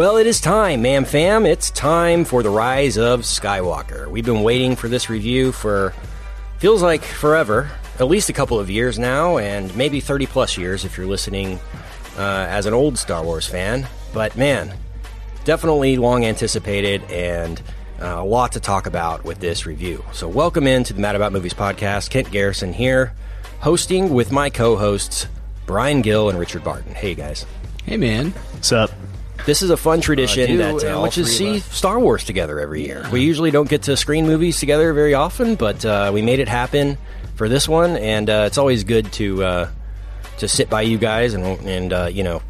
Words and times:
Well, 0.00 0.16
it 0.16 0.26
is 0.26 0.40
time, 0.40 0.80
ma'am 0.80 1.04
fam. 1.04 1.44
It's 1.44 1.70
time 1.70 2.24
for 2.24 2.42
the 2.42 2.48
rise 2.48 2.96
of 2.96 3.20
Skywalker. 3.20 4.08
We've 4.08 4.24
been 4.24 4.42
waiting 4.42 4.74
for 4.74 4.88
this 4.88 5.10
review 5.10 5.52
for 5.52 5.92
feels 6.56 6.80
like 6.80 7.04
forever, 7.04 7.70
at 7.98 8.06
least 8.06 8.30
a 8.30 8.32
couple 8.32 8.58
of 8.58 8.70
years 8.70 8.98
now, 8.98 9.36
and 9.36 9.76
maybe 9.76 10.00
30 10.00 10.24
plus 10.24 10.56
years 10.56 10.86
if 10.86 10.96
you're 10.96 11.06
listening 11.06 11.60
uh, 12.16 12.46
as 12.48 12.64
an 12.64 12.72
old 12.72 12.96
Star 12.96 13.22
Wars 13.22 13.46
fan. 13.46 13.86
But 14.14 14.38
man, 14.38 14.74
definitely 15.44 15.98
long 15.98 16.24
anticipated 16.24 17.02
and 17.10 17.60
uh, 18.00 18.06
a 18.06 18.24
lot 18.24 18.52
to 18.52 18.60
talk 18.60 18.86
about 18.86 19.22
with 19.22 19.38
this 19.40 19.66
review. 19.66 20.02
So, 20.14 20.28
welcome 20.28 20.66
into 20.66 20.94
the 20.94 21.00
Mad 21.02 21.14
About 21.14 21.30
Movies 21.30 21.52
podcast. 21.52 22.08
Kent 22.08 22.30
Garrison 22.30 22.72
here, 22.72 23.12
hosting 23.58 24.14
with 24.14 24.32
my 24.32 24.48
co 24.48 24.76
hosts, 24.76 25.26
Brian 25.66 26.00
Gill 26.00 26.30
and 26.30 26.38
Richard 26.38 26.64
Barton. 26.64 26.94
Hey, 26.94 27.14
guys. 27.14 27.44
Hey, 27.84 27.98
man. 27.98 28.30
What's 28.30 28.72
up? 28.72 28.90
This 29.46 29.62
is 29.62 29.70
a 29.70 29.76
fun 29.76 30.00
tradition 30.00 30.46
do, 30.48 30.56
that 30.58 30.84
uh, 30.84 30.96
all 30.96 31.02
which 31.02 31.18
is 31.18 31.36
see. 31.36 31.60
Star 31.60 31.98
Wars 31.98 32.24
together 32.24 32.60
every 32.60 32.84
year. 32.84 33.06
We 33.12 33.22
usually 33.22 33.50
don't 33.50 33.68
get 33.68 33.82
to 33.84 33.96
screen 33.96 34.26
movies 34.26 34.60
together 34.60 34.92
very 34.92 35.14
often, 35.14 35.54
but 35.54 35.84
uh, 35.84 36.10
we 36.12 36.22
made 36.22 36.38
it 36.40 36.48
happen 36.48 36.98
for 37.36 37.48
this 37.48 37.68
one, 37.68 37.96
and 37.96 38.28
uh, 38.28 38.44
it's 38.46 38.58
always 38.58 38.84
good 38.84 39.12
to 39.14 39.42
uh, 39.44 39.70
to 40.38 40.48
sit 40.48 40.68
by 40.70 40.82
you 40.82 40.98
guys 40.98 41.34
and 41.34 41.44
and 41.66 41.92
uh, 41.92 42.08
you 42.12 42.22
know 42.22 42.42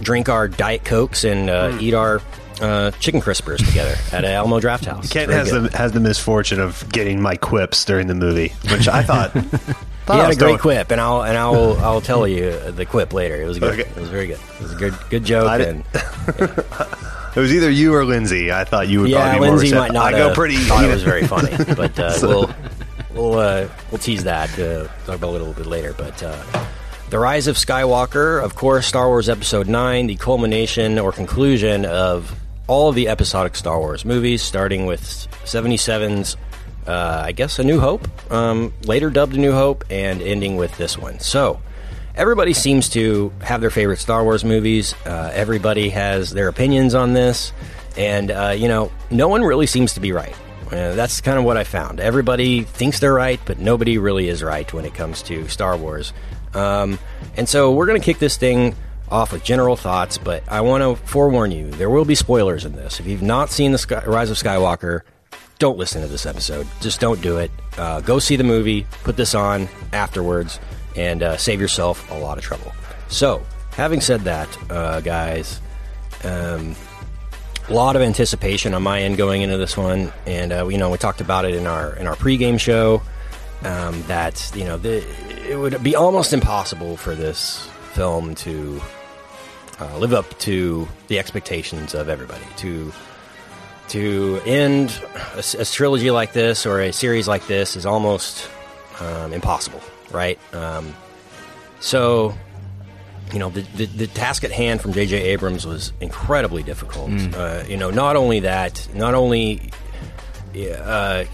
drink 0.00 0.28
our 0.28 0.48
diet 0.48 0.84
cokes 0.84 1.24
and 1.24 1.50
uh, 1.50 1.70
Hmm. 1.72 1.80
eat 1.80 1.94
our 1.94 2.22
uh, 2.60 2.90
chicken 2.92 3.20
crispers 3.20 3.58
together 3.66 3.94
at 4.12 4.24
Alamo 4.24 4.60
Drafthouse. 4.60 5.10
Kent 5.10 5.30
has 5.32 5.50
good. 5.50 5.70
the 5.72 5.76
has 5.78 5.92
the 5.92 6.00
misfortune 6.00 6.60
of 6.60 6.84
getting 6.90 7.20
my 7.20 7.36
quips 7.36 7.84
during 7.84 8.06
the 8.06 8.14
movie, 8.14 8.52
which 8.70 8.88
I 8.88 9.02
thought. 9.02 9.32
thought 10.08 10.14
He 10.14 10.20
had 10.20 10.32
a 10.32 10.36
great 10.36 10.38
doing- 10.38 10.58
quip, 10.58 10.90
and 10.90 11.00
I'll 11.00 11.22
and 11.22 11.36
I'll 11.36 11.76
I'll 11.78 12.00
tell 12.00 12.26
you 12.26 12.58
the 12.70 12.86
quip 12.86 13.12
later. 13.12 13.40
It 13.40 13.46
was 13.46 13.58
good. 13.58 13.78
Okay. 13.80 13.88
It 13.90 13.96
was 13.96 14.08
very 14.08 14.26
good. 14.26 14.38
It 14.56 14.62
was 14.62 14.72
a 14.72 14.76
good 14.76 14.94
good 15.10 15.24
joke. 15.24 15.48
And 15.60 15.84
didn't- 15.92 16.66
It 17.36 17.40
was 17.40 17.54
either 17.54 17.70
you 17.70 17.94
or 17.94 18.04
Lindsay. 18.04 18.50
I 18.50 18.64
thought 18.64 18.88
you 18.88 19.02
would 19.02 19.10
yeah, 19.10 19.30
probably 19.30 19.50
Lindsay 19.50 19.72
might 19.74 19.92
not. 19.92 20.12
I 20.14 20.18
go 20.18 20.34
pretty. 20.34 20.56
Thought 20.56 20.84
it 20.86 20.88
was 20.92 21.02
very 21.04 21.24
funny, 21.26 21.52
but 21.76 21.96
uh, 21.98 22.10
So- 22.12 22.28
we'll 22.28 22.50
we'll 23.14 23.38
uh, 23.38 23.68
we'll 23.92 23.98
tease 23.98 24.24
that. 24.24 24.50
Uh, 24.58 24.88
talk 25.06 25.16
about 25.16 25.28
it 25.28 25.40
a 25.40 25.44
little 25.44 25.52
bit 25.52 25.66
later. 25.66 25.92
But 25.96 26.20
uh, 26.22 26.42
the 27.10 27.18
rise 27.18 27.46
of 27.46 27.56
Skywalker, 27.56 28.42
of 28.42 28.54
course, 28.56 28.86
Star 28.86 29.06
Wars 29.08 29.28
Episode 29.28 29.68
Nine, 29.68 30.08
the 30.08 30.16
culmination 30.16 30.98
or 30.98 31.12
conclusion 31.12 31.84
of 31.84 32.34
all 32.68 32.88
of 32.88 32.94
the 32.94 33.08
episodic 33.08 33.56
Star 33.56 33.78
Wars 33.80 34.04
movies, 34.04 34.42
starting 34.42 34.86
with 34.86 35.02
77's. 35.44 36.36
Uh, 36.86 37.22
I 37.26 37.32
guess 37.32 37.58
A 37.58 37.64
New 37.64 37.80
Hope, 37.80 38.08
um, 38.32 38.72
later 38.84 39.10
dubbed 39.10 39.34
A 39.34 39.38
New 39.38 39.52
Hope, 39.52 39.84
and 39.90 40.22
ending 40.22 40.56
with 40.56 40.74
this 40.78 40.96
one. 40.96 41.20
So, 41.20 41.60
everybody 42.14 42.54
seems 42.54 42.88
to 42.90 43.30
have 43.42 43.60
their 43.60 43.68
favorite 43.68 43.98
Star 43.98 44.24
Wars 44.24 44.42
movies. 44.42 44.94
Uh, 45.04 45.30
everybody 45.34 45.90
has 45.90 46.30
their 46.30 46.48
opinions 46.48 46.94
on 46.94 47.12
this, 47.12 47.52
and 47.98 48.30
uh, 48.30 48.54
you 48.56 48.68
know, 48.68 48.90
no 49.10 49.28
one 49.28 49.42
really 49.42 49.66
seems 49.66 49.94
to 49.94 50.00
be 50.00 50.12
right. 50.12 50.34
Uh, 50.66 50.94
that's 50.94 51.20
kind 51.20 51.38
of 51.38 51.44
what 51.44 51.58
I 51.58 51.64
found. 51.64 52.00
Everybody 52.00 52.62
thinks 52.62 53.00
they're 53.00 53.12
right, 53.12 53.40
but 53.44 53.58
nobody 53.58 53.98
really 53.98 54.28
is 54.28 54.42
right 54.42 54.70
when 54.72 54.84
it 54.84 54.94
comes 54.94 55.22
to 55.24 55.46
Star 55.48 55.76
Wars. 55.76 56.12
Um, 56.54 56.98
and 57.36 57.48
so 57.48 57.72
we're 57.72 57.86
going 57.86 58.00
to 58.00 58.04
kick 58.04 58.18
this 58.18 58.36
thing 58.36 58.74
off 59.10 59.32
with 59.32 59.44
general 59.44 59.76
thoughts, 59.76 60.18
but 60.18 60.42
I 60.48 60.60
want 60.60 60.82
to 60.82 60.96
forewarn 61.06 61.50
you: 61.50 61.70
there 61.70 61.90
will 61.90 62.04
be 62.04 62.14
spoilers 62.14 62.64
in 62.64 62.72
this. 62.72 63.00
If 63.00 63.06
you've 63.06 63.22
not 63.22 63.50
seen 63.50 63.72
the 63.72 63.78
Sky- 63.78 64.04
Rise 64.04 64.30
of 64.30 64.36
Skywalker, 64.36 65.02
don't 65.58 65.78
listen 65.78 66.02
to 66.02 66.08
this 66.08 66.26
episode. 66.26 66.66
Just 66.80 67.00
don't 67.00 67.20
do 67.20 67.38
it. 67.38 67.50
Uh, 67.76 68.00
go 68.00 68.18
see 68.18 68.36
the 68.36 68.44
movie, 68.44 68.86
put 69.02 69.16
this 69.16 69.34
on 69.34 69.68
afterwards, 69.92 70.60
and 70.96 71.22
uh, 71.22 71.36
save 71.36 71.60
yourself 71.60 72.10
a 72.10 72.14
lot 72.14 72.38
of 72.38 72.44
trouble. 72.44 72.72
So, 73.08 73.42
having 73.72 74.00
said 74.00 74.20
that, 74.22 74.70
uh, 74.70 75.00
guys, 75.00 75.60
um, 76.24 76.76
a 77.68 77.72
lot 77.72 77.96
of 77.96 78.02
anticipation 78.02 78.74
on 78.74 78.82
my 78.82 79.02
end 79.02 79.16
going 79.16 79.42
into 79.42 79.56
this 79.56 79.76
one, 79.76 80.12
and 80.26 80.52
uh, 80.52 80.68
you 80.68 80.78
know 80.78 80.90
we 80.90 80.98
talked 80.98 81.20
about 81.20 81.44
it 81.44 81.54
in 81.54 81.66
our 81.66 81.94
in 81.96 82.06
our 82.06 82.16
pregame 82.16 82.58
show. 82.58 83.02
Um, 83.64 84.02
that 84.04 84.52
you 84.54 84.64
know 84.64 84.78
the, 84.78 85.04
it 85.50 85.58
would 85.58 85.82
be 85.82 85.96
almost 85.96 86.32
impossible 86.32 86.96
for 86.96 87.16
this 87.16 87.68
film 87.94 88.36
to 88.36 88.80
uh, 89.80 89.98
live 89.98 90.12
up 90.12 90.38
to 90.40 90.88
the 91.08 91.18
expectations 91.18 91.94
of 91.94 92.08
everybody. 92.08 92.44
To 92.58 92.92
to 93.88 94.40
end 94.44 95.00
a 95.36 95.64
trilogy 95.64 96.10
like 96.10 96.32
this 96.32 96.66
or 96.66 96.80
a 96.80 96.92
series 96.92 97.26
like 97.26 97.46
this 97.46 97.74
is 97.74 97.86
almost 97.86 98.48
um, 99.00 99.32
impossible, 99.32 99.80
right? 100.10 100.38
Um, 100.54 100.94
so, 101.80 102.34
you 103.32 103.38
know, 103.38 103.48
the, 103.48 103.62
the, 103.76 103.86
the 103.86 104.06
task 104.08 104.44
at 104.44 104.52
hand 104.52 104.82
from 104.82 104.92
J.J. 104.92 105.16
Abrams 105.16 105.66
was 105.66 105.92
incredibly 106.00 106.62
difficult. 106.62 107.10
Uh, 107.34 107.64
you 107.66 107.76
know, 107.78 107.90
not 107.90 108.16
only 108.16 108.40
that, 108.40 108.86
not 108.94 109.14
only 109.14 109.70
uh, 110.54 111.24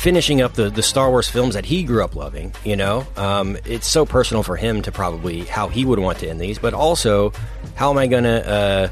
finishing 0.00 0.40
up 0.40 0.54
the, 0.54 0.70
the 0.70 0.82
Star 0.82 1.10
Wars 1.10 1.28
films 1.28 1.52
that 1.52 1.66
he 1.66 1.82
grew 1.82 2.02
up 2.02 2.16
loving, 2.16 2.54
you 2.64 2.74
know, 2.74 3.06
um, 3.18 3.58
it's 3.66 3.86
so 3.86 4.06
personal 4.06 4.42
for 4.42 4.56
him 4.56 4.80
to 4.80 4.90
probably 4.90 5.40
how 5.40 5.68
he 5.68 5.84
would 5.84 5.98
want 5.98 6.18
to 6.20 6.26
end 6.26 6.40
these, 6.40 6.58
but 6.58 6.72
also 6.72 7.34
how 7.74 7.90
am 7.90 7.98
I 7.98 8.06
going 8.06 8.24
to 8.24 8.48
uh, 8.48 8.88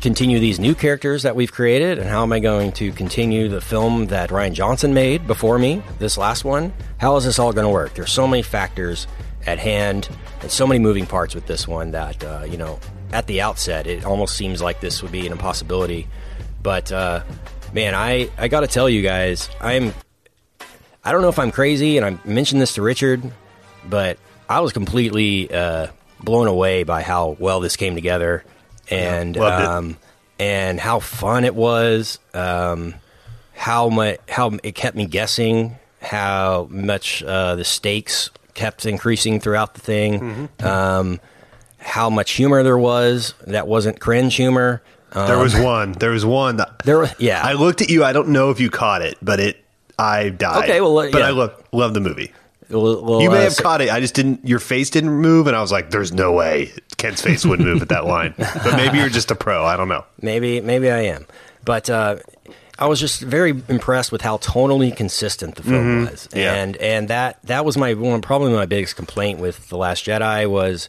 continue 0.00 0.38
these 0.38 0.60
new 0.60 0.76
characters 0.76 1.24
that 1.24 1.34
we've 1.34 1.50
created, 1.50 1.98
and 1.98 2.08
how 2.08 2.22
am 2.22 2.32
I 2.32 2.38
going 2.38 2.70
to 2.74 2.92
continue 2.92 3.48
the 3.48 3.60
film 3.60 4.06
that 4.06 4.30
Rian 4.30 4.52
Johnson 4.52 4.94
made 4.94 5.26
before 5.26 5.58
me, 5.58 5.82
this 5.98 6.16
last 6.16 6.44
one? 6.44 6.72
How 6.98 7.16
is 7.16 7.24
this 7.24 7.40
all 7.40 7.52
going 7.52 7.66
to 7.66 7.72
work? 7.72 7.94
There's 7.94 8.12
so 8.12 8.28
many 8.28 8.42
factors 8.42 9.08
at 9.46 9.58
hand 9.58 10.08
and 10.42 10.50
so 10.50 10.64
many 10.64 10.78
moving 10.78 11.06
parts 11.06 11.34
with 11.34 11.46
this 11.48 11.66
one 11.66 11.90
that, 11.90 12.22
uh, 12.22 12.44
you 12.48 12.56
know, 12.56 12.78
at 13.12 13.26
the 13.26 13.40
outset, 13.40 13.88
it 13.88 14.04
almost 14.04 14.36
seems 14.36 14.62
like 14.62 14.80
this 14.80 15.02
would 15.02 15.10
be 15.10 15.26
an 15.26 15.32
impossibility. 15.32 16.06
But, 16.62 16.92
uh, 16.92 17.24
man, 17.72 17.96
I, 17.96 18.30
I 18.38 18.46
got 18.46 18.60
to 18.60 18.68
tell 18.68 18.88
you 18.88 19.02
guys, 19.02 19.50
I'm 19.60 19.92
I 21.06 21.12
don't 21.12 21.22
know 21.22 21.28
if 21.28 21.38
I'm 21.38 21.52
crazy, 21.52 21.96
and 21.96 22.04
I 22.04 22.18
mentioned 22.28 22.60
this 22.60 22.74
to 22.74 22.82
Richard, 22.82 23.22
but 23.88 24.18
I 24.48 24.58
was 24.60 24.72
completely 24.72 25.52
uh, 25.52 25.86
blown 26.20 26.48
away 26.48 26.82
by 26.82 27.02
how 27.02 27.36
well 27.38 27.60
this 27.60 27.76
came 27.76 27.94
together, 27.94 28.44
and 28.90 29.36
Yeah, 29.36 29.76
um, 29.76 29.98
and 30.38 30.80
how 30.80 30.98
fun 30.98 31.44
it 31.44 31.54
was. 31.54 32.18
Um, 32.34 32.94
how 33.54 33.88
much 33.88 34.18
how 34.28 34.58
it 34.62 34.74
kept 34.74 34.96
me 34.96 35.06
guessing. 35.06 35.76
How 36.00 36.66
much 36.70 37.22
uh, 37.22 37.54
the 37.56 37.64
stakes 37.64 38.30
kept 38.54 38.84
increasing 38.84 39.38
throughout 39.38 39.74
the 39.74 39.80
thing. 39.80 40.20
Mm-hmm. 40.20 40.66
Um, 40.66 41.20
how 41.78 42.10
much 42.10 42.32
humor 42.32 42.64
there 42.64 42.78
was 42.78 43.34
that 43.46 43.68
wasn't 43.68 44.00
cringe 44.00 44.34
humor. 44.34 44.82
Um, 45.12 45.28
There 45.28 45.38
was 45.38 45.56
one. 45.56 45.92
There 45.92 46.10
was 46.10 46.26
one. 46.26 46.56
That, 46.56 46.80
there 46.80 46.98
was 46.98 47.14
yeah. 47.18 47.40
I 47.44 47.52
looked 47.52 47.80
at 47.80 47.90
you. 47.90 48.02
I 48.02 48.12
don't 48.12 48.28
know 48.28 48.50
if 48.50 48.58
you 48.58 48.70
caught 48.70 49.02
it, 49.02 49.16
but 49.22 49.38
it. 49.38 49.62
I 49.98 50.28
died. 50.30 50.64
Okay, 50.64 50.80
well, 50.80 50.94
but 51.10 51.18
yeah. 51.18 51.26
I 51.28 51.30
love 51.30 51.62
love 51.72 51.94
the 51.94 52.00
movie. 52.00 52.32
Well- 52.68 53.02
well, 53.04 53.22
You 53.22 53.30
may 53.30 53.38
uh, 53.38 53.42
have 53.42 53.54
so- 53.54 53.62
caught 53.62 53.80
it. 53.80 53.90
I 53.90 54.00
just 54.00 54.14
didn't. 54.14 54.46
Your 54.46 54.58
face 54.58 54.90
didn't 54.90 55.10
move, 55.10 55.46
and 55.46 55.54
I 55.56 55.60
was 55.60 55.70
like, 55.72 55.90
"There's 55.90 56.12
no 56.12 56.32
way 56.32 56.72
Kent's 56.96 57.22
face 57.22 57.44
wouldn't 57.46 57.66
move 57.68 57.80
at 57.82 57.88
that 57.90 58.04
line." 58.06 58.34
But 58.36 58.76
maybe 58.76 58.98
you're 58.98 59.08
just 59.08 59.30
a 59.30 59.34
pro. 59.36 59.64
I 59.64 59.76
don't 59.76 59.88
know. 59.88 60.04
Maybe, 60.20 60.60
maybe 60.60 60.90
I 60.90 61.02
am, 61.02 61.26
but 61.64 61.88
uh, 61.88 62.16
I 62.78 62.86
was 62.88 62.98
just 62.98 63.20
very 63.22 63.50
impressed 63.68 64.10
with 64.10 64.20
how 64.22 64.38
tonally 64.38 64.94
consistent 64.94 65.54
the 65.54 65.62
film 65.62 66.06
was, 66.06 66.28
Yeah. 66.34 66.54
and 66.54 66.76
and 66.78 67.08
that 67.08 67.38
that 67.44 67.64
was 67.64 67.76
my 67.78 67.94
one 67.94 68.20
probably 68.20 68.52
my 68.52 68.66
biggest 68.66 68.96
complaint 68.96 69.38
with 69.38 69.68
the 69.68 69.76
Last 69.76 70.04
Jedi 70.04 70.50
was 70.50 70.88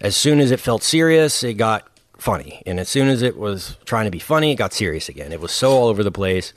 as 0.00 0.16
soon 0.16 0.40
as 0.40 0.50
it 0.50 0.58
felt 0.58 0.82
serious, 0.82 1.42
it 1.42 1.54
got 1.54 1.86
funny, 2.16 2.62
and 2.64 2.80
as 2.80 2.88
soon 2.88 3.08
as 3.08 3.20
it 3.20 3.36
was 3.36 3.76
trying 3.84 4.06
to 4.06 4.10
be 4.10 4.18
funny, 4.18 4.52
it 4.52 4.56
got 4.56 4.72
serious 4.72 5.10
again. 5.10 5.30
It 5.32 5.40
was 5.40 5.52
so 5.52 5.70
all 5.72 5.88
over 5.88 6.02
the 6.02 6.10
place. 6.12 6.54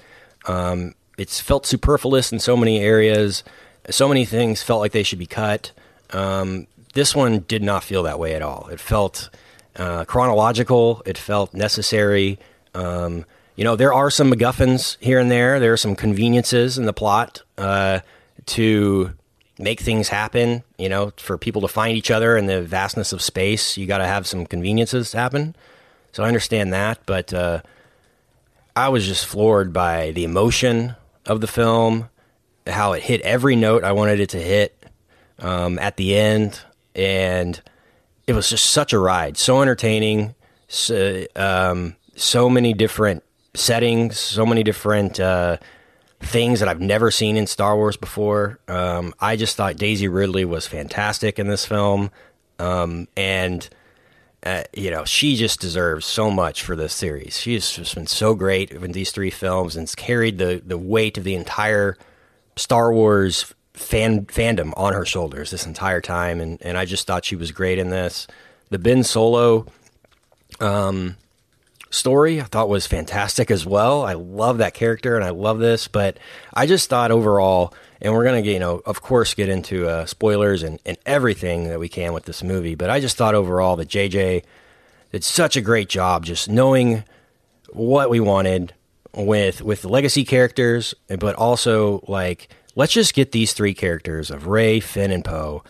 Um, 0.47 0.95
it's 1.17 1.39
felt 1.39 1.65
superfluous 1.65 2.31
in 2.31 2.39
so 2.39 2.57
many 2.57 2.79
areas. 2.79 3.43
So 3.89 4.07
many 4.07 4.25
things 4.25 4.63
felt 4.63 4.79
like 4.79 4.91
they 4.91 5.03
should 5.03 5.19
be 5.19 5.25
cut. 5.25 5.71
Um, 6.11 6.67
this 6.93 7.15
one 7.15 7.39
did 7.39 7.63
not 7.63 7.83
feel 7.83 8.03
that 8.03 8.19
way 8.19 8.33
at 8.33 8.41
all. 8.41 8.67
It 8.67 8.79
felt 8.79 9.29
uh, 9.75 10.05
chronological. 10.05 11.01
It 11.05 11.17
felt 11.17 11.53
necessary. 11.53 12.39
Um, 12.73 13.25
you 13.55 13.63
know, 13.63 13.75
there 13.75 13.93
are 13.93 14.09
some 14.09 14.31
MacGuffins 14.31 14.97
here 14.99 15.19
and 15.19 15.29
there. 15.29 15.59
There 15.59 15.73
are 15.73 15.77
some 15.77 15.95
conveniences 15.95 16.77
in 16.77 16.85
the 16.85 16.93
plot 16.93 17.43
uh, 17.57 17.99
to 18.47 19.11
make 19.59 19.79
things 19.79 20.07
happen. 20.07 20.63
You 20.77 20.89
know, 20.89 21.13
for 21.17 21.37
people 21.37 21.61
to 21.61 21.67
find 21.67 21.97
each 21.97 22.09
other 22.09 22.37
in 22.37 22.47
the 22.47 22.61
vastness 22.61 23.13
of 23.13 23.21
space, 23.21 23.77
you 23.77 23.85
got 23.85 23.99
to 23.99 24.07
have 24.07 24.25
some 24.25 24.45
conveniences 24.45 25.13
happen. 25.13 25.55
So 26.11 26.23
I 26.23 26.27
understand 26.27 26.73
that, 26.73 26.99
but 27.05 27.33
uh, 27.33 27.61
I 28.75 28.89
was 28.89 29.05
just 29.07 29.25
floored 29.25 29.73
by 29.73 30.11
the 30.11 30.23
emotion 30.23 30.95
of 31.25 31.41
the 31.41 31.47
film, 31.47 32.09
how 32.67 32.93
it 32.93 33.03
hit 33.03 33.21
every 33.21 33.55
note 33.55 33.83
I 33.83 33.91
wanted 33.91 34.19
it 34.19 34.29
to 34.29 34.41
hit 34.41 34.77
um, 35.39 35.79
at 35.79 35.97
the 35.97 36.15
end, 36.15 36.59
and 36.95 37.61
it 38.27 38.33
was 38.33 38.49
just 38.49 38.69
such 38.69 38.93
a 38.93 38.99
ride, 38.99 39.37
so 39.37 39.61
entertaining, 39.61 40.35
so, 40.67 41.25
um, 41.35 41.95
so 42.15 42.49
many 42.49 42.73
different 42.73 43.23
settings, 43.53 44.19
so 44.19 44.45
many 44.45 44.63
different 44.63 45.19
uh, 45.19 45.57
things 46.19 46.59
that 46.59 46.69
I've 46.69 46.81
never 46.81 47.11
seen 47.11 47.37
in 47.37 47.47
Star 47.47 47.75
Wars 47.75 47.97
before. 47.97 48.59
Um, 48.67 49.13
I 49.19 49.35
just 49.35 49.55
thought 49.57 49.75
Daisy 49.75 50.07
Ridley 50.07 50.45
was 50.45 50.65
fantastic 50.65 51.37
in 51.37 51.47
this 51.47 51.65
film, 51.65 52.11
um, 52.59 53.07
and 53.17 53.67
uh, 54.45 54.63
you 54.73 54.91
know, 54.91 55.05
she 55.05 55.35
just 55.35 55.59
deserves 55.59 56.05
so 56.05 56.29
much 56.29 56.63
for 56.63 56.75
this 56.75 56.93
series. 56.93 57.39
She 57.39 57.53
has 57.53 57.71
just 57.71 57.95
been 57.95 58.07
so 58.07 58.35
great 58.35 58.71
in 58.71 58.91
these 58.91 59.11
three 59.11 59.29
films 59.29 59.75
and 59.75 59.93
carried 59.95 60.37
the, 60.37 60.61
the 60.65 60.77
weight 60.77 61.17
of 61.17 61.23
the 61.23 61.35
entire 61.35 61.97
Star 62.57 62.93
Wars 62.93 63.53
fan 63.73 64.25
fandom 64.25 64.73
on 64.77 64.93
her 64.93 65.05
shoulders 65.05 65.49
this 65.49 65.65
entire 65.65 66.01
time. 66.01 66.41
And, 66.41 66.61
and 66.61 66.77
I 66.77 66.85
just 66.85 67.07
thought 67.07 67.25
she 67.25 67.37
was 67.37 67.51
great 67.51 67.79
in 67.79 67.89
this. 67.89 68.27
The 68.69 68.79
Ben 68.79 69.03
Solo 69.03 69.65
um, 70.59 71.15
story 71.89 72.41
I 72.41 72.45
thought 72.45 72.69
was 72.69 72.85
fantastic 72.85 73.49
as 73.49 73.65
well. 73.65 74.03
I 74.03 74.13
love 74.13 74.57
that 74.57 74.73
character 74.73 75.15
and 75.15 75.23
I 75.23 75.29
love 75.29 75.59
this, 75.59 75.87
but 75.87 76.17
I 76.53 76.65
just 76.65 76.89
thought 76.89 77.11
overall, 77.11 77.73
and 78.01 78.13
we're 78.13 78.23
going 78.23 78.43
to, 78.43 78.51
you 78.51 78.59
know, 78.59 78.81
of 78.85 79.01
course, 79.01 79.33
get 79.33 79.49
into 79.49 79.87
uh, 79.87 80.05
spoilers 80.05 80.63
and, 80.63 80.79
and 80.85 80.97
everything 81.05 81.65
that 81.69 81.79
we 81.79 81.89
can 81.89 82.13
with 82.13 82.25
this 82.25 82.43
movie, 82.43 82.75
but 82.75 82.89
I 82.89 82.99
just 82.99 83.17
thought 83.17 83.35
overall 83.35 83.75
that 83.77 83.89
JJ 83.89 84.43
did 85.11 85.23
such 85.23 85.55
a 85.55 85.61
great 85.61 85.89
job 85.89 86.25
just 86.25 86.49
knowing 86.49 87.03
what 87.71 88.09
we 88.09 88.19
wanted 88.19 88.73
with 89.15 89.61
with 89.61 89.83
the 89.83 89.89
legacy 89.89 90.25
characters, 90.25 90.93
but 91.19 91.35
also 91.35 92.03
like 92.07 92.49
let's 92.75 92.93
just 92.93 93.13
get 93.13 93.31
these 93.31 93.53
three 93.53 93.73
characters 93.73 94.31
of 94.31 94.47
Rey, 94.47 94.79
Finn, 94.79 95.11
and 95.11 95.23
Poe 95.23 95.63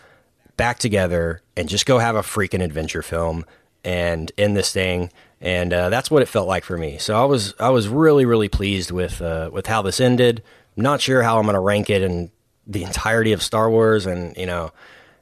back 0.56 0.78
together 0.78 1.42
and 1.56 1.68
just 1.68 1.86
go 1.86 1.98
have 1.98 2.16
a 2.16 2.22
freaking 2.22 2.62
adventure 2.62 3.02
film 3.02 3.44
and 3.84 4.32
end 4.38 4.56
this 4.56 4.72
thing. 4.72 5.10
And 5.40 5.72
uh, 5.72 5.90
that's 5.90 6.10
what 6.10 6.22
it 6.22 6.28
felt 6.28 6.48
like 6.48 6.64
for 6.64 6.78
me. 6.78 6.96
So 6.98 7.20
I 7.20 7.24
was 7.24 7.54
I 7.60 7.68
was 7.68 7.88
really 7.88 8.24
really 8.24 8.48
pleased 8.48 8.90
with 8.90 9.20
uh, 9.20 9.50
with 9.52 9.66
how 9.66 9.82
this 9.82 10.00
ended. 10.00 10.42
Not 10.76 11.00
sure 11.00 11.22
how 11.22 11.38
I'm 11.38 11.44
going 11.44 11.54
to 11.54 11.60
rank 11.60 11.90
it 11.90 12.02
in 12.02 12.30
the 12.66 12.82
entirety 12.82 13.32
of 13.32 13.42
Star 13.42 13.70
Wars 13.70 14.06
and 14.06 14.36
you 14.36 14.46
know 14.46 14.72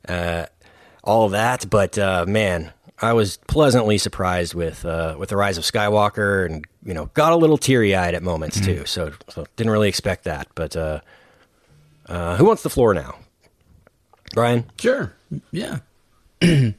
uh, 0.08 0.46
all 1.04 1.26
of 1.26 1.32
that, 1.32 1.68
but 1.68 1.98
uh, 1.98 2.24
man, 2.26 2.72
I 3.00 3.12
was 3.12 3.36
pleasantly 3.48 3.98
surprised 3.98 4.54
with 4.54 4.84
uh, 4.84 5.16
with 5.18 5.30
the 5.30 5.36
rise 5.36 5.58
of 5.58 5.64
Skywalker, 5.64 6.46
and 6.46 6.64
you 6.84 6.94
know 6.94 7.06
got 7.14 7.32
a 7.32 7.36
little 7.36 7.58
teary 7.58 7.94
eyed 7.94 8.14
at 8.14 8.22
moments 8.22 8.58
mm-hmm. 8.58 8.80
too. 8.80 8.86
So, 8.86 9.12
so, 9.28 9.46
didn't 9.56 9.72
really 9.72 9.88
expect 9.88 10.24
that. 10.24 10.48
But 10.54 10.76
uh, 10.76 11.00
who 12.06 12.44
wants 12.44 12.62
the 12.62 12.70
floor 12.70 12.94
now? 12.94 13.16
Brian. 14.34 14.64
Sure. 14.78 15.12
Yeah. 15.50 15.80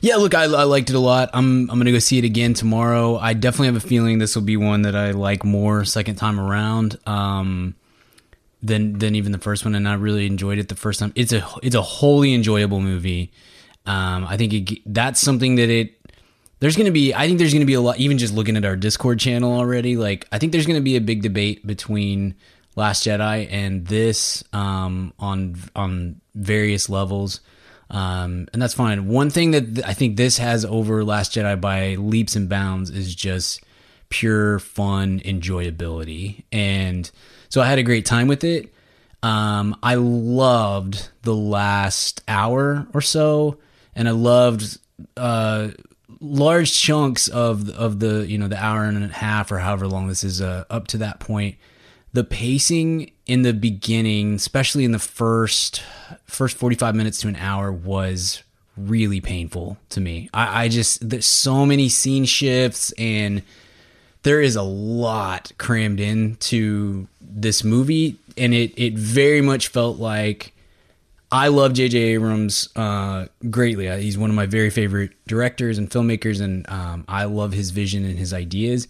yeah, 0.00 0.16
look, 0.16 0.34
I, 0.34 0.44
I, 0.44 0.64
liked 0.64 0.90
it 0.90 0.96
a 0.96 1.00
lot. 1.00 1.30
I'm 1.32 1.68
I'm 1.70 1.78
gonna 1.78 1.92
go 1.92 1.98
see 1.98 2.18
it 2.18 2.24
again 2.24 2.54
tomorrow. 2.54 3.18
I 3.18 3.34
definitely 3.34 3.66
have 3.66 3.76
a 3.76 3.80
feeling 3.80 4.18
this 4.18 4.36
will 4.36 4.42
be 4.42 4.56
one 4.56 4.82
that 4.82 4.94
I 4.94 5.10
like 5.10 5.44
more 5.44 5.84
second 5.84 6.16
time 6.16 6.38
around 6.38 6.96
um, 7.06 7.74
than 8.62 8.98
than 8.98 9.14
even 9.14 9.32
the 9.32 9.38
first 9.38 9.64
one, 9.64 9.74
and 9.74 9.88
I 9.88 9.94
really 9.94 10.26
enjoyed 10.26 10.58
it 10.58 10.68
the 10.68 10.76
first 10.76 11.00
time. 11.00 11.12
It's 11.14 11.32
a 11.32 11.46
it's 11.62 11.74
a 11.74 11.82
wholly 11.82 12.34
enjoyable 12.34 12.80
movie. 12.80 13.32
Um, 13.86 14.26
I 14.26 14.36
think 14.36 14.52
it, 14.52 14.78
that's 14.86 15.20
something 15.20 15.56
that 15.56 15.70
it. 15.70 15.96
There's 16.60 16.76
going 16.76 16.86
to 16.86 16.92
be, 16.92 17.14
I 17.14 17.26
think 17.26 17.38
there's 17.38 17.54
going 17.54 17.62
to 17.62 17.66
be 17.66 17.72
a 17.72 17.80
lot, 17.80 17.96
even 17.96 18.18
just 18.18 18.34
looking 18.34 18.54
at 18.54 18.66
our 18.66 18.76
Discord 18.76 19.18
channel 19.18 19.54
already. 19.54 19.96
Like, 19.96 20.28
I 20.30 20.38
think 20.38 20.52
there's 20.52 20.66
going 20.66 20.78
to 20.78 20.84
be 20.84 20.96
a 20.96 21.00
big 21.00 21.22
debate 21.22 21.66
between 21.66 22.34
Last 22.76 23.06
Jedi 23.06 23.48
and 23.50 23.86
this 23.86 24.44
um, 24.52 25.14
on 25.18 25.56
on 25.74 26.20
various 26.34 26.90
levels. 26.90 27.40
Um, 27.88 28.46
and 28.52 28.60
that's 28.60 28.74
fine. 28.74 29.08
One 29.08 29.30
thing 29.30 29.52
that 29.52 29.86
I 29.86 29.94
think 29.94 30.16
this 30.16 30.36
has 30.36 30.66
over 30.66 31.02
Last 31.02 31.32
Jedi 31.32 31.58
by 31.58 31.94
leaps 31.94 32.36
and 32.36 32.46
bounds 32.48 32.90
is 32.90 33.14
just 33.14 33.64
pure 34.10 34.58
fun 34.58 35.20
enjoyability. 35.20 36.44
And 36.52 37.10
so 37.50 37.60
I 37.60 37.66
had 37.66 37.78
a 37.78 37.82
great 37.82 38.06
time 38.06 38.26
with 38.26 38.42
it. 38.42 38.72
Um, 39.22 39.76
I 39.82 39.96
loved 39.96 41.10
the 41.22 41.34
last 41.34 42.22
hour 42.26 42.86
or 42.94 43.02
so, 43.02 43.58
and 43.94 44.08
I 44.08 44.12
loved 44.12 44.78
uh, 45.18 45.68
large 46.20 46.72
chunks 46.72 47.28
of 47.28 47.68
of 47.68 48.00
the 48.00 48.26
you 48.26 48.38
know 48.38 48.48
the 48.48 48.62
hour 48.62 48.84
and 48.84 49.04
a 49.04 49.08
half 49.08 49.52
or 49.52 49.58
however 49.58 49.86
long 49.86 50.08
this 50.08 50.24
is 50.24 50.40
uh, 50.40 50.64
up 50.70 50.86
to 50.88 50.98
that 50.98 51.20
point 51.20 51.56
the 52.12 52.24
pacing 52.24 53.12
in 53.26 53.42
the 53.42 53.52
beginning, 53.52 54.34
especially 54.34 54.84
in 54.84 54.92
the 54.92 54.98
first 54.98 55.82
first 56.24 56.56
45 56.56 56.94
minutes 56.94 57.20
to 57.20 57.28
an 57.28 57.36
hour 57.36 57.70
was 57.72 58.42
really 58.76 59.20
painful 59.20 59.78
to 59.90 60.00
me. 60.00 60.28
I, 60.34 60.64
I 60.64 60.68
just 60.68 61.08
there's 61.08 61.26
so 61.26 61.64
many 61.64 61.88
scene 61.88 62.24
shifts 62.24 62.92
and 62.98 63.42
there 64.22 64.40
is 64.40 64.56
a 64.56 64.62
lot 64.62 65.52
crammed 65.58 66.00
into 66.00 67.06
this 67.32 67.64
movie 67.64 68.18
and 68.36 68.54
it 68.54 68.72
it 68.76 68.94
very 68.94 69.40
much 69.40 69.68
felt 69.68 69.98
like 69.98 70.52
I 71.32 71.46
love 71.46 71.74
J.J. 71.74 71.96
Abrams 71.96 72.68
uh, 72.74 73.26
greatly. 73.50 73.86
He's 74.02 74.18
one 74.18 74.30
of 74.30 74.36
my 74.36 74.46
very 74.46 74.68
favorite 74.68 75.12
directors 75.28 75.78
and 75.78 75.88
filmmakers, 75.88 76.40
and 76.40 76.68
um, 76.68 77.04
I 77.06 77.22
love 77.24 77.52
his 77.52 77.70
vision 77.70 78.04
and 78.04 78.18
his 78.18 78.34
ideas 78.34 78.88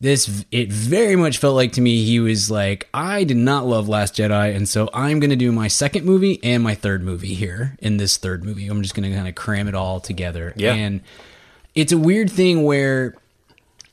this 0.00 0.44
it 0.50 0.70
very 0.70 1.16
much 1.16 1.38
felt 1.38 1.54
like 1.54 1.72
to 1.72 1.80
me 1.80 2.04
he 2.04 2.20
was 2.20 2.50
like 2.50 2.88
i 2.92 3.24
did 3.24 3.36
not 3.36 3.66
love 3.66 3.88
last 3.88 4.14
jedi 4.14 4.54
and 4.54 4.68
so 4.68 4.90
i'm 4.92 5.20
going 5.20 5.30
to 5.30 5.36
do 5.36 5.50
my 5.50 5.68
second 5.68 6.04
movie 6.04 6.38
and 6.42 6.62
my 6.62 6.74
third 6.74 7.02
movie 7.02 7.34
here 7.34 7.76
in 7.78 7.96
this 7.96 8.16
third 8.16 8.44
movie 8.44 8.66
i'm 8.68 8.82
just 8.82 8.94
going 8.94 9.08
to 9.08 9.16
kind 9.16 9.28
of 9.28 9.34
cram 9.34 9.68
it 9.68 9.74
all 9.74 9.98
together 9.98 10.52
yeah. 10.56 10.74
and 10.74 11.00
it's 11.74 11.92
a 11.92 11.98
weird 11.98 12.30
thing 12.30 12.62
where 12.62 13.14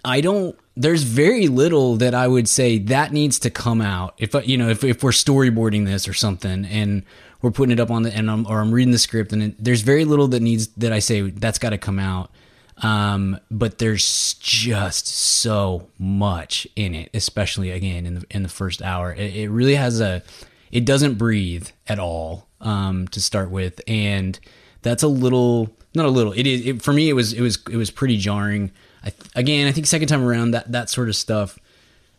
i 0.04 0.20
don't 0.20 0.58
there's 0.76 1.04
very 1.04 1.48
little 1.48 1.96
that 1.98 2.14
i 2.14 2.28
would 2.28 2.48
say 2.48 2.78
that 2.78 3.12
needs 3.12 3.40
to 3.40 3.50
come 3.50 3.82
out 3.82 4.14
if 4.18 4.34
you 4.48 4.58
know 4.58 4.70
if, 4.70 4.84
if 4.84 5.04
we're 5.04 5.12
storyboarding 5.12 5.86
this 5.86 6.08
or 6.08 6.14
something 6.14 6.66
and 6.66 7.04
we're 7.42 7.52
putting 7.52 7.74
it 7.74 7.80
up 7.80 7.92
on 7.92 8.04
the 8.04 8.16
and 8.16 8.30
I'm, 8.30 8.48
or 8.48 8.60
i'm 8.60 8.72
reading 8.72 8.92
the 8.92 8.98
script 8.98 9.34
and 9.34 9.44
it, 9.44 9.64
there's 9.64 9.82
very 9.82 10.06
little 10.06 10.28
that 10.30 10.42
needs 10.42 10.68
that 10.78 10.92
i 10.92 11.00
say 11.00 11.22
that's 11.22 11.60
got 11.60 11.72
to 11.72 11.78
come 11.78 12.00
out 12.00 12.32
um, 12.78 13.40
but 13.52 13.78
there's 13.78 14.34
just 14.36 15.08
so 15.08 15.88
much 16.00 16.68
in 16.76 16.96
it, 16.96 17.10
especially 17.14 17.72
again 17.72 18.06
in 18.06 18.16
the 18.16 18.26
in 18.32 18.44
the 18.44 18.50
first 18.50 18.82
hour. 18.82 19.14
It, 19.14 19.36
it 19.36 19.50
really 19.50 19.76
has 19.76 20.02
a 20.02 20.24
it 20.72 20.86
doesn't 20.86 21.16
breathe 21.16 21.70
at 21.88 22.00
all 22.00 22.48
um, 22.62 23.08
to 23.10 23.22
start 23.22 23.52
with, 23.52 23.80
and 23.88 24.40
that's 24.82 25.04
a 25.04 25.08
little 25.08 25.70
not 25.94 26.06
a 26.06 26.10
little. 26.10 26.34
It 26.34 26.48
is 26.48 26.66
it, 26.66 26.82
for 26.82 26.94
me. 26.94 27.10
It 27.10 27.14
was 27.14 27.34
it 27.34 27.42
was 27.42 27.60
it 27.70 27.78
was 27.78 27.92
pretty 27.92 28.18
jarring. 28.18 28.72
I, 29.04 29.14
again, 29.36 29.68
I 29.68 29.72
think 29.72 29.88
second 29.88 30.08
time 30.08 30.24
around 30.24 30.52
that 30.52 30.72
that 30.72 30.90
sort 30.90 31.10
of 31.10 31.16
stuff. 31.16 31.60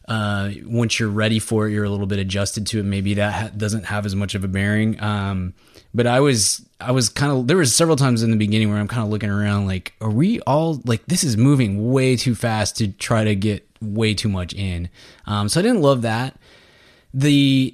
Uh, 0.07 0.51
once 0.67 1.01
you're 1.01 1.09
ready 1.09 1.39
for 1.39 1.67
it, 1.67 1.73
you're 1.73 1.85
a 1.85 1.89
little 1.89 2.07
bit 2.07 2.19
adjusted 2.19 2.67
to 2.67 2.79
it. 2.79 2.83
Maybe 2.83 3.15
that 3.15 3.33
ha- 3.33 3.51
doesn't 3.57 3.87
have 3.87 4.05
as 4.05 4.15
much 4.15 4.35
of 4.35 4.45
a 4.45 4.49
bearing. 4.49 5.03
Um, 5.03 5.55
but 5.95 6.07
I 6.07 6.21
was 6.21 6.63
I 6.79 6.93
was 6.93 7.09
kind 7.09 7.33
of 7.33 7.47
there 7.47 7.57
was 7.57 7.75
several 7.75 7.97
times 7.97 8.23
in 8.23 8.31
the 8.31 8.37
beginning 8.37 8.69
where 8.69 8.79
I'm 8.79 8.89
kind 8.89 9.03
of 9.03 9.09
looking 9.09 9.31
around 9.31 9.67
like 9.67 9.95
are 10.03 10.11
we 10.11 10.41
all 10.41 10.83
like 10.85 11.07
this 11.07 11.25
is 11.25 11.39
moving 11.39 11.91
way 11.91 12.17
too 12.17 12.35
fast 12.35 12.77
to 12.79 12.89
try 12.89 13.25
to 13.25 13.35
get 13.35 13.67
way 13.81 14.15
too 14.15 14.29
much 14.29 14.53
in. 14.55 14.89
Um, 15.27 15.49
so 15.49 15.61
I 15.61 15.63
didn't 15.63 15.83
love 15.83 16.03
that. 16.03 16.37
The, 17.13 17.73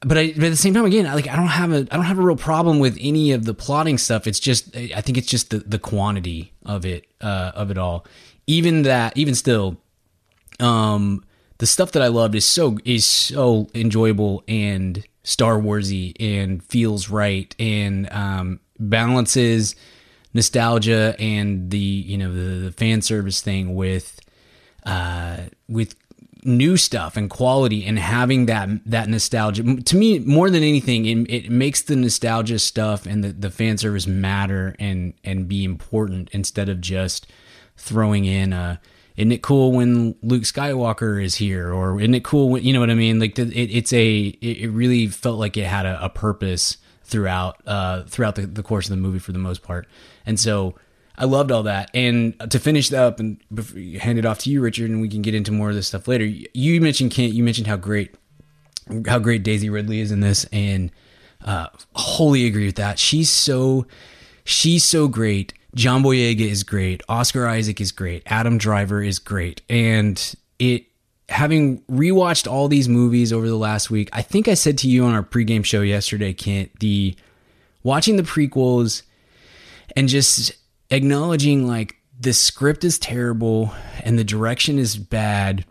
but, 0.00 0.18
I, 0.18 0.32
but 0.32 0.44
at 0.44 0.50
the 0.50 0.56
same 0.56 0.74
time, 0.74 0.84
again, 0.84 1.06
like 1.06 1.28
I 1.28 1.36
don't 1.36 1.46
have 1.46 1.72
a 1.72 1.86
I 1.90 1.96
don't 1.96 2.04
have 2.04 2.18
a 2.18 2.22
real 2.22 2.36
problem 2.36 2.78
with 2.78 2.98
any 3.00 3.32
of 3.32 3.44
the 3.44 3.54
plotting 3.54 3.98
stuff. 3.98 4.26
It's 4.26 4.40
just 4.40 4.76
I 4.76 5.00
think 5.00 5.16
it's 5.16 5.26
just 5.26 5.50
the 5.50 5.58
the 5.60 5.78
quantity 5.78 6.52
of 6.64 6.84
it 6.84 7.06
uh, 7.20 7.52
of 7.54 7.70
it 7.70 7.78
all. 7.78 8.06
Even 8.46 8.82
that, 8.82 9.16
even 9.16 9.34
still, 9.34 9.76
um, 10.60 11.24
the 11.58 11.66
stuff 11.66 11.92
that 11.92 12.02
I 12.02 12.08
loved 12.08 12.34
is 12.34 12.44
so 12.44 12.78
is 12.84 13.04
so 13.04 13.68
enjoyable 13.74 14.44
and 14.46 15.04
Star 15.22 15.58
Warsy 15.58 16.14
and 16.20 16.62
feels 16.62 17.08
right 17.08 17.54
and 17.58 18.10
um, 18.12 18.60
balances 18.78 19.74
nostalgia 20.34 21.16
and 21.18 21.70
the 21.70 21.78
you 21.78 22.18
know 22.18 22.32
the, 22.32 22.66
the 22.66 22.72
fan 22.72 23.02
service 23.02 23.40
thing 23.40 23.74
with 23.74 24.20
uh, 24.84 25.38
with 25.68 25.96
new 26.44 26.76
stuff 26.76 27.16
and 27.16 27.28
quality 27.28 27.84
and 27.84 27.98
having 27.98 28.46
that 28.46 28.68
that 28.86 29.08
nostalgia. 29.08 29.64
To 29.82 29.96
me 29.96 30.20
more 30.20 30.50
than 30.50 30.62
anything 30.62 31.06
it, 31.06 31.30
it 31.30 31.50
makes 31.50 31.82
the 31.82 31.96
nostalgia 31.96 32.58
stuff 32.58 33.06
and 33.06 33.24
the, 33.24 33.32
the 33.32 33.50
fan 33.50 33.78
service 33.78 34.06
matter 34.06 34.76
and 34.78 35.14
and 35.24 35.48
be 35.48 35.64
important 35.64 36.28
instead 36.32 36.68
of 36.68 36.80
just 36.80 37.26
throwing 37.76 38.24
in 38.24 38.52
a 38.52 38.80
isn't 39.16 39.32
it 39.32 39.42
cool 39.42 39.72
when 39.72 40.14
Luke 40.22 40.42
Skywalker 40.42 41.22
is 41.22 41.36
here, 41.36 41.72
or 41.72 41.98
isn't 41.98 42.14
it 42.14 42.22
cool 42.22 42.50
when 42.50 42.62
you 42.62 42.74
know 42.74 42.80
what 42.80 42.90
I 42.90 42.94
mean? 42.94 43.18
Like 43.18 43.38
it, 43.38 43.50
it's 43.54 43.92
a, 43.92 44.18
it 44.18 44.70
really 44.70 45.06
felt 45.06 45.38
like 45.38 45.56
it 45.56 45.64
had 45.64 45.86
a, 45.86 46.04
a 46.04 46.10
purpose 46.10 46.76
throughout, 47.02 47.62
uh, 47.66 48.02
throughout 48.02 48.34
the, 48.34 48.46
the 48.46 48.62
course 48.62 48.86
of 48.86 48.90
the 48.90 48.98
movie 48.98 49.18
for 49.18 49.32
the 49.32 49.38
most 49.38 49.62
part, 49.62 49.88
and 50.26 50.38
so 50.38 50.74
I 51.16 51.24
loved 51.24 51.50
all 51.50 51.62
that. 51.62 51.90
And 51.94 52.38
to 52.50 52.58
finish 52.58 52.90
that 52.90 53.02
up 53.02 53.18
and 53.18 53.40
hand 54.00 54.18
it 54.18 54.26
off 54.26 54.40
to 54.40 54.50
you, 54.50 54.60
Richard, 54.60 54.90
and 54.90 55.00
we 55.00 55.08
can 55.08 55.22
get 55.22 55.34
into 55.34 55.50
more 55.50 55.70
of 55.70 55.74
this 55.74 55.88
stuff 55.88 56.06
later. 56.08 56.26
You 56.26 56.80
mentioned 56.80 57.10
Kent, 57.10 57.32
you 57.32 57.42
mentioned 57.42 57.68
how 57.68 57.76
great, 57.76 58.14
how 59.06 59.18
great 59.18 59.42
Daisy 59.42 59.70
Ridley 59.70 60.00
is 60.00 60.12
in 60.12 60.20
this, 60.20 60.44
and 60.52 60.92
uh, 61.42 61.68
wholly 61.94 62.46
agree 62.46 62.66
with 62.66 62.76
that. 62.76 62.98
She's 62.98 63.30
so, 63.30 63.86
she's 64.44 64.84
so 64.84 65.08
great 65.08 65.54
John 65.76 66.02
Boyega 66.02 66.40
is 66.40 66.64
great. 66.64 67.02
Oscar 67.06 67.46
Isaac 67.46 67.82
is 67.82 67.92
great. 67.92 68.22
Adam 68.24 68.56
Driver 68.56 69.02
is 69.02 69.18
great. 69.18 69.60
And 69.68 70.34
it 70.58 70.86
having 71.28 71.82
rewatched 71.82 72.50
all 72.50 72.66
these 72.66 72.88
movies 72.88 73.30
over 73.30 73.46
the 73.46 73.56
last 73.56 73.90
week, 73.90 74.08
I 74.12 74.22
think 74.22 74.48
I 74.48 74.54
said 74.54 74.78
to 74.78 74.88
you 74.88 75.04
on 75.04 75.12
our 75.12 75.22
pregame 75.22 75.64
show 75.66 75.82
yesterday, 75.82 76.32
Kent, 76.32 76.70
the 76.80 77.14
watching 77.82 78.16
the 78.16 78.22
prequels 78.22 79.02
and 79.94 80.08
just 80.08 80.52
acknowledging 80.90 81.66
like 81.66 81.96
the 82.18 82.32
script 82.32 82.82
is 82.82 82.98
terrible 82.98 83.74
and 84.02 84.18
the 84.18 84.24
direction 84.24 84.78
is 84.78 84.96
bad. 84.96 85.66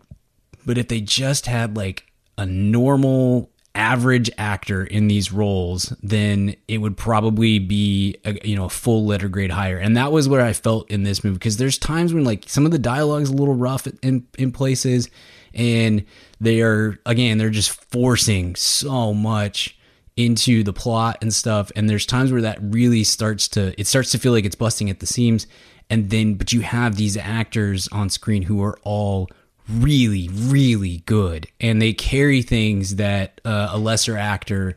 But 0.64 0.78
if 0.78 0.86
they 0.86 1.00
just 1.00 1.46
had 1.46 1.76
like 1.76 2.06
a 2.38 2.46
normal 2.46 3.50
average 3.76 4.30
actor 4.38 4.84
in 4.84 5.06
these 5.06 5.32
roles, 5.32 5.94
then 6.02 6.56
it 6.66 6.78
would 6.78 6.96
probably 6.96 7.58
be 7.58 8.16
a, 8.24 8.34
you 8.46 8.56
know 8.56 8.64
a 8.64 8.70
full 8.70 9.04
letter 9.04 9.28
grade 9.28 9.50
higher. 9.50 9.78
And 9.78 9.96
that 9.96 10.10
was 10.10 10.28
where 10.28 10.44
I 10.44 10.52
felt 10.52 10.90
in 10.90 11.02
this 11.02 11.22
movie 11.22 11.34
because 11.34 11.58
there's 11.58 11.78
times 11.78 12.12
when 12.12 12.24
like 12.24 12.44
some 12.48 12.64
of 12.64 12.72
the 12.72 12.78
dialogue 12.78 13.22
is 13.22 13.28
a 13.28 13.34
little 13.34 13.54
rough 13.54 13.86
in 14.02 14.26
in 14.38 14.50
places, 14.50 15.10
and 15.54 16.04
they 16.40 16.62
are 16.62 16.98
again 17.06 17.38
they're 17.38 17.50
just 17.50 17.70
forcing 17.92 18.56
so 18.56 19.12
much 19.14 19.78
into 20.16 20.62
the 20.62 20.72
plot 20.72 21.18
and 21.20 21.32
stuff. 21.32 21.70
And 21.76 21.88
there's 21.88 22.06
times 22.06 22.32
where 22.32 22.42
that 22.42 22.58
really 22.62 23.04
starts 23.04 23.48
to 23.48 23.78
it 23.78 23.86
starts 23.86 24.10
to 24.12 24.18
feel 24.18 24.32
like 24.32 24.44
it's 24.44 24.56
busting 24.56 24.90
at 24.90 25.00
the 25.00 25.06
seams. 25.06 25.46
And 25.88 26.10
then, 26.10 26.34
but 26.34 26.52
you 26.52 26.62
have 26.62 26.96
these 26.96 27.16
actors 27.16 27.86
on 27.92 28.10
screen 28.10 28.42
who 28.42 28.60
are 28.62 28.76
all 28.82 29.28
really, 29.70 30.28
really 30.32 31.02
good, 31.06 31.46
and 31.60 31.80
they 31.80 31.92
carry 31.92 32.42
things 32.42 32.96
that 32.96 33.40
uh, 33.44 33.68
a 33.72 33.78
lesser 33.78 34.16
actor 34.16 34.76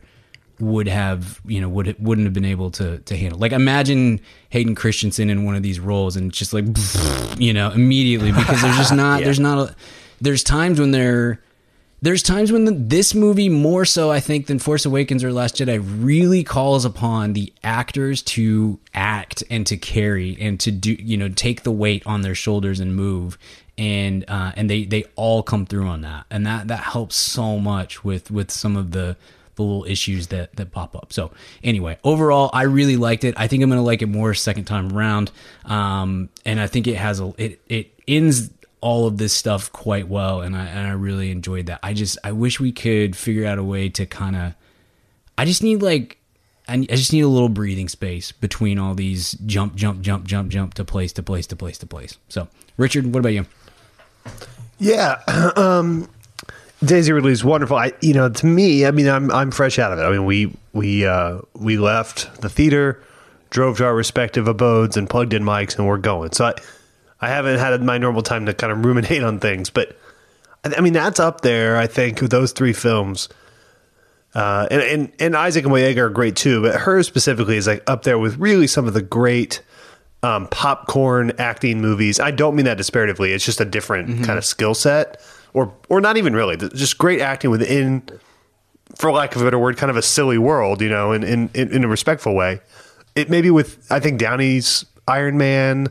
would 0.58 0.88
have, 0.88 1.40
you 1.46 1.60
know, 1.60 1.68
would 1.68 1.96
wouldn't 1.98 2.26
have 2.26 2.34
been 2.34 2.44
able 2.44 2.70
to 2.72 2.98
to 2.98 3.16
handle. 3.16 3.38
Like 3.38 3.52
imagine 3.52 4.20
Hayden 4.50 4.74
Christensen 4.74 5.30
in 5.30 5.44
one 5.44 5.54
of 5.54 5.62
these 5.62 5.80
roles, 5.80 6.16
and 6.16 6.32
just 6.32 6.52
like, 6.52 6.64
you 7.38 7.52
know, 7.52 7.70
immediately 7.70 8.32
because 8.32 8.60
there's 8.62 8.76
just 8.76 8.92
not, 8.94 9.20
Yeah. 9.20 9.24
there's 9.26 9.40
not 9.40 9.70
a, 9.70 9.76
there's 10.20 10.42
times 10.44 10.78
when 10.80 10.90
they're 10.90 11.40
there's 12.02 12.22
times 12.22 12.50
when 12.50 12.64
the, 12.64 12.72
this 12.72 13.14
movie 13.14 13.50
more 13.50 13.84
so 13.84 14.10
i 14.10 14.20
think 14.20 14.46
than 14.46 14.58
force 14.58 14.86
awakens 14.86 15.22
or 15.22 15.30
last 15.34 15.56
jedi 15.56 15.78
really 16.02 16.42
calls 16.42 16.86
upon 16.86 17.34
the 17.34 17.52
actors 17.62 18.22
to 18.22 18.78
act 18.94 19.44
and 19.50 19.66
to 19.66 19.76
carry 19.76 20.34
and 20.40 20.58
to 20.60 20.70
do 20.70 20.92
you 20.94 21.18
know 21.18 21.28
take 21.28 21.62
the 21.62 21.70
weight 21.70 22.02
on 22.06 22.22
their 22.22 22.34
shoulders 22.34 22.80
and 22.80 22.96
move 22.96 23.36
and 23.78 24.24
uh, 24.28 24.52
and 24.56 24.68
they 24.68 24.84
they 24.84 25.04
all 25.16 25.42
come 25.42 25.66
through 25.66 25.86
on 25.86 26.02
that 26.02 26.26
and 26.30 26.46
that 26.46 26.68
that 26.68 26.80
helps 26.80 27.16
so 27.16 27.58
much 27.58 28.04
with 28.04 28.30
with 28.30 28.50
some 28.50 28.76
of 28.76 28.90
the 28.92 29.16
the 29.56 29.62
little 29.62 29.84
issues 29.84 30.28
that 30.28 30.54
that 30.56 30.70
pop 30.70 30.96
up 30.96 31.12
so 31.12 31.30
anyway 31.62 31.98
overall 32.04 32.50
i 32.52 32.62
really 32.62 32.96
liked 32.96 33.24
it 33.24 33.34
i 33.36 33.46
think 33.46 33.62
i'm 33.62 33.68
gonna 33.68 33.82
like 33.82 34.00
it 34.00 34.06
more 34.06 34.32
second 34.32 34.64
time 34.64 34.92
around 34.96 35.30
um 35.64 36.28
and 36.46 36.60
i 36.60 36.66
think 36.66 36.86
it 36.86 36.94
has 36.94 37.20
a 37.20 37.34
it 37.36 37.60
it 37.68 37.92
ends 38.06 38.50
all 38.80 39.06
of 39.06 39.18
this 39.18 39.32
stuff 39.32 39.70
quite 39.72 40.08
well 40.08 40.40
and 40.40 40.56
I 40.56 40.64
and 40.66 40.86
I 40.86 40.92
really 40.92 41.30
enjoyed 41.30 41.66
that. 41.66 41.80
I 41.82 41.92
just 41.92 42.18
I 42.24 42.32
wish 42.32 42.60
we 42.60 42.72
could 42.72 43.16
figure 43.16 43.46
out 43.46 43.58
a 43.58 43.64
way 43.64 43.88
to 43.90 44.06
kind 44.06 44.36
of 44.36 44.54
I 45.36 45.44
just 45.44 45.62
need 45.62 45.82
like 45.82 46.18
I, 46.68 46.74
I 46.74 46.96
just 46.96 47.12
need 47.12 47.22
a 47.22 47.28
little 47.28 47.48
breathing 47.48 47.88
space 47.88 48.32
between 48.32 48.78
all 48.78 48.94
these 48.94 49.32
jump 49.46 49.74
jump 49.74 50.02
jump 50.02 50.26
jump 50.26 50.50
jump 50.50 50.74
to 50.74 50.84
place 50.84 51.12
to 51.14 51.22
place 51.22 51.46
to 51.48 51.56
place 51.56 51.78
to 51.78 51.86
place. 51.86 52.16
So, 52.28 52.48
Richard, 52.76 53.06
what 53.06 53.20
about 53.20 53.30
you? 53.32 53.46
Yeah. 54.78 55.20
Um, 55.56 56.08
Daisy 56.82 57.12
Ridley 57.12 57.32
is 57.32 57.44
wonderful. 57.44 57.76
I, 57.76 57.92
you 58.00 58.14
know, 58.14 58.30
to 58.30 58.46
me, 58.46 58.86
I 58.86 58.90
mean, 58.90 59.06
I'm 59.06 59.30
I'm 59.30 59.50
fresh 59.50 59.78
out 59.78 59.92
of 59.92 59.98
it. 59.98 60.02
I 60.02 60.10
mean, 60.10 60.24
we 60.24 60.56
we 60.72 61.04
uh, 61.04 61.40
we 61.54 61.76
left 61.76 62.40
the 62.40 62.48
theater, 62.48 63.02
drove 63.50 63.78
to 63.78 63.84
our 63.84 63.94
respective 63.94 64.48
abodes, 64.48 64.96
and 64.96 65.08
plugged 65.08 65.34
in 65.34 65.42
mics, 65.42 65.76
and 65.76 65.86
we're 65.86 65.98
going. 65.98 66.32
So 66.32 66.46
I, 66.46 66.54
I 67.20 67.28
haven't 67.28 67.58
had 67.58 67.82
my 67.82 67.98
normal 67.98 68.22
time 68.22 68.46
to 68.46 68.54
kind 68.54 68.72
of 68.72 68.84
ruminate 68.84 69.22
on 69.22 69.40
things, 69.40 69.68
but 69.68 69.98
I, 70.64 70.74
I 70.78 70.80
mean, 70.80 70.94
that's 70.94 71.20
up 71.20 71.42
there. 71.42 71.76
I 71.76 71.86
think 71.86 72.22
with 72.22 72.30
those 72.30 72.52
three 72.52 72.72
films. 72.72 73.28
Uh, 74.32 74.68
and, 74.70 74.80
and 74.80 75.12
and 75.18 75.36
Isaac 75.36 75.64
and 75.64 75.74
Boyega 75.74 75.98
are 75.98 76.08
great 76.08 76.36
too, 76.36 76.62
but 76.62 76.76
her 76.76 77.02
specifically 77.02 77.56
is 77.56 77.66
like 77.66 77.82
up 77.88 78.04
there 78.04 78.18
with 78.18 78.38
really 78.38 78.68
some 78.68 78.86
of 78.86 78.94
the 78.94 79.02
great 79.02 79.60
um, 80.22 80.46
popcorn 80.48 81.32
acting 81.38 81.80
movies. 81.80 82.20
I 82.20 82.30
don't 82.30 82.54
mean 82.54 82.66
that 82.66 82.78
disparatively. 82.78 83.32
It's 83.32 83.44
just 83.44 83.60
a 83.60 83.64
different 83.64 84.24
kind 84.24 84.38
of 84.38 84.44
skill 84.44 84.74
set, 84.74 85.20
or 85.54 85.72
or 85.88 86.00
not 86.00 86.16
even 86.16 86.34
really. 86.34 86.56
Just 86.56 86.98
great 86.98 87.20
acting 87.20 87.50
within, 87.50 88.02
for 88.96 89.10
lack 89.12 89.34
of 89.34 89.42
a 89.42 89.44
better 89.44 89.58
word, 89.58 89.76
kind 89.76 89.90
of 89.90 89.96
a 89.96 90.02
silly 90.02 90.38
world. 90.38 90.82
You 90.82 90.88
know, 90.88 91.12
in 91.12 91.22
in 91.22 91.50
in, 91.54 91.72
in 91.72 91.84
a 91.84 91.88
respectful 91.88 92.34
way. 92.34 92.60
It 93.14 93.30
maybe 93.30 93.50
with 93.50 93.86
I 93.90 94.00
think 94.00 94.20
Downey's 94.20 94.84
Iron 95.08 95.38
Man. 95.38 95.88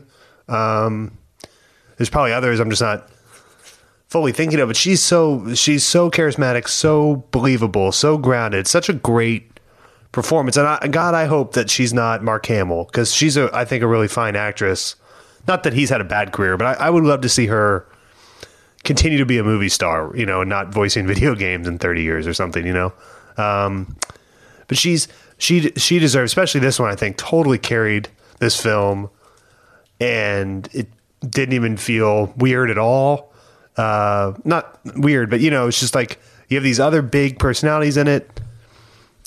Um, 0.48 1.16
there's 1.96 2.10
probably 2.10 2.32
others. 2.32 2.60
I'm 2.60 2.70
just 2.70 2.82
not 2.82 3.10
fully 4.08 4.32
thinking 4.32 4.58
of 4.58 4.68
But 4.68 4.76
She's 4.76 5.02
so 5.02 5.54
she's 5.54 5.84
so 5.84 6.10
charismatic, 6.10 6.68
so 6.68 7.24
believable, 7.30 7.92
so 7.92 8.18
grounded. 8.18 8.66
Such 8.66 8.88
a 8.88 8.92
great 8.92 9.49
performance. 10.12 10.56
And 10.56 10.66
I, 10.66 10.86
God, 10.88 11.14
I 11.14 11.26
hope 11.26 11.54
that 11.54 11.70
she's 11.70 11.92
not 11.92 12.22
Mark 12.22 12.46
Hamill 12.46 12.84
because 12.84 13.14
she's 13.14 13.36
a 13.36 13.50
I 13.52 13.64
think 13.64 13.82
a 13.82 13.86
really 13.86 14.08
fine 14.08 14.36
actress. 14.36 14.96
Not 15.48 15.62
that 15.62 15.72
he's 15.72 15.90
had 15.90 16.00
a 16.00 16.04
bad 16.04 16.32
career, 16.32 16.56
but 16.56 16.80
I, 16.80 16.86
I 16.86 16.90
would 16.90 17.04
love 17.04 17.22
to 17.22 17.28
see 17.28 17.46
her 17.46 17.86
continue 18.84 19.18
to 19.18 19.26
be 19.26 19.38
a 19.38 19.44
movie 19.44 19.68
star. 19.68 20.14
You 20.16 20.26
know, 20.26 20.40
and 20.40 20.50
not 20.50 20.72
voicing 20.72 21.06
video 21.08 21.34
games 21.34 21.66
in 21.66 21.78
30 21.78 22.02
years 22.02 22.26
or 22.26 22.34
something. 22.34 22.66
You 22.66 22.72
know. 22.72 22.92
Um, 23.36 23.96
but 24.68 24.78
she's 24.78 25.08
she 25.38 25.72
she 25.76 25.98
deserves, 25.98 26.30
especially 26.30 26.60
this 26.60 26.78
one. 26.78 26.90
I 26.90 26.94
think 26.94 27.16
totally 27.16 27.58
carried 27.58 28.08
this 28.38 28.60
film, 28.60 29.10
and 30.00 30.68
it 30.72 30.88
didn't 31.28 31.54
even 31.54 31.76
feel 31.76 32.32
weird 32.36 32.70
at 32.70 32.78
all. 32.78 33.32
Uh, 33.76 34.34
not 34.44 34.78
weird, 34.96 35.30
but 35.30 35.40
you 35.40 35.50
know, 35.50 35.68
it's 35.68 35.80
just 35.80 35.94
like 35.94 36.20
you 36.48 36.56
have 36.56 36.64
these 36.64 36.80
other 36.80 37.02
big 37.02 37.38
personalities 37.38 37.96
in 37.96 38.08
it, 38.08 38.39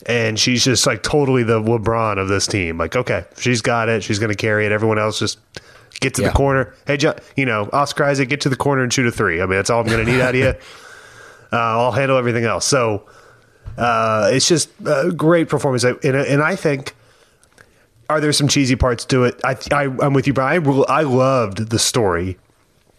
and 0.05 0.39
she's 0.39 0.63
just 0.63 0.85
like 0.87 1.03
totally 1.03 1.43
the 1.43 1.59
LeBron 1.61 2.17
of 2.17 2.27
this 2.27 2.47
team. 2.47 2.77
Like, 2.77 2.95
okay, 2.95 3.25
she's 3.37 3.61
got 3.61 3.89
it. 3.89 4.03
She's 4.03 4.19
going 4.19 4.31
to 4.31 4.35
carry 4.37 4.65
it. 4.65 4.71
Everyone 4.71 4.99
else 4.99 5.19
just 5.19 5.39
get 5.99 6.13
to 6.15 6.21
Yeah. 6.21 6.29
the 6.29 6.33
corner. 6.33 6.73
Hey, 6.87 6.97
you 7.35 7.45
know, 7.45 7.69
Oscar 7.73 8.03
Isaac, 8.05 8.29
get 8.29 8.41
to 8.41 8.49
the 8.49 8.55
corner 8.55 8.83
and 8.83 8.91
shoot 8.91 9.05
a 9.07 9.11
three. 9.11 9.41
I 9.41 9.45
mean, 9.45 9.55
that's 9.55 9.69
all 9.69 9.81
I'm 9.81 9.87
going 9.87 10.05
to 10.05 10.11
need 10.11 10.21
out 10.21 10.35
of 10.35 10.41
you. 10.41 10.53
Uh, 11.53 11.57
I'll 11.57 11.91
handle 11.91 12.17
everything 12.17 12.45
else. 12.45 12.65
So 12.65 13.07
uh, 13.77 14.31
it's 14.33 14.47
just 14.47 14.71
a 14.87 15.11
great 15.11 15.49
performance, 15.49 15.83
and, 15.83 16.03
and 16.03 16.41
I 16.41 16.55
think. 16.55 16.95
Are 18.09 18.19
there 18.19 18.33
some 18.33 18.47
cheesy 18.47 18.75
parts 18.75 19.05
to 19.05 19.23
it? 19.25 19.39
I, 19.45 19.55
I 19.71 19.83
I'm 19.83 20.13
with 20.13 20.25
you, 20.25 20.33
Brian. 20.33 20.65
I, 20.67 20.71
I 20.89 21.01
loved 21.03 21.69
the 21.69 21.77
story. 21.79 22.37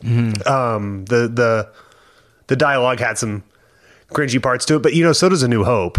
Um, 0.02 1.04
the 1.06 1.28
the 1.28 1.68
the 2.46 2.56
dialogue 2.56 3.00
had 3.00 3.18
some 3.18 3.42
cringy 4.10 4.42
parts 4.42 4.64
to 4.66 4.76
it, 4.76 4.82
but 4.82 4.94
you 4.94 5.02
know, 5.04 5.12
so 5.12 5.28
does 5.28 5.42
A 5.42 5.48
New 5.48 5.64
Hope. 5.64 5.98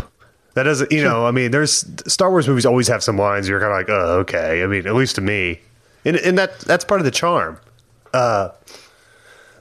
That 0.55 0.63
doesn't, 0.63 0.91
you 0.91 1.03
know, 1.03 1.25
I 1.25 1.31
mean, 1.31 1.51
there's 1.51 1.85
Star 2.07 2.29
Wars 2.31 2.47
movies 2.47 2.65
always 2.65 2.87
have 2.87 3.03
some 3.03 3.17
lines 3.17 3.47
you're 3.47 3.59
kind 3.59 3.71
of 3.71 3.77
like, 3.77 3.89
oh, 3.89 4.19
okay. 4.19 4.63
I 4.63 4.67
mean, 4.67 4.87
at 4.87 4.95
least 4.95 5.15
to 5.15 5.21
me, 5.21 5.59
and 6.05 6.15
and 6.15 6.37
that 6.37 6.59
that's 6.61 6.83
part 6.85 6.99
of 7.01 7.05
the 7.05 7.11
charm. 7.11 7.59
Uh, 8.13 8.49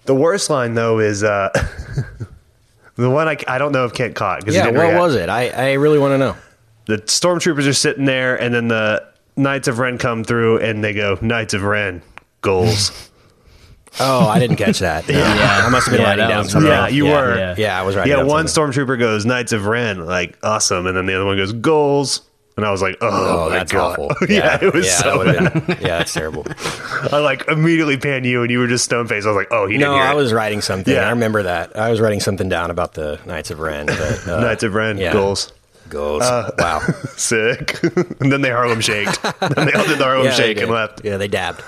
the 0.05 0.15
worst 0.15 0.51
line 0.51 0.75
though 0.75 1.01
is 1.01 1.25
uh, 1.25 1.51
the 2.97 3.11
one 3.11 3.27
I, 3.29 3.37
I 3.49 3.59
don't 3.59 3.73
know 3.73 3.85
if 3.85 3.93
Kent 3.95 4.15
caught 4.15 4.41
because 4.41 4.55
Yeah, 4.55 4.71
what 4.71 4.95
was 4.95 5.15
it? 5.17 5.29
I, 5.29 5.49
I 5.49 5.73
really 5.75 5.99
want 5.99 6.13
to 6.13 6.19
know. 6.19 6.37
the 6.87 6.99
stormtroopers 6.99 7.67
are 7.67 7.73
sitting 7.73 8.05
there, 8.05 8.41
and 8.41 8.55
then 8.55 8.69
the 8.69 9.05
Knights 9.37 9.67
of 9.67 9.79
Ren 9.81 9.99
come 9.99 10.23
through, 10.23 10.59
and 10.61 10.85
they 10.85 10.93
go 10.93 11.19
Knights 11.21 11.55
of 11.55 11.63
Ren 11.65 12.03
goals. 12.41 13.11
Oh, 14.01 14.27
I 14.27 14.39
didn't 14.39 14.57
catch 14.57 14.81
that. 14.81 15.09
yeah, 15.09 15.63
I 15.65 15.69
must 15.69 15.87
have 15.87 15.93
been 15.93 16.01
Yeah, 16.03 16.09
writing 16.09 16.29
down 16.29 16.43
was- 16.45 16.53
something. 16.53 16.71
yeah, 16.71 16.89
you 16.89 17.07
yeah, 17.07 17.13
were. 17.21 17.55
yeah. 17.59 17.79
I 17.79 17.83
was 17.83 17.95
writing. 17.97 18.13
yeah, 18.13 18.23
one 18.23 18.49
something. 18.49 18.85
stormtrooper 18.87 18.99
goes 18.99 19.25
Knights 19.25 19.53
of 19.53 19.67
Ren, 19.67 20.05
like 20.05 20.37
awesome, 20.43 20.87
and 20.87 20.97
then 20.97 21.07
the 21.07 21.15
other 21.15 21.25
one 21.25 21.37
goes 21.37 21.53
goals, 21.53 22.23
and 22.57 22.65
I 22.67 22.71
was 22.71 22.83
like, 22.83 22.97
oh, 23.01 23.47
Oh, 23.47 23.51
that's 23.51 23.71
god, 23.73 23.99
awful. 23.99 24.27
yeah, 24.29 24.59
it 24.63 24.73
was 24.75 24.87
yeah, 24.87 24.93
so 24.93 25.25
that 25.25 25.53
bad. 25.55 25.67
been- 25.67 25.77
yeah, 25.81 25.99
that's 25.99 26.13
terrible. 26.13 26.45
I 27.13 27.19
like 27.19 27.47
immediately 27.49 27.97
panned 27.97 28.27
you, 28.27 28.43
and 28.43 28.51
you 28.51 28.59
were 28.59 28.67
just 28.69 28.85
stone 28.85 29.07
faced. 29.07 29.27
I 29.27 29.31
was 29.31 29.37
like, 29.37 29.49
oh, 29.53 29.67
he 29.67 29.75
didn't 29.79 29.91
No, 29.91 29.97
I 29.97 30.15
was 30.15 30.33
writing 30.33 30.61
something. 30.61 30.93
Yeah. 30.95 31.07
I 31.07 31.11
remember 31.11 31.43
that. 31.45 31.77
I 31.77 31.91
was 31.91 32.01
writing 32.01 32.21
something 32.21 32.49
down 32.49 32.71
about 32.71 32.95
the 32.95 33.21
Knights 33.27 33.51
of 33.51 33.61
Ren. 33.61 33.87
But, 33.87 34.27
uh, 34.29 34.41
Knights 34.41 34.63
of 34.65 34.75
Ren 34.75 34.99
yeah. 34.99 35.13
Goals, 35.89 36.23
goals. 36.23 36.53
wow. 36.59 36.81
sick. 37.17 37.83
and 38.21 38.31
then 38.33 38.41
they 38.43 38.51
Harlem 38.51 38.81
shaked. 38.81 39.23
then 39.23 39.67
they 39.67 39.73
all 39.73 39.87
did 39.87 39.99
the 39.99 40.05
Harlem 40.05 40.27
Yeah, 40.27 40.33
shake 40.33 40.59
and 40.59 40.71
left. 40.71 41.05
Yeah, 41.05 41.17
they 41.17 41.29
dabbed. 41.29 41.63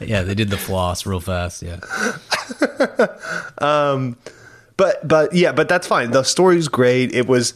Yeah, 0.00 0.22
they 0.22 0.34
did 0.34 0.50
the 0.50 0.58
floss 0.58 1.06
real 1.06 1.20
fast. 1.20 1.62
Yeah, 1.62 1.80
um, 3.58 4.16
But 4.76 5.06
but 5.06 5.32
yeah, 5.34 5.52
but 5.52 5.68
that's 5.68 5.86
fine. 5.86 6.10
The 6.10 6.22
story's 6.22 6.68
great. 6.68 7.14
It 7.14 7.26
was. 7.26 7.54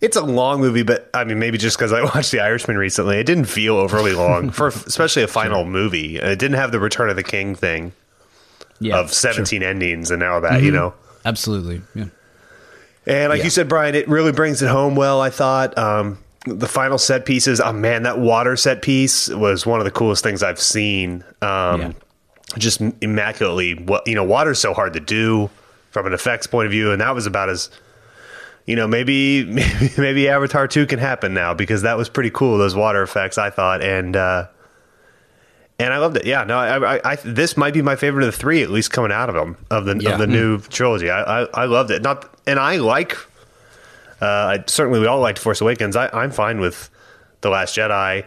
It's 0.00 0.16
a 0.16 0.22
long 0.22 0.60
movie, 0.60 0.82
but 0.82 1.08
I 1.14 1.24
mean, 1.24 1.38
maybe 1.38 1.56
just 1.56 1.78
because 1.78 1.90
I 1.92 2.02
watched 2.02 2.30
The 2.30 2.40
Irishman 2.40 2.76
recently, 2.76 3.16
it 3.18 3.24
didn't 3.24 3.46
feel 3.46 3.76
overly 3.76 4.12
long 4.12 4.50
for 4.50 4.68
especially 4.68 5.22
a 5.22 5.28
final 5.28 5.64
movie. 5.64 6.16
It 6.18 6.38
didn't 6.38 6.56
have 6.58 6.70
the 6.70 6.78
Return 6.78 7.08
of 7.08 7.16
the 7.16 7.22
King 7.22 7.54
thing 7.54 7.92
yeah, 8.78 8.98
of 9.00 9.10
17 9.12 9.62
endings 9.62 10.10
and 10.10 10.22
all 10.22 10.42
that, 10.42 10.62
you 10.62 10.70
know. 10.70 10.92
absolutely. 11.24 11.80
Yeah, 11.94 12.06
And 13.06 13.30
like 13.30 13.38
Yeah. 13.38 13.44
you 13.44 13.50
said, 13.50 13.68
Brian, 13.68 13.94
it 13.94 14.08
really 14.08 14.32
brings 14.32 14.62
it 14.62 14.68
home 14.68 14.96
well. 14.96 15.20
I 15.20 15.30
thought 15.30 15.76
um, 15.78 16.18
the 16.44 16.66
final 16.66 16.98
set 16.98 17.24
pieces. 17.24 17.60
Oh 17.60 17.72
man, 17.72 18.02
that 18.04 18.18
water 18.18 18.56
set 18.56 18.82
piece 18.82 19.28
was 19.28 19.64
one 19.66 19.80
of 19.80 19.84
the 19.84 19.90
coolest 19.92 20.22
things 20.24 20.42
I've 20.42 20.60
seen. 20.60 21.24
Um, 21.42 21.80
Yeah. 21.80 21.92
Just 22.58 22.80
immaculately. 23.00 23.74
What 23.74 24.06
you 24.06 24.14
know, 24.14 24.22
water's 24.24 24.60
so 24.60 24.72
hard 24.72 24.92
to 24.92 25.00
do 25.00 25.50
from 25.90 26.06
an 26.06 26.12
effects 26.12 26.46
point 26.46 26.66
of 26.66 26.72
view, 26.72 26.92
and 26.92 27.00
that 27.00 27.12
was 27.14 27.26
about 27.26 27.48
as 27.48 27.70
you 28.66 28.76
know 28.76 28.86
maybe 28.86 29.44
maybe, 29.44 29.90
maybe 29.98 30.28
Avatar 30.28 30.68
two 30.68 30.86
can 30.86 31.00
happen 31.00 31.34
now 31.34 31.54
because 31.54 31.82
that 31.82 31.96
was 31.96 32.08
pretty 32.08 32.30
cool. 32.30 32.56
Those 32.56 32.76
water 32.76 33.02
effects, 33.02 33.36
I 33.36 33.50
thought, 33.50 33.82
and 33.82 34.14
uh, 34.14 34.46
and 35.78 35.92
I 35.92 35.98
loved 35.98 36.16
it. 36.16 36.26
Yeah, 36.26 36.44
no, 36.44 36.56
I, 36.58 36.96
I, 36.96 37.00
I 37.12 37.16
this 37.16 37.56
might 37.56 37.74
be 37.74 37.82
my 37.82 37.96
favorite 37.96 38.24
of 38.26 38.32
the 38.32 38.38
three, 38.38 38.62
at 38.62 38.70
least 38.70 38.90
coming 38.92 39.12
out 39.12 39.28
of 39.28 39.34
them 39.34 39.56
of 39.70 39.84
the 39.84 39.96
Yeah. 39.98 40.12
of 40.12 40.18
the 40.18 40.26
new 40.26 40.58
trilogy. 40.60 41.10
I, 41.10 41.42
I 41.42 41.48
I 41.54 41.64
loved 41.66 41.90
it. 41.90 42.02
Not 42.02 42.32
and 42.46 42.58
I 42.58 42.76
like. 42.76 43.16
Uh, 44.20 44.24
I, 44.26 44.64
certainly, 44.66 44.98
we 45.00 45.06
all 45.06 45.20
liked 45.20 45.38
Force 45.38 45.60
Awakens. 45.60 45.94
I, 45.94 46.08
I'm 46.12 46.30
fine 46.30 46.58
with 46.60 46.88
the 47.42 47.50
Last 47.50 47.76
Jedi 47.76 48.24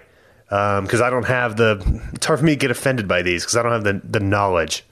because 0.47 1.01
I 1.01 1.09
don't 1.09 1.25
have 1.25 1.57
the. 1.57 2.01
It's 2.13 2.25
hard 2.27 2.39
for 2.39 2.45
me 2.45 2.51
to 2.53 2.57
get 2.57 2.69
offended 2.71 3.07
by 3.07 3.21
these 3.23 3.43
because 3.43 3.57
I 3.57 3.63
don't 3.63 3.71
have 3.71 3.83
the 3.83 4.01
the 4.07 4.19
knowledge. 4.19 4.83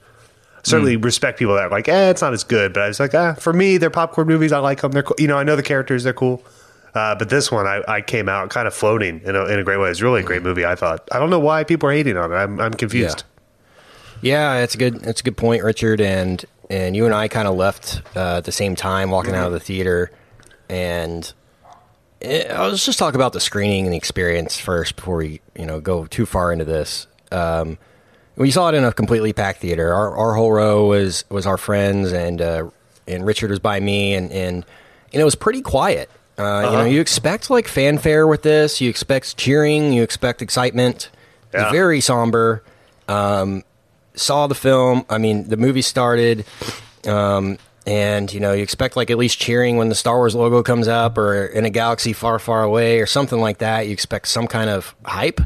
Certainly 0.64 0.96
respect 0.96 1.38
people 1.38 1.54
that 1.54 1.62
are 1.64 1.70
like, 1.70 1.88
eh, 1.88 2.10
it's 2.10 2.20
not 2.20 2.32
as 2.34 2.44
good. 2.44 2.74
But 2.74 2.82
I 2.82 2.88
was 2.88 3.00
like, 3.00 3.14
ah, 3.14 3.34
for 3.34 3.52
me, 3.54 3.78
they're 3.78 3.88
popcorn 3.90 4.26
movies. 4.26 4.52
I 4.52 4.58
like 4.58 4.80
them. 4.82 4.90
They're 4.92 5.04
cool. 5.04 5.16
You 5.18 5.28
know, 5.28 5.38
I 5.38 5.42
know 5.44 5.56
the 5.56 5.62
characters. 5.62 6.02
They're 6.04 6.12
cool. 6.12 6.42
Uh, 6.94 7.14
but 7.14 7.28
this 7.28 7.52
one, 7.52 7.66
I, 7.66 7.82
I 7.86 8.00
came 8.00 8.28
out 8.28 8.50
kind 8.50 8.66
of 8.66 8.74
floating 8.74 9.20
in 9.24 9.36
a, 9.36 9.44
in 9.46 9.58
a 9.58 9.64
great 9.64 9.78
way. 9.78 9.90
It's 9.90 10.00
really 10.00 10.20
a 10.20 10.24
great 10.24 10.42
movie. 10.42 10.64
I 10.64 10.74
thought. 10.74 11.08
I 11.12 11.18
don't 11.18 11.30
know 11.30 11.40
why 11.40 11.64
people 11.64 11.88
are 11.88 11.92
hating 11.92 12.16
on 12.16 12.32
it. 12.32 12.36
I'm 12.36 12.60
I'm 12.60 12.74
confused. 12.74 13.24
Yeah, 14.20 14.56
it's 14.56 14.74
a 14.74 14.78
good 14.78 15.02
it's 15.06 15.20
a 15.20 15.24
good 15.24 15.36
point, 15.36 15.62
Richard. 15.62 16.00
And 16.00 16.44
and 16.70 16.96
you 16.96 17.04
and 17.04 17.14
I 17.14 17.28
kind 17.28 17.48
of 17.48 17.56
left 17.56 18.02
uh, 18.16 18.38
at 18.38 18.44
the 18.44 18.52
same 18.52 18.74
time, 18.74 19.10
walking 19.10 19.34
out 19.34 19.46
of 19.46 19.52
the 19.52 19.60
theater, 19.60 20.10
and 20.68 21.32
it, 22.20 22.50
I 22.50 22.66
was 22.66 22.84
just 22.84 22.98
talk 22.98 23.14
about 23.14 23.32
the 23.32 23.40
screening 23.40 23.84
and 23.84 23.92
the 23.92 23.96
experience 23.96 24.58
first 24.58 24.96
before 24.96 25.18
we 25.18 25.40
you 25.56 25.66
know 25.66 25.80
go 25.80 26.06
too 26.06 26.26
far 26.26 26.52
into 26.52 26.64
this. 26.64 27.06
Um, 27.30 27.78
we 28.36 28.50
saw 28.50 28.68
it 28.68 28.74
in 28.74 28.84
a 28.84 28.92
completely 28.92 29.32
packed 29.32 29.60
theater. 29.60 29.92
Our 29.92 30.16
our 30.16 30.34
whole 30.34 30.52
row 30.52 30.86
was 30.86 31.24
was 31.28 31.46
our 31.46 31.58
friends, 31.58 32.12
and 32.12 32.40
uh, 32.40 32.70
and 33.06 33.26
Richard 33.26 33.50
was 33.50 33.58
by 33.58 33.80
me, 33.80 34.14
and 34.14 34.30
and 34.32 34.64
know 35.14 35.20
it 35.20 35.24
was 35.24 35.34
pretty 35.34 35.62
quiet. 35.62 36.10
Uh, 36.38 36.68
You 36.70 36.76
know, 36.78 36.84
you 36.84 37.00
expect 37.00 37.50
like 37.50 37.68
fanfare 37.68 38.26
with 38.26 38.42
this. 38.42 38.80
You 38.80 38.88
expect 38.88 39.36
cheering. 39.36 39.92
You 39.92 40.02
expect 40.02 40.40
excitement. 40.40 41.10
Yeah. 41.52 41.70
Very 41.70 42.00
somber 42.00 42.62
saw 44.18 44.46
the 44.46 44.54
film. 44.54 45.04
I 45.08 45.18
mean, 45.18 45.48
the 45.48 45.56
movie 45.56 45.82
started, 45.82 46.44
um, 47.06 47.58
and 47.86 48.32
you 48.32 48.40
know, 48.40 48.52
you 48.52 48.62
expect 48.62 48.96
like 48.96 49.10
at 49.10 49.16
least 49.18 49.38
cheering 49.38 49.76
when 49.76 49.88
the 49.88 49.94
Star 49.94 50.16
Wars 50.16 50.34
logo 50.34 50.62
comes 50.62 50.88
up, 50.88 51.16
or 51.16 51.46
in 51.46 51.64
a 51.64 51.70
galaxy 51.70 52.12
far, 52.12 52.38
far 52.38 52.62
away, 52.62 53.00
or 53.00 53.06
something 53.06 53.40
like 53.40 53.58
that. 53.58 53.86
You 53.86 53.92
expect 53.92 54.28
some 54.28 54.46
kind 54.46 54.68
of 54.68 54.94
hype. 55.04 55.36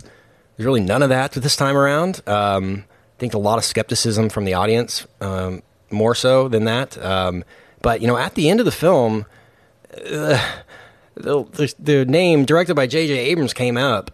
There's 0.56 0.66
really 0.66 0.80
none 0.80 1.02
of 1.02 1.10
that 1.10 1.32
this 1.32 1.56
time 1.56 1.76
around. 1.76 2.20
Um, 2.26 2.84
I 2.88 3.18
think 3.18 3.34
a 3.34 3.38
lot 3.38 3.58
of 3.58 3.64
skepticism 3.64 4.28
from 4.28 4.44
the 4.44 4.54
audience, 4.54 5.06
um, 5.20 5.62
more 5.90 6.14
so 6.14 6.48
than 6.48 6.64
that. 6.64 7.02
Um, 7.02 7.44
but 7.80 8.00
you 8.00 8.06
know, 8.06 8.16
at 8.16 8.34
the 8.34 8.50
end 8.50 8.58
of 8.60 8.66
the 8.66 8.72
film, 8.72 9.26
uh, 10.10 10.42
the, 11.22 11.44
the 11.52 11.74
the 11.78 12.04
name 12.04 12.44
directed 12.44 12.74
by 12.74 12.86
J.J. 12.86 13.16
Abrams 13.16 13.54
came 13.54 13.76
up, 13.76 14.10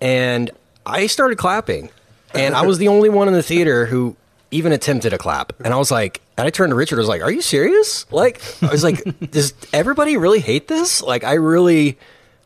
and 0.00 0.50
I 0.84 1.06
started 1.06 1.36
clapping, 1.38 1.90
and 2.34 2.54
I 2.54 2.62
was 2.62 2.78
the 2.78 2.88
only 2.88 3.08
one 3.08 3.28
in 3.28 3.34
the 3.34 3.42
theater 3.42 3.86
who 3.86 4.16
even 4.50 4.72
attempted 4.72 5.12
a 5.12 5.18
clap. 5.18 5.52
And 5.64 5.74
I 5.74 5.76
was 5.76 5.90
like, 5.90 6.20
and 6.36 6.46
I 6.46 6.50
turned 6.50 6.70
to 6.70 6.76
Richard. 6.76 6.96
I 6.96 7.00
was 7.00 7.08
like, 7.08 7.22
"Are 7.22 7.30
you 7.30 7.42
serious? 7.42 8.10
Like, 8.12 8.40
I 8.62 8.70
was 8.70 8.84
like, 8.84 9.02
does 9.30 9.54
everybody 9.72 10.16
really 10.16 10.40
hate 10.40 10.68
this? 10.68 11.02
Like, 11.02 11.24
I 11.24 11.34
really 11.34 11.98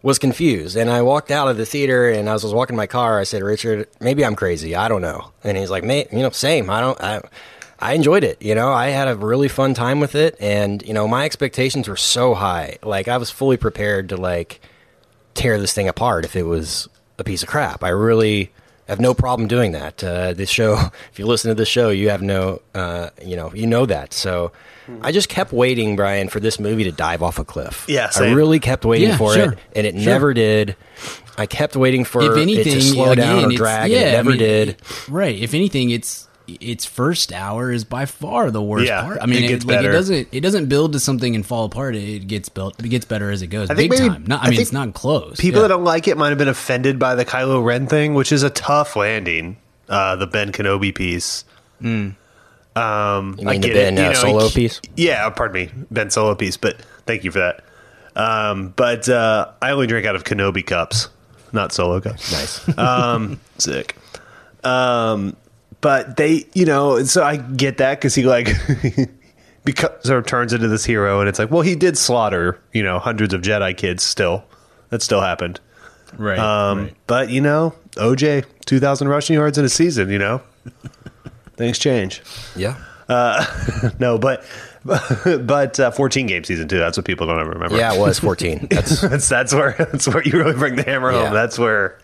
was 0.02 0.18
confused." 0.18 0.76
And 0.76 0.88
I 0.90 1.02
walked 1.02 1.30
out 1.30 1.48
of 1.48 1.56
the 1.56 1.66
theater, 1.66 2.08
and 2.08 2.28
as 2.28 2.44
I 2.44 2.46
was, 2.46 2.54
walking 2.54 2.76
my 2.76 2.86
car. 2.86 3.20
I 3.20 3.24
said, 3.24 3.42
"Richard, 3.42 3.88
maybe 4.00 4.24
I'm 4.24 4.36
crazy. 4.36 4.74
I 4.74 4.88
don't 4.88 5.02
know." 5.02 5.32
And 5.44 5.56
he's 5.56 5.70
like, 5.70 5.84
"Mate, 5.84 6.08
you 6.12 6.20
know, 6.20 6.30
same. 6.30 6.70
I 6.70 6.80
don't." 6.80 7.00
I, 7.00 7.20
I 7.80 7.94
enjoyed 7.94 8.24
it. 8.24 8.42
You 8.42 8.54
know, 8.54 8.70
I 8.72 8.88
had 8.88 9.08
a 9.08 9.16
really 9.16 9.48
fun 9.48 9.74
time 9.74 10.00
with 10.00 10.14
it, 10.14 10.36
and 10.40 10.82
you 10.82 10.92
know, 10.92 11.08
my 11.08 11.24
expectations 11.24 11.88
were 11.88 11.96
so 11.96 12.34
high. 12.34 12.78
Like, 12.82 13.08
I 13.08 13.16
was 13.16 13.30
fully 13.30 13.56
prepared 13.56 14.08
to 14.10 14.16
like 14.16 14.60
tear 15.34 15.58
this 15.58 15.72
thing 15.72 15.88
apart 15.88 16.24
if 16.24 16.36
it 16.36 16.42
was 16.42 16.88
a 17.18 17.24
piece 17.24 17.42
of 17.42 17.48
crap. 17.48 17.82
I 17.82 17.88
really 17.90 18.50
have 18.88 19.00
no 19.00 19.14
problem 19.14 19.46
doing 19.48 19.72
that. 19.72 20.02
Uh, 20.02 20.32
this 20.34 20.50
show, 20.50 20.74
if 21.12 21.18
you 21.18 21.26
listen 21.26 21.48
to 21.48 21.54
this 21.54 21.68
show, 21.68 21.90
you 21.90 22.10
have 22.10 22.22
no, 22.22 22.60
uh, 22.74 23.10
you 23.24 23.36
know, 23.36 23.52
you 23.54 23.66
know 23.66 23.86
that. 23.86 24.12
So 24.12 24.52
I 25.02 25.12
just 25.12 25.28
kept 25.28 25.52
waiting, 25.52 25.94
Brian, 25.96 26.28
for 26.28 26.40
this 26.40 26.58
movie 26.58 26.84
to 26.84 26.92
dive 26.92 27.22
off 27.22 27.38
a 27.38 27.44
cliff. 27.44 27.84
Yeah, 27.88 28.10
I 28.16 28.32
really 28.32 28.58
kept 28.58 28.84
waiting 28.84 29.10
Yeah, 29.10 29.16
for 29.16 29.34
sure. 29.34 29.52
it, 29.52 29.58
and 29.76 29.86
it 29.86 29.94
Sure. 29.94 30.04
never 30.04 30.34
did. 30.34 30.74
I 31.38 31.46
kept 31.46 31.76
waiting 31.76 32.04
for 32.04 32.20
if 32.22 32.36
it 32.36 32.40
anything, 32.42 32.74
to 32.74 32.82
slow 32.82 33.12
again, 33.12 33.18
down 33.26 33.36
or 33.44 33.52
it's- 33.52 33.56
drag, 33.56 33.90
yeah, 33.92 33.98
and 33.98 34.06
it 34.06 34.08
I 34.08 34.12
never 34.16 34.30
mean, 34.30 34.38
did. 34.40 34.76
right. 35.08 35.38
If 35.38 35.54
anything, 35.54 35.90
it's 35.90 36.26
its 36.60 36.84
first 36.84 37.32
hour 37.32 37.70
is 37.70 37.84
by 37.84 38.06
far 38.06 38.50
the 38.50 38.62
worst 38.62 38.86
Yeah, 38.86 39.02
part. 39.02 39.18
I 39.20 39.26
mean, 39.26 39.44
it 39.44 39.50
it, 39.50 39.64
like, 39.64 39.84
it 39.84 39.92
doesn't 39.92 40.28
it 40.32 40.40
doesn't 40.40 40.66
build 40.66 40.92
to 40.94 41.00
something 41.00 41.34
and 41.34 41.44
fall 41.46 41.64
apart. 41.66 41.94
It 41.96 42.26
gets 42.26 42.48
built. 42.48 42.78
It 42.82 42.88
gets 42.88 43.04
better 43.04 43.30
as 43.30 43.42
it 43.42 43.48
goes. 43.48 43.70
I 43.70 43.74
think 43.74 43.90
Big 43.92 44.00
maybe- 44.00 44.12
time. 44.14 44.24
Not, 44.26 44.42
I, 44.42 44.46
I 44.46 44.50
mean, 44.50 44.60
it's 44.60 44.72
not 44.72 44.94
close. 44.94 45.38
People 45.40 45.60
Yeah. 45.60 45.68
that 45.68 45.74
don't 45.74 45.84
like 45.84 46.08
it 46.08 46.16
might 46.16 46.30
have 46.30 46.38
been 46.38 46.48
offended 46.48 46.98
by 46.98 47.14
the 47.14 47.24
Kylo 47.24 47.64
Ren 47.64 47.86
thing, 47.86 48.14
which 48.14 48.32
is 48.32 48.42
a 48.42 48.50
tough 48.50 48.96
landing. 48.96 49.56
Uh, 49.88 50.16
the 50.16 50.26
Ben 50.26 50.52
Kenobi 50.52 50.94
piece. 50.94 51.44
Um, 52.76 53.36
You 53.38 53.48
I 53.48 53.52
mean 53.52 53.60
the 53.60 53.68
get 53.68 53.74
Ben 53.74 53.98
it, 53.98 54.00
you 54.00 54.06
uh, 54.06 54.12
know, 54.12 54.14
Solo 54.20 54.48
he- 54.48 54.54
piece? 54.54 54.80
Yeah, 54.96 55.28
pardon 55.30 55.54
me, 55.54 55.84
Ben 55.90 56.10
Solo 56.10 56.34
piece. 56.34 56.56
But 56.56 56.80
thank 57.06 57.24
you 57.24 57.30
for 57.32 57.40
that. 57.40 57.64
Um, 58.16 58.72
but 58.76 59.08
uh, 59.08 59.48
I 59.60 59.70
only 59.72 59.86
drink 59.86 60.06
out 60.06 60.14
of 60.16 60.24
Kenobi 60.24 60.64
cups, 60.64 61.08
not 61.52 61.72
Solo 61.72 62.00
cups. 62.00 62.32
Nice. 62.32 62.78
um, 62.78 63.40
sick. 63.58 63.96
Um, 64.62 65.36
but 65.80 66.16
they, 66.16 66.46
you 66.54 66.64
know, 66.66 67.02
so 67.04 67.22
I 67.22 67.36
get 67.36 67.78
that 67.78 67.98
because 67.98 68.14
he 68.14 68.22
like 68.24 68.48
because 69.64 69.90
sort 70.04 70.18
of 70.18 70.26
turns 70.26 70.52
into 70.52 70.68
this 70.68 70.84
hero, 70.84 71.20
and 71.20 71.28
it's 71.28 71.38
like, 71.38 71.50
well, 71.50 71.62
he 71.62 71.74
did 71.76 71.96
slaughter, 71.98 72.60
you 72.72 72.82
know, 72.82 72.98
hundreds 72.98 73.34
of 73.34 73.42
Jedi 73.42 73.76
kids. 73.76 74.02
Still, 74.02 74.44
that 74.90 75.02
still 75.02 75.20
happened. 75.20 75.60
right. 76.16 76.38
Um, 76.38 76.78
right. 76.84 76.94
but 77.06 77.30
you 77.30 77.40
know, 77.40 77.74
OJ, 77.92 78.44
two 78.66 78.80
thousand 78.80 79.08
rushing 79.08 79.34
yards 79.34 79.58
in 79.58 79.64
a 79.64 79.68
season. 79.68 80.10
You 80.10 80.18
know, 80.18 80.42
things 81.56 81.78
change. 81.78 82.22
yeah. 82.56 82.76
No, 83.98 84.18
but 84.18 84.44
but 84.84 85.80
uh, 85.80 85.90
fourteen 85.90 86.26
game 86.28 86.44
season 86.44 86.68
too. 86.68 86.78
That's 86.78 86.96
what 86.96 87.04
people 87.04 87.26
don't 87.26 87.40
ever 87.40 87.50
remember. 87.50 87.76
Yeah, 87.76 87.92
it 87.94 87.98
was 87.98 88.20
14. 88.20 88.68
That's 88.70 89.00
that's 89.00 89.28
that's 89.28 89.52
where 89.54 89.74
that's 89.78 90.06
where 90.06 90.22
you 90.22 90.32
really 90.38 90.54
bring 90.54 90.76
the 90.76 90.84
hammer 90.84 91.10
Yeah. 91.12 91.24
home. 91.24 91.34
That's 91.34 91.58
where, 91.58 91.98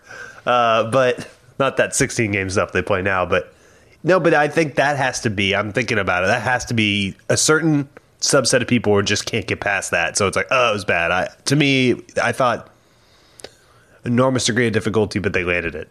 uh, 0.45 0.91
but 0.91 1.25
not 1.59 1.77
that 1.77 1.95
16 1.95 2.31
game 2.31 2.49
stuff 2.49 2.73
they 2.73 2.81
play 2.81 3.01
now. 3.01 3.25
But 3.25 3.53
no, 4.03 4.19
but 4.19 4.33
I 4.33 4.47
think 4.47 4.75
that 4.75 4.97
has 4.97 5.21
to 5.21 5.29
be. 5.29 5.55
I'm 5.55 5.73
thinking 5.73 5.97
about 5.97 6.23
it. 6.23 6.27
That 6.27 6.41
has 6.41 6.65
to 6.65 6.73
be 6.73 7.15
a 7.29 7.37
certain 7.37 7.89
subset 8.21 8.61
of 8.61 8.67
people 8.67 8.95
who 8.95 9.03
just 9.03 9.25
can't 9.25 9.45
get 9.45 9.59
past 9.59 9.91
that. 9.91 10.17
So 10.17 10.27
it's 10.27 10.35
like, 10.35 10.47
oh, 10.51 10.69
it 10.69 10.73
was 10.73 10.85
bad. 10.85 11.11
I 11.11 11.29
to 11.45 11.55
me, 11.55 12.01
I 12.21 12.31
thought 12.31 12.69
enormous 14.05 14.45
degree 14.45 14.67
of 14.67 14.73
difficulty, 14.73 15.19
but 15.19 15.33
they 15.33 15.43
landed 15.43 15.75
it. 15.75 15.89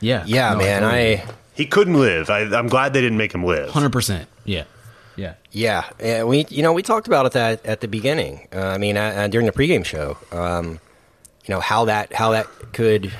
yeah. 0.00 0.24
yeah, 0.26 0.52
No, 0.52 0.58
man. 0.58 0.82
totally. 0.82 1.16
I 1.18 1.24
He 1.54 1.66
couldn't 1.66 1.94
live. 2.00 2.30
I, 2.30 2.40
I'm 2.40 2.66
glad 2.68 2.92
they 2.92 3.00
didn't 3.00 3.18
make 3.18 3.32
him 3.32 3.44
live. 3.44 3.70
Hundred 3.70 3.92
percent. 3.92 4.28
Yeah. 4.44 4.64
Yeah. 5.16 5.34
Yeah, 5.52 5.88
and 6.00 6.26
we 6.26 6.44
you 6.48 6.64
know 6.64 6.72
we 6.72 6.82
talked 6.82 7.06
about 7.06 7.24
it 7.26 7.32
that 7.32 7.64
at 7.64 7.80
the 7.80 7.86
beginning. 7.86 8.48
Uh, 8.52 8.58
I 8.66 8.78
mean, 8.78 8.96
uh, 8.96 9.02
uh, 9.16 9.28
during 9.28 9.46
the 9.46 9.52
pregame 9.52 9.84
show, 9.84 10.16
um, 10.32 10.80
you 11.46 11.54
know 11.54 11.60
how 11.60 11.84
that 11.84 12.12
how 12.12 12.32
that 12.32 12.48
could 12.72 13.12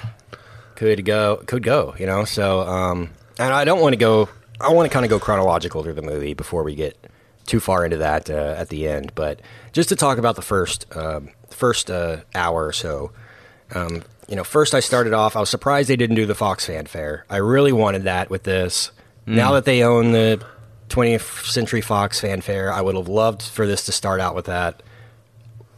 could 0.74 1.04
go 1.04 1.37
could 1.46 1.62
go. 1.62 1.94
You 1.96 2.07
know, 2.07 2.24
so 2.24 2.62
um, 2.62 3.11
and 3.38 3.53
I 3.53 3.64
don't 3.64 3.81
want 3.81 3.92
to 3.92 3.99
go. 3.99 4.29
I 4.61 4.73
want 4.73 4.88
to 4.88 4.92
kind 4.92 5.05
of 5.05 5.11
go 5.11 5.18
chronological 5.18 5.83
through 5.83 5.94
the 5.94 6.03
movie 6.03 6.35
before 6.35 6.62
we 6.62 6.75
get 6.75 6.97
too 7.47 7.61
far 7.61 7.85
into 7.85 7.99
that 7.99 8.31
uh, 8.31 8.55
at 8.57 8.68
the 8.68 8.88
end. 8.88 9.12
But 9.14 9.40
just 9.73 9.88
to 9.90 9.97
talk 9.97 10.18
about 10.18 10.37
the 10.37 10.42
first 10.42 10.87
um, 10.97 11.31
first 11.51 11.90
uh, 11.90 12.18
hour 12.35 12.66
or 12.66 12.73
so. 12.73 13.12
Um, 13.75 14.03
you 14.29 14.37
know, 14.37 14.44
first 14.44 14.75
I 14.75 14.81
started 14.81 15.12
off. 15.12 15.37
I 15.37 15.40
was 15.40 15.51
surprised 15.51 15.88
they 15.90 15.97
didn't 15.97 16.16
do 16.16 16.25
the 16.27 16.35
Fox 16.35 16.64
fanfare. 16.66 17.27
I 17.29 17.37
really 17.38 17.73
wanted 17.73 18.05
that 18.05 18.31
with 18.31 18.44
this. 18.44 18.90
Now 19.27 19.53
that 19.53 19.64
they 19.64 19.83
own 19.83 20.12
the 20.12 20.42
20th 20.90 21.47
Century 21.51 21.81
Fox 21.81 22.20
fanfare, 22.20 22.73
I 22.73 22.81
would 22.83 22.94
have 22.94 23.09
loved 23.09 23.42
for 23.42 23.66
this 23.66 23.85
to 23.87 23.92
start 23.92 24.20
out 24.20 24.35
with 24.35 24.47
that. 24.47 24.83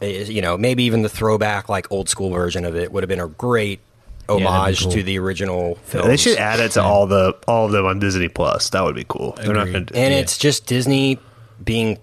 Eh, 0.01 0.23
You 0.25 0.41
know, 0.41 0.57
maybe 0.57 0.83
even 0.83 1.01
the 1.01 1.09
throwback, 1.09 1.69
like 1.69 1.91
old 1.91 2.09
school 2.09 2.29
version 2.29 2.65
of 2.65 2.75
it 2.75 2.91
would 2.91 3.03
have 3.03 3.09
been 3.09 3.19
a 3.21 3.27
great 3.27 3.79
homage 4.27 4.83
cool. 4.83 4.91
to 4.91 5.03
the 5.03 5.19
original 5.19 5.75
film. 5.83 6.07
They 6.07 6.17
should 6.17 6.37
add 6.37 6.59
it 6.59 6.71
to 6.71 6.83
all 6.83 7.07
the 7.07 7.37
all 7.47 7.65
of 7.65 7.71
them 7.71 7.85
on 7.85 7.99
Disney 7.99 8.27
Plus. 8.27 8.69
That 8.71 8.83
would 8.83 8.95
be 8.95 9.05
cool. 9.07 9.33
They're 9.33 9.53
not 9.53 9.65
going 9.65 9.75
and 9.75 9.91
yeah. 9.93 10.09
it's 10.09 10.37
just 10.37 10.65
Disney 10.65 11.19
being 11.63 11.99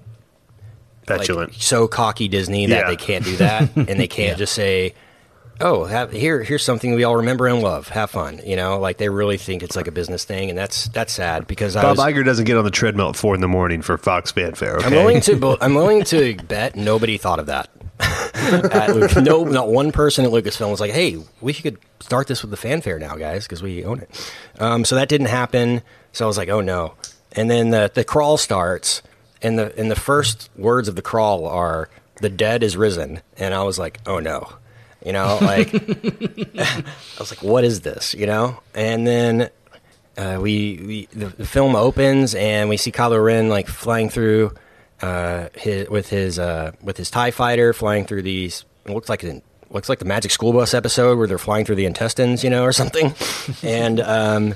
like, 1.09 1.19
petulant. 1.21 1.55
so 1.55 1.87
cocky 1.87 2.29
Disney 2.29 2.67
that 2.67 2.83
Yeah. 2.83 2.89
they 2.89 2.97
can't 2.97 3.25
do 3.25 3.37
that, 3.37 3.71
and 3.77 3.89
they 4.01 4.09
can't 4.09 4.39
just 4.39 4.55
say, 4.55 4.95
"Oh, 5.61 5.85
have, 5.85 6.13
here, 6.13 6.43
here's 6.43 6.65
something 6.65 6.95
we 6.95 7.05
all 7.05 7.17
remember 7.17 7.47
and 7.47 7.63
love. 7.63 7.89
Have 7.91 8.11
fun." 8.11 8.41
You 8.45 8.57
know, 8.57 8.79
like 8.79 8.97
they 8.99 9.09
really 9.09 9.37
think 9.37 9.63
it's 9.63 9.77
like 9.77 9.87
a 9.87 9.93
business 9.93 10.25
thing, 10.25 10.49
and 10.49 10.59
that's 10.59 10.89
that's 10.89 11.13
sad 11.13 11.47
because 11.47 11.77
I 11.77 11.83
Bob 11.83 11.99
was, 11.99 12.07
Iger 12.07 12.25
doesn't 12.25 12.47
get 12.47 12.57
on 12.57 12.65
the 12.65 12.71
treadmill 12.71 13.11
at 13.11 13.17
four 13.17 13.35
in 13.35 13.41
the 13.41 13.49
morning 13.49 13.83
for 13.83 13.99
Fox 13.99 14.33
fanfare. 14.33 14.77
Okay? 14.79 14.87
I'm 14.87 14.93
willing 14.93 15.21
to 15.23 15.59
I'm 15.63 15.75
willing 15.75 16.05
to 16.05 16.37
bet 16.37 16.75
nobody 16.77 17.19
thought 17.19 17.39
of 17.39 17.47
that. 17.47 17.69
At 18.05 18.95
Luc- 18.95 19.17
no, 19.23 19.45
not 19.45 19.69
one 19.69 19.93
person 19.93 20.25
at 20.25 20.31
Lucasfilm 20.31 20.71
was 20.71 20.81
like, 20.81 20.93
"Hey, 20.93 21.19
we 21.41 21.53
could 21.53 21.79
start 22.01 22.27
this 22.27 22.43
with 22.43 22.51
the 22.51 22.57
fanfare 22.57 22.99
now, 22.99 23.17
guys, 23.17 23.45
because 23.45 23.63
we 23.63 23.85
own 23.85 24.01
it." 24.01 24.33
Um, 24.59 24.85
so 24.85 24.95
that 24.97 25.09
didn't 25.09 25.29
happen. 25.29 25.83
So 26.13 26.25
I 26.25 26.29
was 26.29 26.37
like, 26.39 26.49
"Oh 26.49 26.61
no!" 26.61 26.95
And 27.33 27.51
then 27.51 27.71
the 27.71 27.91
the 27.93 28.05
crawl 28.05 28.37
starts, 28.37 29.03
and 29.43 29.59
the 29.59 29.77
and 29.79 29.91
the 29.91 29.97
first 29.97 30.51
words 30.57 30.89
of 30.89 30.97
the 30.97 31.03
crawl 31.03 31.47
are, 31.47 31.89
"The 32.17 32.29
dead 32.29 32.63
is 32.63 32.77
risen," 32.77 33.21
and 33.37 33.55
I 33.55 33.63
was 33.63 33.79
like, 33.79 34.01
"Oh 34.07 34.19
no." 34.21 34.49
You 35.05 35.13
know, 35.13 35.39
like 35.43 35.75
I 36.59 36.85
was 37.19 37.31
like, 37.31 37.43
what 37.43 37.63
is 37.65 37.83
this? 37.83 38.15
You 38.15 38.27
know, 38.27 38.61
and 38.75 39.07
then 39.07 39.51
uh, 40.17 40.39
we, 40.41 40.81
we 40.87 41.09
the, 41.13 41.27
the 41.27 41.47
film 41.47 41.77
opens 41.77 42.35
and 42.35 42.69
we 42.69 42.77
see 42.77 42.91
Kylo 42.91 43.23
Ren 43.23 43.49
like 43.51 43.69
flying 43.69 44.09
through 44.09 44.53
uh, 45.05 45.49
his, 45.55 45.89
with 45.91 46.09
his 46.09 46.39
uh, 46.39 46.73
with 46.83 46.97
his 46.97 47.11
Tie 47.11 47.31
Fighter 47.31 47.73
flying 47.73 48.07
through 48.07 48.23
these. 48.23 48.65
It 48.87 48.93
looks 48.93 49.09
like 49.09 49.23
an 49.23 49.43
looks 49.71 49.89
like 49.89 49.99
the 49.99 50.05
Magic 50.05 50.31
School 50.31 50.53
Bus 50.53 50.73
episode 50.73 51.19
where 51.19 51.27
they're 51.27 51.39
flying 51.39 51.65
through 51.67 51.77
the 51.77 51.85
intestines, 51.85 52.43
you 52.43 52.49
know, 52.49 52.63
or 52.65 52.73
something. 52.73 53.15
and 53.63 54.01
um, 54.01 54.55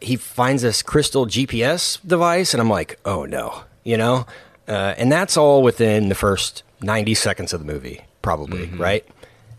he 0.00 0.16
finds 0.16 0.62
this 0.62 0.82
crystal 0.82 1.26
GPS 1.26 1.98
device, 2.06 2.54
and 2.54 2.60
I'm 2.60 2.70
like, 2.70 3.00
oh 3.04 3.24
no, 3.24 3.62
you 3.82 3.96
know. 3.96 4.26
Uh, 4.68 4.94
and 4.96 5.10
that's 5.10 5.36
all 5.36 5.62
within 5.62 6.08
the 6.08 6.14
first 6.14 6.62
90 6.80 7.14
seconds 7.14 7.52
of 7.52 7.60
the 7.60 7.66
movie, 7.66 8.00
probably, 8.22 8.66
right? 8.76 9.06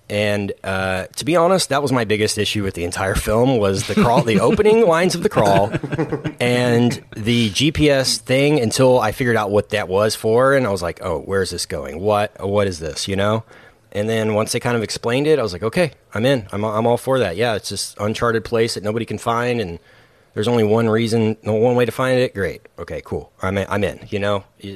And 0.07 0.53
uh, 0.63 1.07
to 1.15 1.25
be 1.25 1.35
honest, 1.35 1.69
that 1.69 1.81
was 1.81 1.91
my 1.91 2.05
biggest 2.05 2.37
issue 2.37 2.63
with 2.63 2.75
the 2.75 2.83
entire 2.83 3.15
film 3.15 3.57
was 3.57 3.87
the 3.87 3.95
crawl, 3.95 4.21
the 4.21 4.39
opening 4.41 4.85
lines 4.85 5.15
of 5.15 5.23
the 5.23 5.29
crawl, 5.29 5.71
and 6.39 7.03
the 7.15 7.49
GPS 7.49 8.17
thing. 8.17 8.59
Until 8.59 8.99
I 8.99 9.11
figured 9.11 9.35
out 9.35 9.49
what 9.49 9.69
that 9.69 9.87
was 9.87 10.13
for, 10.15 10.53
and 10.53 10.67
I 10.67 10.69
was 10.69 10.83
like, 10.83 10.99
"Oh, 11.01 11.21
where's 11.21 11.49
this 11.49 11.65
going? 11.65 11.99
What? 11.99 12.39
What 12.39 12.67
is 12.67 12.79
this?" 12.79 13.07
You 13.07 13.15
know. 13.15 13.43
And 13.91 14.09
then 14.09 14.33
once 14.33 14.51
they 14.51 14.59
kind 14.59 14.75
of 14.75 14.83
explained 14.83 15.25
it, 15.25 15.39
I 15.39 15.41
was 15.41 15.53
like, 15.53 15.63
"Okay, 15.63 15.93
I'm 16.13 16.25
in. 16.25 16.47
I'm 16.51 16.63
I'm 16.63 16.85
all 16.85 16.97
for 16.97 17.17
that. 17.17 17.35
Yeah, 17.35 17.55
it's 17.55 17.69
this 17.69 17.95
uncharted 17.99 18.45
place 18.45 18.75
that 18.75 18.83
nobody 18.83 19.05
can 19.05 19.17
find, 19.17 19.59
and 19.59 19.79
there's 20.35 20.49
only 20.49 20.65
one 20.65 20.87
reason, 20.89 21.37
no 21.43 21.53
one 21.53 21.75
way 21.75 21.85
to 21.85 21.91
find 21.91 22.19
it. 22.19 22.35
Great. 22.35 22.61
Okay, 22.77 23.01
cool. 23.03 23.31
I'm 23.41 23.57
in, 23.57 23.65
I'm 23.69 23.83
in. 23.83 24.05
You 24.09 24.19
know, 24.19 24.43
it, 24.59 24.67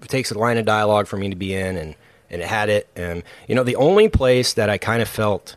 it 0.00 0.08
takes 0.08 0.30
a 0.30 0.38
line 0.38 0.58
of 0.58 0.66
dialogue 0.66 1.06
for 1.08 1.16
me 1.16 1.30
to 1.30 1.34
be 1.34 1.54
in, 1.54 1.76
and 1.76 1.94
and 2.30 2.42
it 2.42 2.48
had 2.48 2.68
it. 2.68 2.88
And 2.96 3.22
you 3.46 3.54
know, 3.54 3.64
the 3.64 3.76
only 3.76 4.08
place 4.08 4.52
that 4.54 4.68
I 4.70 4.78
kind 4.78 5.02
of 5.02 5.08
felt 5.08 5.56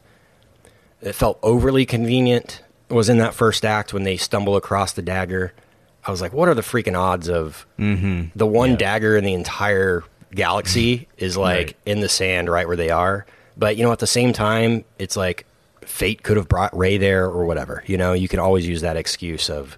it 1.01 1.13
felt 1.13 1.39
overly 1.41 1.85
convenient 1.85 2.61
was 2.89 3.09
in 3.09 3.17
that 3.17 3.33
first 3.33 3.65
act 3.65 3.93
when 3.93 4.03
they 4.03 4.17
stumble 4.17 4.55
across 4.55 4.91
the 4.93 5.01
dagger. 5.01 5.53
I 6.05 6.11
was 6.11 6.21
like, 6.21 6.33
what 6.33 6.47
are 6.49 6.53
the 6.55 6.61
freaking 6.61 6.97
odds 6.97 7.29
of 7.29 7.65
the 7.77 8.45
one 8.45 8.75
dagger 8.75 9.15
in 9.17 9.23
the 9.23 9.33
entire 9.33 10.03
galaxy 10.33 11.07
is 11.17 11.37
like 11.37 11.57
Right. 11.67 11.77
in 11.85 11.99
the 12.01 12.09
sand 12.09 12.49
right 12.49 12.67
where 12.67 12.77
they 12.77 12.89
are? 12.89 13.25
But 13.57 13.77
you 13.77 13.83
know, 13.83 13.91
at 13.91 13.99
the 13.99 14.07
same 14.07 14.33
time, 14.33 14.83
it's 14.99 15.15
like 15.15 15.45
fate 15.81 16.23
could 16.23 16.37
have 16.37 16.47
brought 16.47 16.75
Rey 16.77 16.97
there 16.97 17.25
or 17.25 17.45
whatever. 17.45 17.83
You 17.87 17.97
know, 17.97 18.13
you 18.13 18.27
can 18.27 18.39
always 18.39 18.67
use 18.67 18.81
that 18.81 18.97
excuse 18.97 19.49
of 19.49 19.77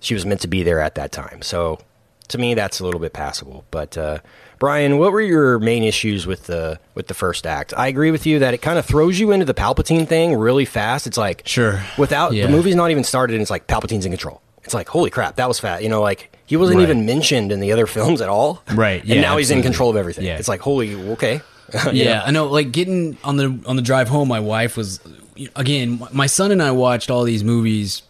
she 0.00 0.14
was 0.14 0.26
meant 0.26 0.40
to 0.42 0.48
be 0.48 0.62
there 0.62 0.80
at 0.80 0.94
that 0.96 1.12
time. 1.12 1.42
So 1.42 1.80
to 2.28 2.38
me, 2.38 2.54
that's 2.54 2.80
a 2.80 2.84
little 2.84 3.00
bit 3.00 3.12
passable. 3.12 3.64
But 3.70 3.96
uh, 3.96 4.18
Brian, 4.58 4.98
what 4.98 5.12
were 5.12 5.20
your 5.20 5.58
main 5.58 5.82
issues 5.82 6.26
with 6.26 6.46
the 6.46 6.78
with 6.94 7.08
the 7.08 7.14
first 7.14 7.46
act? 7.46 7.74
I 7.76 7.88
agree 7.88 8.10
with 8.10 8.26
you 8.26 8.38
that 8.40 8.54
it 8.54 8.58
kind 8.62 8.78
of 8.78 8.86
throws 8.86 9.18
you 9.18 9.30
into 9.32 9.44
the 9.44 9.54
Palpatine 9.54 10.08
thing 10.08 10.34
really 10.34 10.64
fast. 10.64 11.06
It's 11.06 11.18
like 11.18 11.42
Sure. 11.46 11.82
without 11.98 12.32
Yeah. 12.32 12.46
the 12.46 12.52
movie's 12.52 12.74
not 12.74 12.90
even 12.90 13.04
started, 13.04 13.34
and 13.34 13.42
it's 13.42 13.50
like 13.50 13.66
Palpatine's 13.66 14.06
in 14.06 14.12
control. 14.12 14.40
It's 14.64 14.74
like 14.74 14.88
holy 14.88 15.10
crap, 15.10 15.36
that 15.36 15.46
was 15.48 15.58
fat. 15.60 15.82
You 15.82 15.88
know, 15.88 16.00
like 16.00 16.30
he 16.46 16.56
wasn't 16.56 16.78
Right. 16.78 16.84
even 16.84 17.04
mentioned 17.06 17.52
in 17.52 17.60
the 17.60 17.70
other 17.72 17.86
films 17.86 18.20
at 18.20 18.28
all. 18.28 18.62
Right, 18.74 19.00
and 19.02 19.08
yeah, 19.10 19.20
now 19.20 19.36
he's 19.36 19.50
in 19.50 19.62
control 19.62 19.90
of 19.90 19.96
everything. 19.96 20.24
Yeah. 20.24 20.36
It's 20.38 20.48
like 20.48 20.60
holy 20.60 20.94
okay. 21.12 21.40
yeah, 21.92 22.22
I 22.24 22.30
know. 22.30 22.46
Like 22.46 22.72
getting 22.72 23.16
on 23.24 23.36
the 23.36 23.58
on 23.66 23.76
the 23.76 23.82
drive 23.82 24.08
home, 24.08 24.28
my 24.28 24.40
wife 24.40 24.76
was 24.76 25.00
again. 25.54 26.00
My 26.12 26.26
son 26.26 26.50
and 26.52 26.62
I 26.62 26.70
watched 26.70 27.10
all 27.10 27.24
these 27.24 27.44
movies 27.44 28.02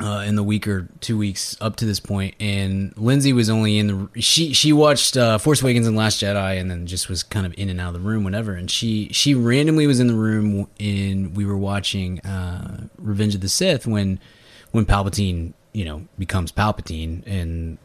uh, 0.00 0.24
in 0.26 0.34
the 0.34 0.42
week 0.42 0.66
or 0.66 0.88
two 1.00 1.16
weeks 1.16 1.56
up 1.60 1.76
to 1.76 1.84
this 1.84 2.00
point, 2.00 2.34
and 2.40 2.96
Lindsay 2.96 3.32
was 3.32 3.48
only 3.48 3.78
in 3.78 3.86
the 3.86 4.20
she 4.20 4.52
she 4.52 4.72
watched 4.72 5.16
uh, 5.16 5.38
Force 5.38 5.62
Awakens 5.62 5.86
and 5.86 5.96
Last 5.96 6.20
Jedi, 6.20 6.60
and 6.60 6.70
then 6.70 6.86
just 6.86 7.08
was 7.08 7.22
kind 7.22 7.46
of 7.46 7.54
in 7.56 7.68
and 7.68 7.80
out 7.80 7.88
of 7.88 7.94
the 7.94 8.00
room 8.00 8.24
whenever. 8.24 8.54
And 8.54 8.70
she 8.70 9.08
she 9.12 9.34
randomly 9.34 9.86
was 9.86 10.00
in 10.00 10.08
the 10.08 10.14
room 10.14 10.68
in 10.78 11.34
we 11.34 11.44
were 11.44 11.56
watching 11.56 12.20
uh, 12.20 12.88
Revenge 12.98 13.34
of 13.34 13.40
the 13.40 13.48
Sith 13.48 13.86
when 13.86 14.18
when 14.72 14.84
Palpatine 14.84 15.52
you 15.72 15.84
know 15.84 16.06
becomes 16.18 16.50
Palpatine 16.50 17.22
and 17.26 17.78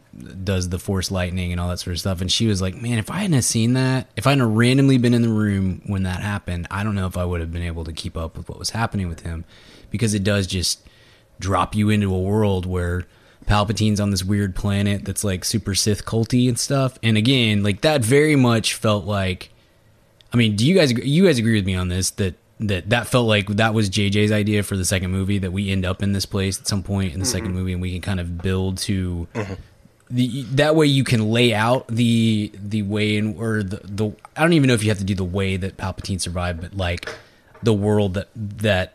does 0.44 0.68
the 0.68 0.78
Force 0.80 1.12
lightning 1.12 1.52
and 1.52 1.60
all 1.60 1.68
that 1.68 1.78
sort 1.78 1.94
of 1.94 2.00
stuff. 2.00 2.20
And 2.20 2.30
she 2.30 2.48
was 2.48 2.60
like, 2.60 2.74
"Man, 2.74 2.98
if 2.98 3.08
I 3.08 3.18
hadn't 3.18 3.42
seen 3.42 3.74
that, 3.74 4.08
if 4.16 4.26
I 4.26 4.30
hadn't 4.30 4.52
randomly 4.52 4.98
been 4.98 5.14
in 5.14 5.22
the 5.22 5.28
room 5.28 5.82
when 5.86 6.02
that 6.02 6.22
happened, 6.22 6.66
I 6.72 6.82
don't 6.82 6.96
know 6.96 7.06
if 7.06 7.16
I 7.16 7.24
would 7.24 7.40
have 7.40 7.52
been 7.52 7.62
able 7.62 7.84
to 7.84 7.92
keep 7.92 8.16
up 8.16 8.36
with 8.36 8.48
what 8.48 8.58
was 8.58 8.70
happening 8.70 9.08
with 9.08 9.20
him 9.20 9.44
because 9.90 10.12
it 10.12 10.24
does 10.24 10.48
just." 10.48 10.80
Drop 11.40 11.74
you 11.74 11.90
into 11.90 12.14
a 12.14 12.20
world 12.20 12.66
where 12.66 13.06
Palpatine's 13.46 13.98
on 13.98 14.10
this 14.10 14.22
weird 14.22 14.54
planet 14.54 15.04
that's 15.04 15.24
like 15.24 15.44
super 15.44 15.74
Sith 15.74 16.04
culty 16.04 16.48
and 16.48 16.58
stuff. 16.58 16.98
And 17.02 17.16
again, 17.16 17.62
like 17.62 17.80
that 17.80 18.02
very 18.02 18.36
much 18.36 18.74
felt 18.74 19.04
like. 19.04 19.50
I 20.32 20.36
mean, 20.36 20.54
do 20.54 20.64
you 20.64 20.76
guys 20.76 20.92
you 20.92 21.26
guys 21.26 21.38
agree 21.38 21.56
with 21.56 21.66
me 21.66 21.74
on 21.74 21.88
this 21.88 22.10
that 22.12 22.36
that 22.60 22.90
that 22.90 23.06
felt 23.08 23.26
like 23.26 23.48
that 23.48 23.74
was 23.74 23.90
JJ's 23.90 24.30
idea 24.30 24.62
for 24.62 24.76
the 24.76 24.84
second 24.84 25.10
movie 25.10 25.38
that 25.38 25.50
we 25.50 25.70
end 25.70 25.84
up 25.84 26.02
in 26.02 26.12
this 26.12 26.26
place 26.26 26.60
at 26.60 26.68
some 26.68 26.82
point 26.82 27.14
in 27.14 27.20
the 27.20 27.26
second 27.26 27.48
mm-hmm. 27.48 27.56
movie 27.56 27.72
and 27.72 27.82
we 27.82 27.92
can 27.92 28.02
kind 28.02 28.20
of 28.20 28.38
build 28.38 28.78
to 28.78 29.26
mm-hmm. 29.34 29.54
the 30.10 30.42
that 30.42 30.76
way 30.76 30.86
you 30.86 31.02
can 31.02 31.30
lay 31.30 31.54
out 31.54 31.88
the 31.88 32.52
the 32.54 32.82
way 32.82 33.16
in 33.16 33.34
or 33.36 33.62
the 33.62 33.80
the 33.82 34.12
I 34.36 34.42
don't 34.42 34.52
even 34.52 34.68
know 34.68 34.74
if 34.74 34.82
you 34.82 34.90
have 34.90 34.98
to 34.98 35.04
do 35.04 35.14
the 35.14 35.24
way 35.24 35.56
that 35.56 35.78
Palpatine 35.78 36.20
survived, 36.20 36.60
but 36.60 36.76
like 36.76 37.12
the 37.62 37.72
world 37.72 38.14
that 38.14 38.28
that 38.34 38.94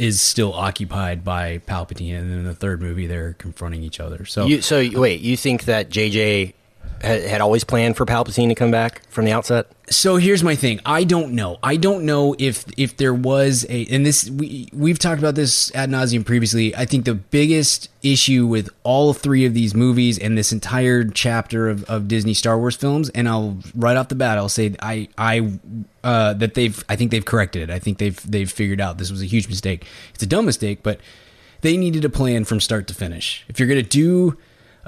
is 0.00 0.20
still 0.20 0.54
occupied 0.54 1.22
by 1.22 1.58
Palpatine, 1.58 2.18
and 2.18 2.32
in 2.32 2.44
the 2.44 2.54
third 2.54 2.80
movie 2.80 3.06
they're 3.06 3.34
confronting 3.34 3.82
each 3.82 4.00
other. 4.00 4.24
So 4.24 4.46
You, 4.46 4.62
so 4.62 4.88
wait, 4.94 5.20
you 5.20 5.36
think 5.36 5.64
that 5.64 5.90
JJ 5.90 6.54
had, 7.00 7.22
had 7.22 7.40
always 7.40 7.64
planned 7.64 7.96
for 7.96 8.06
Palpatine 8.06 8.48
to 8.48 8.54
come 8.54 8.70
back 8.70 9.08
from 9.08 9.24
the 9.24 9.32
outset? 9.32 9.66
so 9.90 10.16
here's 10.16 10.44
my 10.44 10.54
thing. 10.54 10.80
I 10.86 11.02
don't 11.02 11.32
know. 11.32 11.58
I 11.64 11.76
don't 11.76 12.04
know 12.04 12.36
if 12.38 12.64
if 12.78 12.96
there 12.96 13.12
was 13.12 13.66
a 13.68 13.86
and 13.90 14.06
this 14.06 14.30
we 14.30 14.68
we've 14.72 15.00
talked 15.00 15.18
about 15.18 15.34
this 15.34 15.74
ad 15.74 15.90
nauseum 15.90 16.24
previously. 16.24 16.74
I 16.76 16.84
think 16.84 17.04
the 17.04 17.14
biggest 17.14 17.90
issue 18.02 18.46
with 18.46 18.70
all 18.84 19.12
three 19.12 19.44
of 19.44 19.52
these 19.52 19.74
movies 19.74 20.16
and 20.16 20.38
this 20.38 20.52
entire 20.52 21.04
chapter 21.04 21.68
of, 21.68 21.84
of 21.84 22.06
Disney 22.06 22.34
Star 22.34 22.56
Wars 22.56 22.76
films, 22.76 23.10
and 23.10 23.28
I'll 23.28 23.58
right 23.74 23.96
off 23.96 24.08
the 24.08 24.14
bat 24.14 24.38
I'll 24.38 24.48
say 24.48 24.74
I 24.80 25.08
I 25.18 25.58
uh, 26.04 26.34
that 26.34 26.54
they've 26.54 26.82
I 26.88 26.94
think 26.94 27.10
they've 27.10 27.24
corrected 27.24 27.68
it. 27.68 27.70
I 27.70 27.80
think 27.80 27.98
they've 27.98 28.30
they've 28.30 28.50
figured 28.50 28.80
out 28.80 28.98
this 28.98 29.10
was 29.10 29.22
a 29.22 29.26
huge 29.26 29.48
mistake. 29.48 29.86
It's 30.14 30.22
a 30.22 30.26
dumb 30.26 30.46
mistake, 30.46 30.84
but 30.84 31.00
they 31.62 31.76
needed 31.76 32.04
a 32.04 32.08
plan 32.10 32.44
from 32.44 32.60
start 32.60 32.86
to 32.86 32.94
finish. 32.94 33.44
If 33.48 33.58
you're 33.58 33.68
gonna 33.68 33.82
do 33.82 34.38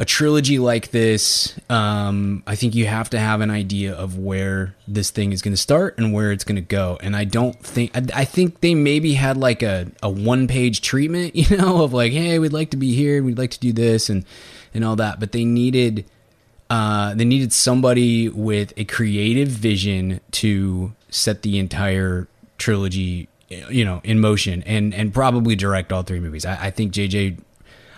a 0.02 0.04
trilogy 0.04 0.58
like 0.58 0.90
this, 0.90 1.54
um, 1.70 2.42
I 2.44 2.56
think 2.56 2.74
you 2.74 2.86
have 2.86 3.08
to 3.10 3.20
have 3.20 3.40
an 3.40 3.52
idea 3.52 3.94
of 3.94 4.18
where 4.18 4.74
this 4.88 5.12
thing 5.12 5.30
is 5.30 5.42
going 5.42 5.52
to 5.52 5.60
start 5.60 5.96
and 5.96 6.12
where 6.12 6.32
it's 6.32 6.42
going 6.42 6.56
to 6.56 6.60
go. 6.60 6.98
And 7.00 7.14
I 7.14 7.22
don't 7.22 7.56
think 7.64 7.96
I, 7.96 8.22
I 8.22 8.24
think 8.24 8.62
they 8.62 8.74
maybe 8.74 9.12
had 9.12 9.36
like 9.36 9.62
a, 9.62 9.92
a 10.02 10.10
one 10.10 10.48
page 10.48 10.80
treatment, 10.80 11.36
you 11.36 11.56
know, 11.56 11.84
of 11.84 11.92
like, 11.92 12.10
hey, 12.10 12.40
we'd 12.40 12.52
like 12.52 12.70
to 12.70 12.76
be 12.76 12.96
here, 12.96 13.22
we'd 13.22 13.38
like 13.38 13.52
to 13.52 13.60
do 13.60 13.72
this, 13.72 14.10
and 14.10 14.24
and 14.74 14.84
all 14.84 14.96
that. 14.96 15.20
But 15.20 15.30
they 15.30 15.44
needed 15.44 16.04
uh, 16.68 17.14
they 17.14 17.24
needed 17.24 17.52
somebody 17.52 18.28
with 18.28 18.72
a 18.76 18.84
creative 18.84 19.50
vision 19.50 20.20
to 20.32 20.94
set 21.10 21.42
the 21.42 21.60
entire 21.60 22.26
trilogy, 22.58 23.28
you 23.48 23.84
know, 23.84 24.00
in 24.02 24.18
motion 24.18 24.64
and 24.64 24.92
and 24.94 25.14
probably 25.14 25.54
direct 25.54 25.92
all 25.92 26.02
three 26.02 26.18
movies. 26.18 26.44
I, 26.44 26.58
I 26.66 26.70
think 26.72 26.92
JJ, 26.92 27.38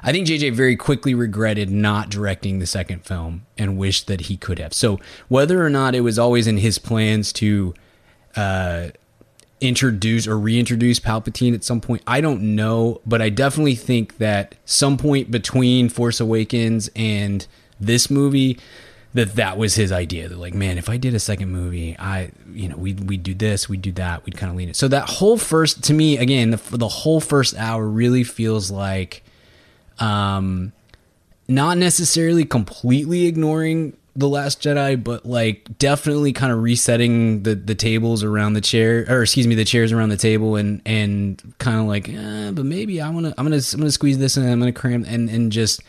I 0.04 0.12
think 0.12 0.28
JJ 0.28 0.52
very 0.52 0.76
quickly 0.76 1.14
regretted 1.14 1.70
not 1.70 2.10
directing 2.10 2.58
the 2.58 2.66
second 2.66 3.04
film 3.04 3.46
and 3.56 3.78
wished 3.78 4.06
that 4.06 4.22
he 4.22 4.36
could 4.36 4.58
have. 4.58 4.74
So 4.74 5.00
whether 5.28 5.64
or 5.64 5.70
not 5.70 5.94
it 5.94 6.02
was 6.02 6.18
always 6.18 6.46
in 6.46 6.58
his 6.58 6.78
plans 6.78 7.32
to 7.34 7.74
uh, 8.36 8.88
introduce 9.60 10.26
or 10.26 10.38
reintroduce 10.38 11.00
Palpatine 11.00 11.54
at 11.54 11.64
some 11.64 11.80
point. 11.80 12.02
I 12.06 12.20
don't 12.20 12.54
know, 12.54 13.00
but 13.06 13.22
I 13.22 13.30
definitely 13.30 13.76
think 13.76 14.18
that 14.18 14.56
some 14.66 14.98
point 14.98 15.30
between 15.30 15.88
Force 15.88 16.20
Awakens 16.20 16.90
and 16.94 17.46
this 17.80 18.10
movie 18.10 18.58
that 19.14 19.36
that 19.36 19.56
was 19.56 19.76
his 19.76 19.92
idea. 19.92 20.28
That 20.28 20.38
like, 20.38 20.54
man, 20.54 20.76
if 20.76 20.88
I 20.88 20.96
did 20.96 21.14
a 21.14 21.20
second 21.20 21.50
movie, 21.50 21.96
I 21.98 22.32
you 22.52 22.68
know, 22.68 22.76
we'd 22.76 23.08
we'd 23.08 23.22
do 23.22 23.32
this, 23.32 23.68
we'd 23.68 23.82
do 23.82 23.92
that, 23.92 24.26
we'd 24.26 24.36
kind 24.36 24.50
of 24.50 24.56
lean 24.56 24.68
it. 24.68 24.76
So 24.76 24.88
that 24.88 25.08
whole 25.08 25.38
first 25.38 25.82
to 25.84 25.94
me 25.94 26.18
again, 26.18 26.50
the 26.50 26.60
the 26.76 26.88
whole 26.88 27.20
first 27.20 27.56
hour 27.56 27.86
really 27.86 28.24
feels 28.24 28.70
like 28.70 29.22
um 29.98 30.72
not 31.48 31.78
necessarily 31.78 32.44
completely 32.44 33.26
ignoring 33.26 33.96
the 34.16 34.28
last 34.28 34.62
jedi 34.62 35.02
but 35.02 35.26
like 35.26 35.66
definitely 35.78 36.32
kind 36.32 36.52
of 36.52 36.62
resetting 36.62 37.42
the 37.42 37.54
the 37.54 37.74
tables 37.74 38.22
around 38.22 38.52
the 38.52 38.60
chair 38.60 39.04
or 39.08 39.22
excuse 39.22 39.46
me 39.46 39.54
the 39.54 39.64
chairs 39.64 39.92
around 39.92 40.08
the 40.08 40.16
table 40.16 40.56
and 40.56 40.80
and 40.86 41.54
kind 41.58 41.78
of 41.78 41.86
like 41.86 42.08
eh, 42.08 42.50
but 42.52 42.64
maybe 42.64 43.00
i 43.00 43.08
want 43.10 43.26
to 43.26 43.34
i'm 43.36 43.44
gonna 43.44 43.60
i'm 43.72 43.80
gonna 43.80 43.90
squeeze 43.90 44.18
this 44.18 44.36
and 44.36 44.48
i'm 44.48 44.58
gonna 44.58 44.72
cram 44.72 45.04
and 45.06 45.28
and 45.28 45.50
just 45.50 45.82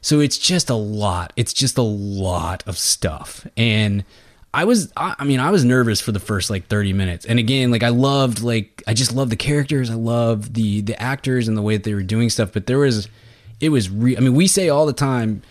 so 0.00 0.18
it's 0.18 0.36
just 0.36 0.68
a 0.68 0.74
lot 0.74 1.32
it's 1.36 1.52
just 1.52 1.78
a 1.78 1.82
lot 1.82 2.66
of 2.66 2.76
stuff 2.76 3.46
and 3.56 4.04
I 4.52 4.64
was, 4.64 4.92
I 4.96 5.14
I 5.18 5.24
mean, 5.24 5.38
I 5.38 5.50
was 5.50 5.64
nervous 5.64 6.00
for 6.00 6.12
the 6.12 6.20
first 6.20 6.50
like 6.50 6.66
30 6.66 6.92
minutes. 6.92 7.24
And 7.24 7.38
again, 7.38 7.70
like 7.70 7.82
I 7.82 7.90
loved, 7.90 8.42
like, 8.42 8.82
I 8.86 8.94
just 8.94 9.14
loved 9.14 9.30
the 9.30 9.36
characters. 9.36 9.90
I 9.90 9.94
loved 9.94 10.54
the, 10.54 10.80
the 10.80 11.00
actors 11.00 11.46
and 11.46 11.56
the 11.56 11.62
way 11.62 11.76
that 11.76 11.84
they 11.84 11.94
were 11.94 12.02
doing 12.02 12.30
stuff. 12.30 12.52
But 12.52 12.66
there 12.66 12.78
was, 12.78 13.08
it 13.60 13.68
was, 13.68 13.90
re- 13.90 14.16
I 14.16 14.20
mean, 14.20 14.34
we 14.34 14.46
say 14.46 14.68
all 14.68 14.86
the 14.86 14.92
time, 14.92 15.42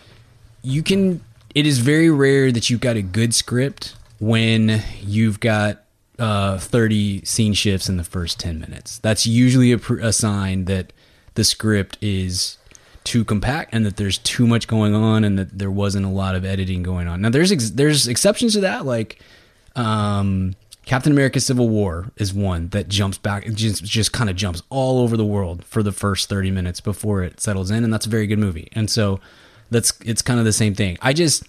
you 0.62 0.82
can, 0.82 1.22
it 1.54 1.66
is 1.66 1.78
very 1.78 2.10
rare 2.10 2.52
that 2.52 2.70
you've 2.70 2.80
got 2.80 2.96
a 2.96 3.02
good 3.02 3.34
script 3.34 3.94
when 4.18 4.82
you've 5.02 5.40
got 5.40 5.84
uh, 6.18 6.58
30 6.58 7.24
scene 7.24 7.54
shifts 7.54 7.88
in 7.88 7.96
the 7.96 8.04
first 8.04 8.38
10 8.38 8.60
minutes. 8.60 8.98
That's 8.98 9.26
usually 9.26 9.72
a, 9.72 9.78
pr- 9.78 10.00
a 10.00 10.12
sign 10.12 10.66
that 10.66 10.92
the 11.34 11.44
script 11.44 11.96
is 12.00 12.58
too 13.04 13.24
compact 13.24 13.74
and 13.74 13.86
that 13.86 13.96
there's 13.96 14.18
too 14.18 14.46
much 14.46 14.68
going 14.68 14.94
on 14.94 15.24
and 15.24 15.38
that 15.38 15.58
there 15.58 15.70
wasn't 15.70 16.04
a 16.04 16.10
lot 16.10 16.34
of 16.34 16.44
editing 16.44 16.82
going 16.82 17.08
on. 17.08 17.22
Now 17.22 17.30
there's 17.30 17.50
ex- 17.50 17.70
there's 17.70 18.06
exceptions 18.06 18.52
to 18.52 18.60
that 18.60 18.84
like 18.84 19.20
um, 19.76 20.54
Captain 20.90 21.12
America 21.12 21.38
Civil 21.38 21.68
War 21.68 22.10
is 22.16 22.34
one 22.34 22.66
that 22.70 22.88
jumps 22.88 23.16
back 23.16 23.46
just 23.52 23.84
just 23.84 24.12
kind 24.12 24.28
of 24.28 24.34
jumps 24.34 24.60
all 24.70 24.98
over 24.98 25.16
the 25.16 25.24
world 25.24 25.64
for 25.64 25.84
the 25.84 25.92
first 25.92 26.28
30 26.28 26.50
minutes 26.50 26.80
before 26.80 27.22
it 27.22 27.40
settles 27.40 27.70
in 27.70 27.84
and 27.84 27.94
that's 27.94 28.06
a 28.06 28.08
very 28.08 28.26
good 28.26 28.40
movie. 28.40 28.68
And 28.72 28.90
so 28.90 29.20
that's 29.70 29.92
it's 30.04 30.20
kind 30.20 30.40
of 30.40 30.44
the 30.44 30.52
same 30.52 30.74
thing. 30.74 30.98
I 31.00 31.12
just 31.12 31.44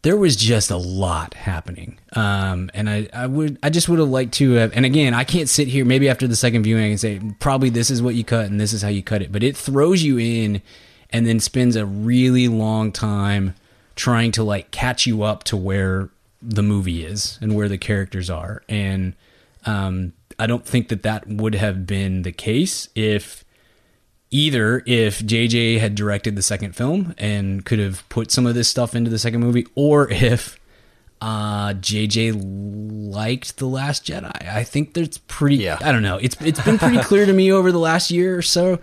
there 0.00 0.16
was 0.16 0.34
just 0.34 0.70
a 0.70 0.78
lot 0.78 1.34
happening. 1.34 1.98
Um, 2.16 2.70
and 2.72 2.88
I, 2.88 3.06
I 3.12 3.26
would, 3.26 3.58
I 3.62 3.68
just 3.68 3.90
would 3.90 3.98
have 3.98 4.08
liked 4.08 4.32
to 4.36 4.52
have, 4.52 4.72
and 4.74 4.86
again, 4.86 5.12
I 5.12 5.24
can't 5.24 5.50
sit 5.50 5.68
here, 5.68 5.84
maybe 5.84 6.08
after 6.08 6.26
the 6.26 6.34
second 6.34 6.62
viewing, 6.62 6.82
I 6.86 6.88
can 6.88 6.96
say, 6.96 7.20
probably 7.38 7.68
this 7.68 7.90
is 7.90 8.00
what 8.00 8.14
you 8.14 8.24
cut 8.24 8.46
and 8.46 8.58
this 8.58 8.72
is 8.72 8.80
how 8.80 8.88
you 8.88 9.02
cut 9.02 9.20
it, 9.20 9.30
but 9.30 9.42
it 9.42 9.58
throws 9.58 10.02
you 10.02 10.16
in 10.18 10.62
and 11.10 11.26
then 11.26 11.38
spends 11.38 11.76
a 11.76 11.84
really 11.84 12.48
long 12.48 12.92
time 12.92 13.56
trying 13.94 14.32
to 14.32 14.42
like 14.42 14.70
catch 14.70 15.04
you 15.04 15.22
up 15.22 15.44
to 15.44 15.56
where 15.58 16.08
the 16.42 16.62
movie 16.62 17.04
is 17.04 17.38
and 17.40 17.54
where 17.54 17.68
the 17.68 17.78
characters 17.78 18.30
are. 18.30 18.62
And, 18.68 19.14
um, 19.66 20.12
I 20.38 20.46
don't 20.46 20.64
think 20.64 20.88
that 20.88 21.02
that 21.02 21.28
would 21.28 21.54
have 21.54 21.86
been 21.86 22.22
the 22.22 22.32
case 22.32 22.88
if, 22.94 23.44
either 24.30 24.82
if 24.86 25.20
JJ 25.20 25.80
had 25.80 25.94
directed 25.94 26.36
the 26.36 26.42
second 26.42 26.74
film 26.74 27.14
and 27.18 27.64
could 27.64 27.78
have 27.78 28.08
put 28.08 28.30
some 28.30 28.46
of 28.46 28.54
this 28.54 28.68
stuff 28.68 28.94
into 28.94 29.10
the 29.10 29.18
second 29.18 29.40
movie, 29.40 29.66
or 29.74 30.10
if 30.10 30.58
uh, 31.20 31.74
JJ 31.74 32.40
liked 33.12 33.58
the 33.58 33.66
Last 33.66 34.06
Jedi. 34.06 34.48
I 34.48 34.64
think 34.64 34.94
that's 34.94 35.18
pretty. 35.18 35.56
Yeah. 35.56 35.78
I 35.80 35.92
don't 35.92 36.02
know. 36.02 36.16
It's 36.16 36.40
it's 36.40 36.62
been 36.64 36.78
pretty 36.78 36.98
clear 36.98 37.26
to 37.26 37.32
me 37.32 37.52
over 37.52 37.70
the 37.72 37.78
last 37.78 38.10
year 38.10 38.38
or 38.38 38.42
so. 38.42 38.78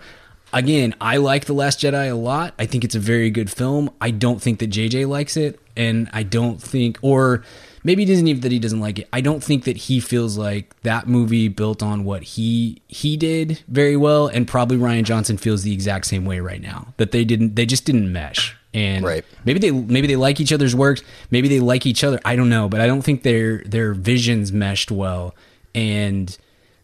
Again, 0.52 0.94
I 1.00 1.18
like 1.18 1.44
the 1.44 1.52
Last 1.52 1.80
Jedi 1.80 2.10
a 2.10 2.14
lot. 2.14 2.54
I 2.58 2.64
think 2.64 2.82
it's 2.82 2.94
a 2.94 3.00
very 3.00 3.28
good 3.30 3.50
film. 3.50 3.90
I 4.00 4.10
don't 4.10 4.40
think 4.40 4.60
that 4.60 4.70
JJ 4.70 5.06
likes 5.06 5.36
it, 5.36 5.60
and 5.78 6.10
I 6.12 6.22
don't 6.24 6.60
think 6.60 6.98
or 7.02 7.42
maybe 7.84 8.02
it 8.02 8.10
isn't 8.10 8.26
even 8.26 8.42
that 8.42 8.52
he 8.52 8.58
doesn't 8.58 8.80
like 8.80 8.98
it. 8.98 9.08
I 9.12 9.20
don't 9.20 9.42
think 9.42 9.64
that 9.64 9.76
he 9.76 10.00
feels 10.00 10.36
like 10.36 10.78
that 10.82 11.06
movie 11.06 11.48
built 11.48 11.82
on 11.82 12.04
what 12.04 12.22
he 12.22 12.82
he 12.88 13.16
did 13.16 13.62
very 13.68 13.96
well, 13.96 14.26
and 14.26 14.46
probably 14.46 14.76
Rian 14.76 15.04
Johnson 15.04 15.38
feels 15.38 15.62
the 15.62 15.72
exact 15.72 16.06
same 16.06 16.24
way 16.24 16.40
right 16.40 16.60
now. 16.60 16.92
That 16.98 17.12
they 17.12 17.24
didn't, 17.24 17.54
they 17.56 17.64
just 17.66 17.84
didn't 17.84 18.12
mesh. 18.12 18.54
And 18.74 19.02
Right. 19.04 19.24
maybe 19.46 19.58
they 19.60 19.70
maybe 19.70 20.06
they 20.06 20.16
like 20.16 20.40
each 20.40 20.52
other's 20.52 20.74
works, 20.74 21.02
maybe 21.30 21.48
they 21.48 21.60
like 21.60 21.86
each 21.86 22.04
other. 22.04 22.20
I 22.24 22.36
don't 22.36 22.50
know, 22.50 22.68
but 22.68 22.80
I 22.82 22.86
don't 22.86 23.02
think 23.02 23.22
their 23.22 23.58
their 23.64 23.94
visions 23.94 24.52
meshed 24.52 24.90
well, 24.90 25.34
and 25.74 26.36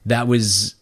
that 0.07 0.27
was 0.27 0.77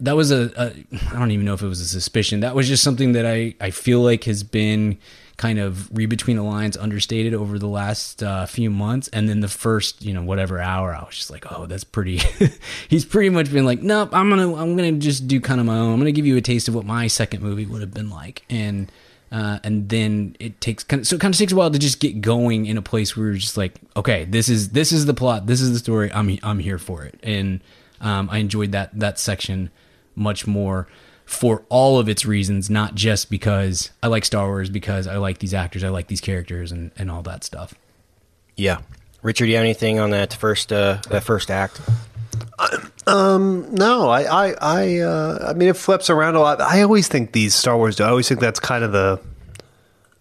that 0.00 0.16
was 0.16 0.30
a, 0.32 0.50
a 0.56 0.72
I 1.14 1.18
don't 1.18 1.30
even 1.30 1.44
know 1.46 1.54
if 1.54 1.62
it 1.62 1.66
was 1.68 1.80
a 1.80 1.86
suspicion. 1.86 2.40
That 2.40 2.54
was 2.56 2.66
just 2.66 2.82
something 2.82 3.12
that 3.12 3.26
I 3.26 3.54
I 3.60 3.70
feel 3.70 4.00
like 4.00 4.24
has 4.24 4.42
been 4.42 4.98
kind 5.40 5.58
of 5.58 5.90
read 5.96 6.10
between 6.10 6.36
the 6.36 6.42
lines 6.42 6.76
understated 6.76 7.32
over 7.32 7.58
the 7.58 7.66
last 7.66 8.22
uh, 8.22 8.44
few 8.44 8.68
months. 8.68 9.08
And 9.08 9.26
then 9.26 9.40
the 9.40 9.48
first 9.48 10.04
you 10.04 10.12
know 10.12 10.22
whatever 10.22 10.60
hour 10.60 10.94
i 10.94 11.02
was 11.02 11.16
just 11.16 11.30
like 11.30 11.50
oh 11.50 11.64
that's 11.64 11.82
pretty 11.82 12.20
he's 12.88 13.06
pretty 13.06 13.30
much 13.30 13.50
been 13.50 13.64
like 13.64 13.80
nope 13.80 14.10
i'm 14.12 14.28
gonna 14.28 14.54
i'm 14.54 14.76
gonna 14.76 14.92
just 14.92 15.26
do 15.26 15.40
kind 15.40 15.58
of 15.58 15.64
my 15.64 15.78
own. 15.78 15.94
I'm 15.94 15.98
gonna 15.98 16.12
give 16.12 16.26
you 16.26 16.36
a 16.36 16.42
taste 16.42 16.68
of 16.68 16.74
what 16.74 16.84
my 16.84 17.06
second 17.06 17.42
movie 17.42 17.64
would 17.64 17.80
have 17.80 17.94
been 17.94 18.10
like. 18.10 18.44
And 18.50 18.92
uh, 19.32 19.60
and 19.64 19.88
then 19.88 20.36
it 20.40 20.60
takes 20.60 20.82
kind 20.84 21.00
of, 21.00 21.06
so 21.06 21.16
it 21.16 21.20
kind 21.20 21.32
of 21.32 21.38
takes 21.38 21.52
a 21.52 21.56
while 21.56 21.70
to 21.70 21.78
just 21.78 22.00
get 22.00 22.20
going 22.20 22.66
in 22.66 22.76
a 22.76 22.82
place 22.82 23.16
where 23.16 23.28
you're 23.28 23.36
just 23.36 23.56
like 23.56 23.80
okay 23.96 24.24
this 24.24 24.48
is 24.48 24.70
this 24.70 24.92
is 24.92 25.06
the 25.06 25.14
plot 25.14 25.46
this 25.46 25.60
is 25.60 25.72
the 25.72 25.78
story 25.78 26.12
i'm 26.12 26.38
i'm 26.42 26.58
here 26.58 26.78
for 26.78 27.04
it. 27.04 27.18
And 27.22 27.60
um, 28.02 28.28
i 28.30 28.38
enjoyed 28.38 28.72
that 28.72 28.90
that 28.98 29.18
section 29.18 29.70
much 30.14 30.46
more 30.46 30.86
for 31.30 31.62
all 31.68 32.00
of 32.00 32.08
its 32.08 32.26
reasons, 32.26 32.68
not 32.68 32.96
just 32.96 33.30
because 33.30 33.90
I 34.02 34.08
like 34.08 34.24
Star 34.24 34.48
Wars, 34.48 34.68
because 34.68 35.06
I 35.06 35.16
like 35.18 35.38
these 35.38 35.54
actors, 35.54 35.84
I 35.84 35.88
like 35.88 36.08
these 36.08 36.20
characters, 36.20 36.72
and, 36.72 36.90
and 36.98 37.08
all 37.08 37.22
that 37.22 37.44
stuff. 37.44 37.72
Yeah. 38.56 38.78
Richard, 39.22 39.44
do 39.44 39.50
you 39.50 39.56
have 39.56 39.62
anything 39.64 40.00
on 40.00 40.10
that 40.10 40.34
first 40.34 40.72
uh, 40.72 40.98
that 41.08 41.22
first 41.22 41.50
act? 41.50 41.80
Um, 43.06 43.72
No, 43.74 44.08
I, 44.08 44.22
I, 44.22 44.54
I, 44.60 44.98
uh, 44.98 45.46
I 45.50 45.52
mean, 45.54 45.68
it 45.68 45.76
flips 45.76 46.10
around 46.10 46.34
a 46.34 46.40
lot. 46.40 46.60
I 46.60 46.82
always 46.82 47.08
think 47.08 47.32
these 47.32 47.54
Star 47.54 47.76
Wars 47.76 47.96
do. 47.96 48.04
I 48.04 48.08
always 48.08 48.28
think 48.28 48.40
that's 48.40 48.60
kind 48.60 48.82
of 48.84 48.92
the 48.92 49.20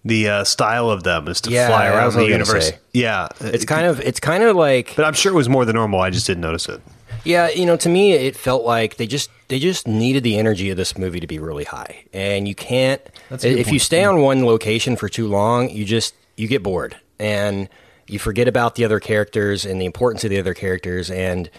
the 0.05 0.29
uh, 0.29 0.43
style 0.45 0.89
of 0.89 1.03
them 1.03 1.27
is 1.27 1.41
to 1.41 1.49
Yeah, 1.51 1.67
fly 1.67 1.87
around 1.87 1.91
the 1.91 1.95
what 1.95 2.01
I 2.01 2.05
was 2.05 2.15
gonna 2.15 2.29
universe. 2.29 2.69
say. 2.69 2.77
Yeah, 2.93 3.27
It's 3.41 3.65
kind 3.65 3.85
of 3.87 3.99
it's 3.99 4.19
kind 4.19 4.43
of 4.43 4.55
like 4.55 4.93
But 4.95 5.05
I'm 5.05 5.13
sure 5.13 5.31
it 5.31 5.35
was 5.35 5.49
more 5.49 5.65
than 5.65 5.75
normal. 5.75 5.99
I 5.99 6.09
just 6.09 6.25
didn't 6.27 6.41
notice 6.41 6.69
it. 6.69 6.79
Yeah, 7.23 7.49
you 7.49 7.65
know, 7.65 7.77
to 7.77 7.89
me, 7.89 8.13
it 8.13 8.35
felt 8.35 8.63
like 8.65 8.97
they 8.97 9.07
just 9.07 9.29
they 9.47 9.59
just 9.59 9.87
needed 9.87 10.23
the 10.23 10.37
energy 10.37 10.69
of 10.69 10.77
this 10.77 10.97
movie 10.97 11.19
to 11.19 11.27
be 11.27 11.39
really 11.39 11.63
high, 11.63 12.05
and 12.13 12.47
you 12.47 12.55
can't. 12.55 13.01
That's 13.29 13.43
a 13.43 13.49
good 13.49 13.59
if 13.59 13.67
you 13.67 13.73
point. 13.73 13.81
stay 13.81 14.03
on 14.03 14.21
one 14.21 14.45
location 14.45 14.95
for 14.95 15.09
too 15.09 15.27
long, 15.27 15.69
you 15.69 15.85
just 15.85 16.15
you 16.35 16.47
get 16.47 16.63
bored, 16.63 16.97
and 17.19 17.69
you 18.07 18.19
forget 18.19 18.47
about 18.47 18.75
the 18.75 18.85
other 18.85 18.99
characters 18.99 19.65
and 19.65 19.79
the 19.79 19.85
importance 19.85 20.23
of 20.23 20.29
the 20.29 20.39
other 20.39 20.53
characters. 20.53 21.11
And 21.11 21.49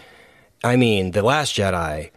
I 0.63 0.75
mean, 0.75 1.11
the 1.11 1.21
Last 1.21 1.55
Jedi, 1.55 2.11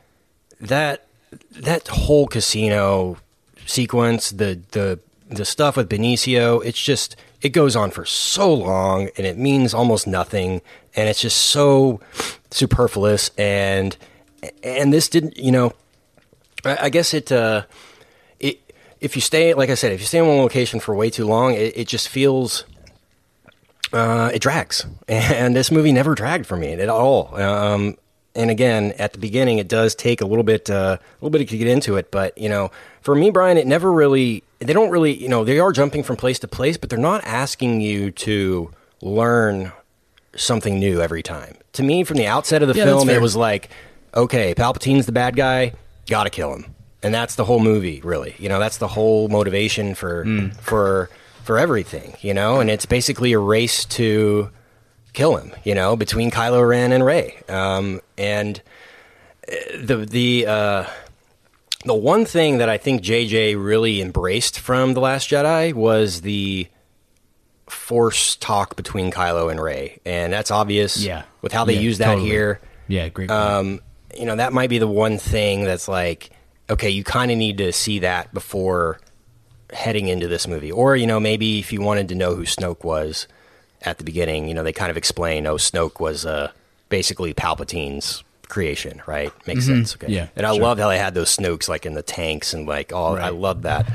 that 0.61 1.07
that 1.52 1.88
whole 1.88 2.26
casino 2.26 3.18
sequence, 3.66 4.30
the 4.30 4.61
the 4.72 5.00
the 5.28 5.44
stuff 5.44 5.76
with 5.76 5.88
Benicio, 5.88 6.64
it's 6.64 6.83
just 6.83 7.16
it 7.42 7.50
goes 7.50 7.76
on 7.76 7.90
for 7.90 8.04
so 8.04 8.52
long 8.52 9.09
and 9.16 9.26
it 9.26 9.37
means 9.37 9.74
almost 9.74 10.07
nothing 10.07 10.62
and 10.96 11.09
it's 11.09 11.20
just 11.20 11.37
so 11.37 12.00
superfluous 12.55 13.31
and 13.37 13.97
and 14.62 14.93
this 14.93 15.09
didn't 15.09 15.37
you 15.37 15.51
know 15.51 15.73
I, 16.64 16.88
guess 16.88 17.12
it 17.12 17.33
uh 17.33 17.64
it 18.38 18.73
if 19.01 19.17
you 19.17 19.23
stay 19.23 19.55
like 19.55 19.71
I 19.71 19.75
said 19.75 19.93
if 19.93 20.01
you 20.01 20.07
stay 20.07 20.19
in 20.19 20.27
one 20.27 20.38
location 20.38 20.81
for 20.81 20.95
way 20.95 21.11
too 21.11 21.27
long 21.27 21.55
it, 21.55 21.77
it 21.77 21.88
just 21.88 22.09
feels 22.09 22.64
uh, 23.95 24.31
it 24.35 24.40
drags, 24.40 24.87
and 25.09 25.55
this 25.55 25.71
movie 25.71 25.93
never 25.93 26.14
dragged 26.14 26.47
for 26.47 26.57
me 26.57 26.73
at 26.73 26.88
all. 26.88 27.35
Um, 27.40 27.97
and 28.35 28.51
again, 28.51 28.93
at 28.99 29.12
the 29.12 29.21
beginning, 29.21 29.59
it 29.59 29.69
does 29.69 29.95
take 29.95 30.21
a 30.21 30.27
little 30.27 30.43
bit, 30.43 30.69
uh, 30.69 30.99
a 30.99 31.25
little 31.25 31.31
bit 31.31 31.49
to 31.49 31.57
get 31.57 31.69
into 31.69 31.97
it. 31.97 32.11
But 32.11 32.37
you 32.37 32.49
know, 32.49 32.73
for 33.01 33.14
me, 33.14 33.31
Brian, 33.31 33.57
it 33.57 33.67
never 33.67 33.93
really. 33.93 34.43
They 34.59 34.73
don't 34.73 34.90
really, 34.90 35.14
you 35.14 35.29
know, 35.29 35.45
they 35.45 35.59
are 35.59 35.73
jumping 35.73 36.03
from 36.03 36.17
place 36.17 36.38
to 36.40 36.49
place, 36.49 36.77
but 36.77 36.90
they're 36.90 36.99
not 36.99 37.23
asking 37.25 37.83
you 37.83 38.11
to 38.12 38.71
learn 39.03 39.73
something 40.35 40.79
new 40.79 41.01
every 41.01 41.23
time. 41.23 41.57
To 41.75 41.83
me, 41.83 42.05
from 42.05 42.17
the 42.17 42.27
outset 42.27 42.63
of 42.63 42.69
the 42.69 42.75
Yeah, 42.75 42.85
film, 42.85 43.09
it 43.11 43.21
was 43.21 43.37
like, 43.37 43.69
okay, 44.15 44.55
Palpatine's 44.55 45.07
the 45.07 45.13
bad 45.13 45.37
guy, 45.37 45.73
gotta 46.09 46.31
kill 46.31 46.53
him, 46.55 46.67
and 47.03 47.13
that's 47.15 47.35
the 47.35 47.45
whole 47.45 47.61
movie, 47.61 48.01
really. 48.03 48.35
You 48.39 48.49
know, 48.49 48.59
that's 48.59 48.79
the 48.79 48.89
whole 48.89 49.29
motivation 49.29 49.95
for 49.95 50.25
Mm. 50.25 50.57
for 50.61 51.11
for 51.45 51.59
everything. 51.59 52.15
You 52.21 52.33
know, 52.35 52.61
and 52.61 52.71
it's 52.71 52.87
basically 52.87 53.33
a 53.33 53.39
race 53.39 53.85
to 53.87 54.51
kill 55.13 55.37
him. 55.37 55.53
You 55.65 55.75
know, 55.75 55.95
between 55.97 56.31
Kylo 56.31 56.67
Ren 56.69 56.93
and 56.93 57.05
Rey, 57.05 57.37
um, 57.49 58.01
and 58.19 58.61
uh, 59.49 59.55
the 59.83 59.97
the. 59.99 60.47
Uh, 60.47 60.85
the 61.87 61.95
one 61.95 62.25
thing 62.25 62.57
that 62.59 62.71
I 62.71 62.79
think 62.79 63.03
JJ 63.03 63.63
really 63.63 64.01
embraced 64.01 64.59
from 64.59 64.95
The 64.95 65.01
Last 65.03 65.29
Jedi 65.29 65.75
was 65.75 66.23
the 66.23 66.67
force 67.68 68.37
talk 68.37 68.77
between 68.77 69.11
Kylo 69.11 69.50
and 69.50 69.61
Rey, 69.61 69.98
and 70.05 70.33
that's 70.33 70.50
obvious. 70.50 71.03
Yeah. 71.03 71.22
with 71.42 71.53
how 71.53 71.64
they 71.64 71.74
Yeah, 71.74 71.81
use 71.81 71.98
that 71.98 72.07
totally. 72.07 72.29
here. 72.29 72.61
Yeah, 72.88 73.09
great. 73.09 73.29
point. 73.29 73.40
Um, 73.40 73.81
you 74.18 74.27
know, 74.27 74.37
that 74.37 74.53
might 74.53 74.70
be 74.70 74.79
the 74.79 74.87
one 74.88 75.18
thing 75.18 75.64
that's 75.64 75.88
like, 75.88 76.31
okay, 76.70 76.90
you 76.90 77.03
kind 77.05 77.31
of 77.31 77.37
need 77.38 77.59
to 77.59 77.72
see 77.72 78.00
that 78.00 78.33
before 78.35 79.00
heading 79.72 80.09
into 80.09 80.29
this 80.29 80.46
movie, 80.46 80.70
or 80.70 80.94
you 80.96 81.07
know, 81.07 81.18
maybe 81.18 81.59
if 81.59 81.72
you 81.72 81.81
wanted 81.81 82.09
to 82.11 82.14
know 82.14 82.35
who 82.35 82.44
Snoke 82.44 82.85
was 82.85 83.27
at 83.83 83.98
the 83.98 84.05
beginning, 84.05 84.48
you 84.48 84.55
know, 84.55 84.62
they 84.62 84.72
kind 84.72 84.90
of 84.90 84.96
explain, 84.96 85.46
oh, 85.46 85.57
Snoke 85.57 86.00
was 86.00 86.24
uh, 86.24 86.50
basically 86.90 87.35
Palpatine's 87.35 88.22
creation, 88.48 89.03
right? 89.07 89.33
Makes 89.46 89.66
sense. 89.66 89.94
Okay. 89.96 90.07
Mm-hmm. 90.07 90.14
Yeah, 90.14 90.27
and 90.37 90.46
I 90.46 90.53
sure. 90.55 90.62
love 90.62 90.79
how 90.79 90.88
they 90.88 90.98
had 90.98 91.14
those 91.14 91.35
Snokes 91.37 91.68
like 91.68 91.85
in 91.87 91.94
the 91.94 92.03
tanks 92.03 92.55
and 92.55 92.66
like, 92.68 92.92
oh, 92.92 93.16
I 93.16 93.31
love 93.31 93.62
that. 93.62 93.87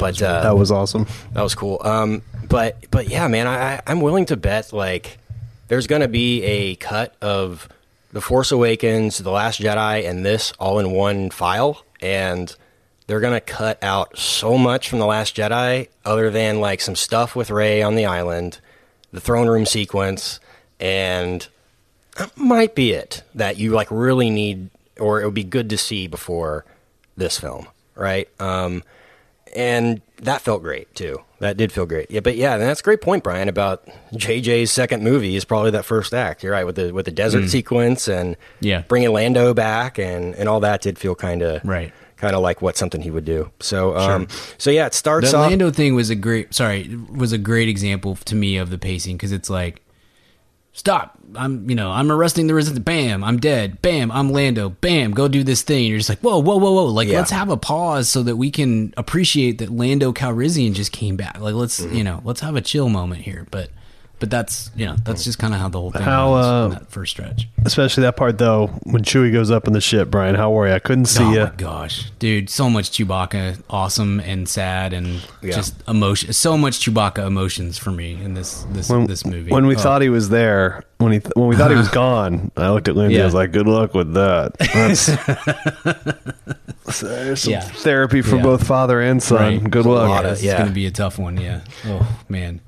but 0.00 0.20
uh, 0.20 0.42
That 0.42 0.56
was 0.56 0.70
awesome. 0.72 1.06
that 1.34 1.42
was 1.42 1.54
cool. 1.54 1.80
Um, 1.84 2.22
but 2.48 2.90
but 2.90 3.08
yeah, 3.08 3.28
man, 3.28 3.46
I, 3.46 3.80
I'm 3.86 4.00
willing 4.00 4.26
to 4.26 4.36
bet 4.36 4.72
like 4.72 5.18
there's 5.68 5.86
gonna 5.86 6.08
be 6.08 6.42
a 6.42 6.74
cut 6.76 7.14
of 7.20 7.68
the 8.12 8.20
Force 8.20 8.50
Awakens, 8.50 9.18
the 9.18 9.30
Last 9.30 9.60
Jedi, 9.60 10.08
and 10.08 10.24
this 10.24 10.52
all 10.58 10.78
in 10.78 10.92
one 10.92 11.30
file, 11.30 11.84
and 12.00 12.54
they're 13.06 13.20
gonna 13.20 13.40
cut 13.40 13.82
out 13.82 14.18
so 14.18 14.56
much 14.56 14.88
from 14.88 14.98
the 14.98 15.06
Last 15.06 15.36
Jedi, 15.36 15.88
other 16.04 16.30
than 16.30 16.60
like 16.60 16.80
some 16.80 16.96
stuff 16.96 17.36
with 17.36 17.50
Rey 17.50 17.82
on 17.82 17.94
the 17.94 18.06
island, 18.06 18.60
the 19.12 19.20
throne 19.20 19.48
room 19.48 19.66
sequence, 19.66 20.40
and 20.80 21.46
that 22.16 22.36
might 22.36 22.74
be 22.74 22.92
it 22.92 23.22
that 23.34 23.58
you 23.58 23.72
like 23.72 23.88
really 23.90 24.30
need, 24.30 24.70
or 24.98 25.20
it 25.20 25.24
would 25.24 25.34
be 25.34 25.44
good 25.44 25.68
to 25.70 25.78
see 25.78 26.06
before 26.06 26.64
this 27.16 27.38
film, 27.38 27.66
right? 27.94 28.28
Um, 28.40 28.82
and 29.54 30.00
that 30.16 30.40
felt 30.40 30.62
great 30.62 30.94
too. 30.94 31.22
That 31.40 31.56
did 31.56 31.70
feel 31.70 31.86
great. 31.86 32.10
Yeah, 32.10 32.20
but 32.20 32.36
yeah, 32.36 32.54
and 32.54 32.62
that's 32.62 32.80
a 32.80 32.82
great 32.82 33.00
point, 33.00 33.22
Brian, 33.22 33.48
about 33.48 33.86
JJ's 34.12 34.72
second 34.72 35.04
movie 35.04 35.36
is 35.36 35.44
probably 35.44 35.70
that 35.70 35.84
first 35.84 36.12
act. 36.12 36.42
You're 36.42 36.52
right 36.52 36.66
with 36.66 36.74
the 36.76 36.90
with 36.92 37.04
the 37.04 37.12
desert 37.12 37.48
sequence 37.48 38.08
and 38.08 38.36
Yeah. 38.60 38.82
bringing 38.88 39.12
Lando 39.12 39.54
back 39.54 39.98
and 39.98 40.34
and 40.34 40.48
all 40.48 40.60
that 40.60 40.80
did 40.82 40.98
feel 40.98 41.14
kind 41.14 41.42
of 41.42 41.64
Right. 41.64 41.92
kind 42.16 42.34
of 42.34 42.42
like 42.42 42.60
what 42.60 42.76
something 42.76 43.00
he 43.02 43.10
would 43.12 43.24
do. 43.24 43.50
So 43.60 43.96
um, 43.96 44.26
so 44.58 44.70
yeah, 44.70 44.86
it 44.86 44.94
starts 44.94 45.30
The 45.30 45.36
off. 45.36 45.50
Lando 45.50 45.70
thing 45.70 45.94
was 45.94 46.10
a 46.10 46.16
great 46.16 46.54
sorry 46.54 46.90
was 47.14 47.32
a 47.32 47.38
great 47.38 47.68
example 47.68 48.16
to 48.24 48.34
me 48.34 48.56
of 48.56 48.70
the 48.70 48.78
pacing 48.78 49.16
because 49.16 49.30
it's 49.30 49.48
like 49.48 49.80
stop. 50.72 51.18
I'm 51.34 51.68
you 51.68 51.76
know 51.76 51.90
I'm 51.90 52.10
arresting 52.10 52.46
the 52.46 52.54
resistance. 52.54 52.82
Bam 52.84 53.22
I'm 53.24 53.38
dead. 53.38 53.82
Bam 53.82 54.10
I'm 54.10 54.30
Lando. 54.30 54.70
Bam 54.70 55.12
go 55.12 55.28
do 55.28 55.42
this 55.44 55.62
thing. 55.62 55.84
You're 55.86 55.98
just 55.98 56.08
like 56.08 56.20
whoa 56.20 56.38
whoa 56.38 56.56
whoa 56.56 56.72
whoa. 56.72 56.84
Like 56.86 57.08
Yeah. 57.08 57.18
let's 57.18 57.30
have 57.30 57.50
a 57.50 57.56
pause 57.56 58.08
so 58.08 58.22
that 58.22 58.36
we 58.36 58.50
can 58.50 58.94
appreciate 58.96 59.58
that 59.58 59.70
Lando 59.70 60.12
Calrissian 60.12 60.72
just 60.74 60.92
came 60.92 61.16
back. 61.16 61.38
Like 61.40 61.54
let's 61.54 61.80
Mm-hmm. 61.80 61.94
you 61.96 62.04
know 62.04 62.20
let's 62.24 62.40
have 62.40 62.56
a 62.56 62.60
chill 62.60 62.88
moment 62.88 63.22
here. 63.22 63.46
But 63.50 63.70
but 64.20 64.30
that's 64.30 64.70
you 64.74 64.84
know 64.86 64.96
that's 65.04 65.22
just 65.24 65.38
kind 65.38 65.54
of 65.54 65.60
how 65.60 65.68
the 65.68 65.78
whole 65.78 65.90
thing 65.92 66.02
How, 66.02 66.30
was 66.30 66.46
uh, 66.46 66.64
in 66.66 66.70
that 66.72 66.90
first 66.90 67.12
stretch 67.12 67.46
Especially 67.64 68.02
that 68.02 68.16
part 68.16 68.38
though 68.38 68.68
when 68.84 69.02
Chewie 69.04 69.32
goes 69.32 69.50
up 69.50 69.66
in 69.66 69.72
the 69.72 69.80
ship. 69.80 70.10
Brian, 70.10 70.34
how 70.34 70.50
were 70.50 70.66
you? 70.66 70.74
I 70.74 70.78
couldn't 70.78 71.06
see 71.06 71.22
oh 71.24 71.32
you. 71.32 71.40
my 71.44 71.52
gosh, 71.56 72.10
dude! 72.18 72.48
So 72.50 72.68
much 72.70 72.90
Chewbacca, 72.90 73.60
awesome 73.68 74.20
and 74.20 74.48
sad, 74.48 74.92
and 74.92 75.20
Yeah. 75.42 75.56
just 75.56 75.74
emotion. 75.88 76.32
So 76.32 76.56
much 76.56 76.80
Chewbacca 76.84 77.26
emotions 77.26 77.78
for 77.78 77.90
me 77.90 78.14
in 78.22 78.34
this 78.34 78.64
this 78.72 78.88
When, 78.88 79.06
this 79.06 79.24
movie. 79.26 79.50
when 79.50 79.66
we 79.66 79.76
Oh. 79.76 79.78
thought 79.78 80.02
he 80.02 80.08
was 80.08 80.28
there, 80.30 80.84
when 80.98 81.12
he 81.12 81.20
when 81.34 81.48
we 81.48 81.56
thought 81.56 81.70
he 81.70 81.76
was 81.76 81.88
gone, 82.04 82.50
I 82.56 82.70
looked 82.70 82.88
at 82.88 82.96
Lindsay. 82.96 83.20
I 83.20 83.24
was 83.24 83.34
like, 83.34 83.52
"Good 83.52 83.66
luck 83.66 83.92
with 83.94 84.14
that." 84.14 84.56
That's, 84.58 85.06
there's 87.02 87.42
some 87.42 87.52
Yeah. 87.52 87.60
therapy 87.60 88.22
for 88.22 88.36
Yeah. 88.36 88.42
both 88.42 88.66
father 88.66 89.00
and 89.00 89.22
son. 89.22 89.38
Right. 89.62 89.70
Good 89.70 89.84
luck. 89.86 90.08
lot 90.08 90.24
of- 90.24 90.42
yeah. 90.42 90.52
is 90.52 90.56
going 90.58 90.68
to 90.68 90.74
be 90.74 90.86
a 90.86 90.90
tough 90.90 91.18
one. 91.18 91.36
Yeah. 91.38 91.60
Oh 91.86 92.06
man, 92.28 92.60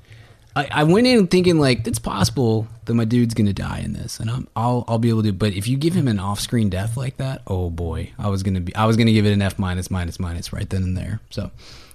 I, 0.55 0.67
I 0.71 0.83
went 0.83 1.07
in 1.07 1.27
thinking 1.27 1.59
like 1.59 1.87
it's 1.87 1.99
possible 1.99 2.67
that 2.85 2.93
my 2.93 3.05
dude's 3.05 3.33
to 3.33 3.53
die 3.53 3.79
in 3.79 3.93
this, 3.93 4.19
and 4.19 4.29
I'm, 4.29 4.47
I'll 4.55 4.83
I'll 4.87 4.99
be 4.99 5.09
able 5.09 5.23
to. 5.23 5.31
But 5.31 5.53
if 5.53 5.67
you 5.67 5.77
give 5.77 5.93
him 5.93 6.07
an 6.07 6.19
off-screen 6.19 6.69
death 6.69 6.97
like 6.97 7.17
that, 7.17 7.41
oh 7.47 7.69
boy, 7.69 8.11
I 8.19 8.29
was 8.29 8.43
gonna 8.43 8.59
be 8.59 8.75
I 8.75 8.85
was 8.85 8.97
gonna 8.97 9.13
give 9.13 9.25
it 9.25 9.31
an 9.31 9.41
F 9.41 9.57
minus 9.57 9.89
minus 9.89 10.19
minus 10.19 10.51
right 10.51 10.69
then 10.69 10.83
and 10.83 10.97
there. 10.97 11.21
So 11.29 11.51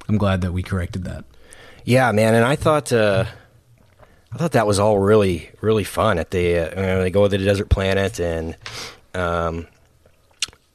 I'm 0.08 0.16
glad 0.16 0.40
that 0.40 0.52
we 0.52 0.62
corrected 0.62 1.04
that. 1.04 1.24
Yeah, 1.84 2.10
man, 2.12 2.34
and 2.34 2.44
I 2.44 2.56
thought 2.56 2.92
uh, 2.92 3.26
I 4.32 4.36
thought 4.38 4.52
that 4.52 4.66
was 4.66 4.78
all 4.78 4.98
really 4.98 5.50
really 5.60 5.84
fun. 5.84 6.18
At 6.18 6.30
the 6.30 6.58
uh, 6.58 6.80
you 6.80 6.86
know, 6.86 7.02
they 7.02 7.10
go 7.10 7.28
to 7.28 7.28
the 7.28 7.44
desert 7.44 7.68
planet 7.68 8.18
and 8.18 8.56
um, 9.14 9.66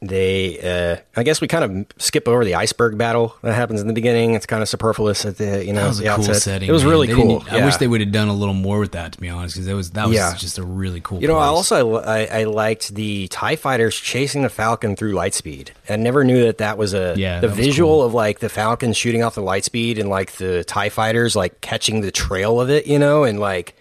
they 0.01 0.59
uh, 0.59 1.01
I 1.15 1.23
guess 1.23 1.41
we 1.41 1.47
kind 1.47 1.63
of 1.63 1.85
skip 2.01 2.27
over 2.27 2.43
the 2.43 2.55
iceberg 2.55 2.97
battle 2.97 3.35
that 3.43 3.53
happens 3.53 3.81
in 3.81 3.87
the 3.87 3.93
beginning. 3.93 4.33
It's 4.33 4.47
kind 4.47 4.63
of 4.63 4.67
superfluous 4.69 5.25
at 5.25 5.37
the 5.37 5.63
you 5.63 5.73
know 5.73 5.81
That 5.81 5.87
was 5.89 5.99
a 5.99 6.03
cool 6.03 6.11
outset. 6.11 6.35
setting. 6.37 6.69
It 6.69 6.71
was 6.71 6.83
man. 6.83 6.91
really 6.91 7.07
They 7.07 7.13
cool. 7.13 7.39
didn't- 7.39 7.53
I 7.53 7.65
wish 7.65 7.77
they 7.77 7.87
would 7.87 8.01
have 8.01 8.11
done 8.11 8.27
a 8.27 8.33
little 8.33 8.55
more 8.55 8.79
with 8.79 8.93
that, 8.93 9.11
to 9.13 9.19
be 9.21 9.29
honest, 9.29 9.55
because 9.55 9.67
that 9.67 9.75
was 9.75 9.91
that 9.91 10.07
was 10.07 10.15
Yeah. 10.15 10.33
just 10.35 10.57
a 10.57 10.63
really 10.63 11.01
cool. 11.01 11.21
You 11.21 11.27
know, 11.27 11.37
I 11.37 11.45
also 11.45 11.97
I, 11.97 12.25
I 12.25 12.43
liked 12.45 12.95
the 12.95 13.27
Tie 13.27 13.55
Fighters 13.55 13.95
chasing 13.95 14.41
the 14.41 14.49
Falcon 14.49 14.95
through 14.95 15.13
lightspeed. 15.13 15.69
I 15.87 15.97
never 15.97 16.23
knew 16.23 16.43
that 16.45 16.57
that 16.57 16.77
was 16.79 16.93
a 16.95 17.13
Yeah, 17.15 17.39
the 17.39 17.47
visual 17.47 17.97
cool. 17.97 18.03
of 18.05 18.13
like 18.15 18.39
the 18.39 18.49
Falcon 18.49 18.93
shooting 18.93 19.21
off 19.23 19.35
the 19.35 19.41
lightspeed 19.43 19.99
and 19.99 20.09
like 20.09 20.33
the 20.33 20.63
Tie 20.63 20.89
Fighters 20.89 21.35
like 21.35 21.61
catching 21.61 22.01
the 22.01 22.11
trail 22.11 22.59
of 22.59 22.69
it, 22.71 22.87
you 22.87 22.97
know, 22.97 23.23
and 23.23 23.39
like 23.39 23.75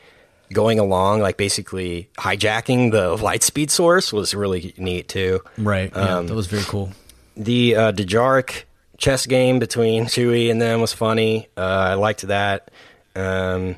going 0.53 0.79
along, 0.79 1.21
like 1.21 1.37
basically 1.37 2.09
hijacking 2.19 2.91
the 2.93 3.17
lightspeed 3.17 3.71
source 3.71 4.13
was 4.13 4.35
really 4.35 4.75
neat 4.77 5.09
too. 5.09 5.41
right. 5.59 5.91
Yeah, 5.95 6.19
Um, 6.19 6.27
that 6.27 6.35
was 6.35 6.47
very 6.49 6.65
cool. 6.65 6.91
The 7.37 7.77
uh, 7.77 7.93
Dejarik 7.93 8.65
chess 8.99 9.27
game 9.27 9.59
between 9.59 10.07
Chewie 10.07 10.51
and 10.51 10.61
them 10.61 10.81
was 10.81 10.93
funny. 10.93 11.49
Uh, 11.57 11.61
I 11.61 11.95
liked 11.95 12.23
that. 12.23 12.71
Um, 13.15 13.77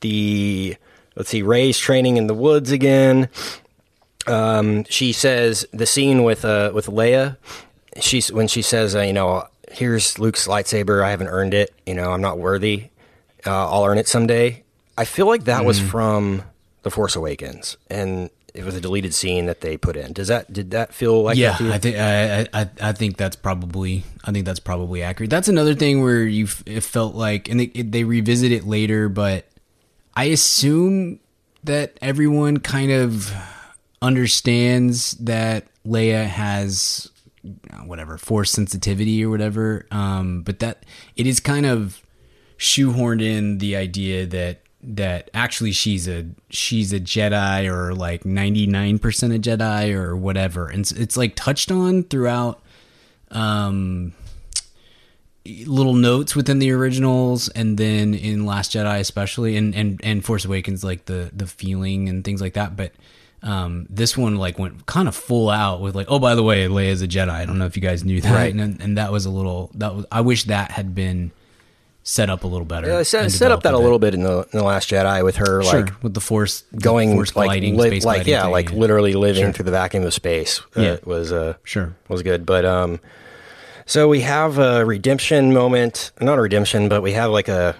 the 0.00 0.76
let's 1.16 1.30
see, 1.30 1.42
Rey's 1.42 1.78
training 1.78 2.16
in 2.16 2.26
the 2.26 2.34
woods 2.34 2.70
again. 2.72 3.28
Um, 4.26 4.84
she 4.84 5.12
says 5.12 5.66
the 5.72 5.86
scene 5.86 6.22
with 6.22 6.44
uh, 6.44 6.70
with 6.74 6.86
Leia. 6.86 7.36
She's 8.00 8.32
when 8.32 8.48
she 8.48 8.62
says, 8.62 8.94
uh, 8.96 9.00
you 9.00 9.12
know, 9.12 9.46
here's 9.70 10.18
Luke's 10.18 10.46
lightsaber. 10.46 11.02
I 11.04 11.10
haven't 11.10 11.28
earned 11.28 11.54
it. 11.54 11.72
You 11.86 11.94
know, 11.94 12.12
I'm 12.12 12.20
not 12.20 12.38
worthy. 12.38 12.90
Uh, 13.46 13.68
I'll 13.70 13.84
earn 13.84 13.98
it 13.98 14.08
someday. 14.08 14.62
I 15.02 15.04
feel 15.04 15.26
like 15.26 15.44
that 15.44 15.64
was 15.64 15.80
from 15.80 16.44
The 16.82 16.90
Force 16.90 17.16
Awakens, 17.16 17.76
and 17.90 18.30
it 18.54 18.64
was 18.64 18.76
a 18.76 18.80
deleted 18.80 19.12
scene 19.12 19.46
that 19.46 19.60
they 19.60 19.76
put 19.76 19.96
in. 19.96 20.12
Does 20.12 20.28
that 20.28 20.52
did 20.52 20.70
that 20.70 20.94
feel 20.94 21.24
like 21.24 21.36
yeah? 21.36 21.56
I 21.60 21.78
think 21.78 21.96
I, 21.96 22.46
I 22.54 22.70
I 22.80 22.92
think 22.92 23.16
that's 23.16 23.34
probably 23.34 24.04
I 24.22 24.30
think 24.30 24.46
that's 24.46 24.60
probably 24.60 25.02
accurate. 25.02 25.28
That's 25.28 25.48
another 25.48 25.74
thing 25.74 26.02
where 26.04 26.22
you 26.22 26.46
it 26.66 26.82
felt 26.82 27.16
like, 27.16 27.48
and 27.48 27.58
they 27.58 27.66
they 27.66 28.04
revisit 28.04 28.52
it 28.52 28.64
later, 28.64 29.08
but 29.08 29.48
I 30.14 30.26
assume 30.26 31.18
that 31.64 31.98
everyone 32.00 32.58
kind 32.58 32.92
of 32.92 33.34
understands 34.00 35.12
that 35.12 35.66
Leia 35.84 36.26
has 36.26 37.10
uh, 37.44 37.78
whatever 37.78 38.18
force 38.18 38.52
sensitivity 38.52 39.24
or 39.24 39.30
whatever. 39.30 39.84
Um, 39.90 40.42
but 40.42 40.60
that 40.60 40.86
it 41.16 41.26
is 41.26 41.40
kind 41.40 41.66
of 41.66 42.02
shoehorned 42.56 43.20
in 43.20 43.58
the 43.58 43.74
idea 43.74 44.26
that 44.26 44.61
that 44.84 45.30
actually 45.32 45.72
she's 45.72 46.08
a 46.08 46.26
she's 46.50 46.92
a 46.92 46.98
Jedi 47.00 47.66
or 47.72 47.94
like 47.94 48.24
99% 48.24 48.98
a 49.34 49.38
Jedi 49.38 49.94
or 49.94 50.16
whatever. 50.16 50.68
And 50.68 50.80
it's, 50.80 50.92
it's 50.92 51.16
like 51.16 51.34
touched 51.36 51.70
on 51.70 52.02
throughout 52.04 52.60
um 53.30 54.12
little 55.44 55.94
notes 55.94 56.36
within 56.36 56.60
the 56.60 56.70
originals 56.70 57.48
and 57.48 57.76
then 57.76 58.14
in 58.14 58.46
Last 58.46 58.72
Jedi 58.72 59.00
especially 59.00 59.56
and 59.56 59.74
and 59.74 60.00
and 60.04 60.24
Force 60.24 60.44
Awakens 60.44 60.84
like 60.84 61.06
the 61.06 61.30
the 61.32 61.46
feeling 61.46 62.08
and 62.08 62.24
things 62.24 62.40
like 62.40 62.54
that, 62.54 62.76
but 62.76 62.92
um, 63.44 63.86
this 63.90 64.16
one 64.16 64.36
like 64.36 64.56
went 64.60 64.86
kind 64.86 65.08
of 65.08 65.16
full 65.16 65.50
out 65.50 65.80
with 65.80 65.96
like, 65.96 66.06
oh, 66.08 66.20
by 66.20 66.36
the 66.36 66.44
way, 66.44 66.68
Leia's 66.68 67.02
a 67.02 67.08
Jedi. 67.08 67.28
I 67.28 67.44
don't 67.44 67.58
know 67.58 67.66
if 67.66 67.74
you 67.74 67.82
guys 67.82 68.04
knew 68.04 68.20
that, 68.20 68.32
Right. 68.32 68.54
and, 68.54 68.80
and 68.80 68.96
that 68.98 69.10
was 69.10 69.26
a 69.26 69.30
little 69.30 69.72
that 69.74 69.96
was. 69.96 70.06
I 70.12 70.20
wish 70.20 70.44
that 70.44 70.70
had 70.70 70.94
been 70.94 71.32
set 72.02 72.28
up 72.30 72.44
a 72.44 72.46
little 72.46 72.64
better. 72.64 72.86
Yeah, 72.88 73.02
set, 73.02 73.30
set 73.30 73.50
up 73.52 73.62
that 73.62 73.74
a 73.74 73.76
bit. 73.76 73.82
little 73.82 73.98
bit 73.98 74.14
in 74.14 74.22
the, 74.22 74.40
in 74.52 74.58
the 74.58 74.64
Last 74.64 74.90
Jedi 74.90 75.24
with 75.24 75.36
her 75.36 75.62
Sure, 75.62 75.80
like 75.82 76.02
with 76.02 76.14
the 76.14 76.20
force 76.20 76.62
the 76.72 76.78
going 76.78 77.14
force 77.14 77.34
like 77.36 77.60
li- 77.62 77.76
space 77.78 78.04
like 78.04 78.26
yeah, 78.26 78.42
thing, 78.42 78.50
like 78.52 78.72
literally 78.72 79.14
living 79.14 79.44
Sure. 79.44 79.52
through 79.52 79.64
the 79.66 79.70
vacuum 79.70 80.04
of 80.04 80.12
space. 80.14 80.60
Uh, 80.76 80.80
Yeah. 80.82 80.96
was 81.04 81.32
uh, 81.32 81.54
Sure. 81.64 81.94
was 82.08 82.22
good. 82.22 82.44
But 82.46 82.64
um, 82.64 82.98
so 83.86 84.08
we 84.08 84.20
have 84.22 84.58
a 84.58 84.84
redemption 84.84 85.52
moment, 85.52 86.12
not 86.20 86.38
a 86.38 86.40
redemption, 86.42 86.88
but 86.88 87.02
we 87.02 87.12
have 87.12 87.30
like 87.30 87.48
a 87.48 87.76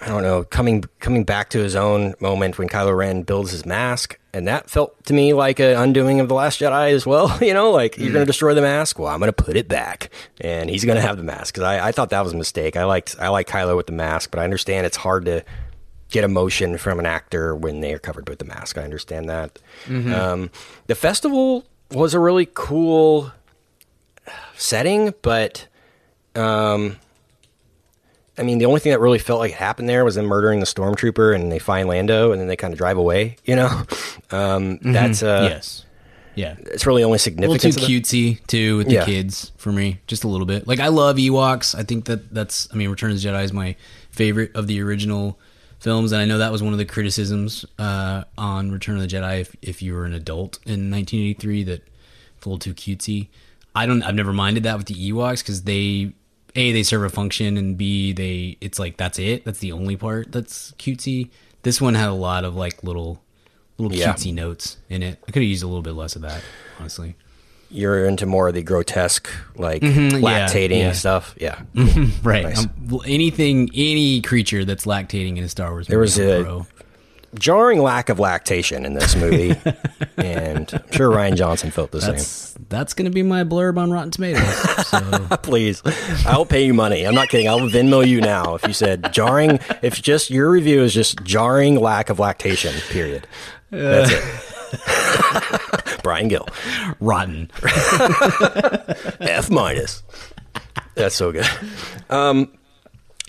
I 0.00 0.06
don't 0.08 0.22
know 0.22 0.44
coming 0.44 0.84
coming 1.00 1.24
back 1.24 1.50
to 1.50 1.58
his 1.58 1.74
own 1.74 2.14
moment 2.20 2.58
when 2.58 2.68
Kylo 2.68 2.96
Ren 2.96 3.22
builds 3.22 3.50
his 3.50 3.66
mask, 3.66 4.18
and 4.32 4.46
that 4.46 4.70
felt 4.70 5.04
to 5.06 5.12
me 5.12 5.34
like 5.34 5.58
an 5.58 5.76
undoing 5.76 6.20
of 6.20 6.28
the 6.28 6.34
Last 6.34 6.60
Jedi 6.60 6.92
as 6.92 7.04
well. 7.04 7.36
You 7.48 7.54
know, 7.54 7.70
like 7.70 7.98
you're 7.98 8.12
going 8.12 8.22
to 8.22 8.26
destroy 8.26 8.54
the 8.54 8.62
mask, 8.62 8.98
well, 8.98 9.08
I'm 9.08 9.18
going 9.18 9.28
to 9.28 9.32
put 9.32 9.56
it 9.56 9.68
back, 9.68 10.10
and 10.40 10.70
he's 10.70 10.84
going 10.84 10.96
to 10.96 11.02
have 11.02 11.16
the 11.16 11.22
mask 11.24 11.54
because 11.54 11.64
I, 11.64 11.88
I 11.88 11.92
thought 11.92 12.10
that 12.10 12.22
was 12.22 12.32
a 12.32 12.36
mistake. 12.36 12.76
I 12.76 12.84
liked 12.84 13.16
I 13.18 13.28
like 13.28 13.48
Kylo 13.48 13.76
with 13.76 13.86
the 13.86 13.92
mask, 13.92 14.30
but 14.30 14.38
I 14.38 14.44
understand 14.44 14.86
it's 14.86 14.96
hard 14.96 15.24
to 15.24 15.44
get 16.10 16.24
emotion 16.24 16.78
from 16.78 16.98
an 16.98 17.06
actor 17.06 17.54
when 17.54 17.80
they 17.80 17.92
are 17.92 17.98
covered 17.98 18.28
with 18.28 18.38
the 18.38 18.44
mask. 18.44 18.78
I 18.78 18.82
understand 18.82 19.28
that. 19.28 19.58
Um, 20.14 20.50
the 20.86 20.94
festival 20.94 21.64
was 21.90 22.14
a 22.14 22.20
really 22.20 22.48
cool 22.54 23.32
setting, 24.56 25.12
but 25.22 25.66
um, 26.34 26.98
I 28.38 28.42
mean, 28.42 28.58
the 28.58 28.66
only 28.66 28.80
thing 28.80 28.92
that 28.92 29.00
really 29.00 29.18
felt 29.18 29.40
like 29.40 29.52
happened 29.52 29.88
there 29.88 30.04
was 30.04 30.14
them 30.14 30.26
murdering 30.26 30.60
the 30.60 30.66
stormtrooper, 30.66 31.34
and 31.34 31.50
they 31.50 31.58
find 31.58 31.88
Lando, 31.88 32.32
and 32.32 32.40
then 32.40 32.48
they 32.48 32.56
kind 32.56 32.72
of 32.72 32.78
drive 32.78 32.96
away. 32.96 33.36
You 33.44 33.56
know, 33.56 33.82
um, 34.30 34.78
that's 34.82 35.22
uh, 35.22 35.48
yes, 35.50 35.84
yeah. 36.34 36.54
it's 36.66 36.86
really 36.86 37.02
only 37.04 37.18
significant. 37.18 37.64
A 37.64 37.68
little 37.68 37.86
too 37.88 38.00
cutesy 38.00 38.46
too 38.46 38.78
with 38.78 38.86
the 38.88 38.94
Yeah. 38.94 39.04
kids 39.04 39.52
for 39.56 39.72
me, 39.72 40.00
just 40.06 40.24
a 40.24 40.28
little 40.28 40.46
bit. 40.46 40.66
Like 40.68 40.80
I 40.80 40.88
love 40.88 41.16
Ewoks. 41.16 41.74
I 41.74 41.82
think 41.82 42.04
that 42.06 42.32
that's. 42.32 42.68
I 42.72 42.76
mean, 42.76 42.90
Return 42.90 43.10
of 43.10 43.20
the 43.20 43.28
Jedi 43.28 43.42
is 43.44 43.52
my 43.52 43.74
favorite 44.10 44.54
of 44.54 44.66
the 44.66 44.80
original 44.82 45.38
films, 45.80 46.12
and 46.12 46.20
I 46.20 46.24
know 46.24 46.38
that 46.38 46.50
was 46.52 46.62
one 46.62 46.72
of 46.72 46.78
the 46.78 46.84
criticisms 46.84 47.64
uh, 47.78 48.24
on 48.36 48.70
Return 48.70 48.96
of 48.96 49.02
the 49.02 49.08
Jedi. 49.08 49.40
If 49.40 49.56
if 49.62 49.82
you 49.82 49.94
were 49.94 50.04
an 50.04 50.14
adult 50.14 50.58
in 50.64 50.90
1983, 50.90 51.64
that 51.64 51.82
it's 52.36 52.46
a 52.46 52.48
little 52.48 52.58
too 52.58 52.74
cutesy. 52.74 53.28
I 53.74 53.86
don't. 53.86 54.02
I've 54.02 54.14
never 54.14 54.32
minded 54.32 54.62
that 54.64 54.76
with 54.78 54.86
the 54.86 54.94
Ewoks 55.12 55.40
because 55.42 55.62
they. 55.62 56.12
A, 56.58 56.72
they 56.72 56.82
serve 56.82 57.04
a 57.04 57.08
function, 57.08 57.56
and 57.56 57.76
B, 57.78 58.12
they 58.12 58.56
it's 58.60 58.78
like 58.78 58.96
that's 58.96 59.18
it. 59.18 59.44
That's 59.44 59.60
the 59.60 59.72
only 59.72 59.96
part 59.96 60.32
that's 60.32 60.72
cutesy. 60.72 61.30
This 61.62 61.80
one 61.80 61.94
had 61.94 62.08
a 62.08 62.12
lot 62.14 62.44
of 62.44 62.54
like 62.56 62.82
little, 62.82 63.22
little 63.78 63.96
Yeah. 63.96 64.12
cutesy 64.12 64.34
notes 64.34 64.76
in 64.88 65.02
it. 65.02 65.18
I 65.22 65.32
could 65.32 65.42
have 65.42 65.48
used 65.48 65.62
a 65.62 65.66
little 65.66 65.82
bit 65.82 65.92
less 65.94 66.16
of 66.16 66.22
that, 66.22 66.42
honestly. 66.80 67.14
You're 67.70 68.06
into 68.06 68.24
more 68.24 68.48
of 68.48 68.54
the 68.54 68.62
grotesque, 68.62 69.28
like 69.56 69.82
Mhm, 69.82 70.22
lactating 70.22 70.78
yeah. 70.78 70.92
stuff. 70.92 71.34
Yeah, 71.38 71.60
Right. 72.22 72.44
Nice. 72.44 72.60
Um, 72.64 73.00
anything, 73.06 73.68
any 73.74 74.22
creature 74.22 74.64
that's 74.64 74.86
lactating 74.86 75.36
in 75.36 75.44
a 75.44 75.48
Star 75.50 75.70
Wars. 75.72 75.86
There 75.86 75.98
was 75.98 76.18
a-. 76.18 76.64
jarring 77.34 77.80
lack 77.80 78.08
of 78.08 78.18
lactation 78.18 78.84
in 78.84 78.94
this 78.94 79.14
movie, 79.16 79.50
and 80.16 80.72
I'm 80.72 80.92
sure 80.92 81.10
Rian 81.10 81.36
Johnson 81.36 81.70
felt 81.70 81.90
the 81.90 82.00
same. 82.00 82.12
That's 82.12 82.54
that's 82.68 82.94
going 82.94 83.06
to 83.06 83.14
be 83.14 83.22
my 83.22 83.44
blurb 83.44 83.78
on 83.78 83.90
Rotten 83.90 84.10
Tomatoes. 84.10 84.86
So 84.88 85.00
Please, 85.42 85.82
I'll 86.26 86.46
pay 86.46 86.64
you 86.64 86.74
money. 86.74 87.06
I'm 87.06 87.14
not 87.14 87.28
kidding. 87.28 87.48
I'll 87.48 87.60
Venmo 87.60 88.06
you 88.06 88.20
now 88.20 88.54
if 88.54 88.66
you 88.66 88.72
said 88.72 89.12
jarring. 89.12 89.58
If 89.82 90.00
just 90.02 90.30
your 90.30 90.50
review 90.50 90.82
is 90.82 90.92
just 90.94 91.22
jarring 91.22 91.76
lack 91.76 92.10
of 92.10 92.18
lactation. 92.18 92.74
Period. 92.90 93.26
That's 93.70 94.10
it. 94.12 96.02
Brian 96.02 96.28
Gill, 96.28 96.46
rotten. 97.00 97.50
F 99.20 99.50
minus. 99.50 100.02
That's 100.94 101.14
so 101.14 101.32
good. 101.32 101.46
Um, 102.10 102.57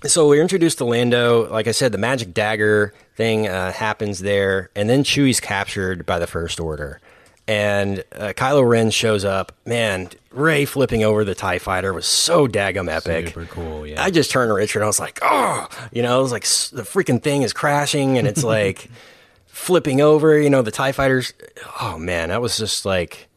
so 0.05 0.27
we're 0.27 0.41
introduced 0.41 0.77
to 0.79 0.85
Lando. 0.85 1.49
Like 1.51 1.67
I 1.67 1.71
said, 1.71 1.91
the 1.91 1.97
magic 1.97 2.33
dagger 2.33 2.93
thing 3.15 3.47
uh, 3.47 3.71
happens 3.71 4.19
there, 4.19 4.69
and 4.75 4.89
then 4.89 5.03
Chewie's 5.03 5.39
captured 5.39 6.05
by 6.05 6.19
the 6.19 6.27
First 6.27 6.59
Order, 6.59 7.01
and 7.47 8.03
uh, 8.13 8.33
Kylo 8.35 8.67
Ren 8.67 8.91
shows 8.91 9.25
up. 9.25 9.51
Man, 9.65 10.09
Rey 10.31 10.65
flipping 10.65 11.03
over 11.03 11.23
the 11.25 11.35
Tie 11.35 11.59
Fighter 11.59 11.91
was 11.93 12.05
so 12.05 12.47
daggum 12.47 12.89
epic. 12.89 13.27
Super 13.29 13.45
cool, 13.45 13.85
yeah. 13.87 14.01
I 14.03 14.09
just 14.11 14.31
turned 14.31 14.49
to 14.49 14.53
Richard. 14.53 14.83
I 14.83 14.87
was 14.87 14.99
like, 14.99 15.19
oh, 15.21 15.67
you 15.91 16.01
know, 16.01 16.19
it 16.19 16.23
was 16.23 16.31
like 16.31 16.43
s- 16.43 16.69
the 16.69 16.83
freaking 16.83 17.21
thing 17.21 17.41
is 17.41 17.51
crashing, 17.53 18.17
and 18.17 18.27
it's 18.27 18.43
like 18.43 18.89
flipping 19.47 19.99
over. 20.01 20.39
You 20.39 20.49
know, 20.49 20.61
the 20.61 20.71
Tie 20.71 20.91
Fighters. 20.93 21.33
Oh 21.81 21.97
man, 21.97 22.29
that 22.29 22.41
was 22.41 22.57
just 22.57 22.85
like 22.85 23.27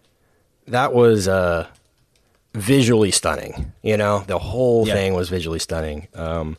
that 0.68 0.92
was. 0.92 1.26
uh 1.28 1.66
visually 2.54 3.10
stunning. 3.10 3.72
You 3.82 3.96
know, 3.96 4.24
the 4.26 4.38
whole 4.38 4.86
Yeah. 4.86 4.94
thing 4.94 5.14
was 5.14 5.28
visually 5.28 5.58
stunning. 5.58 6.08
Um, 6.14 6.56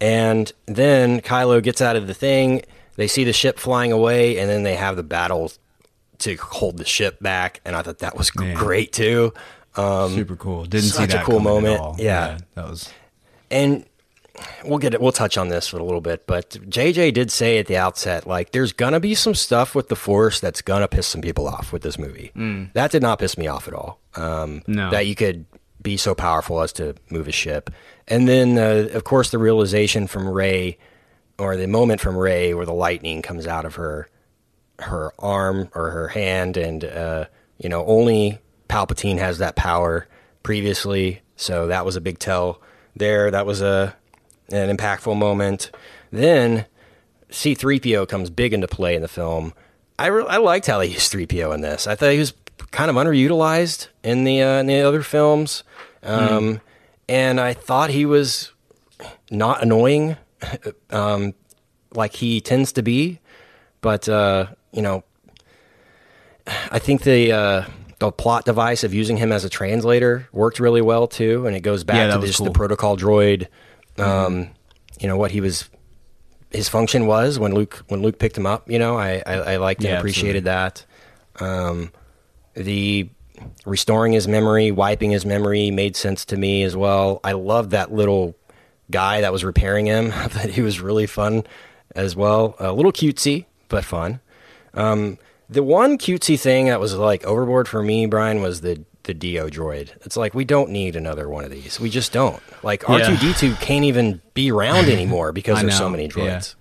and 0.00 0.52
then 0.66 1.20
Kylo 1.20 1.62
gets 1.62 1.80
out 1.80 1.96
of 1.96 2.06
the 2.06 2.14
thing. 2.14 2.62
They 2.96 3.06
see 3.06 3.24
the 3.24 3.32
ship 3.32 3.58
flying 3.58 3.92
away, 3.92 4.38
and 4.38 4.48
then 4.48 4.62
they 4.62 4.76
have 4.76 4.96
the 4.96 5.02
battle 5.02 5.52
to 6.18 6.36
hold 6.36 6.76
the 6.78 6.84
ship 6.84 7.18
back. 7.20 7.60
And 7.64 7.74
I 7.76 7.82
thought 7.82 7.98
that 7.98 8.16
was 8.16 8.34
Man. 8.36 8.54
great 8.56 8.92
too. 8.92 9.32
Um, 9.76 10.14
Super 10.14 10.36
cool. 10.36 10.64
Didn't 10.64 10.84
see 10.86 10.90
such 10.98 11.10
a 11.10 11.16
that 11.18 11.24
cool 11.24 11.40
moment. 11.40 11.80
all. 11.80 11.96
Yeah. 11.98 12.38
that 12.54 12.68
was 12.68 12.88
and 13.50 13.84
we'll 14.64 14.78
get 14.78 14.94
it. 14.94 15.00
We'll 15.00 15.12
touch 15.12 15.36
on 15.38 15.48
this 15.48 15.68
for 15.68 15.78
a 15.78 15.84
little 15.84 16.00
bit, 16.00 16.26
but 16.26 16.50
JJ 16.68 17.12
did 17.14 17.30
say 17.30 17.58
at 17.58 17.66
the 17.66 17.76
outset, 17.76 18.26
like, 18.26 18.52
there's 18.52 18.72
gonna 18.72 19.00
be 19.00 19.14
some 19.14 19.34
stuff 19.34 19.74
with 19.74 19.88
the 19.88 19.96
Force 19.96 20.40
that's 20.40 20.62
gonna 20.62 20.88
piss 20.88 21.06
some 21.06 21.20
people 21.20 21.46
off 21.48 21.72
with 21.72 21.82
this 21.82 21.98
movie. 21.98 22.30
That 22.74 22.90
did 22.90 23.02
not 23.02 23.18
piss 23.18 23.36
me 23.38 23.46
off 23.46 23.68
at 23.68 23.74
all. 23.74 23.98
Um, 24.16 24.62
No. 24.66 24.90
that 24.90 25.06
you 25.06 25.14
could 25.14 25.46
be 25.82 25.96
so 25.96 26.14
powerful 26.14 26.60
as 26.62 26.72
to 26.74 26.94
move 27.10 27.28
a 27.28 27.32
ship, 27.32 27.68
and 28.08 28.26
then 28.28 28.56
uh, 28.58 28.88
of 28.94 29.04
course 29.04 29.30
the 29.30 29.38
realization 29.38 30.06
from 30.06 30.28
Rey, 30.28 30.78
or 31.38 31.56
the 31.56 31.66
moment 31.66 32.00
from 32.00 32.16
Rey 32.16 32.54
where 32.54 32.64
the 32.66 32.72
lightning 32.72 33.20
comes 33.22 33.46
out 33.46 33.64
of 33.64 33.74
her 33.74 34.08
her 34.80 35.12
arm 35.18 35.68
or 35.74 35.90
her 35.90 36.08
hand, 36.08 36.56
and 36.56 36.84
uh, 36.84 37.24
you 37.58 37.68
know 37.68 37.84
only 37.86 38.38
Palpatine 38.68 39.18
has 39.18 39.38
that 39.38 39.56
power 39.56 40.06
previously, 40.42 41.20
so 41.36 41.66
that 41.66 41.84
was 41.84 41.96
a 41.96 42.00
big 42.00 42.18
tell 42.18 42.60
there. 42.96 43.30
That 43.30 43.44
was 43.46 43.60
a 43.60 43.94
an 44.50 44.74
impactful 44.76 45.16
moment. 45.16 45.70
Then 46.10 46.66
C3PO 47.30 48.08
comes 48.08 48.30
big 48.30 48.52
into 48.52 48.68
play 48.68 48.94
in 48.94 49.02
the 49.02 49.08
film. 49.08 49.52
I 49.98 50.06
re- 50.06 50.26
I 50.28 50.36
liked 50.38 50.66
how 50.66 50.78
they 50.78 50.86
used 50.86 51.12
3PO 51.12 51.54
in 51.54 51.60
this. 51.60 51.86
I 51.86 51.94
thought 51.94 52.10
he 52.12 52.18
was 52.18 52.34
kind 52.70 52.90
of 52.90 52.96
underutilized 52.96 53.88
in 54.02 54.24
the 54.24 54.42
uh, 54.42 54.58
in 54.60 54.66
the 54.66 54.80
other 54.80 55.02
films, 55.02 55.62
um, 56.02 56.60
and 57.08 57.40
I 57.40 57.54
thought 57.54 57.90
he 57.90 58.04
was 58.04 58.52
not 59.30 59.62
annoying, 59.62 60.16
um, 60.90 61.34
like 61.92 62.14
he 62.14 62.40
tends 62.40 62.72
to 62.72 62.82
be. 62.82 63.20
But 63.80 64.08
uh, 64.08 64.46
you 64.72 64.82
know, 64.82 65.04
I 66.70 66.78
think 66.78 67.02
the 67.02 67.32
uh, 67.32 67.64
the 68.00 68.10
plot 68.12 68.44
device 68.44 68.82
of 68.84 68.92
using 68.92 69.16
him 69.16 69.30
as 69.32 69.44
a 69.44 69.48
translator 69.48 70.28
worked 70.32 70.58
really 70.60 70.82
well 70.82 71.06
too, 71.06 71.46
and 71.46 71.54
it 71.56 71.60
goes 71.60 71.84
back 71.84 71.96
Yeah, 71.96 72.16
to 72.16 72.26
just 72.26 72.38
cool. 72.38 72.46
the 72.46 72.52
protocol 72.52 72.96
droid. 72.96 73.46
Um, 73.98 74.50
You 75.00 75.08
know 75.08 75.16
what 75.16 75.30
he 75.32 75.40
was, 75.40 75.68
his 76.50 76.68
function 76.68 77.06
was 77.06 77.38
when 77.38 77.52
Luke 77.54 77.84
when 77.88 78.02
Luke 78.02 78.18
picked 78.18 78.38
him 78.38 78.46
up. 78.46 78.70
You 78.70 78.78
know, 78.78 78.96
I 78.96 79.22
I, 79.26 79.34
I 79.34 79.56
liked 79.56 79.80
and 79.80 79.88
Yeah, 79.90 79.98
appreciated 79.98 80.44
that. 80.44 80.84
Um, 81.40 81.90
the 82.54 83.08
restoring 83.66 84.12
his 84.12 84.28
memory, 84.28 84.70
wiping 84.70 85.10
his 85.10 85.26
memory 85.26 85.70
made 85.70 85.96
sense 85.96 86.24
to 86.26 86.36
me 86.36 86.62
as 86.62 86.76
well. 86.76 87.20
I 87.24 87.32
loved 87.32 87.72
that 87.72 87.92
little 87.92 88.36
guy 88.90 89.20
that 89.20 89.32
was 89.32 89.44
repairing 89.44 89.86
him. 89.86 90.08
that 90.34 90.50
he 90.50 90.62
was 90.62 90.80
really 90.80 91.06
fun 91.06 91.44
as 91.94 92.14
well. 92.14 92.54
A 92.58 92.72
little 92.72 92.92
cutesy, 92.92 93.46
but 93.68 93.84
fun. 93.84 94.20
Um, 94.74 95.18
the 95.48 95.62
one 95.62 95.98
cutesy 95.98 96.38
thing 96.38 96.66
that 96.66 96.80
was 96.80 96.94
like 96.94 97.24
overboard 97.24 97.68
for 97.68 97.82
me, 97.82 98.06
Brian, 98.06 98.40
was 98.40 98.60
the 98.60 98.84
the 99.04 99.14
D-O 99.14 99.48
droid. 99.48 99.90
It's 100.04 100.16
like 100.16 100.34
we 100.34 100.44
don't 100.44 100.70
need 100.70 100.96
another 100.96 101.28
one 101.28 101.44
of 101.44 101.50
these. 101.50 101.78
We 101.80 101.88
just 101.90 102.12
don't. 102.12 102.42
Like 102.62 102.88
R 102.88 103.00
two 103.00 103.16
D 103.16 103.32
two 103.34 103.54
can't 103.56 103.84
even 103.84 104.20
be 104.34 104.50
around 104.50 104.86
anymore 104.88 105.32
because 105.32 105.58
I 105.60 105.62
there's 105.62 105.78
so 105.78 105.88
many 105.88 106.08
droids. 106.08 106.54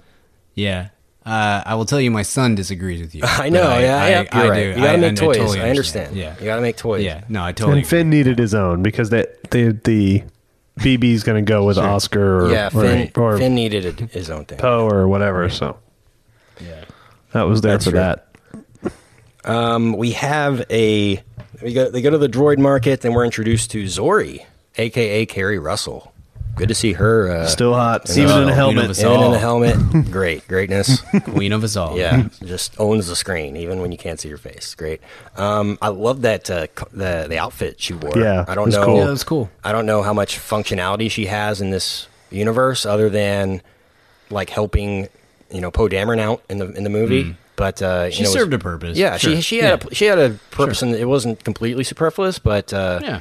yeah. 0.54 0.90
Uh, 1.26 1.64
I 1.66 1.76
will 1.76 1.86
tell 1.86 2.02
you, 2.02 2.12
my 2.12 2.22
son 2.24 2.54
disagrees 2.54 3.00
with 3.00 3.16
you. 3.16 3.22
I 3.26 3.48
know. 3.48 3.64
I, 3.64 3.80
yeah, 3.82 4.04
I, 4.04 4.10
yeah, 4.10 4.24
I 4.34 4.42
you're 4.44 4.52
right. 4.52 4.64
do. 4.64 4.70
You 4.72 4.76
got 4.76 4.82
to 4.84 4.90
I- 4.90 4.98
make 4.98 5.12
I 5.14 5.16
toys. 5.16 5.38
totally 5.38 5.62
I 5.62 5.70
understand. 5.70 6.16
Yeah, 6.18 6.36
you 6.38 6.44
got 6.46 6.58
to 6.58 6.62
make 6.62 6.76
toys. 6.76 7.02
yeah. 7.06 7.24
No, 7.30 7.46
I 7.46 7.54
totally. 7.54 7.80
And 7.80 7.88
Finn 7.88 8.10
needed 8.10 8.38
his 8.40 8.54
own 8.54 8.84
because 8.84 9.10
that 9.12 9.50
the 9.52 9.72
the 9.86 10.24
BB's 10.80 11.24
going 11.24 11.44
to 11.44 11.50
go 11.50 11.66
with 11.66 11.78
Oscar 11.78 12.42
or 12.48 12.52
Yeah, 12.52 12.68
or, 12.68 12.82
Finn, 12.82 13.12
or 13.16 13.38
Finn 13.38 13.56
needed 13.56 13.86
a, 14.02 14.06
his 14.08 14.30
own 14.30 14.44
thing. 14.44 14.58
Poe 14.58 14.86
or 14.86 15.08
whatever. 15.08 15.48
So 15.50 15.78
Yeah. 16.60 16.84
that 17.32 17.44
was 17.44 17.62
there 17.62 17.72
That's 17.74 17.86
for 17.86 17.92
true. 17.92 18.00
that. 18.02 18.28
Um, 19.46 19.94
we 19.98 20.12
have 20.12 20.66
a 20.70 21.22
we 21.62 21.74
go 21.74 21.90
they 21.90 22.02
go 22.02 22.10
to 22.10 22.18
the 22.18 22.28
droid 22.30 22.58
market 22.58 23.04
and 23.06 23.14
we're 23.14 23.26
introduced 23.26 23.72
to 23.72 23.84
Zorii, 23.84 24.46
aka 24.78 25.26
Keri 25.26 25.60
Russell. 25.60 26.10
Good 26.56 26.68
to 26.68 26.76
see 26.76 26.94
her. 26.94 27.32
Uh, 27.32 27.48
Still 27.48 27.74
hot, 27.74 28.08
in 28.12 28.18
even 28.20 28.36
the- 28.36 28.42
in 28.44 28.50
a 28.50 28.54
helmet. 28.54 29.00
even 29.00 29.24
in 29.24 29.34
a 29.34 29.40
helmet. 29.40 29.76
Great, 30.12 30.48
greatness. 30.48 31.02
Queen 31.24 31.52
of 31.52 31.64
us 31.64 31.76
all. 31.76 31.98
Yeah, 31.98 32.28
just 32.46 32.80
owns 32.80 33.08
the 33.08 33.16
screen 33.16 33.58
even 33.58 33.80
when 33.82 33.92
you 33.92 33.98
can't 33.98 34.20
see 34.20 34.30
your 34.30 34.38
face. 34.38 34.76
Great. 34.76 35.02
Um, 35.36 35.80
I 35.82 35.88
love 35.88 36.22
that 36.22 36.52
uh, 36.52 36.68
the 36.92 37.26
the 37.28 37.40
outfit 37.40 37.82
she 37.82 37.94
wore. 37.94 38.16
Yeah, 38.16 38.46
I 38.48 38.54
don't 38.54 38.66
was 38.66 38.76
know. 38.76 38.86
cool. 38.86 38.98
Yeah, 39.00 39.06
that 39.06 39.10
was 39.12 39.24
cool. 39.24 39.50
I 39.64 39.72
don't 39.72 39.88
know 39.88 40.04
how 40.04 40.14
much 40.14 40.38
functionality 40.38 41.10
she 41.10 41.26
has 41.26 41.60
in 41.60 41.72
this 41.72 42.08
universe 42.30 42.86
other 42.86 43.10
than 43.10 43.64
like 44.30 44.52
helping 44.52 45.10
you 45.52 45.60
know 45.62 45.72
Poe 45.72 45.88
Dameron 45.90 46.20
out 46.20 46.44
in 46.50 46.60
the 46.60 46.72
in 46.74 46.84
the 46.84 46.90
movie. 46.92 47.36
But 47.56 47.82
uh. 47.82 48.10
She 48.10 48.18
you 48.20 48.24
know, 48.24 48.30
it 48.30 48.34
was- 48.34 48.42
served 48.42 48.54
a 48.54 48.60
purpose. 48.60 48.98
Yeah, 48.98 49.18
she 49.18 49.34
Sure. 49.34 49.42
she 49.42 49.58
had 49.60 49.82
Yeah. 49.84 49.88
a 49.92 49.96
she 49.96 50.06
had 50.06 50.20
a 50.20 50.30
purpose, 50.52 50.82
and 50.82 50.96
it 50.96 51.06
wasn't 51.06 51.44
completely 51.44 51.84
superfluous. 51.84 52.40
But 52.40 52.74
uh, 52.74 53.00
Yeah. 53.04 53.20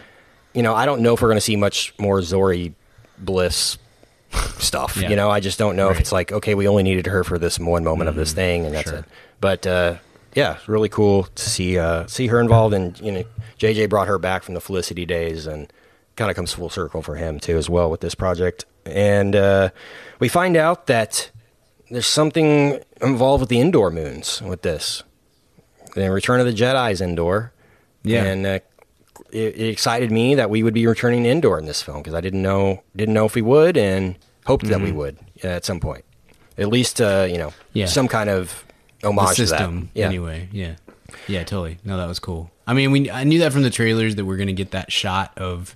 you 0.54 0.62
know, 0.62 0.74
I 0.74 0.86
don't 0.86 1.00
know 1.02 1.14
if 1.14 1.22
we're 1.22 1.28
going 1.28 1.36
to 1.36 1.40
see 1.42 1.56
much 1.56 1.94
more 1.98 2.20
Zorii 2.20 2.72
Bliss 3.18 3.78
stuff. 4.58 4.96
Yeah. 4.96 5.10
You 5.10 5.16
know, 5.16 5.30
I 5.30 5.40
just 5.40 5.58
don't 5.58 5.76
know 5.76 5.90
if 5.90 6.00
it's 6.00 6.12
like 6.12 6.32
okay, 6.32 6.54
we 6.54 6.66
only 6.68 6.82
needed 6.82 7.06
her 7.06 7.24
for 7.24 7.38
this 7.38 7.58
one 7.58 7.84
moment 7.84 8.08
of 8.08 8.14
this 8.16 8.32
thing, 8.32 8.64
and 8.66 8.74
that's 8.74 8.88
sure. 8.90 9.00
it. 9.00 9.04
But 9.40 9.66
uh, 9.66 9.96
yeah, 10.34 10.54
it's 10.56 10.68
really 10.68 10.88
cool 10.88 11.24
to 11.24 11.42
see 11.50 11.78
uh, 11.78 12.06
see 12.06 12.28
her 12.28 12.40
involved, 12.40 12.74
and 12.74 12.98
you 13.00 13.12
know, 13.12 13.24
JJ 13.58 13.88
brought 13.90 14.08
her 14.08 14.18
back 14.18 14.42
from 14.42 14.54
the 14.54 14.60
Felicity 14.60 15.04
days, 15.04 15.46
and 15.46 15.70
kind 16.16 16.30
of 16.30 16.36
comes 16.36 16.52
full 16.52 16.70
circle 16.70 17.02
for 17.02 17.16
him 17.16 17.38
too 17.40 17.56
as 17.58 17.68
well 17.68 17.90
with 17.90 18.00
this 18.00 18.14
project. 18.14 18.64
And 18.86 19.36
uh, 19.36 19.70
we 20.20 20.28
find 20.28 20.56
out 20.56 20.86
that 20.86 21.30
there's 21.92 22.06
something 22.06 22.80
involved 23.00 23.40
with 23.40 23.48
the 23.50 23.60
Endor 23.60 23.90
moons 23.90 24.42
with 24.42 24.62
this. 24.62 25.02
The 25.94 26.10
Return 26.10 26.40
of 26.40 26.46
the 26.46 26.52
Jedi's 26.52 27.00
Endor. 27.00 27.52
Yeah. 28.02 28.24
and 28.24 28.46
uh, 28.46 28.58
it, 29.30 29.54
it 29.56 29.68
excited 29.68 30.10
me 30.10 30.34
that 30.34 30.50
we 30.50 30.62
would 30.62 30.74
be 30.74 30.86
returning 30.86 31.24
Endor 31.26 31.58
in 31.58 31.66
this 31.66 31.82
film 31.82 31.98
because 31.98 32.14
I 32.14 32.20
didn't 32.20 32.42
know 32.42 32.82
didn't 32.96 33.14
know 33.14 33.26
if 33.26 33.34
we 33.34 33.42
would 33.42 33.76
and 33.76 34.16
hoped 34.46 34.66
that 34.66 34.80
we 34.80 34.90
would 34.90 35.18
uh, 35.44 35.48
at 35.48 35.64
some 35.64 35.78
point. 35.80 36.04
At 36.58 36.68
least 36.68 37.00
uh, 37.00 37.26
you 37.30 37.38
know 37.38 37.48
Mm-hmm. 37.48 37.78
Yeah. 37.78 37.86
some 37.86 38.08
kind 38.08 38.28
of 38.28 38.64
the 39.00 39.08
homage 39.08 39.36
system 39.36 39.82
to 39.82 39.86
that. 39.94 40.00
Yeah. 40.00 40.06
anyway 40.06 40.48
yeah 40.52 40.74
yeah 41.26 41.42
totally 41.44 41.78
no 41.84 41.96
that 41.96 42.06
was 42.06 42.18
cool 42.20 42.50
i 42.66 42.72
mean 42.74 42.90
we 42.92 43.10
i 43.10 43.24
knew 43.24 43.38
that 43.40 43.52
from 43.52 43.62
the 43.62 43.70
trailers 43.70 44.14
that 44.16 44.24
we're 44.24 44.36
gonna 44.36 44.52
get 44.52 44.70
that 44.72 44.92
shot 44.92 45.32
of 45.36 45.74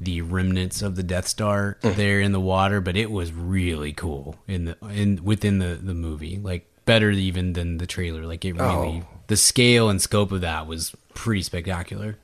the 0.00 0.22
remnants 0.22 0.80
of 0.82 0.96
the 0.96 1.02
death 1.02 1.28
star 1.28 1.76
Mm. 1.82 1.96
there 1.96 2.20
in 2.20 2.32
the 2.32 2.40
water 2.40 2.80
but 2.80 2.96
it 2.96 3.10
was 3.10 3.32
really 3.32 3.92
cool 3.92 4.36
in 4.48 4.64
the 4.64 4.76
in 4.92 5.22
within 5.22 5.58
the 5.58 5.78
the 5.80 5.94
movie 5.94 6.38
like 6.42 6.66
better 6.86 7.10
even 7.10 7.52
than 7.52 7.78
the 7.78 7.86
trailer 7.86 8.24
like 8.26 8.44
it 8.44 8.54
really 8.54 9.04
Oh. 9.04 9.06
the 9.26 9.36
scale 9.36 9.90
and 9.90 10.00
scope 10.00 10.32
of 10.32 10.40
that 10.40 10.66
was 10.66 10.94
pretty 11.14 11.42
spectacular 11.42 12.16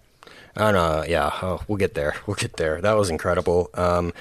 I 0.59 0.73
don't 0.73 0.75
know. 0.75 1.05
Yeah, 1.07 1.31
oh, 1.43 1.61
we'll 1.69 1.77
get 1.77 1.93
there. 1.93 2.15
We'll 2.27 2.35
get 2.35 2.57
there. 2.57 2.81
That 2.81 2.95
was 2.95 3.11
incredible. 3.11 3.69
Um, 3.75 4.15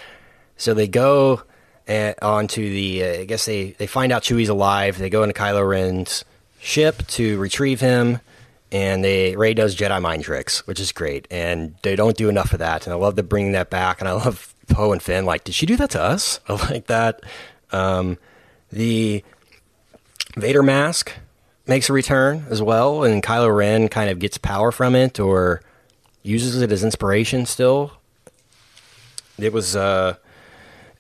so 0.58 0.74
they 0.74 0.86
go 0.90 1.44
uh, 1.88 2.12
onto 2.22 2.70
the. 2.70 3.04
Uh, 3.06 3.22
I 3.22 3.24
guess 3.24 3.46
they 3.46 3.72
they 3.72 3.88
find 3.88 4.12
out 4.12 4.24
Chewie's 4.24 4.50
alive. 4.50 4.98
They 4.98 5.10
go 5.10 5.24
into 5.24 5.34
Kylo 5.34 5.66
Ren's 5.66 6.26
ship 6.60 7.08
to 7.08 7.40
retrieve 7.40 7.80
him, 7.80 8.20
and 8.72 9.04
they 9.04 9.36
Rey 9.36 9.54
does 9.54 9.76
Jedi 9.76 10.02
mind 10.02 10.24
tricks, 10.24 10.66
which 10.68 10.80
is 10.80 10.92
great. 10.92 11.28
And 11.32 11.76
they 11.84 11.96
don't 11.96 12.18
do 12.18 12.30
enough 12.30 12.54
of 12.54 12.60
that. 12.60 12.86
And 12.86 12.94
I 12.94 12.98
love 12.98 13.16
to 13.16 13.24
bring 13.24 13.52
that 13.54 13.70
back. 13.70 14.00
And 14.00 14.08
I 14.08 14.14
love 14.14 14.54
Poe 14.68 14.92
and 14.92 15.02
Finn. 15.02 15.26
Like, 15.26 15.44
did 15.44 15.56
she 15.56 15.66
do 15.66 15.76
that 15.78 15.92
to 15.92 16.02
us? 16.02 16.40
I 16.48 16.54
like 16.54 16.88
that. 16.88 17.22
Um, 17.72 18.18
the 18.72 19.24
Vader 20.36 20.64
mask 20.64 21.14
makes 21.68 21.90
a 21.90 21.94
return 21.94 22.46
as 22.50 22.62
well, 22.62 23.04
and 23.04 23.24
Kylo 23.24 23.56
Ren 23.56 23.88
kind 23.88 24.10
of 24.10 24.20
gets 24.20 24.38
power 24.38 24.72
from 24.72 24.96
it, 24.96 25.20
or 25.20 25.62
uses 26.22 26.62
it 26.62 26.72
as 26.72 26.84
inspiration 26.84 27.46
still. 27.46 27.94
It 29.38 29.54
was 29.54 29.76
uh, 29.76 30.16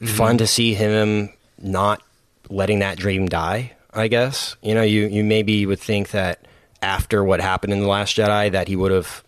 fun 0.03 0.37
to 0.39 0.47
see 0.47 0.73
him 0.73 1.29
not 1.57 2.01
letting 2.49 2.79
that 2.79 2.97
dream 2.97 3.27
die. 3.27 3.73
I 3.93 4.07
guess 4.09 4.57
you 4.61 4.73
know 4.73 4.81
you 4.81 5.07
you 5.07 5.23
maybe 5.23 5.65
would 5.65 5.79
think 5.79 6.09
that 6.11 6.45
after 6.85 7.23
what 7.23 7.41
happened 7.41 7.73
in 7.73 7.79
the 7.81 7.87
Last 7.87 8.15
Jedi 8.15 8.51
that 8.51 8.67
he 8.67 8.75
would 8.75 8.91
have 8.91 9.23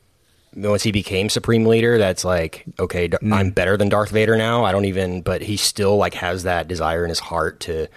once 0.55 0.81
he 0.83 0.91
became 0.91 1.29
supreme 1.29 1.65
leader 1.65 1.97
that's 1.99 2.23
like 2.25 2.65
okay 2.79 3.09
I'm 3.31 3.51
better 3.51 3.77
than 3.77 3.89
darth 3.89 4.09
vader 4.11 4.37
now. 4.37 4.63
I 4.63 4.71
don't 4.71 4.85
even 4.85 5.21
but 5.21 5.41
he 5.41 5.57
still 5.57 5.97
like 5.97 6.13
has 6.15 6.43
that 6.43 6.67
desire 6.67 7.03
in 7.03 7.09
his 7.09 7.19
heart 7.19 7.59
to 7.61 7.87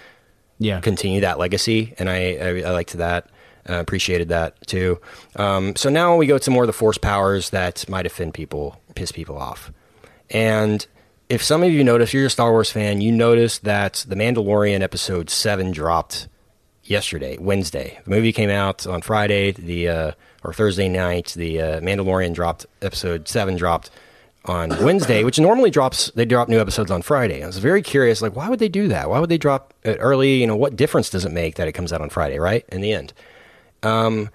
Yeah. 0.58 0.80
continue 0.80 1.20
that 1.22 1.38
legacy 1.38 1.94
and 1.98 2.10
i 2.10 2.16
i, 2.34 2.48
I 2.66 2.70
liked 2.72 2.92
that 2.94 3.30
uh, 3.68 3.74
appreciated 3.74 4.28
that 4.30 4.66
too. 4.66 4.98
Um, 5.36 5.76
so 5.76 5.88
now 5.90 6.16
we 6.16 6.26
go 6.26 6.38
to 6.38 6.50
more 6.50 6.64
of 6.64 6.66
the 6.66 6.72
force 6.72 6.98
powers 6.98 7.50
that 7.50 7.88
might 7.88 8.06
offend 8.06 8.32
people 8.34 8.80
piss 8.94 9.12
people 9.12 9.36
off. 9.38 9.70
And 10.30 10.86
if 11.28 11.42
some 11.42 11.62
of 11.62 11.70
you 11.70 11.84
notice 11.84 12.12
you're 12.12 12.26
a 12.26 12.30
star 12.30 12.50
wars 12.50 12.70
fan 12.72 13.00
you 13.00 13.12
noticed 13.12 13.64
that 13.64 14.04
the 14.08 14.16
mandalorian 14.16 14.80
episode 14.82 15.30
7 15.30 15.70
dropped 15.72 16.26
yesterday, 16.90 17.38
Wednesday. 17.38 18.00
The 18.04 18.10
movie 18.10 18.32
came 18.32 18.50
out 18.50 18.86
on 18.86 19.00
Friday, 19.00 19.52
the 19.52 19.88
uh, 19.88 20.12
or 20.42 20.52
Thursday 20.52 20.88
night. 20.88 21.32
The 21.36 21.60
uh, 21.60 21.80
Mandalorian 21.80 22.34
dropped 22.34 22.66
episode 22.82 23.28
seven 23.28 23.56
dropped 23.56 23.90
on 24.44 24.70
Wednesday, 24.84 25.22
which 25.24 25.38
normally 25.38 25.70
drops. 25.70 26.10
They 26.14 26.24
drop 26.24 26.48
new 26.48 26.60
episodes 26.60 26.90
on 26.90 27.02
Friday. 27.02 27.42
I 27.42 27.46
was 27.46 27.58
very 27.58 27.80
curious, 27.80 28.20
like 28.20 28.34
why 28.36 28.48
would 28.48 28.58
they 28.58 28.68
do 28.68 28.88
that? 28.88 29.08
Why 29.08 29.20
would 29.20 29.30
they 29.30 29.38
drop 29.38 29.72
it 29.84 29.98
early? 30.00 30.40
You 30.40 30.46
know, 30.48 30.56
what 30.56 30.76
difference 30.76 31.08
does 31.08 31.24
it 31.24 31.32
make 31.32 31.54
that 31.54 31.68
it 31.68 31.72
comes 31.72 31.92
out 31.92 32.00
on 32.02 32.10
Friday? 32.10 32.38
Right 32.38 32.64
in 32.70 32.80
the 32.80 32.92
end. 32.92 33.12
Um, 33.82 34.28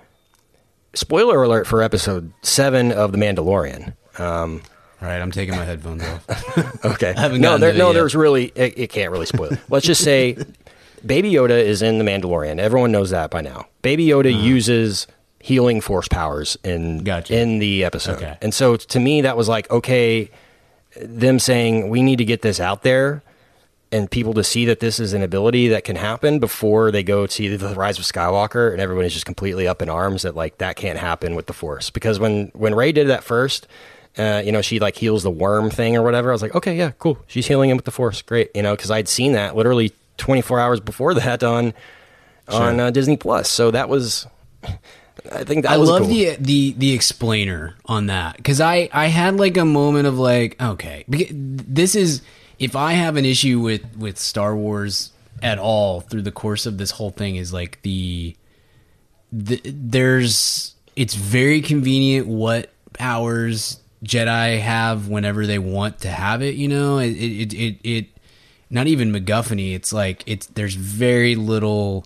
spoiler 0.94 1.44
alert 1.44 1.68
for 1.68 1.84
episode 1.84 2.32
seven 2.42 2.92
of 2.92 3.12
the 3.12 3.18
Mandalorian. 3.18 3.94
Um, 4.18 4.62
All 5.02 5.10
right, 5.10 5.22
I'm 5.22 5.32
taking 5.32 5.56
my 5.56 5.66
headphones 5.66 6.04
off. 6.04 6.26
Okay. 6.86 7.14
no, 7.40 7.58
there, 7.58 7.74
no, 7.74 7.88
yet. 7.88 7.94
there's 7.94 8.16
really 8.16 8.52
it, 8.56 8.78
it 8.78 8.90
can't 8.92 9.12
really 9.12 9.26
spoil 9.26 9.54
it. 9.54 9.60
Let's 9.70 9.88
just 9.88 10.04
say 10.04 10.38
Baby 11.06 11.32
Yoda 11.34 11.52
is 11.64 11.82
in 11.82 11.98
the 12.00 12.04
Mandalorian. 12.04 12.60
Everyone 12.60 12.92
knows 12.92 13.12
that 13.12 13.30
by 13.30 13.42
now. 13.42 13.68
Baby 13.82 14.08
Yoda 14.08 14.34
uses 14.34 15.08
healing 15.40 15.80
force 15.82 16.08
powers 16.08 16.58
in 16.64 16.96
Uh-huh. 16.96 17.04
Gotcha. 17.04 17.38
in 17.40 17.60
the 17.60 17.84
episode. 17.84 18.16
Okay. 18.18 18.38
And 18.42 18.54
so 18.54 18.76
to 18.78 19.00
me 19.00 19.22
that 19.22 19.38
was 19.38 19.48
like 19.48 19.70
okay 19.70 20.30
them 21.00 21.38
saying 21.40 21.90
we 21.90 22.02
need 22.02 22.18
to 22.18 22.26
get 22.26 22.42
this 22.42 22.60
out 22.60 22.82
there 22.84 23.22
and 23.92 24.10
people 24.10 24.34
to 24.34 24.44
see 24.44 24.66
that 24.66 24.80
this 24.80 25.00
is 25.00 25.14
an 25.14 25.22
ability 25.22 25.68
that 25.68 25.84
can 25.84 25.96
happen 25.98 26.40
before 26.40 26.90
they 26.90 27.04
go 27.04 27.28
to 27.28 27.58
the 27.58 27.76
rise 27.76 28.00
of 28.00 28.06
Skywalker 28.06 28.72
and 28.72 28.82
everyone 28.82 29.06
is 29.06 29.14
just 29.14 29.26
completely 29.28 29.68
up 29.68 29.82
in 29.84 29.90
arms 29.90 30.24
that 30.24 30.36
like 30.36 30.58
that 30.58 30.76
can't 30.78 30.98
happen 30.98 31.36
with 31.36 31.46
the 31.46 31.54
force 31.54 31.90
because 31.92 32.18
when 32.20 32.48
when 32.56 32.74
Rey 32.74 32.92
did 32.92 33.08
that 33.10 33.24
first 33.24 33.68
uh, 34.18 34.42
you 34.44 34.52
know 34.52 34.62
she 34.64 34.80
like 34.80 34.96
heals 34.96 35.22
the 35.22 35.30
worm 35.30 35.70
thing 35.70 35.96
or 35.96 36.02
whatever 36.02 36.30
I 36.30 36.34
was 36.34 36.42
like 36.42 36.56
okay 36.56 36.76
yeah 36.76 36.92
cool 36.98 37.20
she's 37.28 37.46
healing 37.46 37.70
him 37.70 37.78
with 37.78 37.86
the 37.86 37.92
force 37.92 38.22
great 38.24 38.50
you 38.56 38.64
know 38.64 38.74
because 38.76 38.90
I'd 38.90 39.08
seen 39.08 39.34
that 39.34 39.56
literally 39.56 39.92
24 40.18 40.60
hours 40.60 40.80
before 40.80 41.14
that 41.14 41.44
on 41.44 41.74
on 42.48 42.80
uh, 42.80 42.92
Disney 42.92 43.18
Plus. 43.18 43.50
So 43.50 43.72
that 43.72 43.90
was 43.90 44.28
I 45.32 45.44
think 45.44 45.64
that 45.64 45.72
I 45.72 45.76
love 45.76 46.04
cool. 46.04 46.10
the 46.10 46.36
the 46.40 46.76
the 46.78 46.92
explainer 46.94 47.76
on 47.86 48.08
that 48.08 48.38
because 48.38 48.62
I 48.62 48.90
I 48.92 49.08
had 49.08 49.38
like 49.38 49.58
a 49.58 49.66
moment 49.66 50.08
of 50.08 50.20
like 50.20 50.62
okay 50.62 51.06
this 51.08 51.96
is 51.96 52.22
if 52.60 52.76
I 52.76 52.94
have 52.94 53.16
an 53.16 53.26
issue 53.26 53.60
with 53.60 53.84
with 53.98 54.18
Star 54.18 54.56
Wars 54.56 55.12
at 55.42 55.58
all 55.58 56.02
through 56.02 56.22
the 56.22 56.32
course 56.32 56.66
of 56.66 56.78
this 56.78 56.92
whole 56.92 57.10
thing 57.10 57.36
is 57.36 57.52
like 57.52 57.82
the, 57.82 58.36
the 59.32 59.62
there's 59.66 60.76
it's 60.96 61.16
very 61.16 61.62
convenient 61.62 62.28
what 62.28 62.72
powers 62.94 63.80
Jedi 64.04 64.60
have 64.60 65.08
whenever 65.08 65.46
they 65.46 65.60
want 65.60 66.00
to 66.02 66.10
have 66.10 66.42
it 66.42 66.56
you 66.56 66.68
know? 66.68 67.00
It 67.00 67.12
it, 67.12 67.54
it, 67.54 67.78
it 67.84 68.06
not 68.70 68.88
even 68.88 69.12
MacGuffin 69.12 69.74
it's 69.74 69.94
like 69.94 70.24
it's 70.26 70.48
there's 70.48 70.76
very 70.76 71.36
little 71.36 72.06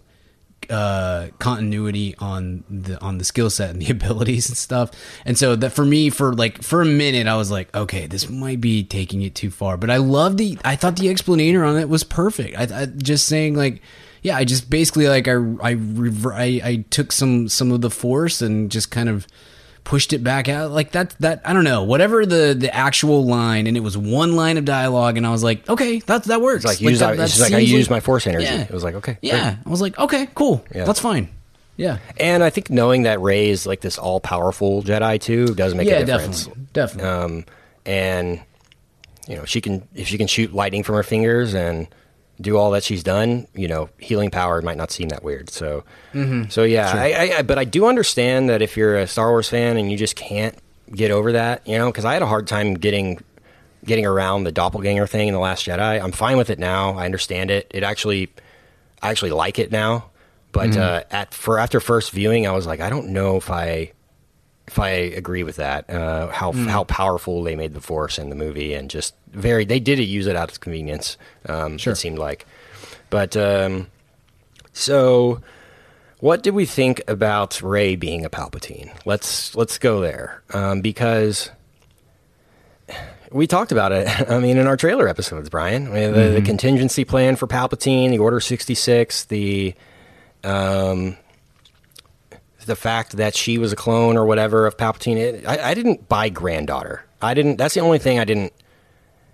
uh, 0.69 1.29
continuity 1.39 2.15
on 2.19 2.63
the 2.69 3.01
on 3.01 3.17
the 3.17 3.23
skill 3.23 3.49
set 3.49 3.71
and 3.71 3.81
the 3.81 3.89
abilities 3.91 4.49
and 4.49 4.57
stuff. 4.57 4.91
And 5.25 5.37
so 5.37 5.55
that 5.55 5.71
for 5.71 5.85
me, 5.85 6.09
for 6.09 6.33
like 6.33 6.61
for 6.61 6.81
a 6.81 6.85
minute, 6.85 7.27
I 7.27 7.35
was 7.35 7.51
like, 7.51 7.75
okay, 7.75 8.07
this 8.07 8.29
might 8.29 8.61
be 8.61 8.83
taking 8.83 9.21
it 9.21 9.35
too 9.35 9.49
far. 9.49 9.77
But 9.77 9.89
I 9.89 9.97
love 9.97 10.37
the. 10.37 10.57
I 10.63 10.75
thought 10.75 10.97
the 10.97 11.07
explanator 11.07 11.67
on 11.67 11.77
it 11.77 11.89
was 11.89 12.03
perfect. 12.03 12.57
I, 12.57 12.81
I 12.81 12.85
just 12.85 13.27
saying 13.27 13.55
like. 13.55 13.81
Yeah, 14.21 14.35
I 14.35 14.43
just 14.43 14.69
basically 14.69 15.07
like 15.07 15.29
I 15.29 15.31
I, 15.61 15.71
rever- 15.71 16.33
I 16.33 16.59
I 16.61 16.85
took 16.89 17.13
some 17.13 17.47
some 17.47 17.71
of 17.71 17.79
the 17.79 17.89
force 17.89 18.41
and 18.41 18.69
just 18.69 18.91
kind 18.91 19.07
of 19.07 19.25
pushed 19.83 20.13
it 20.13 20.23
back 20.23 20.47
out 20.49 20.71
like 20.71 20.91
that 20.91 21.15
that 21.19 21.41
I 21.45 21.53
don't 21.53 21.63
know 21.63 21.83
whatever 21.83 22.25
the 22.25 22.55
the 22.57 22.73
actual 22.73 23.25
line 23.25 23.65
and 23.67 23.75
it 23.75 23.79
was 23.79 23.97
one 23.97 24.35
line 24.35 24.57
of 24.57 24.65
dialogue 24.65 25.17
and 25.17 25.25
I 25.25 25.31
was 25.31 25.43
like 25.43 25.67
okay 25.69 25.99
that 26.01 26.25
that 26.25 26.41
works 26.41 26.63
It's 26.63 26.65
like, 26.65 26.81
use, 26.81 26.99
that, 26.99 27.11
I, 27.11 27.15
that 27.15 27.39
like 27.39 27.51
I 27.53 27.59
seems 27.59 27.71
use 27.71 27.85
like- 27.87 27.97
my 27.97 27.99
force 28.01 28.27
energy. 28.27 28.45
Yeah. 28.45 28.61
It 28.61 28.71
was 28.71 28.83
like 28.83 28.95
okay, 28.95 29.17
Yeah, 29.21 29.53
great. 29.55 29.65
I 29.65 29.69
was 29.69 29.81
like, 29.81 29.97
okay, 29.97 30.27
cool, 30.35 30.63
Yeah. 30.73 30.85
that's 30.85 30.99
fine. 30.99 31.29
Yeah, 31.77 31.99
And 32.19 32.43
I 32.43 32.49
think 32.49 32.69
knowing 32.69 33.03
that 33.03 33.21
Rey 33.21 33.49
is 33.49 33.65
like 33.65 33.79
this 33.79 33.97
all 33.97 34.19
powerful 34.19 34.83
Jedi 34.83 35.19
too 35.21 35.55
does 35.55 35.73
make 35.73 35.87
yeah, 35.87 35.99
a 35.99 36.05
difference. 36.05 36.45
definitely, 36.45 36.67
definitely. 36.73 37.09
Um, 37.09 37.45
and 37.85 38.41
you 39.29 39.35
know, 39.37 39.45
she 39.45 39.61
can 39.61 39.87
if 39.95 40.07
she 40.07 40.17
can 40.17 40.27
shoot 40.27 40.53
lightning 40.53 40.83
from 40.83 40.95
her 40.95 41.03
fingers 41.03 41.53
and 41.53 41.87
do 42.41 42.57
all 42.57 42.71
that 42.71 42.83
she's 42.83 43.03
done, 43.03 43.47
you 43.53 43.67
know, 43.67 43.89
healing 43.99 44.29
power 44.31 44.61
might 44.61 44.77
not 44.77 44.91
seem 44.91 45.09
that 45.09 45.23
weird. 45.23 45.49
So, 45.49 45.83
Mm-hmm. 46.13 46.49
so 46.49 46.63
yeah, 46.63 46.91
I, 46.95 47.11
I, 47.11 47.37
I, 47.37 47.41
but 47.43 47.57
I 47.59 47.65
do 47.65 47.85
understand 47.85 48.49
that 48.49 48.61
if 48.61 48.75
you're 48.77 48.97
a 48.97 49.07
Star 49.07 49.29
Wars 49.29 49.49
fan 49.49 49.77
and 49.77 49.91
you 49.91 49.97
just 49.97 50.15
can't 50.15 50.57
get 50.95 51.11
over 51.11 51.33
that, 51.33 51.67
you 51.67 51.77
know, 51.77 51.87
because 51.91 52.05
I 52.05 52.13
had 52.13 52.21
a 52.21 52.27
hard 52.27 52.47
time 52.47 52.73
getting 52.75 53.19
getting 53.85 54.05
around 54.05 54.43
the 54.43 54.51
doppelganger 54.51 55.07
thing 55.07 55.27
in 55.27 55.33
the 55.33 55.39
Last 55.39 55.65
Jedi. 55.65 56.01
I'm 56.01 56.11
fine 56.11 56.37
with 56.37 56.49
it 56.49 56.59
now. 56.59 56.97
I 56.97 57.05
understand 57.05 57.49
it. 57.51 57.67
It 57.71 57.83
actually, 57.83 58.29
I 59.01 59.09
actually 59.09 59.31
like 59.31 59.59
it 59.59 59.71
now. 59.71 60.09
But 60.51 60.71
Mm-hmm. 60.71 60.81
uh, 60.81 61.01
at 61.11 61.33
for 61.33 61.59
after 61.59 61.79
first 61.79 62.11
viewing, 62.11 62.47
I 62.47 62.51
was 62.51 62.65
like, 62.65 62.79
I 62.79 62.89
don't 62.89 63.09
know 63.09 63.37
if 63.37 63.51
I 63.51 63.91
if 64.69 64.79
I 64.79 64.89
agree 64.89 65.43
with 65.43 65.55
that. 65.57 65.89
Uh, 65.89 66.27
how 66.27 66.51
Mm. 66.51 66.67
how 66.67 66.83
powerful 66.85 67.43
they 67.43 67.55
made 67.55 67.73
the 67.73 67.81
Force 67.81 68.17
in 68.19 68.29
the 68.29 68.35
movie, 68.35 68.73
and 68.73 68.89
just 68.89 69.13
very 69.31 69.65
they 69.65 69.79
did 69.79 69.99
use 69.99 70.27
it 70.27 70.35
out 70.35 70.51
of 70.51 70.59
convenience. 70.59 71.17
Um, 71.47 71.77
Sure. 71.77 71.93
It 71.93 71.97
seemed 71.97 72.19
like, 72.19 72.45
but 73.09 73.35
um, 73.35 73.87
so 74.73 75.41
what 76.19 76.43
did 76.43 76.53
we 76.53 76.65
think 76.65 77.01
about 77.07 77.61
Rey 77.61 77.95
being 77.95 78.25
a 78.25 78.29
Palpatine? 78.29 78.91
Let's 79.05 79.55
let's 79.55 79.77
go 79.77 80.01
there 80.01 80.41
um, 80.53 80.81
because 80.81 81.49
we 83.31 83.47
talked 83.47 83.71
about 83.71 83.91
it. 83.91 84.07
I 84.29 84.39
mean, 84.39 84.57
in 84.57 84.67
our 84.67 84.77
trailer 84.77 85.07
episodes, 85.07 85.49
Brian, 85.49 85.87
I 85.87 85.91
mean, 85.91 86.11
the, 86.13 86.29
the 86.29 86.41
contingency 86.41 87.05
plan 87.05 87.35
for 87.35 87.47
Palpatine, 87.47 88.09
the 88.09 88.19
Order 88.19 88.39
sixty 88.39 88.75
six, 88.75 89.25
the 89.25 89.73
um, 90.43 91.17
the 92.69 92.75
fact 92.77 93.17
that 93.17 93.35
she 93.35 93.57
was 93.57 93.73
a 93.73 93.75
clone 93.75 94.15
or 94.15 94.25
whatever 94.25 94.65
of 94.65 94.77
Palpatine. 94.77 95.17
It, 95.17 95.45
I, 95.45 95.71
I 95.71 95.73
didn't 95.73 96.07
buy 96.07 96.29
granddaughter. 96.29 97.03
I 97.21 97.33
didn't. 97.33 97.57
That's 97.57 97.73
the 97.73 97.81
only 97.81 97.99
thing 97.99 98.19
I 98.19 98.23
didn't. 98.23 98.53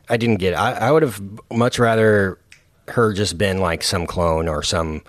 I 0.10 0.18
didn't 0.18 0.38
get. 0.38 0.56
I, 0.56 0.72
I 0.72 0.92
would 0.92 1.04
have 1.04 1.22
much 1.52 1.78
rather 1.78 2.40
her 2.88 3.14
just 3.14 3.38
been 3.38 3.60
like 3.60 3.84
some 3.84 4.08
clone 4.08 4.48
or 4.48 4.64
some 4.64 5.04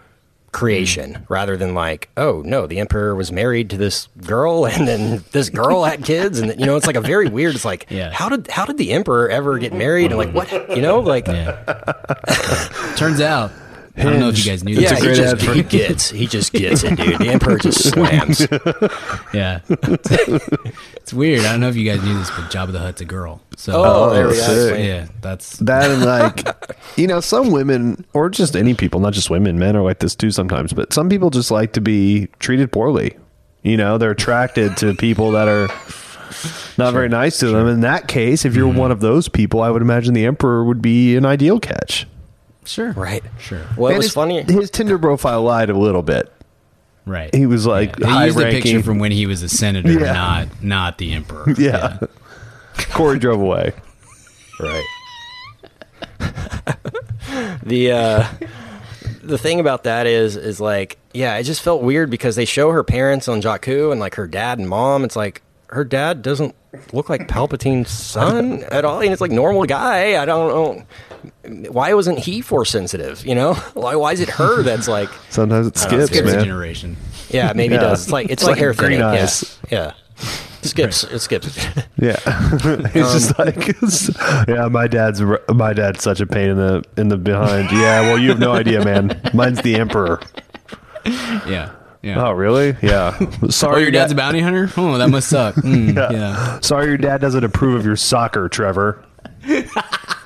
creation 0.52 1.14
hmm. 1.14 1.32
rather 1.32 1.56
than 1.56 1.74
like, 1.74 2.08
oh 2.16 2.42
no, 2.44 2.66
the 2.66 2.78
emperor 2.78 3.14
was 3.14 3.30
married 3.30 3.70
to 3.70 3.76
this 3.76 4.08
girl 4.26 4.66
and 4.66 4.88
then 4.88 5.22
this 5.32 5.50
girl 5.50 5.84
had 5.84 6.04
kids 6.04 6.40
and 6.40 6.58
you 6.58 6.66
know 6.66 6.76
it's 6.76 6.86
like 6.86 6.96
a 6.96 7.00
very 7.00 7.28
weird. 7.28 7.54
It's 7.54 7.64
like, 7.64 7.86
Yeah. 7.90 8.10
how 8.10 8.28
did 8.28 8.48
how 8.48 8.64
did 8.64 8.78
the 8.78 8.92
emperor 8.92 9.28
ever 9.28 9.58
get 9.58 9.72
married 9.72 10.12
and 10.12 10.16
like 10.18 10.32
what 10.32 10.50
you 10.74 10.82
know 10.82 11.00
like 11.00 11.26
yeah. 11.26 11.62
Turns 12.96 13.20
out, 13.20 13.52
I 13.96 14.02
don't 14.02 14.20
know 14.20 14.28
if 14.28 14.38
you 14.38 14.50
guys 14.50 14.62
knew 14.62 14.74
yeah 14.74 14.90
this. 14.90 14.98
he 14.98 15.04
great 15.04 15.16
just 15.16 15.42
he 15.42 15.62
gets 15.62 16.10
he 16.10 16.26
just 16.26 16.52
gets 16.52 16.84
it 16.84 16.96
dude 16.96 17.18
the 17.18 17.28
emperor 17.28 17.58
just 17.58 17.88
slams 17.92 18.40
Yeah, 19.32 19.60
it's 20.96 21.12
weird. 21.12 21.40
I 21.46 21.52
don't 21.52 21.60
know 21.60 21.68
if 21.68 21.76
you 21.76 21.90
guys 21.90 22.02
knew 22.04 22.18
this, 22.18 22.30
but 22.30 22.50
Jabba 22.50 22.72
the 22.72 22.78
Hutt's 22.78 23.00
a 23.00 23.04
girl. 23.04 23.40
So 23.56 23.72
oh, 23.72 24.10
oh 24.10 24.14
there 24.14 24.28
we 24.28 24.36
go 24.36 24.74
yeah, 24.76 25.06
that's 25.20 25.56
That 25.58 25.90
and 25.90 26.04
like, 26.04 26.46
you 26.96 27.06
know, 27.06 27.20
some 27.20 27.50
women 27.50 28.04
or 28.12 28.28
just 28.28 28.54
any 28.54 28.74
people, 28.74 29.00
not 29.00 29.12
just 29.12 29.30
women, 29.30 29.58
men 29.58 29.76
are 29.76 29.82
like 29.82 30.00
this 30.00 30.14
too 30.14 30.30
sometimes. 30.30 30.72
But 30.72 30.92
some 30.92 31.08
people 31.08 31.30
just 31.30 31.50
like 31.50 31.72
to 31.74 31.80
be 31.80 32.28
treated 32.38 32.72
poorly. 32.72 33.16
You 33.62 33.76
know, 33.76 33.98
they're 33.98 34.12
attracted 34.12 34.76
to 34.78 34.94
people 34.94 35.32
that 35.32 35.48
are 35.48 35.68
not 36.78 36.92
very 36.92 37.08
nice 37.08 37.38
to 37.40 37.48
them. 37.48 37.66
In 37.66 37.80
that 37.80 38.08
case, 38.08 38.44
if 38.44 38.54
you're 38.54 38.68
mm-hmm. 38.68 38.78
one 38.78 38.92
of 38.92 39.00
those 39.00 39.28
people, 39.28 39.62
I 39.62 39.70
would 39.70 39.82
imagine 39.82 40.14
the 40.14 40.26
emperor 40.26 40.64
would 40.64 40.82
be 40.82 41.16
an 41.16 41.24
ideal 41.24 41.58
catch. 41.58 42.06
Sure, 42.66 42.92
right 42.92 43.22
sure, 43.38 43.62
well 43.76 43.92
it 43.92 43.96
was 43.96 44.06
his, 44.06 44.14
funny 44.14 44.42
His 44.42 44.70
Tinder 44.70 44.98
profile 44.98 45.42
lied 45.42 45.70
a 45.70 45.76
little 45.78 46.02
bit. 46.02 46.32
right. 47.06 47.34
He 47.34 47.46
was 47.46 47.66
like 47.66 47.98
Yeah. 47.98 48.06
high 48.08 48.20
He 48.20 48.26
used 48.26 48.38
a 48.38 48.42
ranking. 48.42 48.62
picture 48.62 48.82
from 48.82 48.98
when 48.98 49.12
he 49.12 49.26
was 49.26 49.42
a 49.42 49.48
senator, 49.48 49.92
Yeah. 49.92 50.12
not 50.12 50.48
not 50.62 50.98
the 50.98 51.12
emperor. 51.12 51.46
yeah. 51.58 51.98
Corey 52.92 53.18
drove 53.18 53.40
away. 53.40 53.72
Right. 54.60 54.84
the 57.62 57.92
uh 57.92 58.26
the 59.22 59.38
thing 59.38 59.60
about 59.60 59.84
that 59.84 60.06
is 60.06 60.36
is 60.36 60.60
like 60.60 60.98
yeah, 61.12 61.36
it 61.36 61.44
just 61.44 61.62
felt 61.62 61.82
weird 61.82 62.10
because 62.10 62.36
they 62.36 62.44
show 62.44 62.70
her 62.72 62.84
parents 62.84 63.26
on 63.28 63.40
Jakku 63.40 63.90
and 63.90 64.00
like 64.00 64.14
her 64.16 64.26
dad 64.26 64.58
and 64.58 64.68
mom. 64.68 65.02
It's 65.04 65.16
like 65.16 65.42
her 65.68 65.84
dad 65.84 66.22
doesn't 66.22 66.54
look 66.92 67.08
like 67.08 67.26
Palpatine's 67.26 67.90
son 67.90 68.62
at 68.70 68.84
all. 68.84 69.00
And 69.00 69.10
it's 69.12 69.20
like 69.22 69.30
normal 69.30 69.64
guy. 69.64 70.20
I 70.20 70.24
don't 70.26 70.48
know 70.48 70.86
why 71.70 71.92
wasn't 71.94 72.18
he 72.18 72.40
force 72.40 72.70
sensitive. 72.70 73.24
You 73.26 73.34
know, 73.34 73.54
why 73.74 73.96
why 73.96 74.12
is 74.12 74.20
it 74.20 74.28
her 74.30 74.62
that's 74.62 74.88
like 74.88 75.08
Sometimes 75.30 75.66
it 75.68 75.74
don't 75.74 75.92
know, 75.92 75.98
skips, 76.06 76.12
Skips 76.16 76.32
a 76.32 76.36
man. 76.36 76.44
generation. 76.44 76.96
yeah 77.30 77.52
maybe 77.54 77.74
Yeah. 77.74 77.80
it 77.80 77.84
does. 77.84 78.02
It's 78.04 78.12
like 78.12 78.24
it's, 78.26 78.32
It's 78.34 78.42
like, 78.44 78.50
like 78.52 78.58
hair 78.58 78.72
green 78.74 78.90
thinning. 79.00 79.00
Yeah. 79.00 79.22
eyes. 79.22 79.58
Yeah, 79.70 79.92
skips 80.62 81.04
it 81.04 81.18
skips. 81.20 81.56
Yeah, 81.98 82.16
it's 82.26 83.12
just 83.12 83.38
like, 83.38 83.74
yeah, 84.48 84.68
my 84.68 84.86
dad's 84.86 85.22
my 85.48 85.72
dad's 85.72 86.02
such 86.02 86.20
a 86.20 86.26
pain 86.26 86.50
in 86.50 86.56
the 86.56 86.84
in 86.98 87.08
the 87.08 87.16
behind. 87.16 87.70
Yeah, 87.72 88.02
well, 88.02 88.18
you 88.18 88.28
have 88.30 88.38
no 88.38 88.52
idea, 88.52 88.84
man. 88.84 89.18
Mine's 89.32 89.62
the 89.62 89.76
emperor. 89.76 90.20
Yeah. 91.06 91.70
Yeah. 92.02 92.22
Oh, 92.24 92.32
really? 92.32 92.76
Yeah. 92.82 93.18
Sorry, 93.48 93.76
Oh, 93.76 93.78
your 93.78 93.90
dad's 93.90 94.12
a 94.12 94.14
bounty 94.14 94.40
hunter? 94.40 94.70
Oh, 94.76 94.96
that 94.98 95.08
must 95.08 95.28
suck. 95.28 95.54
Mm, 95.56 95.96
Yeah. 95.96 96.10
yeah. 96.12 96.60
Sorry, 96.60 96.86
your 96.86 96.98
dad 96.98 97.20
doesn't 97.20 97.42
approve 97.42 97.74
of 97.80 97.84
your 97.86 97.96
soccer, 97.96 98.48
Trevor. 98.48 99.02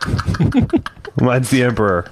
Mine's 1.20 1.50
the 1.50 1.62
emperor. 1.64 2.10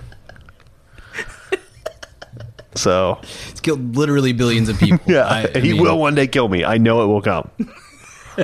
So 2.74 3.18
It's 3.50 3.60
killed 3.60 3.96
literally 3.96 4.32
billions 4.32 4.68
of 4.68 4.78
people. 4.78 5.00
yeah, 5.12 5.24
I- 5.26 5.50
I 5.54 5.58
he 5.60 5.72
mean, 5.72 5.82
will 5.82 5.98
one 5.98 6.14
day 6.14 6.26
kill 6.28 6.48
me. 6.48 6.64
I 6.64 6.78
know 6.78 7.02
it 7.02 7.06
will 7.06 7.22
come. 7.22 7.50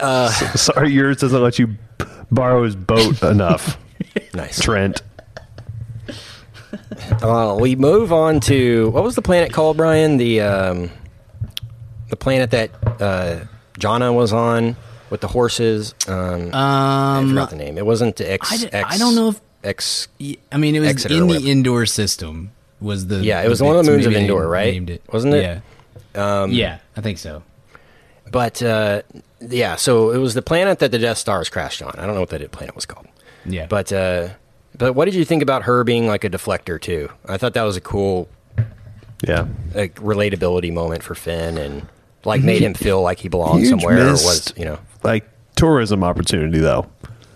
S- 0.00 0.62
sorry, 0.62 0.92
yours 0.92 1.18
doesn't 1.18 1.42
let 1.42 1.58
you 1.58 1.76
borrow 2.30 2.64
his 2.64 2.74
boat 2.76 3.22
enough, 3.22 3.76
Nice. 4.34 4.60
Trent. 4.60 5.02
Uh, 7.22 7.56
we 7.60 7.76
move 7.76 8.12
on 8.12 8.40
to 8.40 8.88
what 8.90 9.02
was 9.04 9.14
the 9.14 9.22
planet 9.22 9.52
called, 9.52 9.76
Brian? 9.76 10.16
The 10.16 10.40
um, 10.40 10.90
the 12.08 12.16
planet 12.16 12.50
that 12.52 12.70
uh, 13.00 13.40
Jannah 13.78 14.12
was 14.12 14.32
on 14.32 14.76
with 15.10 15.20
the 15.20 15.28
horses. 15.28 15.94
Um, 16.08 16.50
I 16.54 17.18
Um, 17.18 17.28
forgot 17.30 17.50
the 17.50 17.56
name. 17.56 17.76
It 17.78 17.84
wasn't 17.86 18.16
the 18.16 18.30
X. 18.32 18.52
I 18.52 18.56
d- 18.56 18.68
X 18.72 18.94
I 18.94 18.98
don't 18.98 19.14
know 19.14 19.28
if- 19.30 19.40
X. 19.62 20.08
I 20.52 20.56
mean, 20.56 20.74
it 20.74 20.80
was 20.80 20.88
Exeter 20.88 21.14
or 21.14 21.16
in 21.18 21.26
whatever. 21.26 21.44
the 21.44 21.50
Endor 21.50 21.86
system. 21.86 22.52
Was 22.80 23.08
the 23.08 23.16
Yeah, 23.16 23.42
it 23.42 23.48
was 23.50 23.60
one 23.62 23.76
of 23.76 23.84
the 23.84 23.90
moons 23.90 24.06
of 24.06 24.12
maybe 24.12 24.24
they 24.26 24.30
Endor, 24.32 24.48
right? 24.48 24.72
Named 24.72 24.88
it. 24.90 25.02
Wasn't 25.12 25.34
it? 25.34 25.60
Yeah. 26.14 26.46
yeah, 26.46 26.78
I 26.96 27.00
think 27.02 27.18
so. 27.18 27.42
But 28.32 28.62
uh, 28.62 29.02
yeah, 29.40 29.76
so 29.76 30.12
it 30.12 30.18
was 30.18 30.32
the 30.34 30.40
planet 30.42 30.78
that 30.78 30.90
the 30.90 30.98
Death 30.98 31.18
Stars 31.18 31.48
crashed 31.50 31.82
on. 31.82 31.94
I 31.98 32.06
don't 32.06 32.14
know 32.14 32.20
what 32.20 32.30
that 32.30 32.50
planet 32.52 32.74
was 32.74 32.86
called. 32.86 33.06
Yeah, 33.44 33.66
But 33.68 33.92
uh, 33.92 34.28
but 34.78 34.94
what 34.94 35.06
did 35.06 35.14
you 35.14 35.24
think 35.24 35.42
about 35.42 35.64
her 35.64 35.82
being 35.84 36.06
like 36.06 36.24
a 36.24 36.30
deflector 36.30 36.80
too? 36.80 37.10
I 37.26 37.36
thought 37.36 37.54
that 37.54 37.64
was 37.64 37.76
a 37.76 37.80
cool 37.80 38.28
Yeah, 39.26 39.46
like 39.74 39.96
relatability 39.96 40.72
moment 40.72 41.02
for 41.02 41.14
Finn 41.14 41.58
and 41.58 41.86
like 42.24 42.42
made 42.42 42.62
him 42.62 42.72
feel 42.74 43.02
like 43.02 43.18
he 43.18 43.28
belonged 43.28 43.60
Huge 43.60 43.70
somewhere 43.70 44.06
or 44.08 44.12
was 44.12 44.52
you 44.56 44.64
know 44.64 44.78
like 45.02 45.28
tourism 45.56 46.02
opportunity 46.04 46.58
though. 46.58 46.86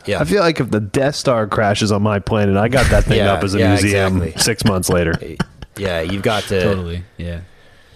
yeah 0.07 0.21
I 0.21 0.25
feel 0.25 0.41
like 0.41 0.61
if 0.61 0.71
the 0.71 0.81
Death 0.81 1.15
Star 1.15 1.47
crashes 1.47 1.93
on 1.93 2.03
my 2.03 2.19
planet, 2.19 2.57
I 2.57 2.69
got 2.69 2.91
that 2.91 3.05
thing 3.05 3.19
Yeah, 3.19 3.33
up 3.33 3.45
as 3.45 3.55
a 3.55 3.59
yeah, 3.59 3.69
museum 3.69 4.23
exactly. 4.23 4.43
six 4.43 4.65
months 4.65 4.89
later. 4.89 5.15
yeah 5.77 6.01
you've 6.01 6.23
got 6.23 6.45
to 6.45 6.62
totally. 6.62 7.05
Yeah, 7.17 7.41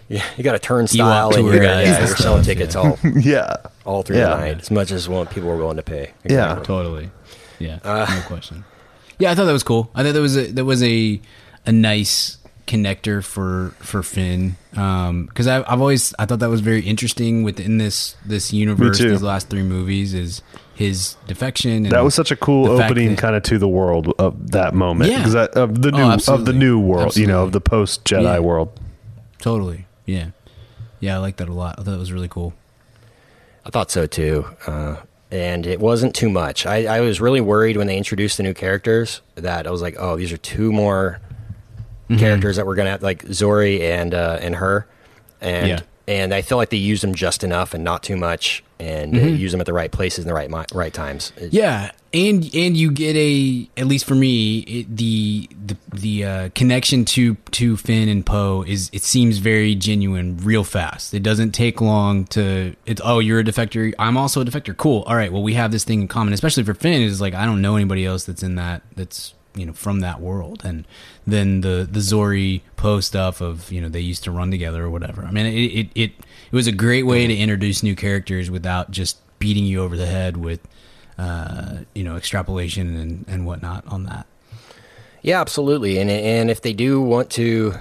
yeah, 0.09 0.25
you 0.37 0.43
got 0.45 0.55
a 0.55 0.59
turnstile 0.59 1.31
Ewok 1.31 1.35
and 1.37 1.45
tour 1.45 1.55
you're, 1.55 1.63
guides 1.65 1.89
yeah, 1.91 1.99
and 1.99 2.07
you're 2.09 2.17
selling 2.17 2.43
tickets 2.43 2.75
yeah. 2.75 2.81
all 2.81 2.99
yeah, 3.21 3.57
all 3.85 4.03
through 4.03 4.17
Yeah. 4.19 4.31
the 4.31 4.37
night 4.37 4.61
as 4.61 4.71
much 4.71 4.91
as 4.91 5.09
what 5.09 5.31
people 5.31 5.49
were 5.49 5.57
willing 5.57 5.77
to 5.77 5.83
pay. 5.83 6.13
Yeah. 6.25 6.61
totally. 6.65 7.11
Yeah, 7.59 7.79
Uh, 7.85 8.07
no 8.09 8.21
question. 8.27 8.65
Yeah, 9.19 9.33
I 9.33 9.35
thought 9.35 9.45
that 9.47 9.53
was 9.53 9.65
cool. 9.65 9.91
I 9.95 10.03
thought 10.05 10.15
that 10.15 10.21
was 10.21 10.37
a 10.37 10.51
that 10.53 10.65
was 10.65 10.83
a 10.83 11.21
a 11.67 11.73
nice 11.73 12.38
connector 12.69 13.25
for 13.25 13.75
for 13.81 14.03
Finn 14.05 14.57
because 14.71 15.47
I've 15.49 15.65
I've 15.67 15.81
always 15.81 16.15
I 16.19 16.27
thought 16.27 16.39
that 16.41 16.51
was 16.51 16.61
very 16.61 16.83
interesting 16.83 17.43
within 17.43 17.79
this 17.79 18.15
this 18.25 18.53
universe. 18.53 18.99
These 18.99 19.23
last 19.23 19.49
three 19.49 19.63
movies 19.63 20.15
is 20.15 20.43
his 20.75 21.17
defection. 21.27 21.73
And 21.87 21.91
That 21.91 22.05
was 22.05 22.15
such 22.15 22.31
a 22.31 22.37
cool 22.37 22.69
opening, 22.69 23.17
kind 23.17 23.35
of 23.35 23.43
to 23.45 23.59
the 23.59 23.67
world 23.67 24.13
of 24.21 24.53
that 24.53 24.75
moment. 24.75 25.11
Yeah. 25.11 25.25
'Cause 25.25 25.33
that, 25.33 25.51
of 25.53 25.83
the 25.83 25.91
Oh, 25.93 26.15
new 26.17 26.33
of 26.33 26.45
the 26.45 26.53
new 26.53 26.79
world, 26.79 27.17
you 27.17 27.27
know, 27.27 27.43
of 27.43 27.51
the 27.53 27.61
post 27.61 28.05
Jedi 28.05 28.23
Yeah. 28.23 28.39
world. 28.39 28.69
Totally. 29.41 29.87
Yeah. 30.07 30.27
Yeah, 31.01 31.17
I 31.17 31.19
like 31.19 31.37
that 31.39 31.49
a 31.49 31.53
lot. 31.53 31.77
I 31.79 31.83
thought 31.83 31.95
it 31.95 31.99
was 31.99 32.13
really 32.13 32.29
cool. 32.29 32.55
I 33.67 33.71
thought 33.71 33.91
so 33.91 34.07
too. 34.07 34.47
Uh, 34.67 34.97
and 35.31 35.67
it 35.67 35.81
wasn't 35.81 36.15
too 36.15 36.29
much. 36.31 36.65
I, 36.65 36.85
I 36.99 37.01
was 37.01 37.21
really 37.21 37.41
worried 37.41 37.77
when 37.77 37.87
they 37.87 37.97
introduced 37.99 38.37
the 38.37 38.43
new 38.43 38.55
characters 38.55 39.21
that 39.35 39.67
I 39.67 39.71
was 39.71 39.83
like, 39.83 39.97
oh, 39.99 40.17
these 40.17 40.33
are 40.33 40.37
two 40.39 40.73
more 40.73 41.21
Mm-hmm. 42.09 42.19
characters 42.19 42.57
that 42.57 42.67
we're 42.67 42.75
gonna 42.75 42.91
have, 42.91 43.03
like 43.03 43.25
Zorii 43.27 43.81
and 43.81 44.15
uh, 44.15 44.39
and 44.41 44.57
her, 44.57 44.87
and 45.41 45.69
Yeah. 45.69 45.81
and 46.07 46.33
I 46.35 46.43
feel 46.43 46.57
like 46.59 46.71
they 46.71 46.77
use 46.79 47.01
them 47.03 47.15
just 47.15 47.45
enough 47.45 47.75
and 47.75 47.85
not 47.85 48.03
too 48.03 48.17
much, 48.17 48.65
and 48.81 49.15
uh, 49.15 49.21
use 49.21 49.53
them 49.53 49.61
at 49.61 49.67
the 49.67 49.73
right 49.75 49.91
places 49.93 50.21
and 50.25 50.29
the 50.31 50.35
right 50.35 50.51
right 50.73 50.93
times. 50.93 51.33
It- 51.37 51.45
Mm-hmm. 51.53 51.57
Yeah, 51.57 51.91
and 52.15 52.49
and 52.55 52.75
you 52.79 52.91
get 52.91 53.15
a 53.17 53.69
at 53.77 53.87
least 53.87 54.07
for 54.07 54.15
me 54.15 54.61
it, 54.61 54.97
the 54.97 55.51
the 55.67 55.77
the 55.93 56.25
uh, 56.25 56.49
connection 56.55 57.05
to 57.05 57.35
to 57.51 57.77
Finn 57.77 58.09
and 58.09 58.25
Poe 58.25 58.65
is 58.67 58.89
it 58.95 59.03
seems 59.03 59.37
very 59.37 59.75
genuine, 59.75 60.39
real 60.39 60.65
fast. 60.65 61.13
It 61.13 61.23
doesn't 61.23 61.53
take 61.53 61.83
long 61.83 62.25
to 62.29 62.75
it's 62.87 63.03
oh 63.05 63.19
you're 63.19 63.41
a 63.41 63.45
defector, 63.45 63.93
I'm 63.99 64.17
also 64.17 64.41
a 64.41 64.45
defector. 64.47 64.75
Cool. 64.75 65.03
All 65.03 65.15
right, 65.17 65.31
well 65.31 65.43
we 65.43 65.53
have 65.55 65.71
this 65.73 65.85
thing 65.85 66.01
in 66.01 66.09
common, 66.09 66.33
especially 66.33 66.63
for 66.65 66.73
Finn. 66.73 67.03
Is 67.03 67.21
like 67.21 67.35
I 67.35 67.45
don't 67.45 67.61
know 67.61 67.77
anybody 67.77 68.07
else 68.07 68.25
that's 68.25 68.43
in 68.43 68.55
that 68.55 68.81
that's 68.97 69.35
you 69.59 69.67
know 69.67 69.73
from 69.73 70.01
that 70.01 70.21
world, 70.21 70.63
and 70.65 70.87
then 71.27 71.61
the 71.61 71.89
the 71.91 72.01
Zorii 72.01 72.63
Poe 72.77 73.01
stuff 73.01 73.41
of 73.41 73.71
you 73.73 73.81
know 73.81 73.89
they 73.89 74.01
used 74.01 74.25
to 74.25 74.31
run 74.31 74.51
together 74.51 74.85
or 74.85 74.91
whatever. 74.91 75.25
I 75.25 75.31
mean 75.31 75.47
it 75.47 75.53
it 75.53 75.89
it, 75.95 76.13
it 76.51 76.57
was 76.57 76.67
a 76.67 76.73
great 76.73 77.05
way 77.05 77.27
to 77.27 77.37
introduce 77.37 77.83
new 77.83 77.95
characters 77.95 78.51
without 78.51 78.91
just 78.91 79.19
beating 79.39 79.65
you 79.65 79.83
over 79.83 79.97
the 79.97 80.07
head 80.07 80.37
with 80.37 80.61
uh, 81.19 81.79
you 81.95 82.05
know, 82.05 82.17
extrapolation 82.17 82.97
and, 82.97 83.25
and 83.27 83.45
whatnot 83.45 83.85
on 83.89 84.05
that. 84.05 84.27
Yeah, 85.21 85.41
absolutely. 85.41 85.99
And 85.99 86.09
and 86.09 86.49
if 86.49 86.63
they 86.63 86.73
do 86.73 87.01
want 87.01 87.29
to 87.31 87.75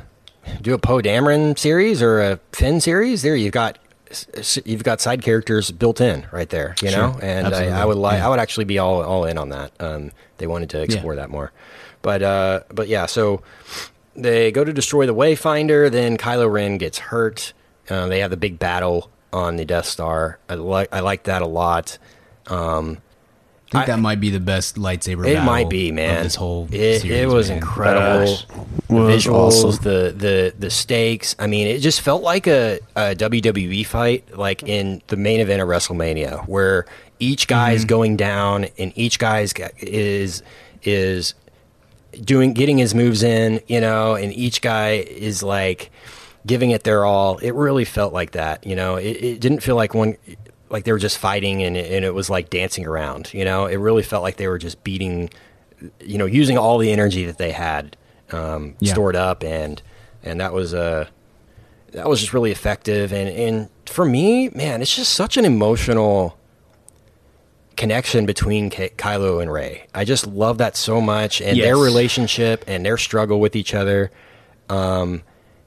do 0.62 0.74
a 0.74 0.80
Poe 0.80 1.02
Dameron 1.02 1.58
series 1.58 2.02
or 2.02 2.20
a 2.20 2.40
Finn 2.52 2.82
series, 2.82 3.22
there 3.22 3.36
you've 3.36 3.54
got 3.54 3.78
you've 4.66 4.84
got 4.84 5.02
side 5.02 5.22
characters 5.22 5.72
built 5.72 6.00
in 6.02 6.26
right 6.32 6.50
there. 6.50 6.76
You 6.82 6.90
Sure. 6.90 7.00
know, 7.14 7.20
and 7.22 7.48
I, 7.54 7.82
I 7.82 7.86
would 7.86 7.98
like 7.98 8.20
Yeah. 8.20 8.28
I 8.28 8.30
would 8.30 8.40
actually 8.40 8.66
be 8.66 8.80
all 8.80 9.04
all 9.04 9.26
in 9.26 9.38
on 9.38 9.50
that. 9.50 9.72
Um, 9.80 10.12
they 10.38 10.48
wanted 10.48 10.70
to 10.72 10.82
explore 10.82 11.16
that 11.16 11.30
more, 11.30 11.52
but 12.02 12.22
uh, 12.22 12.62
but 12.74 12.88
yeah. 12.88 13.06
So 13.06 13.42
they 14.16 14.52
go 14.52 14.64
to 14.64 14.74
destroy 14.74 15.06
the 15.06 15.16
Wayfinder. 15.16 15.92
Then 15.92 16.18
Kylo 16.18 16.52
Ren 16.52 16.78
gets 16.78 16.98
hurt. 17.00 17.54
Uh, 17.90 18.08
they 18.08 18.20
have 18.20 18.32
the 18.32 18.38
big 18.38 18.60
battle 18.60 19.10
on 19.34 19.56
the 19.58 19.66
Death 19.66 19.86
Star. 19.86 20.40
I 20.50 20.56
like 20.56 20.90
I 20.92 21.00
like 21.02 21.24
that 21.24 21.42
a 21.42 21.48
lot. 21.48 21.98
Um, 22.48 23.00
I 23.68 23.72
think 23.72 23.84
I- 23.84 23.86
that 23.88 24.00
might 24.00 24.20
be 24.22 24.30
the 24.30 24.40
best 24.40 24.76
lightsaber. 24.78 25.28
it 25.28 25.34
battle 25.36 25.44
might 25.44 25.70
be, 25.70 25.90
of 25.90 25.96
man. 25.96 26.24
This 26.24 26.36
whole 26.36 26.68
it, 26.72 27.02
series, 27.02 27.06
it 27.06 27.28
was 27.28 27.50
man. 27.50 27.58
incredible. 27.58 28.26
Gosh. 28.26 28.46
The 28.88 28.94
Was 28.96 29.26
visuals, 29.26 29.64
awesome. 29.66 29.84
the 29.84 30.14
the 30.18 30.54
the 30.58 30.70
stakes. 30.70 31.36
I 31.38 31.48
mean, 31.48 31.68
it 31.68 31.80
just 31.80 32.00
felt 32.00 32.24
like 32.24 32.48
a, 32.48 32.80
a 32.96 33.14
WWE 33.16 33.86
fight, 33.86 34.38
like 34.38 34.64
in 34.64 35.02
the 35.08 35.18
main 35.18 35.42
event 35.42 35.62
of 35.62 35.68
WrestleMania, 35.68 36.48
where 36.48 36.86
each 37.20 37.48
guy 37.50 37.70
Mm-hmm. 37.72 37.76
is 37.76 37.86
going 37.86 38.16
down 38.16 38.68
and 38.78 38.94
each 38.96 39.20
guy's 39.20 39.52
got- 39.52 39.72
is 39.80 40.42
is 40.84 41.34
doing 42.24 42.54
getting 42.54 42.78
his 42.78 42.96
moves 42.96 43.22
in, 43.24 43.60
you 43.68 43.82
know, 43.82 44.16
and 44.16 44.34
each 44.34 44.62
guy 44.62 44.92
is 44.92 45.44
like 45.44 45.92
giving 46.46 46.72
it 46.72 46.84
their 46.84 47.04
all. 47.04 47.38
It 47.40 47.54
really 47.54 47.84
felt 47.86 48.14
like 48.14 48.32
that, 48.32 48.66
you 48.66 48.76
know. 48.76 48.96
It, 48.96 49.18
it 49.22 49.40
didn't 49.42 49.60
feel 49.60 49.76
like 49.76 49.94
one 49.94 50.16
like 50.70 50.84
they 50.84 50.92
were 50.92 51.00
just 51.00 51.18
fighting 51.18 51.64
and 51.64 51.76
it, 51.78 51.92
and 51.92 52.04
it 52.06 52.14
was 52.14 52.30
like 52.30 52.50
dancing 52.50 52.86
around, 52.86 53.34
you 53.34 53.46
know. 53.46 53.66
It 53.66 53.78
really 53.78 54.04
felt 54.04 54.24
like 54.24 54.38
they 54.38 54.48
were 54.48 54.58
just 54.58 54.84
beating, 54.84 55.30
you 56.00 56.18
know, 56.18 56.26
using 56.26 56.58
all 56.58 56.78
the 56.78 56.92
energy 56.92 57.26
that 57.26 57.38
they 57.38 57.52
had 57.52 57.96
um, 58.32 58.76
Yeah. 58.80 58.94
stored 58.94 59.16
up, 59.16 59.44
and 59.44 59.82
and 60.24 60.40
that 60.42 60.52
was 60.54 60.74
uh 60.74 61.08
that 61.94 62.08
was 62.10 62.20
just 62.20 62.34
really 62.34 62.52
effective. 62.52 63.14
And 63.14 63.30
and 63.30 63.70
for 63.86 64.06
me, 64.06 64.50
man, 64.50 64.82
it's 64.82 64.96
just 64.96 65.14
such 65.14 65.38
an 65.38 65.46
emotional 65.46 66.38
connection 67.76 68.26
between 68.26 68.70
Ky- 68.70 68.90
Kylo 68.98 69.42
and 69.42 69.52
Rey. 69.52 69.86
I 69.94 70.04
just 70.04 70.26
love 70.28 70.58
that 70.58 70.76
so 70.76 71.00
much, 71.00 71.42
and 71.42 71.60
their 71.60 71.78
relationship 71.78 72.64
and 72.68 72.86
their 72.86 72.98
struggle 72.98 73.40
with 73.40 73.56
each 73.56 73.74
other. 73.74 74.12
Um, 74.70 75.24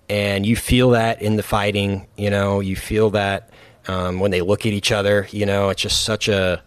and 0.09 0.44
you 0.44 0.57
feel 0.57 0.90
that 0.90 1.22
in 1.22 1.36
the 1.36 1.42
fighting. 1.42 2.07
You 2.16 2.30
know, 2.30 2.61
you 2.61 2.76
feel 2.76 3.11
that 3.11 3.51
um, 3.91 4.20
when 4.20 4.30
they 4.30 4.41
look 4.41 4.66
at 4.66 4.72
each 4.72 4.93
other. 4.93 5.26
You 5.30 5.47
know, 5.47 5.68
it's 5.70 5.82
just 5.82 6.05
such 6.05 6.28
a 6.28 6.62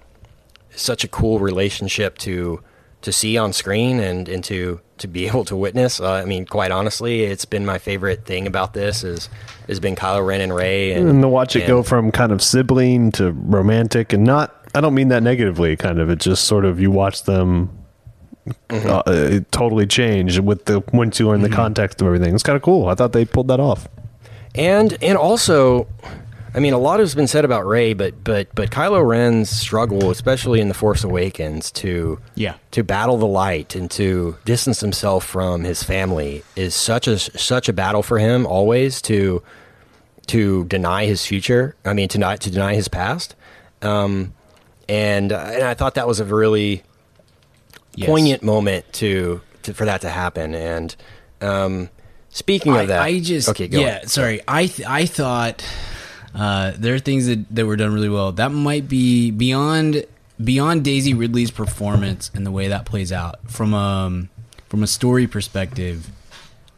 such 0.75 1.03
a 1.03 1.07
cool 1.07 1.39
relationship 1.39 2.17
to 2.19 2.61
to 3.01 3.11
see 3.11 3.37
on 3.37 3.53
screen 3.53 3.99
and 3.99 4.29
and 4.29 4.43
to 4.45 4.79
to 4.97 5.07
be 5.07 5.27
able 5.29 5.45
to 5.45 5.55
witness. 5.55 5.99
Uh, 5.99 6.11
I 6.13 6.25
mean, 6.25 6.45
quite 6.45 6.71
honestly, 6.71 7.23
it's 7.23 7.45
been 7.45 7.65
my 7.65 7.77
favorite 7.77 8.25
thing 8.25 8.47
about 8.47 8.73
this 8.73 9.03
is 9.03 9.29
has 9.67 9.79
been 9.79 9.95
Kylo 9.95 10.25
Ren 10.25 10.41
and 10.41 10.53
Rey, 10.53 10.93
and, 10.93 11.09
And 11.09 11.21
to 11.21 11.27
watch 11.27 11.55
it 11.55 11.67
go 11.67 11.83
from 11.83 12.11
kind 12.11 12.31
of 12.31 12.41
sibling 12.41 13.11
to 13.13 13.31
romantic 13.31 14.11
and 14.13 14.23
not, 14.25 14.53
I 14.75 14.81
don't 14.81 14.93
mean 14.93 15.07
that 15.07 15.23
negatively, 15.23 15.77
kind 15.77 15.99
of. 15.99 16.09
It 16.09 16.19
just 16.19 16.43
sort 16.43 16.65
of, 16.65 16.79
you 16.79 16.91
watch 16.91 17.23
them 17.23 17.69
Mm-hmm. 18.69 18.89
uh, 18.89 19.03
it 19.07 19.49
totally 19.53 19.87
change 19.87 20.37
with 20.37 20.65
the, 20.65 20.83
once 20.91 21.17
you 21.17 21.29
learn 21.29 21.43
the 21.43 21.49
context 21.49 22.01
of 22.01 22.07
everything. 22.07 22.33
It's 22.33 22.43
kind 22.43 22.57
of 22.57 22.61
cool. 22.61 22.89
I 22.89 22.93
thought 22.93 23.13
they 23.13 23.23
pulled 23.23 23.47
that 23.47 23.61
off. 23.61 23.87
and 24.53 24.97
and 25.01 25.17
also 25.17 25.87
I 26.55 26.59
mean, 26.59 26.73
a 26.73 26.77
lot 26.77 26.99
has 26.99 27.15
been 27.15 27.27
said 27.27 27.45
about 27.45 27.65
Rey, 27.65 27.93
but 27.93 28.23
but 28.23 28.53
but 28.53 28.69
Kylo 28.69 29.05
Ren's 29.05 29.49
struggle, 29.49 30.11
especially 30.11 30.59
in 30.61 30.67
the 30.67 30.73
Force 30.75 31.03
Awakens, 31.03 31.71
to 31.71 32.19
Yeah. 32.35 32.55
to 32.71 32.83
battle 32.83 33.17
the 33.17 33.25
light 33.25 33.75
and 33.75 33.89
to 33.91 34.37
distance 34.45 34.79
himself 34.79 35.25
from 35.25 35.63
his 35.63 35.81
family 35.83 36.43
is 36.55 36.75
such 36.75 37.07
a 37.07 37.17
such 37.17 37.69
a 37.69 37.73
battle 37.73 38.03
for 38.03 38.19
him 38.19 38.45
always 38.45 39.01
to 39.03 39.41
to 40.27 40.65
deny 40.65 41.05
his 41.05 41.25
future. 41.25 41.75
I 41.85 41.93
mean, 41.93 42.07
to 42.09 42.17
not 42.19 42.39
to 42.41 42.51
deny 42.51 42.75
his 42.75 42.87
past. 42.87 43.35
Um, 43.81 44.33
and 44.87 45.31
uh, 45.31 45.37
and 45.53 45.63
I 45.63 45.73
thought 45.73 45.95
that 45.95 46.07
was 46.07 46.19
a 46.19 46.25
really 46.25 46.83
Yes. 47.95 48.09
poignant 48.09 48.41
moment 48.41 48.91
to, 48.93 49.41
to 49.63 49.73
for 49.75 49.85
that 49.85 50.01
to 50.01 50.09
happen. 50.09 50.55
And 50.55 50.95
um, 51.41 51.89
speaking 52.29 52.73
I, 52.73 52.81
of 52.83 52.87
that, 52.87 53.01
I 53.03 53.19
just 53.19 53.49
okay, 53.49 53.67
go 53.67 53.79
yeah. 53.79 53.99
on. 54.01 54.07
Sorry, 54.07 54.41
I 54.47 54.65
th- 54.65 54.87
I 54.87 55.05
thought 55.05 55.63
uh, 56.35 56.73
there 56.77 56.95
are 56.95 56.99
things 56.99 57.27
that, 57.27 57.45
that 57.55 57.65
were 57.65 57.75
done 57.75 57.93
really 57.93 58.09
well. 58.09 58.31
That 58.31 58.51
might 58.51 58.87
be 58.87 59.31
beyond 59.31 60.05
beyond 60.43 60.83
Daisy 60.83 61.13
Ridley's 61.13 61.51
performance 61.51 62.31
and 62.33 62.45
the 62.45 62.51
way 62.51 62.67
that 62.67 62.85
plays 62.85 63.11
out 63.11 63.51
from 63.51 63.73
um 63.73 64.29
from 64.69 64.83
a 64.83 64.87
story 64.87 65.27
perspective. 65.27 66.09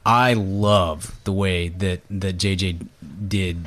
I 0.06 0.34
love 0.34 1.18
the 1.24 1.34
way 1.34 1.70
that 1.70 2.02
that 2.10 2.38
JJ 2.38 2.88
did 3.28 3.66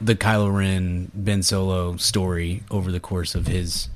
the 0.00 0.14
Kylo 0.14 0.54
Ren 0.54 1.10
Ben 1.14 1.42
Solo 1.42 1.96
story 1.96 2.64
over 2.70 2.90
the 2.90 3.00
course 3.00 3.34
of 3.34 3.46
his 3.46 3.88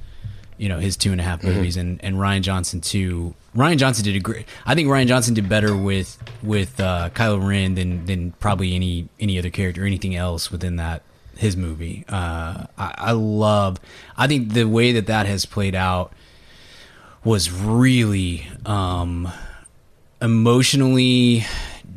you 0.56 0.68
know 0.68 0.78
his 0.78 0.96
two 0.96 1.10
and 1.10 1.20
a 1.20 1.24
half 1.24 1.42
movies 1.42 1.76
and, 1.76 2.02
and 2.04 2.16
Rian 2.16 2.42
Johnson 2.42 2.80
too. 2.80 3.34
Rian 3.56 3.76
Johnson 3.76 4.04
did 4.04 4.14
a 4.14 4.20
great. 4.20 4.46
I 4.64 4.76
think 4.76 4.88
Rian 4.88 5.08
Johnson 5.08 5.34
did 5.34 5.48
better 5.48 5.76
with 5.76 6.16
with 6.44 6.78
uh, 6.78 7.10
Kylo 7.10 7.44
Ren 7.44 7.74
than 7.74 8.06
than 8.06 8.32
probably 8.32 8.74
any 8.76 9.08
any 9.18 9.36
other 9.36 9.50
character 9.50 9.82
or 9.82 9.86
anything 9.86 10.14
else 10.14 10.52
within 10.52 10.76
that 10.76 11.02
his 11.38 11.56
movie. 11.56 12.04
Uh, 12.08 12.66
I, 12.78 12.94
I 12.98 13.12
love. 13.12 13.78
I 14.16 14.26
think 14.26 14.52
the 14.52 14.64
way 14.64 14.92
that 14.92 15.06
that 15.06 15.26
has 15.26 15.46
played 15.46 15.74
out 15.74 16.12
was 17.24 17.50
really 17.50 18.46
um, 18.66 19.30
emotionally 20.20 21.44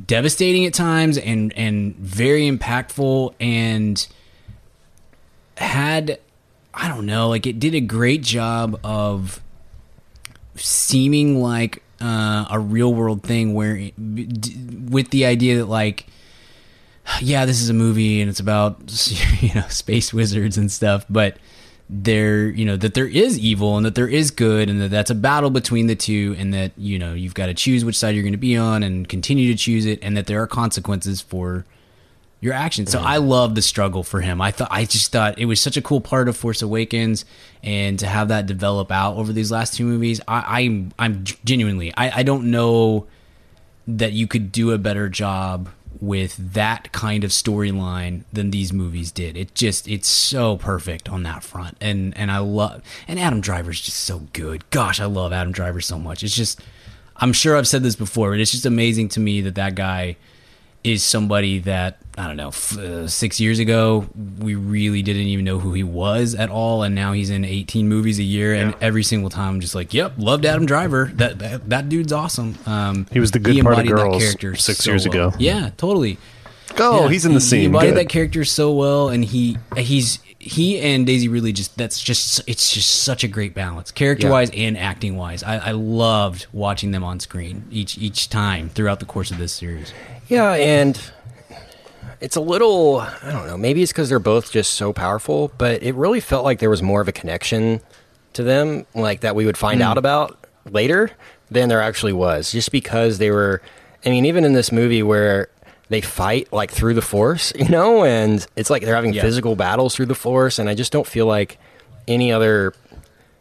devastating 0.06 0.66
at 0.66 0.74
times 0.74 1.18
and 1.18 1.52
and 1.54 1.96
very 1.98 2.50
impactful 2.50 3.34
and 3.40 4.08
had 5.58 6.20
I 6.74 6.88
don't 6.88 7.06
know, 7.06 7.30
like 7.30 7.48
it 7.48 7.60
did 7.60 7.74
a 7.74 7.82
great 7.82 8.22
job 8.22 8.80
of 8.84 9.42
seeming 10.56 11.42
like 11.42 11.82
uh, 12.00 12.46
a 12.52 12.60
real 12.60 12.94
world 12.94 13.24
thing 13.24 13.54
where 13.54 13.76
it- 13.76 13.94
with 13.98 15.10
the 15.10 15.26
idea 15.26 15.58
that 15.58 15.66
like 15.66 16.06
yeah, 17.22 17.46
this 17.46 17.62
is 17.62 17.70
a 17.70 17.74
movie 17.74 18.22
and 18.22 18.30
it's 18.30 18.40
about 18.40 18.80
you 19.42 19.54
know 19.54 19.68
space 19.70 20.14
wizards 20.14 20.58
and 20.58 20.72
stuff, 20.72 21.06
but 21.10 21.38
there 21.90 22.50
you 22.50 22.66
know 22.66 22.76
that 22.76 22.94
there 22.94 23.08
is 23.08 23.40
evil 23.40 23.78
and 23.78 23.86
that 23.86 23.96
there 23.96 24.10
is 24.10 24.30
good 24.30 24.70
and 24.70 24.82
that 24.82 24.92
that's 24.92 25.10
a 25.10 25.16
battle 25.16 25.50
between 25.50 25.88
the 25.88 25.96
two 25.96 26.36
and 26.38 26.54
that 26.54 26.74
you 26.76 27.00
know 27.00 27.14
you've 27.14 27.34
got 27.34 27.46
to 27.46 27.54
choose 27.54 27.86
which 27.86 27.98
side 27.98 28.14
you're 28.14 28.24
going 28.24 28.34
to 28.34 28.38
be 28.38 28.58
on 28.58 28.84
and 28.84 29.08
continue 29.08 29.50
to 29.50 29.58
choose 29.58 29.86
it 29.86 29.98
and 30.02 30.18
that 30.18 30.26
there 30.28 30.42
are 30.42 30.48
consequences 30.48 31.22
for 31.22 31.66
your 32.40 32.54
actions. 32.54 32.92
So 32.92 33.00
I 33.00 33.18
mm-hmm. 33.18 33.28
love 33.28 33.56
the 33.56 33.62
struggle 33.62 34.04
for 34.04 34.22
him. 34.22 34.42
I 34.42 34.52
thought 34.52 34.68
I 34.70 34.86
just 34.86 35.12
thought 35.12 35.40
it 35.40 35.46
was 35.46 35.60
such 35.60 35.78
a 35.78 35.82
cool 35.82 36.02
part 36.02 36.30
of 36.30 36.38
Force 36.38 36.62
Awakens, 36.62 37.26
and 37.64 37.98
to 38.00 38.08
have 38.08 38.28
that 38.28 38.46
develop 38.46 38.92
out 38.92 39.16
over 39.16 39.34
these 39.34 39.52
last 39.52 39.74
two 39.74 39.86
movies, 39.86 40.22
I, 40.28 40.62
I'm 40.62 40.92
I'm 41.00 41.24
genuinely 41.24 41.94
I, 41.96 42.20
I 42.20 42.24
don't 42.24 42.52
know 42.52 43.08
that 43.88 44.12
you 44.12 44.28
could 44.28 44.52
do 44.52 44.72
a 44.72 44.78
better 44.78 45.10
job 45.10 45.70
with 46.00 46.54
that 46.54 46.92
kind 46.92 47.24
of 47.24 47.32
storyline 47.32 48.24
than 48.32 48.52
these 48.52 48.72
movies 48.72 49.12
did. 49.12 49.36
It 49.36 49.56
just 49.56 49.88
it's 49.88 50.08
so 50.08 50.58
perfect 50.58 51.10
on 51.10 51.24
that 51.24 51.44
front. 51.44 51.78
And 51.82 52.16
and 52.18 52.32
I 52.32 52.40
love 52.40 52.82
and 53.08 53.20
Adam 53.20 53.42
Driver's 53.42 53.82
just 53.82 54.00
so 54.00 54.28
good. 54.34 54.70
Gosh, 54.70 55.00
I 55.00 55.06
love 55.06 55.34
Adam 55.34 55.52
Driver 55.52 55.82
so 55.82 55.98
much. 55.98 56.24
It's 56.24 56.36
just 56.36 56.62
I'm 57.18 57.34
sure 57.34 57.58
I've 57.58 57.68
said 57.68 57.84
this 57.84 57.96
before, 57.96 58.32
but 58.32 58.40
it's 58.40 58.52
just 58.52 58.66
amazing 58.66 59.10
to 59.10 59.20
me 59.20 59.42
that 59.42 59.56
that 59.56 59.76
guy 59.76 60.18
is 60.88 61.04
somebody 61.04 61.60
that 61.60 61.98
I 62.18 62.26
don't 62.28 62.38
know. 62.38 62.48
F- 62.48 62.78
uh, 62.78 63.08
six 63.08 63.40
years 63.40 63.60
ago, 63.60 64.08
we 64.40 64.56
really 64.56 65.04
didn't 65.04 65.24
even 65.28 65.46
know 65.46 65.60
who 65.60 65.74
he 65.74 65.84
was 65.84 66.34
at 66.34 66.50
all, 66.50 66.82
and 66.82 66.96
now 66.96 67.12
he's 67.14 67.30
in 67.30 67.46
18 67.46 67.88
movies 67.88 68.18
a 68.18 68.24
year, 68.24 68.56
and 68.56 68.74
every 68.82 69.04
single 69.04 69.30
time, 69.30 69.50
I'm 69.56 69.60
just 69.62 69.76
like, 69.76 69.94
"Yep, 69.94 70.14
loved 70.18 70.46
Adam 70.46 70.66
Driver. 70.66 71.12
That 71.14 71.38
that, 71.40 71.70
that 71.70 71.90
dude's 71.90 72.12
awesome." 72.12 72.56
Um, 72.66 73.06
He 73.12 73.20
was 73.20 73.32
the 73.32 73.40
good 73.40 73.62
part 73.62 73.78
of 73.80 73.86
that 73.86 73.88
Girls 73.94 74.24
character 74.24 74.56
six 74.56 74.80
so 74.80 74.92
years 74.92 75.08
well. 75.08 75.30
ago. 75.30 75.38
Yeah, 75.38 75.70
totally. 75.78 76.18
Oh, 76.80 77.04
Yeah, 77.04 77.10
he's 77.10 77.26
in 77.26 77.34
the 77.34 77.40
he, 77.40 77.46
scene. 77.46 77.60
He 77.60 77.66
embodied 77.68 77.92
Good. 77.92 77.98
that 78.00 78.10
character 78.10 78.44
so 78.46 78.72
well, 78.74 79.10
and 79.10 79.24
he 79.24 79.58
he's 79.76 80.20
he 80.40 80.80
and 80.80 81.06
Daisy 81.06 81.28
really 81.28 81.52
just 81.52 81.78
that's 81.78 82.02
just 82.02 82.42
it's 82.48 82.72
just 82.74 83.04
such 83.04 83.24
a 83.24 83.28
great 83.28 83.54
balance, 83.54 83.92
character 83.92 84.30
wise 84.30 84.50
and 84.56 84.78
acting 84.78 85.18
wise. 85.18 85.44
I, 85.44 85.58
I 85.58 85.72
loved 85.72 86.48
watching 86.52 86.92
them 86.92 87.04
on 87.04 87.20
screen 87.20 87.66
each 87.72 87.98
each 87.98 88.30
time 88.30 88.70
throughout 88.70 89.00
the 89.00 89.06
course 89.06 89.30
of 89.32 89.38
this 89.38 89.54
series. 89.54 89.94
Yeah, 90.28 90.54
and 90.54 91.00
it's 92.20 92.36
a 92.36 92.42
little, 92.42 93.00
I 93.00 93.32
don't 93.32 93.48
know, 93.48 93.58
maybe 93.58 93.82
it's 93.84 93.92
because 93.92 94.10
they're 94.10 94.20
both 94.20 94.52
just 94.52 94.74
so 94.74 94.92
powerful, 94.94 95.52
but 95.58 95.84
it 95.84 95.96
really 95.96 96.20
felt 96.20 96.44
like 96.44 96.60
there 96.60 96.70
was 96.70 96.82
more 96.82 97.00
of 97.02 97.08
a 97.08 97.12
connection 97.12 97.82
to 98.34 98.44
them, 98.44 98.86
like 98.96 99.22
that 99.22 99.36
we 99.36 99.46
would 99.46 99.58
find 99.58 99.82
out 99.82 99.98
about 99.98 100.38
later 100.70 101.12
than 101.50 101.70
there 101.70 101.82
actually 101.82 102.14
was, 102.14 102.52
just 102.52 102.72
because 102.72 103.20
they 103.20 103.32
were, 103.32 103.62
I 104.06 104.10
mean, 104.10 104.26
even 104.26 104.44
in 104.44 104.54
this 104.54 104.72
movie 104.72 105.02
where 105.04 105.50
they 105.90 106.02
fight 106.02 106.52
like 106.52 106.72
through 106.72 106.94
the 106.96 107.02
force, 107.02 107.54
you 107.60 107.70
know, 107.70 108.04
and 108.04 108.46
it's 108.56 108.70
like 108.70 108.84
they're 108.84 108.96
having 108.96 109.14
Yeah. 109.14 109.22
physical 109.22 109.56
battles 109.56 109.96
through 109.96 110.08
the 110.08 110.16
force, 110.16 110.60
and 110.60 110.70
I 110.70 110.76
just 110.76 110.92
don't 110.92 111.08
feel 111.08 111.26
like 111.26 111.58
any 112.08 112.32
other 112.32 112.74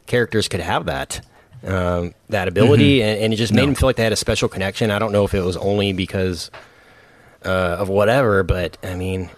characters 0.06 0.46
could 0.48 0.60
have 0.60 0.86
that 0.86 1.20
um, 1.66 2.14
that 2.28 2.46
ability, 2.46 3.02
and, 3.02 3.18
and 3.20 3.32
it 3.32 3.36
just 3.36 3.52
made 3.52 3.66
them 3.66 3.74
feel 3.74 3.88
like 3.88 3.96
they 3.96 4.04
had 4.04 4.12
a 4.12 4.16
special 4.16 4.48
connection. 4.48 4.90
I 4.92 5.00
don't 5.00 5.10
know 5.10 5.24
if 5.24 5.34
it 5.34 5.42
was 5.42 5.56
only 5.56 5.92
because 5.92 6.50
uh, 7.46 7.76
of 7.80 7.88
whatever, 7.88 8.42
but 8.42 8.76
I 8.82 8.94
mean, 8.94 9.30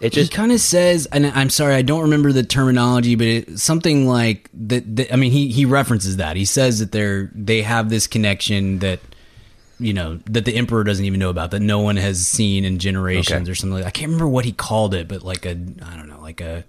it 0.00 0.12
just 0.12 0.32
he 0.32 0.36
kind 0.36 0.52
of 0.52 0.60
says, 0.60 1.06
and 1.06 1.26
I'm 1.26 1.48
sorry, 1.50 1.74
I 1.74 1.82
don't 1.82 2.02
remember 2.02 2.32
the 2.32 2.42
terminology, 2.42 3.14
but 3.14 3.26
it, 3.26 3.58
something 3.58 4.06
like 4.06 4.50
that, 4.52 4.96
that. 4.96 5.12
I 5.12 5.16
mean, 5.16 5.32
he 5.32 5.48
he 5.50 5.64
references 5.64 6.16
that. 6.18 6.36
He 6.36 6.44
says 6.44 6.80
that 6.80 6.92
they're 6.92 7.30
they 7.34 7.62
have 7.62 7.88
this 7.88 8.06
connection 8.06 8.80
that 8.80 9.00
you 9.80 9.92
know 9.92 10.18
that 10.26 10.44
the 10.44 10.54
emperor 10.56 10.84
doesn't 10.84 11.04
even 11.04 11.18
know 11.18 11.30
about, 11.30 11.50
that 11.52 11.60
no 11.60 11.80
one 11.80 11.96
has 11.96 12.26
seen 12.26 12.64
in 12.64 12.78
generations 12.78 13.42
Okay. 13.48 13.50
or 13.50 13.54
something. 13.54 13.74
like 13.78 13.86
I 13.86 13.90
can't 13.90 14.08
remember 14.10 14.28
what 14.28 14.44
he 14.44 14.52
called 14.52 14.94
it, 14.94 15.08
but 15.08 15.22
like 15.22 15.46
a 15.46 15.50
I 15.52 15.96
don't 15.96 16.08
know, 16.08 16.20
like 16.20 16.40
a 16.40 16.64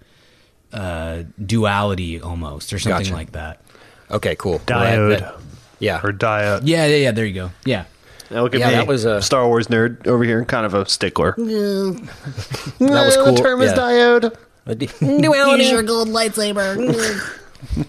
uh, 0.72 1.22
duality 1.44 2.20
almost 2.20 2.72
or 2.72 2.78
something 2.78 3.04
Gotcha. 3.04 3.14
like 3.14 3.32
that. 3.32 3.60
okay, 4.10 4.36
cool. 4.36 4.58
Dyad. 4.60 4.98
Well, 4.98 5.08
that- 5.10 5.34
yeah, 5.78 6.00
or 6.02 6.12
dyad. 6.12 6.62
Yeah, 6.64 6.86
yeah, 6.86 6.96
yeah. 6.96 7.10
There 7.12 7.26
you 7.26 7.34
go. 7.34 7.50
Yeah. 7.66 7.84
Now 8.30 8.42
look 8.42 8.54
at 8.54 8.60
Yeah, 8.60 8.68
me, 8.68 8.74
that 8.74 8.86
was 8.86 9.04
a- 9.04 9.22
Star 9.22 9.46
Wars 9.46 9.68
nerd 9.68 10.06
over 10.06 10.24
here, 10.24 10.44
kind 10.44 10.66
of 10.66 10.74
a 10.74 10.86
stickler. 10.88 11.34
that 11.38 12.00
was 12.78 13.16
cool. 13.16 13.34
The 13.34 13.42
term 13.42 13.62
is 13.62 13.70
yeah. 13.72 13.76
dyad. 13.76 14.36
Duality. 15.22 15.86
gold 15.86 16.08
lightsaber. 16.08 16.76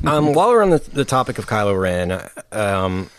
um, 0.06 0.34
while 0.34 0.50
we're 0.50 0.64
on 0.64 0.70
the, 0.70 0.80
the 0.94 1.06
topic 1.06 1.38
of 1.40 1.48
Kylo 1.48 1.80
Ren, 1.80 2.30
um, 2.52 3.10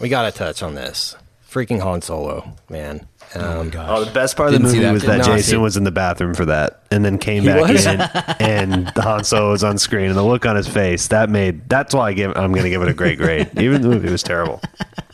we 0.00 0.08
got 0.08 0.22
to 0.22 0.36
touch 0.36 0.62
on 0.62 0.74
this. 0.74 1.16
Freaking 1.50 1.80
Han 1.80 2.00
Solo, 2.00 2.56
man. 2.68 3.06
Um, 3.34 3.70
Oh, 3.76 4.04
the 4.04 4.10
best 4.12 4.36
part 4.36 4.48
of 4.48 4.52
the 4.54 4.58
Didn't 4.58 4.70
see 4.70 4.76
movie 4.78 4.86
that. 4.86 4.92
was 4.92 5.02
Did 5.02 5.10
that 5.10 5.16
not 5.18 5.24
see 5.26 5.32
Jason 5.32 5.58
it. 5.58 5.62
was 5.62 5.76
in 5.76 5.84
the 5.84 5.90
bathroom 5.92 6.34
for 6.34 6.44
that, 6.46 6.80
and 6.90 7.04
then 7.04 7.16
came 7.18 7.42
He 7.42 7.48
back 7.48 7.68
was? 7.70 7.86
in, 7.86 8.00
and 8.40 8.88
the 8.94 9.02
Han 9.02 9.22
Solo 9.24 9.50
was 9.52 9.62
on 9.62 9.78
screen, 9.78 10.06
and 10.08 10.16
the 10.16 10.22
look 10.22 10.46
on 10.46 10.56
his 10.56 10.66
face 10.66 11.06
that 11.08 11.30
made. 11.30 11.68
That's 11.68 11.94
why 11.94 12.08
I 12.08 12.12
give. 12.12 12.32
I'm 12.36 12.50
going 12.52 12.64
to 12.64 12.70
give 12.70 12.82
it 12.82 12.88
a 12.88 12.94
great 12.94 13.18
grade, 13.18 13.48
even 13.58 13.82
the 13.82 13.88
movie 13.88 14.10
was 14.10 14.22
terrible. 14.24 14.60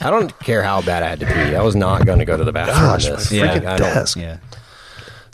I 0.01 0.11
don't 0.11 0.37
care 0.41 0.63
how 0.63 0.81
bad 0.83 1.03
I 1.03 1.09
had 1.09 1.21
to 1.21 1.27
pee. 1.27 1.55
I 1.57 1.63
was 1.63 1.77
not 1.77 2.07
going 2.07 2.19
to 2.19 2.25
go 2.25 2.37
to 2.37 2.45
the 2.45 2.53
bathroom 2.53 2.77
Gosh, 2.79 3.07
on 3.07 3.13
my 3.13 3.17
this. 3.19 3.33
freaking 3.33 3.41
Like, 3.41 3.65
I 3.67 3.77
don't- 3.77 3.95
desk. 3.95 4.17
Yeah. 4.17 4.39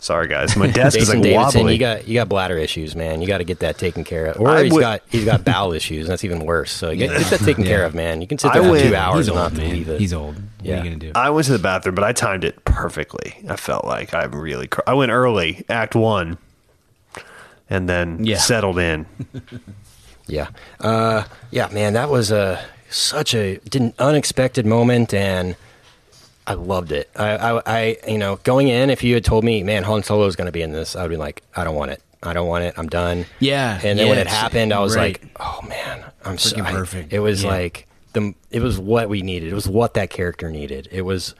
Sorry, 0.03 0.27
guys, 0.27 0.57
my 0.57 0.67
desk 0.71 0.97
is 0.97 1.05
Jason 1.05 1.21
like 1.21 1.23
Davidson, 1.23 1.61
wobbly. 1.61 1.73
you 1.73 1.79
got 1.79 2.07
you 2.09 2.13
got 2.15 2.27
bladder 2.27 2.57
issues, 2.57 2.93
man. 2.93 3.21
You 3.21 3.27
got 3.27 3.37
to 3.37 3.45
get 3.45 3.59
that 3.59 3.77
taken 3.77 4.03
care 4.03 4.25
of. 4.25 4.41
Or 4.41 4.49
I 4.49 4.63
he's 4.65 4.73
would- 4.73 4.81
got 4.81 5.01
he's 5.07 5.23
got 5.23 5.45
bowel 5.45 5.71
issues. 5.71 6.07
That's 6.07 6.25
even 6.25 6.39
worse. 6.45 6.71
So 6.73 6.93
get, 6.93 7.09
get 7.17 7.27
that 7.27 7.39
taken 7.39 7.63
care 7.63 7.85
of, 7.85 7.95
man. 7.95 8.19
You 8.19 8.27
can 8.27 8.37
sit 8.37 8.51
I 8.51 8.55
there 8.55 8.63
for 8.63 8.71
went- 8.71 8.83
two 8.83 8.95
hours 8.97 9.17
He's 9.19 9.27
and 9.29 9.37
old, 9.39 9.53
not 9.53 9.57
man. 9.57 9.69
believe 9.69 9.87
it. 9.89 9.99
He's 10.01 10.13
old. 10.13 10.35
What 10.35 10.43
Yeah. 10.61 10.73
are 10.73 10.77
you 10.79 10.83
gonna 10.83 10.95
do? 10.97 11.11
I 11.15 11.29
went 11.29 11.45
to 11.45 11.53
the 11.53 11.59
bathroom, 11.59 11.95
but 11.95 12.03
I 12.03 12.11
timed 12.11 12.43
it 12.43 12.65
perfectly. 12.65 13.33
I 13.47 13.55
felt 13.55 13.85
like 13.85 14.13
I 14.13 14.25
really. 14.25 14.67
Cr- 14.67 14.81
I 14.85 14.93
went 14.93 15.11
early, 15.13 15.63
Act 15.69 15.95
One, 15.95 16.37
and 17.69 17.87
then 17.87 18.25
Yeah. 18.25 18.37
settled 18.37 18.77
in. 18.79 19.05
Yeah, 20.25 20.47
uh, 20.79 21.25
yeah, 21.51 21.67
man. 21.73 21.93
That 21.93 22.09
was 22.09 22.31
a 22.31 22.63
such 22.89 23.33
a 23.35 23.57
didn't 23.69 23.95
unexpected 23.99 24.65
moment, 24.65 25.13
and 25.13 25.57
I 26.45 26.53
loved 26.53 26.91
it. 26.91 27.09
I, 27.15 27.35
I, 27.37 27.61
I, 27.65 27.97
you 28.07 28.17
know, 28.17 28.37
going 28.37 28.67
in, 28.67 28.89
if 28.89 29.03
you 29.03 29.13
had 29.13 29.23
told 29.23 29.43
me, 29.43 29.63
man, 29.63 29.83
Han 29.83 30.03
Solo 30.03 30.25
is 30.25 30.35
going 30.35 30.47
to 30.47 30.51
be 30.51 30.61
in 30.61 30.71
this, 30.71 30.95
I 30.95 31.01
would 31.03 31.09
be 31.09 31.17
like, 31.17 31.41
I 31.55 31.63
don't 31.63 31.75
want 31.75 31.91
it. 31.91 32.01
I 32.21 32.33
don't 32.33 32.47
want 32.47 32.63
it. 32.63 32.73
I'm 32.77 32.87
done. 32.87 33.25
Yeah, 33.39 33.79
And 33.83 33.99
then 33.99 34.09
when 34.09 34.17
it 34.17 34.27
happened, 34.27 34.73
I 34.73 34.79
was 34.79 34.95
right. 34.95 35.21
like, 35.21 35.31
oh 35.39 35.59
man, 35.67 36.05
I'm 36.23 36.37
so 36.37 36.55
Freaking 36.55 36.65
I- 36.65 36.71
perfect. 36.71 37.13
It 37.13 37.19
was 37.19 37.43
Yeah. 37.43 37.49
like 37.49 37.87
the. 38.13 38.33
It 38.49 38.61
was 38.61 38.79
what 38.79 39.09
we 39.09 39.21
needed. 39.21 39.51
It 39.51 39.55
was 39.55 39.67
what 39.67 39.95
that 39.95 40.09
character 40.09 40.49
needed. 40.49 40.87
It 40.91 41.01
was. 41.01 41.35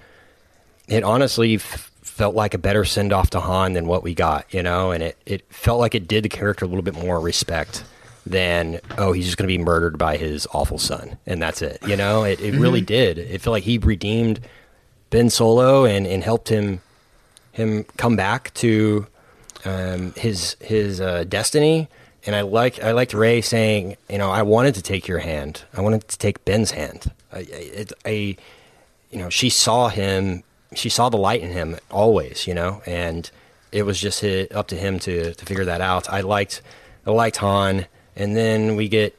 It 0.89 1.03
honestly 1.03 1.55
f- 1.55 1.91
felt 2.01 2.35
like 2.35 2.53
a 2.53 2.57
better 2.57 2.83
send 2.83 3.13
off 3.13 3.29
to 3.31 3.39
Han 3.39 3.73
than 3.73 3.87
what 3.87 4.03
we 4.03 4.13
got, 4.13 4.53
you 4.53 4.61
know, 4.61 4.91
and 4.91 5.01
it, 5.01 5.17
it 5.25 5.45
felt 5.53 5.79
like 5.79 5.95
it 5.95 6.07
did 6.07 6.23
the 6.23 6.29
character 6.29 6.65
a 6.65 6.67
little 6.67 6.83
bit 6.83 6.95
more 6.95 7.19
respect 7.21 7.85
than 8.25 8.79
oh 8.97 9.11
he's 9.11 9.25
just 9.25 9.37
going 9.37 9.47
to 9.47 9.57
be 9.57 9.61
murdered 9.61 9.97
by 9.97 10.15
his 10.15 10.47
awful 10.53 10.77
son 10.77 11.17
and 11.25 11.41
that's 11.41 11.61
it, 11.61 11.79
you 11.87 11.95
know. 11.95 12.23
It 12.23 12.39
it 12.41 12.53
really 12.55 12.79
mm-hmm. 12.79 12.85
did. 12.85 13.17
It 13.17 13.41
felt 13.41 13.51
like 13.53 13.63
he 13.63 13.77
redeemed 13.77 14.41
Ben 15.13 15.29
Solo 15.29 15.85
and 15.85 16.07
and 16.07 16.23
helped 16.23 16.49
him 16.49 16.81
him 17.51 17.83
come 17.97 18.15
back 18.15 18.51
to 18.55 19.05
um, 19.63 20.11
his 20.13 20.55
his 20.59 20.99
uh, 20.99 21.23
destiny. 21.29 21.87
And 22.25 22.35
I 22.35 22.41
like 22.41 22.81
I 22.81 22.93
liked 22.93 23.13
Rey 23.13 23.41
saying, 23.41 23.95
you 24.09 24.17
know, 24.17 24.31
I 24.31 24.41
wanted 24.41 24.73
to 24.73 24.81
take 24.81 25.07
your 25.07 25.19
hand. 25.19 25.65
I 25.71 25.81
wanted 25.81 26.07
to 26.07 26.17
take 26.17 26.43
Ben's 26.45 26.71
hand. 26.71 27.11
I, 27.31 27.85
I, 28.03 28.37
you 29.11 29.19
know, 29.19 29.29
she 29.29 29.51
saw 29.51 29.89
him. 29.89 30.41
She 30.73 30.89
saw 30.89 31.09
the 31.09 31.17
light 31.17 31.41
in 31.41 31.51
him 31.51 31.77
always. 31.91 32.47
You 32.47 32.55
know, 32.55 32.81
and 32.87 33.29
it 33.71 33.83
was 33.83 34.01
just 34.01 34.23
up 34.23 34.67
to 34.69 34.75
him 34.75 34.97
to 35.01 35.35
to 35.35 35.45
figure 35.45 35.65
that 35.65 35.79
out. 35.79 36.09
I 36.09 36.21
liked 36.21 36.63
I 37.05 37.11
liked 37.11 37.37
Han, 37.37 37.85
and 38.15 38.35
then 38.35 38.75
we 38.75 38.87
get 38.87 39.13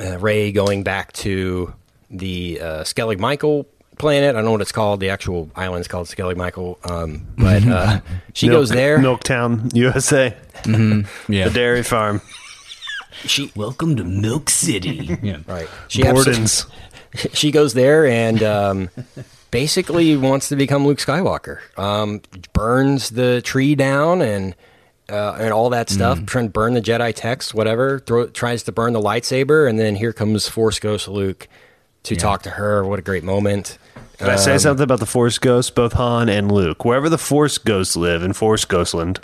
uh, 0.00 0.18
Rey 0.18 0.50
going 0.50 0.82
back 0.82 1.12
to 1.12 1.74
the 2.10 2.60
uh, 2.60 2.80
Skellig 2.82 3.20
Michael 3.20 3.68
planet. 4.00 4.30
I 4.30 4.32
don't 4.32 4.44
know 4.44 4.52
what 4.52 4.60
it's 4.62 4.72
called. 4.72 4.98
The 5.00 5.10
actual 5.10 5.50
island's 5.54 5.86
called 5.88 6.06
Skellig 6.08 6.36
Michael. 6.36 6.78
Um, 6.84 7.26
but 7.38 7.64
uh, 7.66 8.00
she 8.34 8.48
Milk- 8.48 8.60
goes 8.60 8.68
there. 8.70 8.98
Milktown, 8.98 9.74
USA, 9.74 10.34
Yeah. 11.28 11.48
the 11.48 11.50
dairy 11.54 11.82
farm. 11.82 12.20
She 13.24 13.52
Welcome 13.54 13.96
to 13.96 14.04
Milk 14.04 14.48
City. 14.50 15.18
yeah. 15.22 15.38
right. 15.46 15.68
She 15.88 16.02
abso- 16.02 16.14
Borden's. 16.24 16.66
she 17.34 17.50
goes 17.50 17.74
there 17.74 18.06
and 18.06 18.42
um, 18.42 18.90
basically 19.50 20.16
wants 20.16 20.48
to 20.48 20.56
become 20.56 20.86
Luke 20.86 20.98
Skywalker. 20.98 21.58
Um, 21.78 22.22
burns 22.52 23.10
the 23.10 23.42
tree 23.42 23.74
down 23.74 24.22
and 24.22 24.54
uh, 25.10 25.36
and 25.40 25.52
all 25.52 25.70
that 25.70 25.90
stuff. 25.90 26.24
Trying 26.24 26.46
to 26.46 26.50
burn 26.52 26.74
the 26.74 26.80
Jedi 26.80 27.12
text, 27.14 27.52
whatever. 27.52 27.98
Throw, 27.98 28.28
tries 28.28 28.62
to 28.62 28.72
burn 28.72 28.92
the 28.92 29.00
lightsaber, 29.00 29.68
and 29.68 29.76
then 29.78 29.96
here 29.96 30.12
comes 30.12 30.48
Force 30.48 30.78
Ghost 30.78 31.08
Luke 31.08 31.48
to 32.04 32.14
talk 32.14 32.42
to 32.44 32.50
her. 32.50 32.84
What 32.84 33.00
a 33.00 33.02
great 33.02 33.24
moment! 33.24 33.76
Can 34.18 34.28
I 34.28 34.36
say 34.36 34.58
something 34.58 34.84
about 34.84 35.00
the 35.00 35.06
Force 35.06 35.38
Ghosts, 35.38 35.70
both 35.70 35.94
Han 35.94 36.28
and 36.28 36.52
Luke? 36.52 36.84
Wherever 36.84 37.08
the 37.08 37.16
Force 37.18 37.56
Ghosts 37.58 37.96
live 37.96 38.22
in 38.22 38.32
Force 38.34 38.64
Ghostland, 38.66 39.18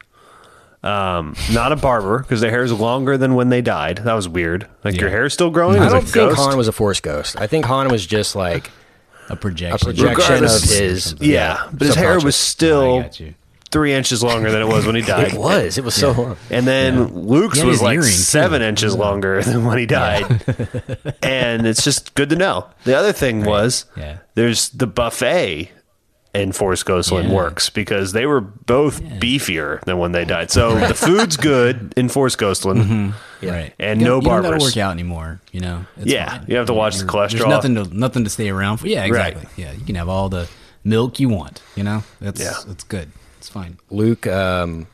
um, 0.83 1.35
not 1.53 1.73
a 1.73 1.77
barber 1.77 2.21
because 2.21 2.41
their 2.41 2.51
hair 2.51 2.63
is 2.63 2.73
longer 2.73 3.19
than 3.19 3.35
when 3.35 3.49
they 3.51 3.61
died. 3.61 3.99
That 3.99 4.15
was 4.15 4.29
weird. 4.29 4.67
Like 4.85 4.99
your 4.99 5.09
Yeah. 5.11 5.17
hair's 5.17 5.35
still 5.35 5.51
growing. 5.51 5.81
I 5.83 5.89
don't 5.89 5.99
a 5.99 6.01
think 6.03 6.15
ghost? 6.15 6.37
Han 6.39 6.57
was 6.57 6.69
a 6.69 6.73
Force 6.73 7.01
Ghost. 7.01 7.39
I 7.41 7.47
think 7.47 7.65
Han 7.67 7.89
was 7.89 8.07
just 8.07 8.35
like 8.37 8.71
A 9.29 9.37
projection. 9.37 9.91
a 9.91 9.93
projection 9.93 10.45
of 10.45 10.63
his. 10.63 11.15
Yeah, 11.21 11.67
but 11.73 11.87
his 11.89 11.97
hair 11.97 12.19
was 12.21 12.37
still 12.37 13.03
got 13.03 13.21
you. 13.21 13.35
Three 13.77 13.93
inches 13.93 14.23
longer 14.23 14.51
than 14.51 14.63
it 14.63 14.69
was 14.69 14.87
when 14.87 14.95
he 14.95 15.03
died. 15.15 15.35
It 15.35 15.39
was. 15.39 15.77
It 15.77 15.85
was 15.85 15.95
so 15.95 16.13
long. 16.13 16.37
And 16.51 16.67
then 16.67 17.13
Luke's 17.27 17.63
was 17.63 17.83
like 17.83 17.97
earring, 17.97 18.07
too. 18.07 18.11
seven 18.13 18.63
inches 18.63 18.95
longer 18.97 19.43
than 19.43 19.67
when 19.67 19.77
he 19.77 19.85
died. 19.85 20.25
and 21.23 21.67
it's 21.67 21.85
just 21.85 22.15
good 22.15 22.31
to 22.31 22.37
know. 22.37 22.67
The 22.85 22.97
other 22.97 23.13
thing 23.13 23.45
was 23.45 23.85
Yeah. 23.97 24.19
there's 24.35 24.71
the 24.71 24.87
buffet 24.87 25.73
in 26.35 26.53
Force 26.53 26.83
Ghostland 26.83 27.29
Yeah. 27.29 27.35
works 27.35 27.69
because 27.69 28.13
they 28.13 28.25
were 28.25 28.41
both 28.41 29.03
beefier 29.03 29.83
than 29.85 29.99
when 29.99 30.13
they 30.13 30.25
died. 30.25 30.51
So 30.51 30.75
the 30.75 30.95
food's 30.95 31.37
good 31.37 31.93
in 31.99 32.09
Force 32.09 32.35
Ghostland. 32.37 32.81
Mm-hmm. 32.81 33.11
Yeah. 33.45 33.53
Right. 33.53 33.75
And 33.79 34.01
You 34.01 34.07
no 34.07 34.11
don't- 34.21 34.23
You 34.25 34.29
don't 34.31 34.43
barbers. 34.43 34.63
work 34.63 34.77
out 34.79 34.93
anymore. 34.93 35.41
You 35.53 35.61
know. 35.61 35.87
It's 35.99 36.07
Yeah, 36.13 36.31
fine. 36.39 36.45
you 36.49 36.57
have 36.57 36.67
to 36.67 36.75
watch 36.75 36.95
the 36.97 37.01
You're- 37.05 37.13
cholesterol. 37.13 37.31
There's 37.39 37.47
nothing 37.47 37.75
to 37.77 37.85
nothing 37.95 38.25
to 38.25 38.31
stay 38.31 38.49
around 38.49 38.79
for. 38.79 38.87
Yeah, 38.89 39.01
Right. 39.09 39.35
exactly. 39.37 39.63
Yeah, 39.63 39.73
you 39.73 39.85
can 39.85 39.95
have 39.97 40.09
all 40.09 40.29
the 40.31 40.49
milk 40.83 41.21
you 41.21 41.29
want. 41.29 41.61
You 41.75 41.85
know. 41.85 42.05
That's 42.23 42.41
Yeah. 42.41 42.55
that's 42.67 42.85
good. 42.85 43.11
It's 43.47 43.53
fine. 43.53 43.79
Luke 43.91 44.27
um, 44.27 44.89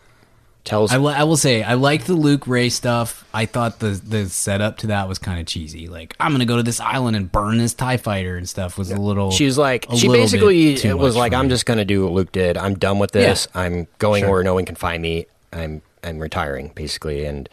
tells 0.63 0.93
I, 0.93 0.99
li- 0.99 1.15
I 1.15 1.25
will 1.25 1.39
say 1.39 1.63
I 1.63 1.73
like 1.73 2.05
the 2.05 2.13
Luke 2.13 2.47
Rey 2.47 2.69
stuff. 2.69 3.27
I 3.33 3.47
thought 3.47 3.79
the 3.79 3.93
the 3.93 4.29
setup 4.29 4.77
to 4.79 4.89
that 4.89 5.09
was 5.09 5.19
kind 5.19 5.41
of 5.41 5.47
cheesy. 5.47 5.89
Like 5.89 6.15
I'm 6.21 6.33
gonna 6.33 6.45
go 6.45 6.59
to 6.59 6.63
this 6.63 6.79
island 6.79 7.17
and 7.17 7.33
burn 7.33 7.57
this 7.57 7.73
Tie 7.73 7.97
Fighter 7.97 8.37
and 8.37 8.47
stuff 8.47 8.77
was 8.77 8.91
a 8.91 8.99
little. 8.99 9.31
She 9.31 9.47
was 9.47 9.57
like, 9.57 9.89
a 9.89 9.97
she 9.97 10.07
little 10.07 10.23
basically 10.23 10.75
bit 10.75 10.83
too 10.83 10.99
was 10.99 11.15
much 11.15 11.21
like, 11.21 11.33
for 11.33 11.39
I'm 11.39 11.47
me. 11.47 11.49
just 11.49 11.65
going 11.65 11.79
to 11.79 11.87
do 11.87 12.05
what 12.05 12.13
Luke 12.13 12.31
did. 12.31 12.59
I'm 12.59 12.75
done 12.79 12.99
with 12.99 13.13
this. 13.13 13.49
I'm 13.55 13.87
going 13.99 14.29
where 14.29 14.43
no 14.43 14.53
one 14.53 14.67
can 14.67 14.75
find 14.77 15.03
me. 15.03 15.25
I'm 15.51 15.81
I'm 16.05 16.19
retiring 16.19 16.73
basically. 16.75 17.25
And 17.25 17.49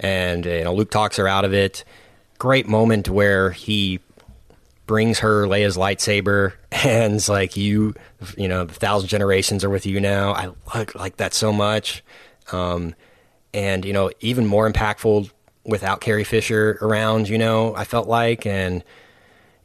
and 0.00 0.44
you 0.44 0.64
know, 0.64 0.74
Luke 0.74 0.90
talks 0.90 1.16
her 1.16 1.26
out 1.26 1.46
of 1.46 1.54
it. 1.54 1.82
Great 2.38 2.68
moment 2.68 3.08
where 3.08 3.52
he 3.52 4.00
brings 4.86 5.20
her 5.20 5.46
Leia's 5.46 5.76
lightsaber 5.76 6.52
and 6.72 7.14
it's 7.14 7.28
like 7.28 7.56
you, 7.56 7.94
you 8.36 8.48
know, 8.48 8.64
the 8.64 8.74
thousand 8.74 9.08
generations 9.08 9.64
are 9.64 9.70
with 9.70 9.86
you 9.86 10.00
now. 10.00 10.32
I 10.32 10.50
like 10.74 10.94
like 10.94 11.16
that 11.16 11.34
so 11.34 11.52
much. 11.52 12.04
Um, 12.50 12.94
and 13.54 13.84
you 13.84 13.92
know, 13.92 14.10
even 14.20 14.46
more 14.46 14.70
impactful 14.70 15.30
without 15.64 16.00
Carrie 16.00 16.24
Fisher 16.24 16.78
around. 16.80 17.28
You 17.28 17.38
know, 17.38 17.74
I 17.76 17.84
felt 17.84 18.08
like 18.08 18.46
and 18.46 18.82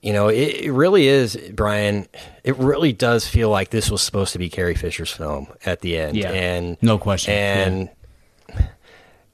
you 0.02 0.14
know, 0.14 0.28
it, 0.28 0.66
it 0.66 0.72
really 0.72 1.08
is, 1.08 1.36
Brian. 1.54 2.08
It 2.44 2.56
really 2.58 2.94
does 2.94 3.28
feel 3.28 3.50
like 3.50 3.72
this 3.72 3.90
was 3.90 4.02
supposed 4.02 4.34
to 4.34 4.40
be 4.40 4.50
Carrie 4.50 4.76
Fisher's 4.76 5.12
film 5.12 5.48
at 5.66 5.82
the 5.82 5.98
end. 5.98 6.16
Yeah. 6.16 6.32
and 6.32 6.78
No 6.82 6.98
question. 6.98 7.34
And 7.34 7.90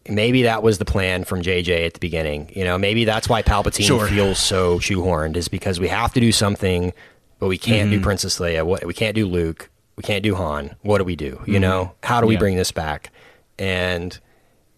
maybe 0.10 0.44
that 0.44 0.64
was 0.64 0.78
the 0.78 0.86
plan 0.86 1.24
from 1.24 1.42
JJ 1.42 1.86
at 1.86 1.94
the 1.94 2.00
beginning. 2.00 2.52
You 2.56 2.64
know, 2.64 2.78
maybe 2.78 3.06
that's 3.06 3.30
why 3.30 3.42
Palpatine 3.42 3.86
Sure. 3.86 4.08
feels 4.08 4.40
so 4.40 4.80
shoehorned 4.80 5.36
is 5.38 5.48
because 5.48 5.80
we 5.80 5.88
have 5.88 6.14
to 6.14 6.20
do 6.20 6.32
something, 6.32 6.94
but 7.40 7.48
we 7.48 7.58
can't 7.58 7.90
Mm-hmm. 7.90 8.00
do 8.00 8.04
Princess 8.04 8.40
Leia. 8.40 8.64
What 8.66 8.86
we 8.86 8.94
can't 8.94 9.16
do 9.16 9.26
Luke. 9.28 9.70
We 9.96 10.04
can't 10.04 10.24
do 10.24 10.36
Han. 10.36 10.76
What 10.82 10.98
do 10.98 11.04
we 11.04 11.16
do? 11.16 11.42
You 11.46 11.60
know, 11.60 11.94
how 12.04 12.20
do 12.20 12.28
we 12.28 12.34
Mm-hmm. 12.34 12.38
Yeah. 12.38 12.40
bring 12.40 12.56
this 12.58 12.72
back? 12.72 13.12
And 13.60 14.18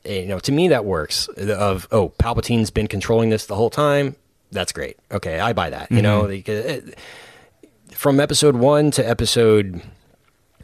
you 0.04 0.26
know, 0.28 0.40
to 0.40 0.52
me 0.52 0.68
that 0.68 0.86
works. 0.86 1.28
Of 1.30 1.88
oh, 1.92 2.10
Palpatine's 2.20 2.70
been 2.70 2.88
controlling 2.88 3.30
this 3.30 3.46
the 3.48 3.56
whole 3.56 3.70
time. 3.72 4.16
That's 4.52 4.72
great. 4.72 4.98
Okay, 5.12 5.40
I 5.40 5.54
buy 5.54 5.70
that. 5.72 5.92
You 5.92 6.02
know, 6.02 6.22
Mm-hmm. 6.24 6.30
because 6.32 6.66
it- 6.66 7.00
from 7.92 8.20
episode 8.20 8.58
one 8.58 8.92
to 8.92 9.08
episode 9.10 9.82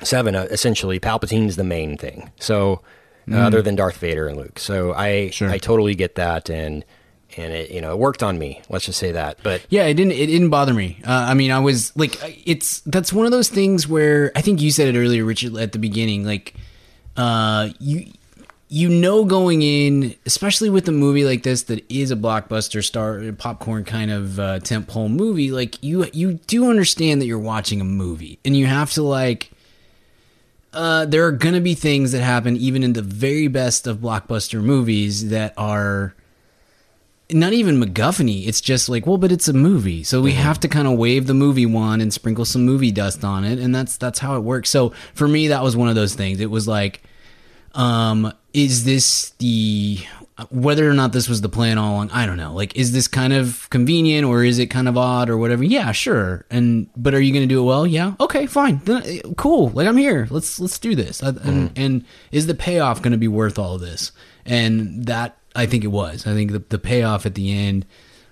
seven, 0.03 0.36
uh, 0.36 0.47
essentially, 0.51 0.99
Palpatine's 0.99 1.55
the 1.55 1.64
main 1.64 1.97
thing. 1.97 2.30
So, 2.39 2.82
uh, 3.30 3.36
other 3.36 3.61
than 3.61 3.76
Darth 3.76 3.97
Vader 3.97 4.28
and 4.28 4.38
Luke, 4.38 4.59
so 4.59 4.93
I. 4.93 5.30
Sure. 5.30 5.49
I 5.49 5.57
totally 5.57 5.95
get 5.95 6.15
that, 6.15 6.49
and 6.49 6.86
and 7.38 7.53
it 7.53 7.72
you 7.72 7.82
know 7.82 7.91
it 7.91 7.99
worked 7.99 8.24
on 8.24 8.38
me. 8.38 8.61
Let's 8.69 8.86
just 8.86 8.99
say 8.99 9.11
that. 9.11 9.38
But 9.43 9.65
Yeah, 9.69 9.86
it 9.86 9.93
didn't. 9.95 10.13
It 10.13 10.28
didn't 10.28 10.49
bother 10.49 10.74
me. 10.74 10.99
Uh, 11.05 11.26
I 11.30 11.34
mean, 11.34 11.51
I 11.51 11.59
was 11.59 11.95
like, 11.95 12.17
it's 12.45 12.82
that's 12.82 13.13
one 13.13 13.26
of 13.26 13.32
those 13.32 13.49
things 13.49 13.88
where 13.88 14.32
I 14.36 14.41
think 14.41 14.61
you 14.61 14.72
said 14.72 14.93
it 14.93 14.99
earlier, 14.99 15.24
Richard, 15.24 15.55
at 15.57 15.72
the 15.72 15.80
beginning. 15.80 16.26
Like, 16.26 16.55
uh, 17.17 17.69
you 17.80 18.11
you 18.67 18.88
know 18.88 19.26
going 19.26 19.61
in, 19.61 20.15
especially 20.26 20.69
with 20.69 20.88
a 20.88 20.93
movie 20.93 21.26
like 21.26 21.43
this 21.43 21.63
that 21.63 21.84
is 21.91 22.11
a 22.11 22.15
blockbuster 22.15 22.84
star 22.84 23.32
popcorn 23.34 23.84
kind 23.84 24.11
of 24.11 24.39
uh, 24.39 24.59
tentpole 24.59 25.11
movie. 25.11 25.51
Like 25.51 25.82
you 25.84 26.07
you 26.13 26.34
do 26.34 26.69
understand 26.69 27.22
that 27.22 27.26
you're 27.26 27.39
watching 27.39 27.82
a 27.82 27.86
movie, 27.86 28.39
and 28.45 28.55
you 28.55 28.65
have 28.67 28.91
to 28.93 29.03
like. 29.03 29.51
Uh, 30.74 31.05
there 31.05 31.26
are 31.26 31.32
gonna 31.32 31.61
be 31.61 31.74
things 31.74 32.13
that 32.13 32.22
happen 32.22 32.55
even 32.55 32.84
in 32.84 32.93
the 32.93 33.01
very 33.01 33.47
best 33.47 33.88
of 33.88 33.97
blockbuster 33.97 34.63
movies 34.63 35.30
that 35.30 35.53
are 35.57 36.15
not 37.34 37.53
even 37.53 37.80
MacGuffin 37.80 38.45
It's 38.47 38.61
just 38.61 38.89
like, 38.89 39.05
well, 39.05 39.17
but 39.17 39.32
it's 39.32 39.47
a 39.47 39.53
movie, 39.53 40.03
so 40.03 40.22
we 40.22 40.34
have 40.34 40.59
to 40.61 40.67
kind 40.67 40.88
of 40.88 40.97
wave 40.97 41.28
the 41.28 41.34
movie 41.34 41.65
wand 41.65 42.01
and 42.01 42.13
sprinkle 42.13 42.45
some 42.45 42.65
movie 42.65 42.91
dust 42.91 43.24
on 43.24 43.43
it, 43.43 43.59
and 43.59 43.74
that's 43.74 43.97
that's 43.97 44.19
how 44.19 44.36
it 44.36 44.41
works. 44.41 44.69
So 44.69 44.89
for 45.13 45.28
me, 45.28 45.47
that 45.47 45.63
was 45.63 45.76
one 45.76 45.89
of 45.89 45.95
those 45.95 46.15
things. 46.15 46.39
It 46.39 46.49
was 46.51 46.67
like, 46.67 47.01
um, 47.74 48.34
is 48.53 48.84
this 48.84 49.32
the 49.39 49.99
whether 50.50 50.89
or 50.89 50.94
not 50.94 51.14
this 51.14 51.28
was 51.30 51.42
the 51.42 51.50
plan 51.50 51.78
all 51.78 51.94
along? 51.94 52.12
I 52.12 52.26
don't 52.26 52.38
know. 52.38 52.54
Like, 52.54 52.76
is 52.76 52.92
this 52.92 53.08
kind 53.08 53.34
of 53.34 53.70
convenient 53.70 54.26
or 54.26 54.44
is 54.44 54.60
it 54.60 54.68
kind 54.68 54.88
of 54.88 54.98
odd 54.98 55.30
or 55.30 55.38
whatever? 55.38 55.64
Yeah, 55.64 55.92
sure. 55.92 56.46
And 56.50 56.89
but 56.96 57.14
are 57.14 57.22
you 57.22 57.32
going 57.34 57.48
to 57.48 57.54
do 57.54 57.62
it 57.62 57.66
well? 57.66 57.86
Yeah. 57.86 58.14
Okay, 58.20 58.46
fine. 58.48 58.82
Then, 58.86 59.04
uh, 59.04 59.34
cool. 59.38 59.70
Like 59.70 59.88
I'm 59.88 59.98
here. 59.98 60.28
Let's 60.30 60.60
let's 60.60 60.80
do 60.80 60.96
this. 60.96 61.22
Uh, 61.22 61.34
And, 61.44 61.72
and 61.76 62.06
is 62.32 62.48
the 62.48 62.54
payoff 62.56 63.02
going 63.02 63.12
to 63.12 63.18
be 63.18 63.28
worth 63.28 63.60
all 63.60 63.76
of 63.76 63.82
this? 63.82 64.12
And 64.46 65.06
that 65.06 65.38
I 65.56 65.66
think 65.66 65.84
it 65.84 65.88
was. 65.88 66.26
I 66.26 66.34
think 66.34 66.52
the 66.52 66.64
the 66.70 66.80
payoff 66.80 67.26
at 67.26 67.36
the 67.36 67.52
end, 67.54 67.86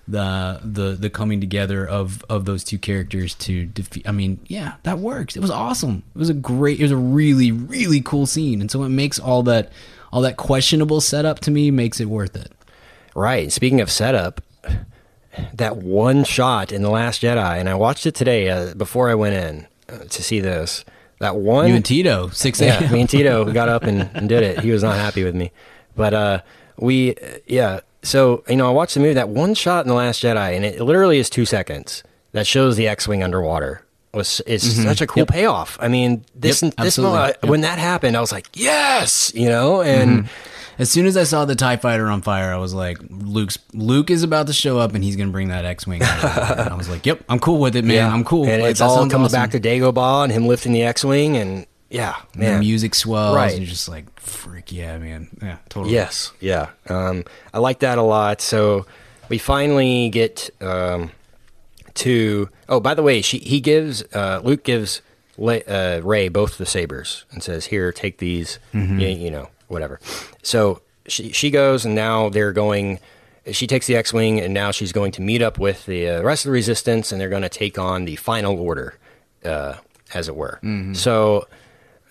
the 0.08 0.60
the 0.64 0.96
the 0.98 1.10
coming 1.10 1.40
together 1.40 1.86
of 1.86 2.24
of 2.28 2.44
those 2.46 2.64
two 2.64 2.78
characters 2.78 3.34
to 3.36 3.66
defeat. 3.66 4.08
I 4.08 4.12
mean, 4.12 4.40
yeah, 4.46 4.74
that 4.82 4.98
works. 4.98 5.36
It 5.36 5.40
was 5.40 5.50
awesome. 5.50 6.02
It 6.14 6.18
was 6.18 6.30
a 6.30 6.34
great. 6.34 6.80
It 6.80 6.82
was 6.82 6.92
a 6.92 6.96
really 6.96 7.52
really 7.52 8.00
cool 8.00 8.26
scene, 8.26 8.60
and 8.60 8.70
so 8.70 8.82
it 8.82 8.88
makes 8.88 9.18
all 9.18 9.42
that 9.44 9.70
all 10.12 10.20
that 10.22 10.36
questionable 10.36 11.00
setup 11.00 11.40
to 11.40 11.50
me 11.50 11.70
makes 11.70 12.00
it 12.00 12.06
worth 12.06 12.36
it. 12.36 12.52
Right. 13.14 13.50
Speaking 13.50 13.80
of 13.80 13.90
setup, 13.90 14.40
that 15.54 15.76
one 15.76 16.24
shot 16.24 16.72
in 16.72 16.82
the 16.82 16.90
Last 16.90 17.22
Jedi, 17.22 17.58
and 17.58 17.68
I 17.68 17.74
watched 17.74 18.06
it 18.06 18.14
today 18.14 18.48
uh, 18.50 18.74
before 18.74 19.10
I 19.10 19.14
went 19.14 19.34
in 19.34 19.66
uh, 19.88 20.04
to 20.04 20.22
see 20.22 20.40
this. 20.40 20.84
That 21.20 21.36
one, 21.36 21.68
You 21.68 21.74
and 21.74 21.84
Tito, 21.84 22.28
six 22.28 22.60
yeah, 22.60 22.82
a.m. 22.82 22.92
me 22.92 23.00
and 23.02 23.10
Tito 23.10 23.52
got 23.52 23.68
up 23.68 23.82
and, 23.82 24.08
and 24.14 24.28
did 24.28 24.42
it. 24.42 24.60
He 24.60 24.70
was 24.70 24.82
not 24.82 24.96
happy 24.96 25.22
with 25.22 25.34
me, 25.34 25.52
but 25.94 26.14
uh, 26.14 26.40
we, 26.78 27.14
uh, 27.14 27.38
yeah. 27.46 27.80
So 28.02 28.42
you 28.48 28.56
know, 28.56 28.66
I 28.66 28.70
watched 28.70 28.94
the 28.94 29.00
movie. 29.00 29.12
That 29.14 29.28
one 29.28 29.52
shot 29.52 29.84
in 29.84 29.88
the 29.88 29.94
Last 29.94 30.22
Jedi, 30.22 30.56
and 30.56 30.64
it 30.64 30.80
literally 30.80 31.18
is 31.18 31.28
two 31.28 31.44
seconds. 31.44 32.02
That 32.32 32.46
shows 32.46 32.76
the 32.76 32.88
X-wing 32.88 33.22
underwater, 33.22 33.84
was 34.12 34.40
is 34.40 34.82
such 34.82 35.00
a 35.00 35.06
cool 35.06 35.26
payoff. 35.26 35.78
I 35.80 35.88
mean, 35.88 36.24
this 36.34 36.62
Yep, 36.62 36.74
this 36.76 36.98
moment, 36.98 37.36
Yep. 37.42 37.50
when 37.50 37.60
that 37.62 37.78
happened, 37.78 38.16
I 38.16 38.20
was 38.20 38.32
like, 38.32 38.48
yes, 38.54 39.32
you 39.34 39.48
know, 39.48 39.82
and 39.82 40.28
As 40.78 40.90
soon 40.90 41.04
as 41.04 41.14
I 41.14 41.24
saw 41.24 41.44
the 41.44 41.54
Tie 41.54 41.76
Fighter 41.76 42.08
on 42.08 42.22
fire, 42.22 42.54
I 42.54 42.56
was 42.56 42.72
like, 42.72 42.96
"Luke's 43.10 43.58
Luke 43.74 44.10
is 44.10 44.22
about 44.22 44.46
to 44.46 44.54
show 44.54 44.78
up, 44.78 44.94
and 44.94 45.04
he's 45.04 45.14
gonna 45.14 45.30
bring 45.30 45.48
that 45.48 45.66
X-wing." 45.66 46.00
out 46.02 46.24
of 46.24 46.24
nowhere. 46.24 46.60
And 46.64 46.70
I 46.70 46.74
was 46.74 46.88
like, 46.88 47.04
"Yep, 47.04 47.22
I'm 47.28 47.38
cool 47.38 47.58
with 47.60 47.76
it, 47.76 47.84
man. 47.84 48.10
I'm 48.10 48.24
cool." 48.24 48.46
And 48.48 48.62
Like, 48.62 48.70
it's 48.70 48.80
all 48.80 49.06
comes 49.10 49.26
awesome. 49.26 49.32
back 49.42 49.50
to 49.50 49.60
Dagobah 49.60 50.24
and 50.24 50.32
him 50.32 50.46
lifting 50.46 50.72
the 50.72 50.82
X-wing, 50.84 51.36
and 51.36 51.66
yeah, 51.90 52.14
the 52.32 52.38
man, 52.38 52.60
music 52.60 52.94
swells, 52.94 53.36
Right. 53.36 53.50
and 53.52 53.60
you're 53.60 53.68
just 53.68 53.90
like, 53.90 54.06
"Freak 54.18 54.72
yeah, 54.72 54.96
man, 54.96 55.28
yeah, 55.42 55.56
totally." 55.68 55.92
Yes, 55.92 56.32
yeah. 56.40 56.68
Um, 56.88 57.24
I 57.52 57.58
like 57.58 57.80
that 57.80 57.98
a 57.98 58.02
lot. 58.02 58.40
So 58.40 58.86
we 59.28 59.36
finally 59.36 60.08
get 60.08 60.48
um, 60.62 61.10
to. 61.94 62.48
Oh, 62.68 62.80
by 62.80 62.94
the 62.94 63.02
way, 63.02 63.22
she 63.22 63.38
he 63.38 63.60
gives 63.60 64.02
uh, 64.14 64.40
Luke 64.44 64.64
gives 64.64 65.02
Le- 65.36 65.60
uh, 65.60 66.00
Rey 66.02 66.28
both 66.28 66.58
the 66.58 66.66
sabers 66.66 67.24
and 67.30 67.42
says, 67.42 67.66
"Here, 67.66 67.92
take 67.92 68.18
these." 68.18 68.58
Mm-hmm. 68.72 68.98
You, 68.98 69.08
you 69.08 69.30
know, 69.30 69.48
whatever. 69.68 70.00
So 70.42 70.82
she 71.06 71.32
she 71.32 71.50
goes, 71.50 71.84
and 71.84 71.94
now 71.94 72.28
they're 72.28 72.52
going. 72.52 72.98
She 73.50 73.66
takes 73.66 73.86
the 73.86 73.96
X-wing, 73.96 74.38
and 74.38 74.52
now 74.52 74.70
she's 74.70 74.92
going 74.92 75.12
to 75.12 75.22
meet 75.22 75.40
up 75.40 75.58
with 75.58 75.86
the 75.86 76.08
uh, 76.08 76.22
rest 76.22 76.44
of 76.44 76.50
the 76.50 76.52
Resistance, 76.52 77.10
and 77.10 77.20
they're 77.20 77.30
going 77.30 77.42
to 77.42 77.48
take 77.48 77.78
on 77.78 78.04
the 78.04 78.16
Final 78.16 78.60
Order, 78.60 78.94
uh, 79.44 79.76
as 80.12 80.28
it 80.28 80.36
were. 80.36 80.60
Mm-hmm. 80.62 80.92
So 80.92 81.48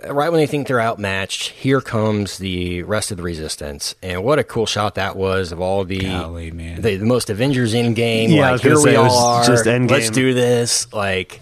right 0.07 0.29
when 0.31 0.39
they 0.39 0.47
think 0.47 0.67
they're 0.67 0.81
outmatched, 0.81 1.49
here 1.49 1.81
comes 1.81 2.37
the 2.37 2.83
rest 2.83 3.11
of 3.11 3.17
the 3.17 3.23
resistance, 3.23 3.95
and 4.01 4.23
what 4.23 4.39
a 4.39 4.43
cool 4.43 4.65
shot 4.65 4.95
that 4.95 5.15
was 5.15 5.51
of 5.51 5.59
all 5.59 5.83
the 5.83 5.99
Golly, 5.99 6.49
the, 6.49 6.95
the 6.97 7.05
most 7.05 7.29
Avengers 7.29 7.73
in 7.73 7.93
game. 7.93 8.31
Yeah, 8.31 8.51
like 8.51 8.61
here 8.61 8.81
we 8.81 8.95
all 8.95 9.15
are. 9.17 9.45
just 9.45 9.65
Endgame. 9.65 9.91
Let's 9.91 10.09
do 10.09 10.33
this. 10.33 10.91
Like 10.93 11.41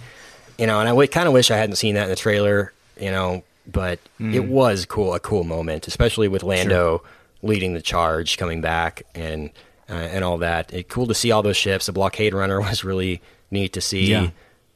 you 0.58 0.66
know, 0.68 0.80
and 0.80 0.88
I 0.88 0.92
w- 0.92 1.08
kind 1.08 1.28
of 1.28 1.34
wish 1.34 1.52
I 1.52 1.58
hadn't 1.58 1.76
seen 1.76 1.96
that 1.96 2.04
in 2.06 2.10
the 2.10 2.16
trailer. 2.16 2.74
You 3.00 3.12
know, 3.12 3.44
but 3.72 4.00
Hmm. 4.18 4.34
it 4.34 4.46
was 4.46 4.86
cool, 4.86 5.14
a 5.14 5.20
cool 5.20 5.44
moment, 5.44 5.88
especially 5.88 6.28
with 6.28 6.42
Lando 6.42 7.04
leading 7.44 7.74
the 7.76 7.82
charge, 7.82 8.38
coming 8.38 8.60
back, 8.62 9.04
and 9.14 9.52
uh, 9.90 9.94
and 9.94 10.24
all 10.24 10.40
that. 10.40 10.74
It 10.74 10.90
cool 10.90 11.06
to 11.08 11.14
see 11.14 11.32
all 11.32 11.44
those 11.44 11.58
ships. 11.58 11.86
The 11.86 11.92
blockade 11.92 12.34
runner 12.34 12.60
was 12.70 12.84
really 12.84 13.22
neat 13.52 13.74
to 13.74 13.82
see 13.82 14.06
Yeah. 14.08 14.30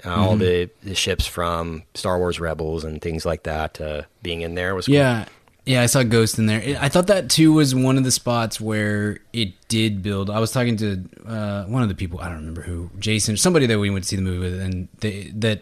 All 0.06 0.36
the, 0.36 0.70
the 0.84 0.96
ships 0.96 1.26
from 1.28 1.84
Star 1.94 2.18
Wars 2.18 2.40
Rebels 2.40 2.84
and 2.84 3.02
things 3.02 3.26
like 3.26 3.44
that 3.44 3.80
uh, 3.82 4.04
being 4.24 4.42
in 4.42 4.56
there 4.56 4.76
was 4.76 4.86
cool. 4.88 4.96
Yeah. 4.96 5.26
Yeah, 5.64 5.84
I 5.84 5.86
saw 5.86 6.02
Ghost 6.02 6.40
in 6.40 6.48
there. 6.48 6.60
It- 6.60 6.82
I 6.82 6.90
thought 6.90 7.06
that 7.08 7.30
too 7.30 7.54
was 7.54 7.76
one 7.76 7.96
of 7.98 8.04
the 8.04 8.10
spots 8.12 8.60
where 8.60 9.20
it 9.32 9.54
did 9.68 10.02
build. 10.02 10.32
I 10.32 10.40
was 10.40 10.52
talking 10.52 10.76
to 10.78 11.04
uh, 11.28 11.66
one 11.66 11.84
of 11.84 11.90
the 11.90 11.94
people, 11.94 12.20
I 12.20 12.26
don't 12.30 12.38
remember 12.38 12.64
who, 12.64 12.90
Jason, 12.98 13.38
somebody 13.38 13.68
that 13.68 13.78
we 13.78 13.92
went 13.92 14.04
to 14.06 14.08
see 14.10 14.16
the 14.16 14.24
movie 14.24 14.40
with, 14.50 14.60
and 14.60 14.88
they, 15.02 15.32
that 15.36 15.62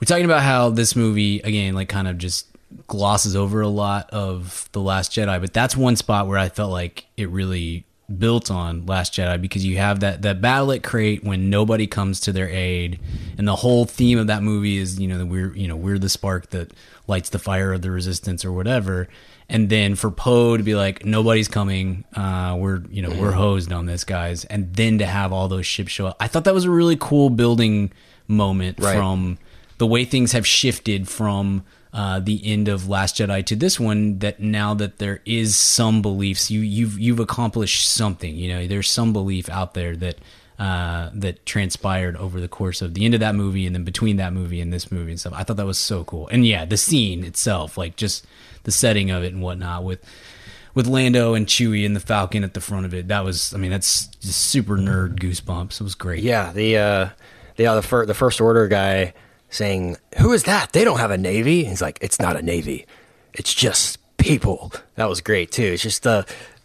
we're 0.00 0.06
talking 0.06 0.24
about 0.24 0.42
how 0.42 0.70
this 0.70 0.96
movie, 0.96 1.40
again, 1.40 1.74
like 1.74 1.90
kind 1.90 2.08
of 2.08 2.16
just 2.16 2.46
glosses 2.86 3.36
over 3.36 3.60
a 3.60 3.68
lot 3.68 4.08
of 4.10 4.70
The 4.72 4.80
Last 4.80 5.12
Jedi. 5.12 5.38
But 5.38 5.52
that's 5.52 5.76
one 5.76 5.96
spot 5.96 6.28
where 6.28 6.38
I 6.38 6.48
felt 6.48 6.72
like 6.72 7.04
it 7.18 7.28
really 7.28 7.84
built 8.18 8.50
on 8.50 8.86
Last 8.86 9.14
Jedi 9.14 9.40
because 9.40 9.64
you 9.64 9.78
have 9.78 10.00
that 10.00 10.22
that 10.22 10.40
battle 10.40 10.72
at 10.72 10.82
Crait 10.82 11.24
when 11.24 11.50
nobody 11.50 11.86
comes 11.86 12.20
to 12.20 12.32
their 12.32 12.48
aid, 12.48 13.00
and 13.36 13.46
the 13.48 13.56
whole 13.56 13.84
theme 13.84 14.18
of 14.18 14.28
that 14.28 14.42
movie 14.42 14.76
is 14.78 14.98
you 15.00 15.08
know 15.08 15.18
that 15.18 15.26
we're 15.26 15.54
you 15.56 15.66
know 15.68 15.76
we're 15.76 15.98
the 15.98 16.08
spark 16.08 16.50
that 16.50 16.72
lights 17.08 17.30
the 17.30 17.38
fire 17.38 17.72
of 17.72 17.82
the 17.82 17.90
resistance 17.90 18.44
or 18.44 18.52
whatever. 18.52 19.08
And 19.48 19.68
then 19.68 19.94
for 19.94 20.10
Poe 20.10 20.56
to 20.56 20.62
be 20.62 20.74
like 20.74 21.04
nobody's 21.04 21.46
coming, 21.48 22.04
uh, 22.14 22.56
we're 22.58 22.82
you 22.90 23.02
know 23.02 23.10
we're 23.10 23.32
hosed 23.32 23.72
on 23.72 23.86
this 23.86 24.02
guys, 24.04 24.44
and 24.44 24.72
then 24.74 24.98
to 24.98 25.06
have 25.06 25.32
all 25.32 25.48
those 25.48 25.66
ships 25.66 25.92
show 25.92 26.06
up, 26.06 26.16
I 26.20 26.26
thought 26.28 26.44
that 26.44 26.54
was 26.54 26.64
a 26.64 26.70
really 26.70 26.96
cool 26.98 27.30
building 27.30 27.92
moment 28.28 28.78
Right. 28.80 28.96
from 28.96 29.38
the 29.78 29.86
way 29.86 30.04
things 30.04 30.32
have 30.32 30.46
shifted 30.46 31.08
from 31.08 31.64
uh, 31.96 32.20
the 32.20 32.42
end 32.44 32.68
of 32.68 32.90
Last 32.90 33.16
Jedi 33.16 33.44
to 33.46 33.56
this 33.56 33.80
one. 33.80 34.18
That 34.18 34.38
now 34.38 34.74
that 34.74 34.98
there 34.98 35.22
is 35.24 35.56
some 35.56 36.02
beliefs, 36.02 36.50
you 36.50 36.60
you've 36.60 36.98
you've 36.98 37.20
accomplished 37.20 37.90
something. 37.90 38.36
You 38.36 38.48
know, 38.50 38.66
there's 38.66 38.90
some 38.90 39.14
belief 39.14 39.48
out 39.48 39.72
there 39.72 39.96
that 39.96 40.18
uh, 40.58 41.08
that 41.14 41.46
transpired 41.46 42.14
over 42.18 42.38
the 42.38 42.48
course 42.48 42.82
of 42.82 42.92
the 42.92 43.06
end 43.06 43.14
of 43.14 43.20
that 43.20 43.34
movie 43.34 43.64
and 43.64 43.74
then 43.74 43.84
between 43.84 44.18
that 44.18 44.34
movie 44.34 44.60
and 44.60 44.70
this 44.70 44.92
movie 44.92 45.12
and 45.12 45.18
stuff. 45.18 45.32
I 45.34 45.42
thought 45.42 45.56
that 45.56 45.64
was 45.64 45.78
so 45.78 46.04
cool. 46.04 46.28
And 46.28 46.46
yeah, 46.46 46.66
the 46.66 46.76
scene 46.76 47.24
itself, 47.24 47.78
like 47.78 47.96
just 47.96 48.26
the 48.64 48.72
setting 48.72 49.10
of 49.10 49.24
it 49.24 49.32
and 49.32 49.42
whatnot 49.42 49.82
with 49.82 50.04
with 50.74 50.86
Lando 50.86 51.32
and 51.32 51.46
Chewie 51.46 51.86
and 51.86 51.96
the 51.96 52.00
Falcon 52.00 52.44
at 52.44 52.52
the 52.52 52.60
front 52.60 52.84
of 52.84 52.92
it. 52.92 53.08
That 53.08 53.24
was, 53.24 53.54
I 53.54 53.56
mean, 53.56 53.70
that's 53.70 54.08
just 54.16 54.42
super 54.42 54.76
nerd 54.76 55.18
goosebumps. 55.18 55.80
It 55.80 55.84
was 55.84 55.94
great. 55.94 56.22
Yeah, 56.22 56.52
the 56.52 56.76
uh, 56.76 57.08
the 57.56 57.80
the, 57.80 58.04
the 58.06 58.14
first 58.14 58.38
order 58.38 58.68
guy 58.68 59.14
saying, 59.56 59.96
"Who 60.18 60.32
is 60.32 60.44
that? 60.44 60.72
They 60.72 60.84
don't 60.84 60.98
have 60.98 61.10
a 61.10 61.18
navy." 61.18 61.64
He's 61.64 61.82
like, 61.82 61.98
"It's 62.00 62.18
not 62.20 62.36
a 62.36 62.42
navy. 62.42 62.86
It's 63.34 63.52
just 63.54 63.98
people." 64.18 64.72
That 64.96 65.08
was 65.08 65.20
great 65.20 65.50
too. 65.50 65.64
It's 65.64 65.82
just 65.82 66.06
uh, 66.06 66.22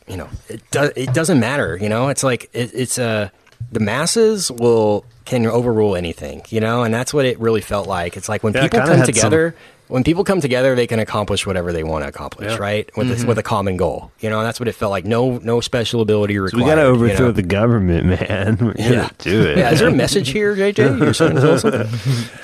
you 0.08 0.18
know, 0.18 0.30
it 0.50 0.62
does 0.72 0.92
it 0.96 1.14
doesn't 1.14 1.40
matter. 1.40 1.78
You 1.82 1.90
know, 1.90 2.10
it's 2.10 2.24
like 2.24 2.50
it, 2.54 2.72
it's 2.74 3.00
uh, 3.00 3.30
the 3.72 3.80
masses 3.80 4.52
will 4.52 5.06
can 5.26 5.46
overrule 5.46 5.96
anything. 5.96 6.42
You 6.50 6.60
know, 6.60 6.84
and 6.84 6.94
that's 6.94 7.14
what 7.14 7.26
it 7.26 7.40
really 7.40 7.62
felt 7.62 7.88
like. 7.88 8.18
It's 8.18 8.28
like 8.30 8.44
when 8.44 8.54
Yeah, 8.54 8.64
people 8.64 8.80
come 8.80 8.90
had 8.90 8.98
some- 9.06 9.14
together. 9.14 9.56
When 9.92 10.04
people 10.06 10.24
come 10.24 10.40
together, 10.40 10.74
they 10.74 10.88
can 10.88 11.00
accomplish 11.00 11.46
whatever 11.46 11.74
they 11.74 11.84
want 11.84 12.04
to 12.04 12.08
accomplish, 12.08 12.52
Yeah. 12.52 12.58
right? 12.58 12.90
With 12.98 13.12
a, 13.12 13.16
mm-hmm. 13.16 13.28
with 13.28 13.38
a 13.38 13.44
common 13.44 13.76
goal, 13.76 14.12
you 14.22 14.30
know. 14.30 14.40
And 14.40 14.48
that's 14.48 14.60
what 14.60 14.70
it 14.70 14.74
felt 14.76 14.90
like. 14.90 15.04
No, 15.06 15.38
no 15.40 15.60
special 15.60 16.00
ability 16.02 16.40
required. 16.40 16.64
we 16.64 16.70
got 16.70 16.76
to 16.76 16.82
you 16.82 16.88
overthrow 16.88 17.26
know? 17.28 17.32
the 17.34 17.44
government, 17.44 18.06
man. 18.08 18.58
We're 18.62 18.74
Yeah. 18.78 19.10
do 19.18 19.42
it. 19.42 19.58
Yeah, 19.58 19.72
is 19.72 19.80
there 19.80 19.90
a 19.90 19.94
message 19.94 20.30
here, 20.30 20.56
JJ? 20.56 20.78
You're 21.00 21.14
trying 21.14 21.36
to 21.36 21.42
tell 21.42 21.52
us 21.52 21.62
something? 21.62 21.88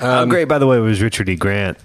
Um, 0.00 0.28
great, 0.28 0.44
by 0.44 0.58
the 0.58 0.66
way, 0.66 0.76
it 0.76 0.80
was 0.80 1.00
Richard 1.02 1.28
E. 1.28 1.36
Grant. 1.36 1.78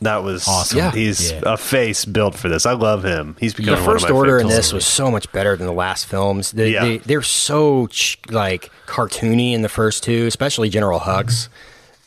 That 0.00 0.22
was 0.22 0.46
Awesome. 0.48 0.78
Yeah. 0.78 0.90
He's 0.92 1.32
Yeah. 1.32 1.40
a 1.44 1.56
face 1.56 2.04
built 2.04 2.34
for 2.36 2.48
this. 2.48 2.64
I 2.66 2.72
love 2.72 3.04
him. 3.04 3.36
He's 3.40 3.52
the 3.54 3.62
become 3.64 3.74
one 3.74 3.80
of 3.80 3.84
first 3.84 4.08
my 4.08 4.14
order 4.14 4.38
in 4.38 4.46
this 4.48 4.72
was 4.72 4.86
so 4.86 5.10
much 5.10 5.30
better 5.32 5.56
than 5.56 5.66
the 5.66 5.72
last 5.72 6.06
films. 6.06 6.52
They, 6.52 6.70
Yeah. 6.72 6.84
they, 6.84 6.98
they're 6.98 7.20
so 7.22 7.88
ch- 7.88 8.18
like 8.30 8.70
cartoony 8.86 9.52
in 9.52 9.62
the 9.62 9.68
first 9.68 10.02
two, 10.04 10.26
especially 10.26 10.68
General 10.70 11.00
Hux, 11.00 11.48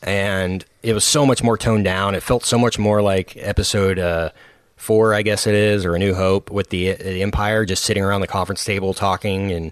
and 0.02 0.66
it 0.84 0.94
was 0.94 1.04
so 1.04 1.26
much 1.26 1.44
more 1.44 1.58
toned 1.58 1.84
down. 1.84 2.16
It 2.16 2.24
felt 2.24 2.44
so 2.44 2.58
much 2.58 2.80
more 2.80 3.02
like 3.02 3.36
Episode 3.38 4.00
uh, 4.00 4.32
Four, 4.76 5.14
I 5.14 5.22
guess 5.22 5.46
it 5.46 5.54
is, 5.54 5.86
or 5.86 5.96
A 5.96 6.00
New 6.00 6.16
Hope, 6.16 6.50
with 6.50 6.70
the, 6.70 6.94
the 6.94 7.22
Empire 7.22 7.66
just 7.66 7.84
sitting 7.84 8.04
around 8.04 8.22
the 8.22 8.28
conference 8.28 8.64
table 8.66 8.94
talking, 8.94 9.52
and 9.52 9.72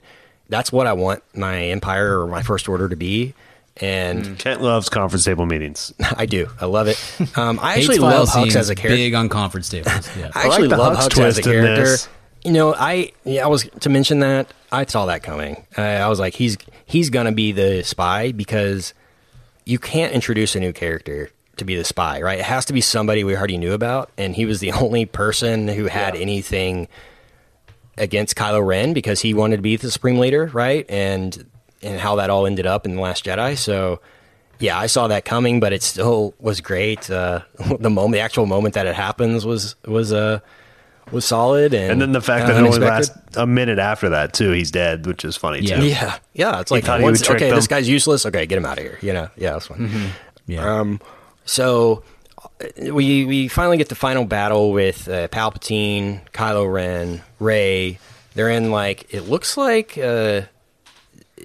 that's 0.50 0.72
what 0.72 0.86
I 0.88 0.94
want 0.94 1.24
my 1.34 1.64
Empire 1.66 2.20
or 2.22 2.28
my 2.28 2.44
First 2.44 2.70
Order 2.70 2.90
to 2.90 2.96
be. 2.96 3.34
And 3.78 4.38
Kent 4.38 4.62
loves 4.62 4.90
conference 4.90 5.24
table 5.24 5.46
meetings. 5.46 5.94
I 6.18 6.26
do. 6.26 6.50
I 6.60 6.66
love 6.66 6.88
it. 6.88 7.02
Um, 7.38 7.60
I 7.62 7.76
actually 7.78 8.00
love 8.00 8.28
Hux 8.28 8.34
scenes, 8.34 8.56
as 8.56 8.70
a 8.70 8.76
character. 8.76 8.98
Big 8.98 9.14
on 9.14 9.30
conference 9.30 9.70
tables. 9.70 10.10
Yeah. 10.18 10.32
I 10.36 10.48
actually 10.48 10.68
like 10.68 10.80
love 10.80 10.98
Hux 10.98 11.10
Hux 11.10 11.24
as 11.24 11.38
a 11.38 11.42
character. 11.42 12.10
You 12.44 12.52
know, 12.52 12.74
I 12.76 13.14
yeah, 13.24 13.46
I 13.46 13.48
was 13.48 13.70
to 13.82 13.90
mention 13.90 14.20
that 14.20 14.54
I 14.72 14.86
saw 14.86 15.06
that 15.08 15.24
coming. 15.24 15.66
Uh, 15.78 15.82
I 15.82 16.08
was 16.08 16.20
like, 16.20 16.36
he's 16.36 16.58
he's 16.86 17.10
gonna 17.10 17.32
be 17.32 17.52
the 17.52 17.84
spy 17.84 18.32
because 18.32 18.94
you 19.70 19.78
can't 19.78 20.14
introduce 20.14 20.56
a 20.56 20.60
new 20.60 20.74
character 20.74 21.30
to 21.58 21.64
be 21.64 21.76
the 21.76 21.84
spy, 21.84 22.22
right? 22.24 22.40
It 22.40 22.46
has 22.46 22.66
to 22.66 22.74
be 22.74 22.82
somebody 22.82 23.24
we 23.24 23.38
already 23.38 23.58
knew 23.58 23.74
about, 23.74 24.10
and 24.18 24.36
he 24.36 24.46
was 24.46 24.60
the 24.60 24.72
only 24.84 25.06
person 25.06 25.68
who 25.68 25.86
had 25.86 26.16
anything 26.16 26.88
against 27.96 28.36
Kylo 28.36 28.66
Ren 28.66 28.94
because 28.94 29.22
he 29.22 29.36
wanted 29.36 29.58
to 29.58 29.62
be 29.62 29.76
the 29.76 29.92
supreme 29.92 30.18
leader, 30.18 30.48
right? 30.48 30.90
And 30.90 31.46
and 31.84 32.00
how 32.00 32.16
that 32.16 32.30
all 32.30 32.48
ended 32.48 32.66
up 32.66 32.86
in 32.86 32.96
the 32.96 33.02
Last 33.02 33.26
Jedi. 33.26 33.58
So 33.58 34.02
yeah, 34.58 34.78
I 34.78 34.88
saw 34.88 35.08
that 35.08 35.24
coming, 35.24 35.60
but 35.60 35.72
it 35.72 35.84
still 35.84 36.34
was 36.40 36.62
great. 36.62 37.10
Uh, 37.10 37.42
the 37.80 37.92
moment, 37.92 38.14
the 38.14 38.20
actual 38.20 38.48
moment 38.48 38.74
that 38.74 38.88
it 38.88 38.96
happens 38.96 39.46
was 39.46 39.76
was 39.86 40.12
uh 40.12 40.40
was 41.12 41.26
solid, 41.26 41.74
and 41.74 41.92
And 41.92 42.02
then 42.02 42.12
the 42.12 42.22
fact 42.22 42.48
that 42.48 42.56
it 42.58 42.66
only 42.66 42.80
lasts 42.80 43.16
a 43.36 43.46
minute 43.48 43.80
after 43.80 44.10
that, 44.10 44.34
too. 44.34 44.52
He's 44.52 44.72
dead, 44.72 45.06
which 45.06 45.24
is 45.26 45.36
funny, 45.36 45.60
Yeah. 45.62 45.80
too. 45.80 45.88
Yeah, 45.88 46.18
yeah, 46.34 46.60
it's 46.62 46.72
like 46.72 46.84
thought 46.86 47.00
he 47.00 47.04
once, 47.04 47.28
okay, 47.30 47.48
them. 47.48 47.56
this 47.56 47.68
guy's 47.68 47.88
useless. 47.90 48.26
Okay, 48.26 48.46
get 48.46 48.58
him 48.58 48.66
out 48.66 48.78
of 48.78 48.84
here. 48.84 48.98
You 49.02 49.14
know, 49.14 49.30
yeah, 49.38 49.54
that's 49.54 49.68
fine. 49.68 50.12
Yeah. 50.48 50.80
Um, 50.80 51.00
so 51.46 52.04
uh, 52.40 52.94
we 52.94 53.26
we 53.26 53.48
finally 53.48 53.78
get 53.78 53.90
the 53.90 53.96
final 53.96 54.26
battle 54.26 54.72
with 54.72 55.08
uh, 55.08 55.28
Palpatine, 55.30 56.22
Kylo 56.34 56.72
Ren, 56.72 57.22
Rey. 57.40 58.00
They're 58.36 58.50
in 58.50 58.72
like 58.72 59.14
it 59.14 59.22
looks 59.22 59.58
like. 59.58 59.98
Uh, 59.98 60.42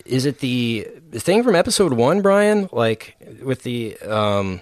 is 0.07 0.27
it 0.27 0.41
the, 0.41 0.87
the 1.11 1.21
thing 1.21 1.43
from 1.45 1.55
Episode 1.55 1.93
One, 1.93 2.21
Brian? 2.21 2.69
Like 2.73 3.17
with 3.43 3.63
the 3.63 3.97
um, 3.99 4.61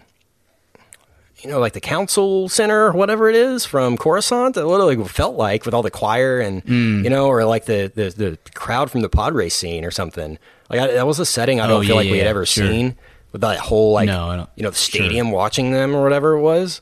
you 1.43 1.51
know, 1.51 1.59
like 1.59 1.72
the 1.72 1.80
council 1.80 2.49
center 2.49 2.86
or 2.86 2.93
whatever 2.93 3.28
it 3.28 3.34
is 3.36 3.64
from 3.64 3.97
Coruscant. 3.97 4.55
That 4.55 4.66
literally 4.66 5.03
felt 5.05 5.36
like 5.36 5.64
with 5.64 5.74
all 5.74 5.82
the 5.82 5.90
choir 5.90 6.40
and 6.40 6.62
Hmm. 6.62 7.03
you 7.05 7.11
know, 7.11 7.26
or 7.26 7.45
like 7.45 7.64
the, 7.66 7.90
the 7.95 8.11
the 8.11 8.38
crowd 8.55 8.90
from 8.90 9.01
the 9.03 9.09
pod 9.09 9.34
race 9.34 9.55
scene 9.55 9.84
or 9.84 9.90
something. 9.90 10.38
Like 10.70 10.80
I, 10.80 10.86
that 10.93 11.07
was 11.07 11.18
a 11.18 11.26
setting 11.26 11.61
I 11.61 11.66
don't 11.66 11.78
Oh, 11.78 11.80
feel 11.80 11.90
yeah, 11.90 11.95
like 11.97 12.11
we 12.11 12.18
had 12.18 12.26
ever 12.26 12.47
sure. 12.47 12.66
seen 12.66 12.97
with 13.32 13.40
that 13.43 13.59
whole 13.59 13.93
like 13.93 14.07
No, 14.07 14.47
you 14.57 14.62
know 14.62 14.70
the 14.70 14.76
stadium 14.76 15.30
watching 15.30 15.70
them 15.72 15.95
or 15.95 16.03
whatever 16.03 16.32
it 16.34 16.40
was 16.43 16.80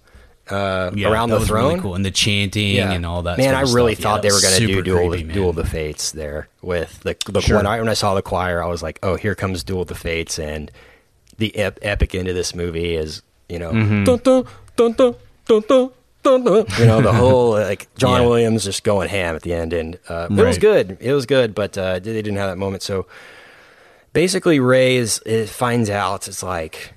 uh, 0.50 0.90
Yeah, 0.94 1.08
around 1.10 1.28
that 1.30 1.36
the 1.36 1.40
was 1.40 1.48
throne. 1.48 1.68
really 1.70 1.80
cool. 1.80 1.94
and 1.94 2.04
the 2.04 2.10
chanting 2.10 2.78
and 2.78 3.06
all 3.06 3.22
that. 3.22 3.38
Man, 3.38 3.54
I 3.54 3.62
really 3.62 3.94
stuff. 3.94 4.02
thought 4.02 4.24
Yeah, 4.24 4.30
they 4.30 4.34
were 4.34 4.40
going 4.42 4.60
to 4.60 4.66
do 4.66 4.82
duel, 4.82 5.08
creepy, 5.10 5.32
duel 5.32 5.50
of 5.50 5.56
the 5.56 5.64
fates 5.64 6.10
there 6.12 6.48
with 6.60 7.00
the, 7.00 7.16
the 7.26 7.40
Sure. 7.40 7.56
when 7.56 7.66
I 7.66 7.78
when 7.78 7.88
I 7.88 7.94
saw 7.94 8.14
the 8.14 8.22
choir, 8.22 8.62
I 8.62 8.66
was 8.66 8.82
like, 8.82 8.98
oh, 9.02 9.14
here 9.16 9.34
comes 9.34 9.62
duel 9.64 9.82
of 9.82 9.88
the 9.88 9.94
fates, 9.94 10.38
and 10.38 10.70
the 11.38 11.56
ep- 11.56 11.78
epic 11.82 12.14
end 12.14 12.26
of 12.28 12.34
this 12.34 12.54
movie 12.54 12.94
is 12.96 13.22
you 13.50 13.58
know 13.58 13.70
Mm-hmm. 13.72 14.04
dun, 14.04 14.18
dun, 14.18 14.44
dun, 14.76 14.92
dun, 14.92 15.14
dun, 15.48 15.62
dun, 15.66 15.90
dun, 16.22 16.44
dun. 16.44 16.66
you 16.78 16.86
know 16.86 17.00
the 17.02 17.12
whole 17.22 17.50
like 17.52 17.92
John 17.96 18.22
Yeah. 18.22 18.28
Williams 18.28 18.64
just 18.64 18.84
going 18.84 19.08
ham 19.08 19.34
at 19.36 19.42
the 19.42 19.52
end, 19.54 19.72
and 19.72 19.98
uh, 20.08 20.28
it 20.30 20.42
was 20.44 20.58
good. 20.58 20.96
It 21.00 21.12
was 21.12 21.26
good, 21.26 21.54
but 21.54 21.76
uh, 21.76 21.94
they 21.94 22.12
didn't 22.12 22.36
have 22.36 22.50
that 22.50 22.56
moment. 22.58 22.82
So 22.82 23.06
basically, 24.12 24.60
Rey 24.60 24.96
is, 24.96 25.18
is 25.26 25.50
finds 25.50 25.90
out 25.90 26.28
it's 26.28 26.42
like 26.42 26.92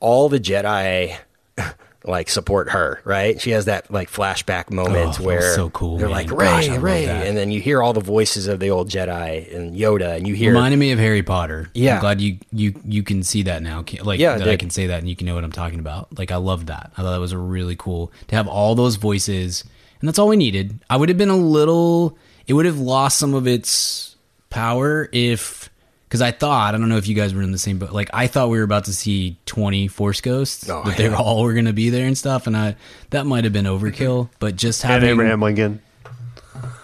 all 0.00 0.28
the 0.28 0.40
Jedi. 0.40 1.16
Like 2.06 2.28
support 2.30 2.70
her, 2.70 3.00
right? 3.04 3.40
She 3.40 3.50
has 3.50 3.64
that 3.64 3.90
like 3.90 4.08
flashback 4.10 4.70
moment 4.70 5.18
Oh, 5.18 5.24
where 5.24 5.54
so 5.56 5.70
cool, 5.70 5.98
They're 5.98 6.06
man. 6.06 6.16
like 6.16 6.28
Gosh, 6.28 6.68
Rey, 6.68 6.70
love 6.70 6.82
Rey, 6.82 7.28
and 7.28 7.36
then 7.36 7.50
you 7.50 7.60
hear 7.60 7.82
all 7.82 7.92
the 7.92 8.00
voices 8.00 8.46
of 8.46 8.60
the 8.60 8.70
old 8.70 8.88
Jedi 8.88 9.52
and 9.54 9.74
Yoda, 9.76 10.16
and 10.16 10.28
you 10.28 10.34
hear 10.34 10.52
Reminded 10.52 10.76
me 10.78 10.92
of 10.92 11.00
Harry 11.00 11.24
Potter. 11.24 11.68
Yeah. 11.74 11.96
I'm 11.96 12.00
glad 12.00 12.20
you 12.20 12.38
you 12.52 12.74
you 12.84 13.02
can 13.02 13.24
see 13.24 13.42
that 13.42 13.60
now. 13.60 13.84
Like 14.02 14.20
Yeah, 14.20 14.36
that 14.38 14.46
I 14.48 14.56
can 14.56 14.70
say 14.70 14.86
that 14.86 15.00
and 15.00 15.08
you 15.08 15.16
can 15.16 15.26
know 15.26 15.34
what 15.34 15.42
I'm 15.42 15.50
talking 15.50 15.80
about. 15.80 16.16
Like 16.16 16.30
I 16.30 16.36
love 16.36 16.66
that. 16.66 16.92
I 16.96 17.02
thought 17.02 17.10
that 17.12 17.20
was 17.20 17.32
a 17.32 17.38
really 17.38 17.74
cool 17.76 18.12
to 18.28 18.36
have 18.36 18.46
all 18.46 18.76
those 18.76 18.94
voices, 18.96 19.64
and 20.00 20.06
that's 20.08 20.18
all 20.20 20.28
we 20.28 20.36
needed. 20.36 20.78
I 20.88 20.96
would 20.96 21.08
have 21.08 21.18
been 21.18 21.28
a 21.28 21.36
little. 21.36 22.16
It 22.46 22.52
would 22.52 22.66
have 22.66 22.78
lost 22.78 23.18
some 23.18 23.34
of 23.34 23.48
its 23.48 24.14
power 24.48 25.08
if. 25.12 25.70
Because 26.08 26.22
I 26.22 26.30
thought, 26.30 26.74
I 26.74 26.78
don't 26.78 26.88
know 26.88 26.98
if 26.98 27.08
you 27.08 27.14
guys 27.14 27.34
were 27.34 27.42
in 27.42 27.50
the 27.52 27.58
same 27.58 27.78
boat. 27.78 27.90
Like 27.92 28.10
I 28.14 28.28
thought 28.28 28.48
we 28.48 28.58
were 28.58 28.64
about 28.64 28.84
to 28.84 28.92
see 28.92 29.36
twenty 29.44 29.88
Force 29.88 30.20
Ghosts, 30.20 30.68
Oh, 30.70 30.82
that 30.84 30.96
they 30.96 31.08
yeah. 31.08 31.16
all 31.16 31.42
were 31.42 31.52
going 31.52 31.64
to 31.64 31.72
be 31.72 31.90
there 31.90 32.06
and 32.06 32.16
stuff, 32.16 32.46
and 32.46 32.56
I 32.56 32.76
that 33.10 33.26
might 33.26 33.44
have 33.44 33.52
been 33.52 33.64
overkill. 33.64 34.28
But 34.38 34.54
just 34.56 34.84
And 34.84 34.92
having 34.92 35.10
Abraham 35.10 35.40
Lincoln. 35.42 35.82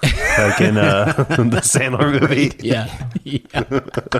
like 0.02 0.60
in 0.60 0.76
uh, 0.76 1.04
the 1.28 1.60
Sandler 1.62 2.20
movie. 2.20 2.52
yeah, 2.66 3.08
yeah, 3.22 3.38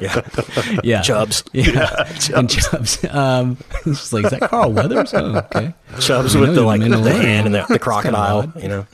yeah, 0.01 0.81
yeah, 0.85 1.03
Chubbs. 1.03 1.43
Yeah, 1.53 2.09
and 2.37 2.49
Chubbs. 2.49 3.05
Um, 3.11 3.57
just 3.85 4.13
like, 4.13 4.25
is 4.27 4.31
that 4.31 4.43
Carl 4.43 4.73
Weathers? 4.73 5.13
Oh, 5.15 5.39
okay. 5.55 5.75
Chubbs 6.01 6.37
with 6.37 6.55
the 6.55 6.63
like 6.63 6.81
the 6.81 6.87
Mandalorian. 6.89 7.21
hand 7.23 7.47
and 7.47 7.55
the, 7.55 7.65
the 7.69 7.79
crocodile, 7.79 8.53
you 8.57 8.69
know. 8.69 8.87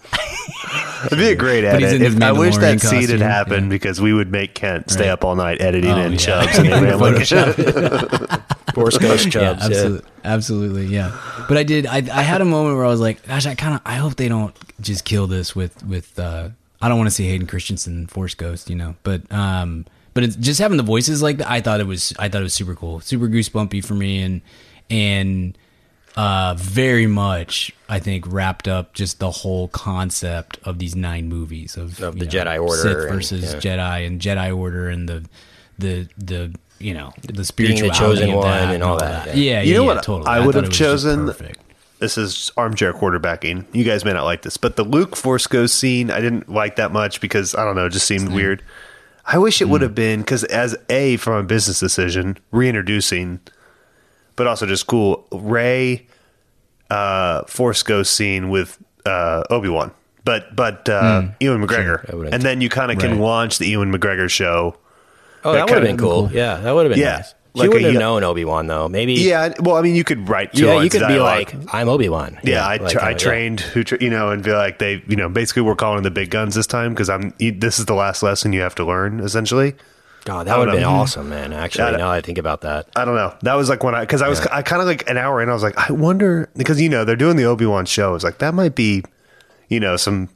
It'd 1.06 1.18
be 1.18 1.28
a 1.28 1.36
great 1.36 1.64
edit. 1.64 2.22
I 2.22 2.32
wish 2.32 2.56
that 2.56 2.78
Mandalorian 2.78 2.80
scene 2.80 3.08
had 3.10 3.20
happened 3.20 3.66
yeah. 3.66 3.68
because 3.70 4.00
we 4.00 4.12
would 4.12 4.30
make 4.30 4.54
Kent 4.54 4.90
stay 4.90 5.04
Right. 5.04 5.10
up 5.10 5.24
all 5.24 5.36
night 5.36 5.60
editing 5.60 5.90
Oh, 5.90 5.98
in 6.00 6.12
yeah. 6.12 6.18
Chubbs 6.18 6.58
and 6.58 7.00
Lincoln. 7.00 8.42
Force 8.74 8.98
Ghost 8.98 9.26
Yeah, 9.26 9.30
Chubbs. 9.30 9.60
Yeah, 9.62 9.76
absolutely, 9.76 10.10
absolutely, 10.24 10.86
yeah. 10.86 11.44
But 11.48 11.56
I 11.58 11.62
did. 11.62 11.86
I, 11.86 11.96
I 11.98 12.22
had 12.22 12.40
a 12.40 12.44
moment 12.44 12.76
where 12.76 12.84
I 12.84 12.88
was 12.88 13.00
like, 13.00 13.26
gosh, 13.26 13.46
I 13.46 13.54
kind 13.54 13.74
of. 13.74 13.80
I 13.84 13.94
hope 13.94 14.16
they 14.16 14.28
don't 14.28 14.54
just 14.80 15.04
kill 15.04 15.26
this 15.26 15.54
with 15.56 15.82
with. 15.84 16.18
uh 16.18 16.50
I 16.80 16.88
don't 16.88 16.96
want 16.98 17.08
to 17.08 17.14
see 17.14 17.26
Hayden 17.28 17.48
Christensen 17.48 18.06
Force 18.06 18.34
Ghost, 18.34 18.70
you 18.70 18.76
know. 18.76 18.94
But 19.02 19.30
um, 19.32 19.84
but 20.14 20.22
it's 20.22 20.36
just 20.36 20.60
having 20.60 20.76
the 20.76 20.84
voices 20.84 21.22
like 21.22 21.38
that. 21.38 21.50
I 21.50 21.60
thought 21.60 21.80
it 21.80 21.86
was. 21.88 22.12
I 22.18 22.28
thought 22.28 22.40
it 22.40 22.44
was 22.44 22.54
super 22.54 22.74
cool, 22.76 23.00
super 23.00 23.26
goosebumpy 23.28 23.84
for 23.84 23.94
me, 23.94 24.22
and 24.22 24.40
and 24.90 25.58
uh, 26.18 26.54
very 26.58 27.06
much, 27.06 27.72
I 27.88 27.98
think, 28.00 28.24
wrapped 28.26 28.66
up 28.66 28.92
just 28.92 29.20
the 29.20 29.30
whole 29.30 29.68
concept 29.68 30.58
of 30.64 30.78
these 30.80 30.96
nine 30.96 31.28
movies 31.28 31.76
of, 31.76 32.02
Of 32.02 32.16
you 32.18 32.24
the 32.24 32.26
Jedi 32.26 32.60
Order 32.60 32.82
Sith 32.82 32.96
and- 32.98 33.08
versus 33.14 33.54
yeah. 33.54 33.60
Jedi, 33.60 34.06
and 34.06 34.20
Jedi 34.20 34.54
Order, 34.56 34.88
and 34.88 35.08
the 35.08 35.24
the 35.78 36.08
the 36.18 36.54
you 36.80 36.92
know 36.94 37.12
the 37.22 37.50
Being 37.56 37.80
the 37.82 37.90
chosen 37.90 38.30
of 38.30 38.36
one 38.36 38.46
that 38.48 38.74
and 38.74 38.82
all 38.82 38.98
that, 38.98 39.28
Yeah, 39.28 39.34
yeah, 39.34 39.62
You 39.62 39.74
know 39.74 39.82
yeah, 39.82 39.94
what 39.94 40.02
totally. 40.02 40.28
I 40.28 40.40
would 40.40 40.54
thought 40.54 40.64
have 40.64 40.64
it 40.64 40.68
was 40.68 40.78
just 40.78 41.04
chosen? 41.04 41.54
This 42.00 42.16
is 42.18 42.52
armchair 42.56 42.92
quarterbacking. 42.92 43.66
You 43.72 43.82
guys 43.84 44.04
may 44.04 44.12
not 44.12 44.24
like 44.24 44.42
this, 44.42 44.56
but 44.56 44.76
the 44.76 44.84
Luke 44.84 45.16
Force 45.16 45.46
Ghost 45.48 45.74
scene 45.76 46.10
I 46.12 46.20
didn't 46.20 46.48
like 46.48 46.76
that 46.76 46.92
much 46.92 47.20
because 47.20 47.54
I 47.54 47.64
don't 47.64 47.74
know, 47.76 47.86
it 47.86 47.90
just 47.92 48.06
seemed 48.06 48.32
weird. 48.32 48.62
I 49.24 49.38
wish 49.38 49.60
it 49.60 49.64
Hmm. 49.66 49.70
would 49.72 49.82
have 49.82 49.94
been 49.94 50.20
because 50.20 50.42
as 50.44 50.76
a 50.88 51.16
from 51.18 51.34
a 51.34 51.42
business 51.42 51.80
decision, 51.80 52.38
reintroducing, 52.52 53.40
but 54.38 54.46
also 54.46 54.64
just 54.64 54.86
cool. 54.86 55.26
Rey 55.30 56.06
uh, 56.90 57.42
Force 57.44 57.82
Ghost 57.82 58.14
scene 58.14 58.48
with 58.48 58.78
uh, 59.04 59.44
Obi 59.50 59.68
Wan, 59.68 59.92
but 60.24 60.54
but 60.56 60.88
uh, 60.88 61.28
Ewan 61.40 61.66
McGregor, 61.66 62.06
that 62.06 62.16
would've- 62.16 62.32
and 62.32 62.42
then 62.42 62.60
you 62.60 62.68
kind 62.70 62.90
of 62.90 62.98
can 62.98 63.12
Right. 63.12 63.20
launch 63.20 63.58
the 63.58 63.66
Ewan 63.68 63.92
McGregor 63.92 64.28
show. 64.30 64.76
Oh, 65.44 65.52
That 65.52 65.58
that 65.66 65.74
would 65.74 65.74
have 65.82 65.84
been 65.84 65.98
cool. 65.98 66.30
Yeah, 66.32 66.56
that 66.56 66.72
would 66.74 66.86
have 66.86 66.90
been 66.92 67.00
Yeah, 67.00 67.16
nice. 67.16 67.34
like 67.54 67.64
he 67.64 67.66
a 67.66 67.70
wouldn't 67.70 67.92
have 67.92 68.00
known 68.00 68.24
Obi 68.24 68.44
Wan 68.44 68.66
though. 68.66 68.88
Maybe. 68.88 69.14
Yeah, 69.14 69.52
well, 69.60 69.76
I 69.76 69.82
mean, 69.82 69.94
you 69.94 70.02
could 70.04 70.28
write. 70.28 70.52
two 70.54 70.66
Yeah, 70.66 70.82
you 70.82 70.90
could 70.90 71.02
of 71.02 71.08
be 71.08 71.14
dialogue. 71.14 71.54
like, 71.54 71.74
"I'm 71.74 71.88
Obi 71.88 72.08
Wan." 72.08 72.38
Yeah, 72.42 72.66
I, 72.66 72.76
like, 72.78 72.96
I 72.96 73.06
uh, 73.06 73.08
yeah. 73.10 73.16
trained 73.16 73.60
who 73.60 73.84
tra- 73.84 73.98
you 74.02 74.10
know 74.10 74.30
and 74.30 74.42
be 74.42 74.52
like 74.52 74.78
they 74.78 75.02
you 75.06 75.14
know 75.16 75.28
basically 75.28 75.62
we're 75.62 75.76
calling 75.76 76.02
the 76.02 76.10
big 76.10 76.30
guns 76.30 76.54
this 76.54 76.66
time 76.66 76.92
because 76.94 77.08
I'm 77.10 77.32
you- 77.38 77.52
this 77.52 77.78
is 77.78 77.84
the 77.86 77.94
last 77.94 78.22
lesson 78.22 78.52
you 78.52 78.60
have 78.62 78.74
to 78.76 78.84
learn 78.84 79.20
essentially. 79.20 79.74
God, 80.28 80.46
that 80.46 80.58
would 80.58 80.68
have 80.68 80.76
been 80.76 80.84
hmm. 80.84 80.90
awesome, 80.90 81.30
man. 81.30 81.54
Actually, 81.54 81.92
Yeah, 81.92 81.94
uh, 81.94 81.96
now 81.96 82.10
I 82.10 82.20
think 82.20 82.36
about 82.36 82.60
that. 82.60 82.86
I 82.94 83.06
don't 83.06 83.14
know. 83.14 83.34
That 83.40 83.54
was 83.54 83.70
like 83.70 83.82
when 83.82 83.94
I 83.94 84.00
because 84.00 84.20
I 84.20 84.28
was 84.28 84.40
I 84.40 84.60
kind 84.60 84.82
of 84.82 84.86
like 84.86 85.08
an 85.08 85.16
hour 85.16 85.40
in 85.40 85.48
I 85.48 85.54
was 85.54 85.62
like 85.62 85.78
I 85.78 85.90
wonder 85.90 86.50
because 86.54 86.78
you 86.78 86.90
know 86.90 87.06
they're 87.06 87.16
doing 87.16 87.36
the 87.36 87.44
Obi 87.44 87.64
Wan 87.64 87.86
show. 87.86 88.14
It's 88.14 88.24
like 88.24 88.36
that 88.36 88.52
might 88.52 88.74
be 88.74 89.02
you 89.70 89.80
know 89.80 89.96
some 89.96 90.28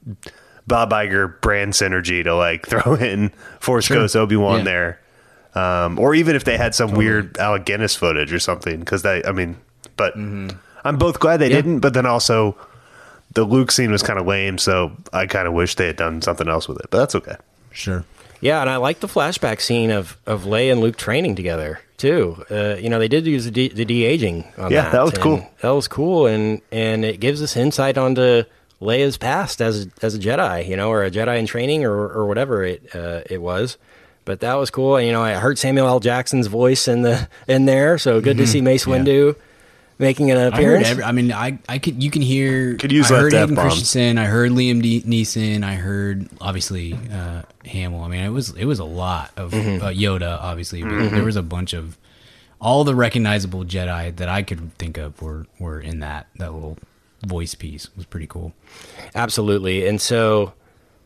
Bob 0.66 0.92
Iger 0.92 1.38
brand 1.42 1.74
synergy 1.74 2.24
to 2.24 2.34
like 2.34 2.66
throw 2.70 2.94
in 2.94 3.32
Force 3.60 3.86
Ghost 3.86 4.16
Obi 4.16 4.34
Wan 4.34 4.60
Yeah. 4.60 4.64
there, 4.64 5.00
um, 5.54 5.98
or 5.98 6.14
even 6.14 6.36
if 6.36 6.44
they 6.44 6.56
had 6.56 6.74
some 6.74 6.92
weird 6.92 7.36
Alec 7.36 7.66
Guinness 7.66 7.94
footage 7.94 8.32
or 8.32 8.40
something 8.40 8.80
because 8.80 9.02
they 9.02 9.22
I 9.24 9.32
mean 9.32 9.58
but 9.98 10.14
mm-hmm. 10.16 10.56
I'm 10.86 10.96
both 10.96 11.20
glad 11.20 11.36
they 11.36 11.50
Yeah. 11.50 11.56
didn't, 11.56 11.80
but 11.80 11.92
then 11.92 12.06
also. 12.06 12.56
The 13.34 13.44
Luke 13.44 13.72
scene 13.72 13.90
was 13.90 14.02
kind 14.02 14.18
of 14.18 14.26
lame, 14.26 14.58
so 14.58 14.92
I 15.10 15.24
kind 15.24 15.48
of 15.48 15.54
wish 15.54 15.76
they 15.76 15.86
had 15.86 15.96
done 15.96 16.20
something 16.20 16.48
else 16.48 16.68
with 16.68 16.78
it. 16.80 16.88
But 16.90 16.98
that's 16.98 17.14
okay. 17.14 17.36
Sure. 17.70 18.04
Yeah, 18.42 18.60
and 18.60 18.68
I 18.68 18.76
like 18.76 19.00
the 19.00 19.06
flashback 19.06 19.60
scene 19.60 19.90
of 19.90 20.18
of 20.26 20.42
Leia 20.42 20.72
and 20.72 20.80
Luke 20.80 20.96
training 20.96 21.36
together 21.36 21.80
too. 21.96 22.44
Uh, 22.50 22.74
you 22.74 22.90
know, 22.90 22.98
they 22.98 23.08
did 23.08 23.24
use 23.24 23.44
the 23.44 23.50
de, 23.52 23.68
the 23.68 23.84
de 23.84 24.04
aging. 24.04 24.44
on 24.58 24.70
Yeah, 24.70 24.82
that, 24.82 24.92
that 24.92 25.04
was 25.04 25.14
cool. 25.14 25.48
That 25.60 25.70
was 25.70 25.88
cool, 25.88 26.26
and 26.26 26.60
and 26.70 27.04
it 27.04 27.20
gives 27.20 27.40
us 27.40 27.56
insight 27.56 27.96
onto 27.96 28.42
Leia's 28.80 29.16
past 29.16 29.62
as 29.62 29.88
as 30.02 30.16
a 30.16 30.18
Jedi, 30.18 30.68
you 30.68 30.76
know, 30.76 30.90
or 30.90 31.04
a 31.04 31.10
Jedi 31.10 31.38
in 31.38 31.46
training, 31.46 31.84
or 31.84 31.92
or 31.92 32.26
whatever 32.26 32.64
it 32.64 32.94
uh, 32.94 33.22
it 33.30 33.40
was. 33.40 33.78
But 34.24 34.40
that 34.40 34.54
was 34.54 34.70
cool. 34.70 34.96
And, 34.96 35.06
you 35.06 35.12
know, 35.12 35.22
I 35.22 35.34
heard 35.34 35.58
Samuel 35.58 35.86
L. 35.88 36.00
Jackson's 36.00 36.46
voice 36.48 36.86
in 36.88 37.02
the 37.02 37.28
in 37.46 37.64
there, 37.64 37.96
so 37.96 38.20
good 38.20 38.36
to 38.38 38.46
see 38.46 38.60
Mace 38.60 38.84
Mm-hmm. 38.84 39.06
Yeah. 39.06 39.12
Windu 39.12 39.36
making 39.98 40.30
an 40.30 40.36
I 40.38 40.40
heard. 40.42 40.52
appearance. 40.54 40.88
Every, 40.88 41.04
I 41.04 41.12
mean, 41.12 41.32
I 41.32 41.58
I 41.68 41.78
could 41.78 42.02
you 42.02 42.10
can 42.10 42.22
hear. 42.22 42.76
Could 42.76 42.92
use 42.92 43.10
I 43.10 43.16
heard 43.18 43.32
Hayden 43.32 43.50
F-bombs. 43.50 43.74
Christensen. 43.74 44.18
I 44.18 44.24
heard 44.26 44.50
Liam 44.52 44.82
D- 44.82 45.02
Neeson. 45.02 45.64
I 45.64 45.74
heard 45.74 46.28
obviously 46.40 46.94
uh, 47.12 47.42
Hamill. 47.64 48.02
I 48.02 48.08
mean, 48.08 48.20
it 48.24 48.30
was 48.30 48.50
it 48.56 48.64
was 48.64 48.78
a 48.78 48.84
lot 48.84 49.30
of 49.36 49.52
Mm-hmm. 49.52 49.84
uh, 49.84 49.88
Yoda. 49.90 50.38
Obviously, 50.40 50.82
but 50.82 51.10
there 51.10 51.24
was 51.24 51.36
a 51.36 51.42
bunch 51.42 51.72
of 51.72 51.96
all 52.60 52.84
the 52.84 52.94
recognizable 52.94 53.64
Jedi 53.64 54.14
that 54.16 54.28
I 54.28 54.42
could 54.42 54.76
think 54.78 54.96
of 54.98 55.20
were 55.20 55.46
were 55.58 55.80
in 55.80 56.00
that 56.00 56.26
that 56.36 56.52
little 56.52 56.78
voice 57.26 57.54
piece. 57.54 57.84
It 57.86 57.96
was 57.96 58.06
pretty 58.06 58.26
cool. 58.26 58.52
Absolutely, 59.14 59.86
and 59.86 60.00
so 60.00 60.52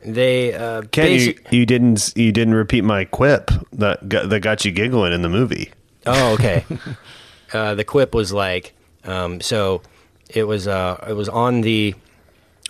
they 0.04 0.54
uh, 0.54 0.82
Ken, 0.92 1.12
you, 1.18 1.34
you 1.50 1.66
didn't 1.66 2.12
you 2.16 2.30
didn't 2.32 2.54
repeat 2.54 2.84
my 2.84 3.04
quip 3.04 3.50
that 3.72 4.08
got, 4.08 4.28
that 4.28 4.40
got 4.40 4.64
you 4.64 4.70
giggling 4.72 5.12
in 5.12 5.22
the 5.22 5.28
movie. 5.28 5.70
Oh, 6.06 6.34
okay. 6.34 6.64
uh, 7.52 7.74
the 7.74 7.82
quip 7.84 8.14
was 8.14 8.32
like, 8.32 8.74
um, 9.06 9.40
so 9.40 9.82
it 10.28 10.44
was 10.44 10.66
uh, 10.68 11.04
it 11.08 11.12
was 11.14 11.28
on 11.28 11.60
the 11.60 11.94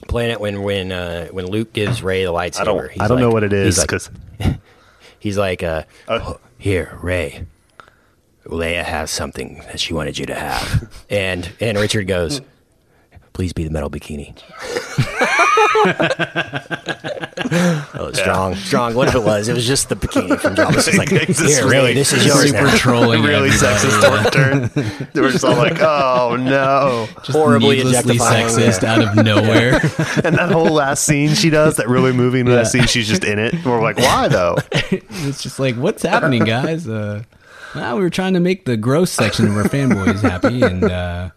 planet 0.09 0.41
when 0.41 0.63
when 0.63 0.93
uh, 0.93 1.27
when 1.29 1.47
Luke 1.47 1.73
gives 1.73 2.03
Rey 2.03 2.25
the 2.25 2.33
lightsaber. 2.33 2.61
I 2.61 2.65
don't 2.65 3.01
I 3.03 3.09
don't 3.09 3.21
know 3.21 3.31
what 3.31 3.45
it 3.45 3.53
is 3.53 3.77
he's 3.77 3.79
like- 3.79 3.89
because 3.89 4.11
He's 5.19 5.39
like, 5.39 5.63
uh, 5.63 5.83
Uh, 6.07 6.35
here, 6.59 6.97
Rey. 7.03 7.47
Leia 8.45 8.85
has 8.85 9.11
something 9.11 9.57
that 9.67 9.81
she 9.81 9.93
wanted 9.93 10.19
you 10.19 10.27
to 10.27 10.35
have, 10.37 10.93
and 11.11 11.51
and 11.59 11.77
Richard 11.79 12.07
goes, 12.07 12.41
"Please 13.33 13.53
be 13.53 13.65
the 13.65 13.71
metal 13.71 13.91
bikini." 13.91 14.37
oh, 17.95 18.11
strong, 18.13 18.55
strong. 18.57 18.95
What 18.95 19.09
if 19.09 19.15
it 19.15 19.23
was? 19.23 19.49
It 19.49 19.55
was 19.55 19.67
just 19.67 19.89
the 19.89 19.97
bikini 19.97 20.39
from 20.39 20.55
Jabba. 20.55 20.77
It's 20.77 20.99
like, 20.99 21.13
It's 21.29 21.41
here, 21.41 21.69
really 21.69 21.95
this 21.95 22.13
is 22.13 22.27
yours 22.27 22.51
Super 22.51 22.63
now. 22.65 22.77
trolling. 22.77 23.23
really 23.27 23.51
sexist 23.51 24.33
turn. 24.33 24.71
They 25.13 25.21
were 25.21 25.31
just 25.31 25.45
all 25.45 25.57
like, 25.57 25.79
"Oh 25.81 26.37
no!" 26.39 27.09
Horribly 27.19 27.77
Needlessly 27.77 28.19
sexist 28.19 28.83
yeah. 28.83 28.93
out 28.93 29.03
of 29.03 29.25
nowhere. 29.25 29.75
And 30.25 30.37
that 30.37 30.51
whole 30.51 30.73
last 30.73 31.05
scene 31.05 31.35
she 31.35 31.51
does, 31.51 31.77
that 31.77 31.89
really 31.89 32.13
moving 32.13 32.47
last 32.47 32.73
scene, 32.73 32.87
she's 32.87 33.09
just 33.09 33.25
in 33.25 33.39
it. 33.39 33.55
We're 33.65 33.83
like, 33.83 33.99
"Why 33.99 34.29
though?" 34.29 34.57
it's 34.73 35.43
just 35.43 35.59
like, 35.59 35.77
what's 35.77 36.03
happening, 36.03 36.45
guys? 36.45 36.89
Uh, 36.89 37.23
well, 37.75 37.97
we 37.97 38.03
were 38.03 38.11
trying 38.11 38.35
to 38.35 38.41
make 38.41 38.65
the 38.65 38.77
gross 38.77 39.11
section 39.11 39.47
of 39.49 39.57
our 39.57 39.65
fanboys 39.65 40.23
happy, 40.23 40.63
and 40.63 40.85
uh, 40.85 41.31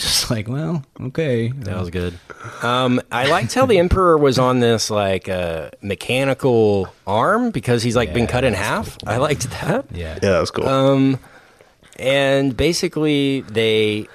just 0.02 0.30
like, 0.30 0.48
well, 0.48 0.84
okay. 1.00 1.48
That 1.48 1.78
was 1.78 1.90
good. 1.90 2.18
Um, 2.62 3.00
I 3.10 3.26
liked 3.28 3.54
how 3.54 3.66
the 3.66 3.78
Emperor 3.84 4.16
was 4.18 4.38
on 4.38 4.60
this 4.60 4.90
like 4.90 5.28
uh, 5.28 5.70
mechanical 5.82 6.92
arm 7.06 7.50
because 7.50 7.82
he's 7.82 7.96
like 7.96 8.12
been 8.14 8.26
cut 8.26 8.44
in 8.44 8.52
that's 8.52 8.66
half. 8.66 8.98
I 9.06 9.16
liked 9.16 9.50
that. 9.50 9.86
yeah. 9.92 10.14
Yeah, 10.22 10.30
that 10.30 10.40
was 10.40 10.50
cool. 10.50 10.68
Um, 10.68 11.18
and 11.98 12.56
basically 12.56 13.40
they 13.42 14.06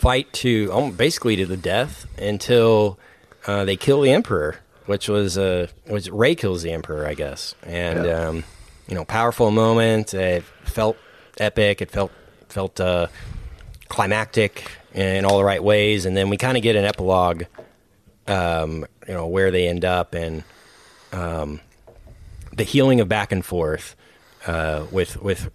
fight 0.00 0.32
to 0.34 0.70
um, 0.72 0.90
basically 0.92 1.36
to 1.36 1.46
the 1.46 1.56
death 1.56 2.06
until 2.18 2.98
uh, 3.46 3.64
they 3.64 3.76
kill 3.76 4.00
the 4.02 4.10
Emperor, 4.12 4.56
which 4.86 5.08
was 5.08 5.38
uh, 5.38 5.68
was 5.88 6.10
Rey 6.10 6.34
kills 6.34 6.62
the 6.62 6.72
Emperor, 6.72 7.06
I 7.06 7.14
guess. 7.14 7.54
And 7.62 8.04
Yeah. 8.04 8.28
um, 8.28 8.44
you 8.88 8.94
know, 8.94 9.04
powerful 9.04 9.50
moment. 9.50 10.12
It 10.12 10.44
felt 10.64 10.96
epic. 11.38 11.80
It 11.80 11.90
felt 11.90 12.10
felt 12.48 12.78
uh, 12.80 13.06
climactic 13.88 14.70
in 14.94 15.24
all 15.24 15.38
the 15.38 15.44
right 15.44 15.62
ways, 15.62 16.04
and 16.04 16.16
then 16.16 16.28
we 16.28 16.36
kind 16.36 16.56
of 16.56 16.62
get 16.62 16.76
an 16.76 16.84
epilogue, 16.84 17.44
um, 18.26 18.86
you 19.06 19.14
know, 19.14 19.26
where 19.26 19.50
they 19.50 19.68
end 19.68 19.84
up 19.84 20.14
and 20.14 20.44
um, 21.12 21.60
the 22.52 22.64
healing 22.64 23.00
of 23.00 23.08
back 23.08 23.32
and 23.32 23.44
forth 23.44 23.96
uh, 24.46 24.84
with 24.90 25.20
with 25.22 25.50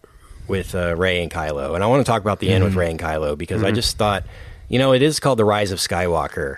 with 0.48 0.74
uh, 0.76 0.96
Rey 0.96 1.22
and 1.22 1.32
Kylo. 1.32 1.76
And 1.76 1.84
I 1.84 1.88
want 1.88 2.06
to 2.06 2.10
talk 2.10 2.22
about 2.22 2.40
the 2.40 2.50
end 2.50 2.64
with 2.64 2.76
Rey 2.76 2.90
and 2.90 3.00
Kylo 3.00 3.38
because 3.38 3.64
I 3.64 3.72
just 3.72 3.98
thought, 3.98 4.24
you 4.70 4.80
know, 4.80 4.94
it 4.94 5.02
is 5.02 5.20
called 5.20 5.40
the 5.40 5.46
Rise 5.46 5.72
of 5.72 5.80
Skywalker, 5.80 6.58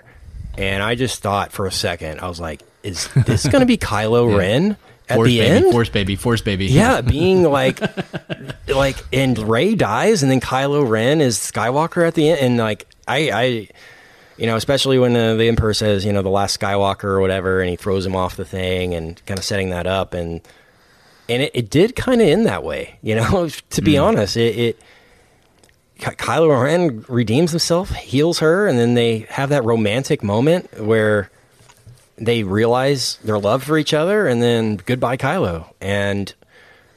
and 0.56 0.82
I 0.82 0.94
just 0.94 1.22
thought 1.22 1.52
for 1.52 1.66
a 1.66 1.72
second, 1.72 2.20
I 2.20 2.28
was 2.28 2.40
like, 2.40 2.62
is 2.82 3.08
this 3.26 3.46
going 3.48 3.60
to 3.60 3.66
be 3.66 3.76
Kylo 3.78 4.36
Ren 4.38 4.76
at 5.10 5.16
Force 5.16 5.28
the 5.28 5.38
baby, 5.40 5.56
end? 5.56 5.72
force 5.72 5.88
baby, 5.88 6.16
force 6.16 6.40
baby. 6.40 6.66
Yeah, 6.66 7.00
being 7.02 7.42
like, 7.42 7.80
like, 8.68 8.96
and 9.12 9.38
Rey 9.38 9.74
dies, 9.74 10.22
and 10.22 10.30
then 10.30 10.40
Kylo 10.40 10.88
Ren 10.88 11.20
is 11.20 11.38
Skywalker 11.38 12.06
at 12.06 12.14
the 12.14 12.30
end, 12.30 12.40
and 12.40 12.56
like, 12.58 12.86
I, 13.08 13.30
I, 13.30 13.68
you 14.36 14.46
know, 14.46 14.56
especially 14.56 14.98
when 14.98 15.16
uh, 15.16 15.34
the 15.34 15.48
Emperor 15.48 15.74
says, 15.74 16.04
you 16.04 16.12
know, 16.12 16.22
the 16.22 16.30
last 16.30 16.58
Skywalker 16.58 17.04
or 17.04 17.20
whatever, 17.20 17.60
and 17.60 17.68
he 17.68 17.76
throws 17.76 18.06
him 18.06 18.16
off 18.16 18.36
the 18.36 18.44
thing, 18.44 18.94
and 18.94 19.24
kind 19.26 19.38
of 19.38 19.44
setting 19.44 19.70
that 19.70 19.86
up, 19.86 20.14
and 20.14 20.40
and 21.28 21.42
it, 21.42 21.50
it 21.54 21.70
did 21.70 21.94
kind 21.96 22.20
of 22.20 22.26
end 22.26 22.46
that 22.46 22.62
way, 22.64 22.98
you 23.02 23.14
know. 23.14 23.48
to 23.70 23.82
be 23.82 23.98
honest, 23.98 24.36
it, 24.36 24.56
it 24.58 24.80
Ky- 25.98 26.12
Kylo 26.16 26.62
Ren 26.62 27.04
redeems 27.08 27.50
himself, 27.50 27.90
heals 27.90 28.38
her, 28.38 28.66
and 28.66 28.78
then 28.78 28.94
they 28.94 29.20
have 29.30 29.50
that 29.50 29.64
romantic 29.64 30.22
moment 30.22 30.80
where 30.80 31.30
they 32.20 32.42
realize 32.42 33.16
their 33.24 33.38
love 33.38 33.64
for 33.64 33.78
each 33.78 33.94
other, 33.94 34.26
and 34.28 34.42
then 34.42 34.76
goodbye, 34.76 35.16
Kylo. 35.16 35.72
And 35.80 36.32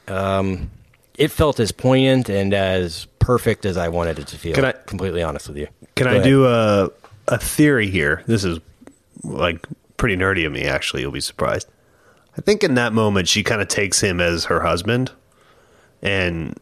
um, 0.07 0.69
it 1.17 1.29
felt 1.31 1.59
as 1.59 1.71
poignant 1.71 2.29
and 2.29 2.53
as 2.53 3.07
perfect 3.19 3.65
as 3.65 3.77
I 3.77 3.87
wanted 3.87 4.19
it 4.19 4.27
to 4.27 4.37
feel. 4.37 4.53
Can 4.53 4.65
I- 4.65 4.73
completely 4.85 5.23
honest 5.23 5.47
with 5.47 5.57
you? 5.57 5.67
Can 5.95 6.05
Go 6.05 6.11
I 6.11 6.13
ahead. 6.15 6.23
do 6.25 6.45
a 6.45 6.89
a 7.29 7.37
theory 7.37 7.89
here? 7.89 8.23
This 8.27 8.43
is 8.43 8.59
like 9.23 9.65
pretty 9.97 10.17
nerdy 10.17 10.45
of 10.45 10.51
me. 10.51 10.63
Actually, 10.63 11.01
you'll 11.03 11.11
be 11.11 11.21
surprised. 11.21 11.67
I 12.37 12.41
think 12.41 12.63
in 12.63 12.73
that 12.75 12.93
moment 12.93 13.27
she 13.27 13.43
kind 13.43 13.61
of 13.61 13.67
takes 13.67 14.01
him 14.01 14.19
as 14.19 14.45
her 14.45 14.59
husband, 14.61 15.11
and 16.01 16.57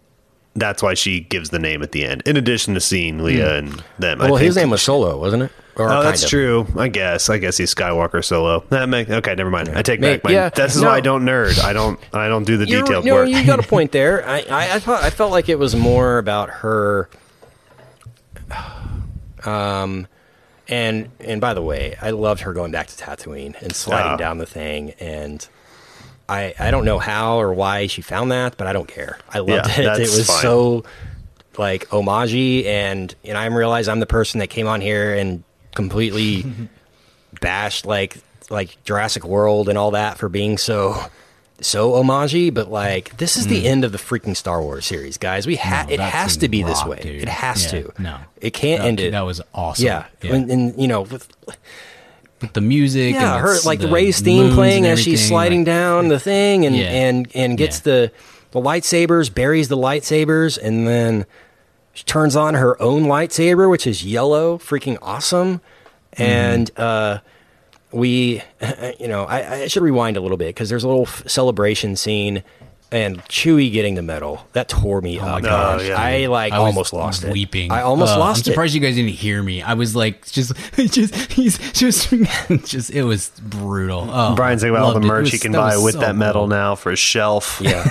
that's 0.55 0.83
why 0.83 0.93
she 0.93 1.21
gives 1.21 1.49
the 1.49 1.59
name 1.59 1.81
at 1.81 1.93
the 1.93 2.03
end. 2.05 2.23
In 2.25 2.35
addition 2.37 2.73
to 2.73 2.81
seeing 2.81 3.19
Leia 3.19 3.57
and 3.57 3.83
them. 3.97 4.19
Well, 4.19 4.35
his 4.35 4.55
name 4.57 4.69
was 4.69 4.81
Solo, 4.81 5.17
wasn't 5.17 5.43
it? 5.43 5.51
Oh, 5.77 6.03
that's 6.03 6.23
of. 6.23 6.29
true. 6.29 6.67
I 6.77 6.87
guess. 6.89 7.29
I 7.29 7.37
guess 7.37 7.57
he's 7.57 7.73
Skywalker 7.73 8.23
solo. 8.23 8.63
That 8.69 8.89
make, 8.89 9.09
okay, 9.09 9.35
never 9.35 9.49
mind. 9.49 9.69
I 9.69 9.81
take 9.81 9.99
May- 9.99 10.15
back 10.17 10.23
my. 10.25 10.31
yeah, 10.31 10.49
this 10.49 10.75
is 10.75 10.81
no. 10.81 10.89
why 10.89 10.97
I 10.97 11.01
don't 11.01 11.23
nerd. 11.23 11.63
I 11.63 11.73
don't. 11.73 11.99
I 12.13 12.27
don't 12.27 12.43
do 12.43 12.57
the 12.57 12.67
You're- 12.67 12.81
detailed 12.83 13.05
no, 13.05 13.15
work. 13.15 13.29
you 13.29 13.45
got 13.45 13.59
a 13.59 13.63
point 13.67 13.91
there. 13.91 14.27
I, 14.27 14.39
I, 14.49 14.75
I 14.75 14.79
thought 14.79 15.03
I 15.03 15.09
felt 15.09 15.31
like 15.31 15.47
it 15.49 15.57
was 15.59 15.75
more 15.75 16.17
about 16.17 16.49
her. 16.49 17.09
Um, 19.43 20.07
and 20.67 21.09
and 21.19 21.41
by 21.41 21.53
the 21.55 21.61
way, 21.63 21.95
I 22.01 22.11
loved 22.11 22.41
her 22.41 22.53
going 22.53 22.71
back 22.71 22.87
to 22.87 22.95
Tatooine 23.03 23.59
and 23.61 23.73
sliding 23.75 24.11
Ah. 24.13 24.17
down 24.17 24.37
the 24.37 24.45
thing, 24.45 24.91
and 24.99 25.45
I 26.29 26.53
I 26.59 26.69
don't 26.69 26.85
know 26.85 26.99
how 26.99 27.37
or 27.41 27.51
why 27.51 27.87
she 27.87 28.01
found 28.03 28.31
that, 28.31 28.55
but 28.57 28.67
I 28.67 28.73
don't 28.73 28.87
care. 28.87 29.17
I 29.29 29.39
loved 29.39 29.67
Yeah, 29.67 29.93
it. 29.95 29.99
It 29.99 29.99
was 30.01 30.27
fine. 30.27 30.41
so 30.43 30.83
like 31.57 31.87
homagey, 31.89 32.65
and 32.65 33.13
and 33.23 33.35
I 33.37 33.45
realize 33.47 33.87
I'm 33.87 33.99
the 33.99 34.05
person 34.05 34.39
that 34.41 34.47
came 34.51 34.67
on 34.67 34.79
here 34.79 35.15
and 35.15 35.43
completely 35.75 36.45
bashed 37.39 37.85
like 37.85 38.17
like 38.49 38.77
Jurassic 38.83 39.23
World 39.23 39.69
and 39.69 39.77
all 39.77 39.91
that 39.91 40.17
for 40.17 40.27
being 40.29 40.57
so 40.57 41.01
so 41.61 41.91
homagey, 41.91 42.53
but 42.53 42.69
like 42.71 43.15
this 43.17 43.37
is 43.37 43.47
the 43.47 43.67
end 43.67 43.83
of 43.85 43.91
the 43.91 43.97
freaking 43.97 44.35
Star 44.35 44.61
Wars 44.61 44.85
series, 44.85 45.17
guys. 45.17 45.45
We 45.45 45.55
ha- 45.55 45.85
Mm. 45.85 45.89
No, 45.89 45.93
it 45.93 45.99
has 45.99 46.37
to 46.37 46.49
be 46.49 46.63
this 46.63 46.83
way. 46.85 46.99
dude. 47.01 47.21
It 47.21 47.29
has 47.29 47.65
Yeah, 47.65 47.81
to. 47.83 47.93
no. 47.99 48.17
it 48.41 48.51
can't 48.51 48.81
That- 48.81 48.87
end 48.87 48.99
it. 48.99 49.11
that 49.11 49.21
was 49.21 49.41
awesome. 49.53 49.85
Yeah, 49.85 50.05
Yeah. 50.23 50.33
And, 50.35 50.49
and, 50.51 50.81
you 50.81 50.87
know, 50.87 51.01
with 51.01 51.27
the 52.53 52.61
music. 52.61 53.13
yeah, 53.13 53.35
and 53.35 53.41
her 53.45 53.55
like 53.63 53.79
the 53.79 53.87
Rey's 53.87 54.19
theme 54.19 54.53
playing 54.55 54.85
as 54.87 54.99
she's 55.01 55.25
sliding 55.27 55.59
like- 55.59 55.65
down 55.67 56.07
the 56.07 56.19
thing, 56.19 56.65
and 56.65 56.75
Yeah. 56.75 56.85
and 56.85 57.27
and 57.35 57.57
gets 57.57 57.79
the 57.81 58.11
the 58.51 58.59
lightsabers, 58.59 59.33
buries 59.33 59.67
the 59.69 59.77
lightsabers, 59.77 60.57
and 60.57 60.87
then 60.87 61.25
she 61.93 62.03
turns 62.03 62.35
on 62.35 62.53
her 62.55 62.81
own 62.81 63.03
lightsaber, 63.03 63.69
which 63.69 63.85
is 63.87 64.03
yellow, 64.05 64.57
freaking 64.57 64.97
awesome. 65.01 65.59
Mm-hmm. 66.15 66.21
And 66.23 66.71
uh, 66.79 67.19
we, 67.91 68.41
you 68.99 69.07
know, 69.07 69.23
I, 69.25 69.63
I 69.63 69.67
should 69.67 69.83
rewind 69.83 70.17
a 70.17 70.21
little 70.21 70.37
bit 70.37 70.47
because 70.49 70.69
there's 70.69 70.83
a 70.83 70.87
little 70.87 71.03
f- 71.07 71.23
celebration 71.27 71.95
scene. 71.95 72.43
And 72.93 73.23
Chewie 73.29 73.71
getting 73.71 73.95
the 73.95 74.01
medal 74.01 74.45
that 74.51 74.67
tore 74.67 74.99
me 74.99 75.17
Oh 75.17 75.21
my 75.23 75.37
up. 75.37 75.43
gosh. 75.43 75.87
yeah. 75.87 75.95
I 75.97 76.25
like 76.25 76.51
I 76.51 76.59
was 76.59 76.67
almost 76.67 76.91
lost 76.91 77.23
it. 77.23 77.31
Weeping. 77.31 77.71
I 77.71 77.83
almost 77.83 78.15
Uh, 78.15 78.19
lost 78.19 78.39
I'm 78.41 78.51
surprised 78.51 78.73
you 78.75 78.81
guys 78.81 78.95
didn't 78.95 79.11
hear 79.13 79.41
me. 79.41 79.61
I 79.61 79.75
was 79.75 79.95
like, 79.95 80.29
just, 80.29 80.51
just, 80.75 81.15
he's 81.31 81.57
just, 81.71 82.09
just. 82.65 82.89
It 82.91 83.03
was 83.03 83.29
brutal. 83.41 84.09
Oh, 84.11 84.35
Brian's 84.35 84.59
thinking 84.61 84.75
about 84.75 84.87
all 84.87 84.89
the 84.91 84.95
loved 84.99 85.05
it. 85.05 85.07
It 85.07 85.09
merch 85.13 85.21
was- 85.23 85.31
he 85.31 85.39
can 85.39 85.53
buy 85.53 85.77
with 85.77 85.93
so 85.93 85.99
that 86.01 86.17
medal 86.17 86.41
cool. 86.41 86.47
now 86.49 86.75
for 86.75 86.91
a 86.91 86.97
shelf. 86.97 87.61
Yeah, 87.63 87.81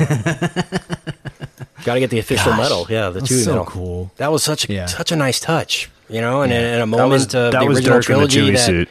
got 1.84 1.94
to 1.94 2.00
get 2.00 2.10
the 2.10 2.18
official 2.18 2.52
Gosh, 2.52 2.58
medal. 2.60 2.86
Yeah, 2.88 3.10
the 3.10 3.20
that's 3.20 3.30
Chewie 3.32 3.44
so 3.44 3.50
medal. 3.50 3.66
cool. 3.66 4.10
That 4.16 4.30
was 4.32 4.42
such 4.42 4.68
a 4.68 4.72
Yeah. 4.72 4.86
such 4.86 5.12
a 5.12 5.16
nice 5.16 5.40
touch, 5.40 5.90
you 6.08 6.20
know, 6.20 6.42
and 6.42 6.52
in, 6.52 6.62
in 6.62 6.74
a 6.76 6.78
That 6.80 6.86
moment 6.86 7.10
was 7.10 7.24
of 7.34 7.52
that 7.52 7.60
the 7.60 7.66
was 7.66 7.78
original 7.78 8.00
Dirk 8.00 8.10
in 8.10 8.20
the 8.20 8.28
trilogy 8.28 8.50
that 8.52 8.58
suit. 8.66 8.88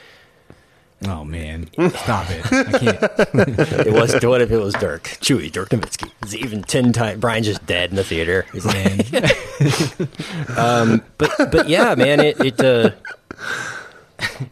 Oh 1.07 1.24
man, 1.24 1.70
stop 1.95 2.30
it! 2.30 2.45
I 2.52 2.78
can't. 2.78 3.03
it 3.88 3.94
was. 3.94 4.14
What 4.22 4.41
if 4.41 4.52
it 4.52 4.57
was 4.57 4.74
Dirk 4.74 5.03
Chewie 5.22 5.49
Dirk 5.49 5.70
Nowitzki? 5.70 6.11
It's 6.24 6.34
even 6.36 6.61
ten 6.61 6.91
times. 6.91 7.22
Brian's 7.22 7.45
just 7.48 7.66
dead 7.66 7.90
in 7.91 7.95
the 7.95 8.03
theater. 8.03 8.45
He's 8.52 8.66
like, 8.66 9.10
Man, 9.10 11.02
but 11.18 11.32
but 11.52 11.70
yeah, 11.70 11.95
man, 11.95 12.20
it 12.20 12.38
it 12.44 12.60
uh, 12.60 12.91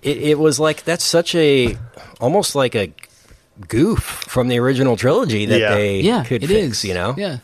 it, 0.02 0.18
it 0.18 0.40
was 0.40 0.58
like 0.58 0.84
that's 0.86 1.04
such 1.04 1.36
a 1.36 1.78
almost 2.22 2.56
like 2.56 2.76
a 2.76 2.94
goof 3.68 4.00
from 4.02 4.48
the 4.48 4.58
original 4.60 4.96
trilogy 4.96 5.46
that 5.48 5.60
Yeah. 5.60 5.76
they 5.76 6.00
yeah, 6.00 6.24
could 6.24 6.44
it 6.44 6.48
fix, 6.48 6.78
is. 6.78 6.86
you 6.86 6.94
know. 6.94 7.14
Yeah, 7.18 7.40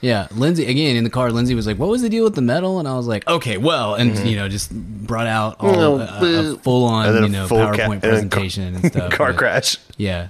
yeah. 0.00 0.28
Lindsay 0.34 0.66
again 0.66 0.96
in 0.96 1.04
the 1.04 1.10
car. 1.10 1.30
Lindsay 1.30 1.54
was 1.54 1.66
like, 1.66 1.78
"What 1.78 1.88
was 1.88 2.02
the 2.02 2.08
deal 2.08 2.24
with 2.24 2.34
the 2.34 2.42
medal?" 2.42 2.78
And 2.78 2.86
I 2.88 2.94
was 2.96 3.06
like, 3.06 3.26
"Okay, 3.28 3.56
well," 3.58 3.94
and 3.94 4.12
Mm-hmm. 4.12 4.26
you 4.26 4.36
know, 4.36 4.48
just 4.48 4.72
brought 4.72 5.26
out 5.26 5.56
all 5.60 6.00
a, 6.00 6.52
a 6.52 6.56
full 6.58 6.84
on 6.86 7.06
And 7.06 7.16
then 7.16 7.22
a 7.24 7.26
you 7.26 7.32
know 7.32 7.46
full 7.46 7.58
ca- 7.58 7.72
PowerPoint 7.74 7.92
and 7.92 8.02
car- 8.02 8.10
presentation 8.10 8.74
and 8.76 8.86
stuff. 8.92 9.12
Car 9.18 9.32
but- 9.32 9.38
crash. 9.38 9.76
Yeah, 9.96 10.28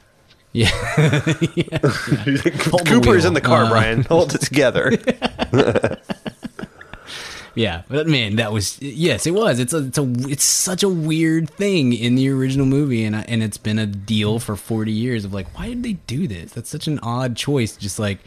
yeah. 0.53 0.71
the 0.97 2.83
Cooper's 2.87 3.25
in 3.25 3.35
the 3.35 3.41
car, 3.41 3.65
Uh, 3.65 3.69
Brian. 3.71 4.03
Hold 4.05 4.35
it 4.35 4.41
together. 4.41 4.93
Yeah, 7.57 7.83
but 7.89 8.07
man, 8.07 8.37
that 8.37 8.53
was 8.53 8.81
yes, 8.81 9.27
it 9.27 9.33
was. 9.33 9.59
It's 9.59 9.73
a 9.73 9.79
it's 9.87 9.99
a 9.99 10.05
it's 10.31 10.45
such 10.45 10.85
a 10.85 10.89
weird 10.89 11.51
thing 11.51 11.93
in 11.93 12.15
the 12.15 12.29
original 12.31 12.65
movie, 12.65 13.05
and 13.05 13.17
I, 13.17 13.23
and 13.23 13.43
it's 13.43 13.57
been 13.59 13.79
a 13.79 13.87
deal 13.87 14.39
for 14.39 14.55
forty 14.55 14.93
years 14.93 15.25
of 15.25 15.35
like, 15.35 15.59
why 15.59 15.69
did 15.69 15.83
they 15.83 15.95
do 15.95 16.29
this? 16.29 16.53
That's 16.53 16.71
such 16.71 16.87
an 16.87 17.01
odd 17.01 17.35
choice. 17.37 17.77
Just 17.77 17.99
like 17.99 18.21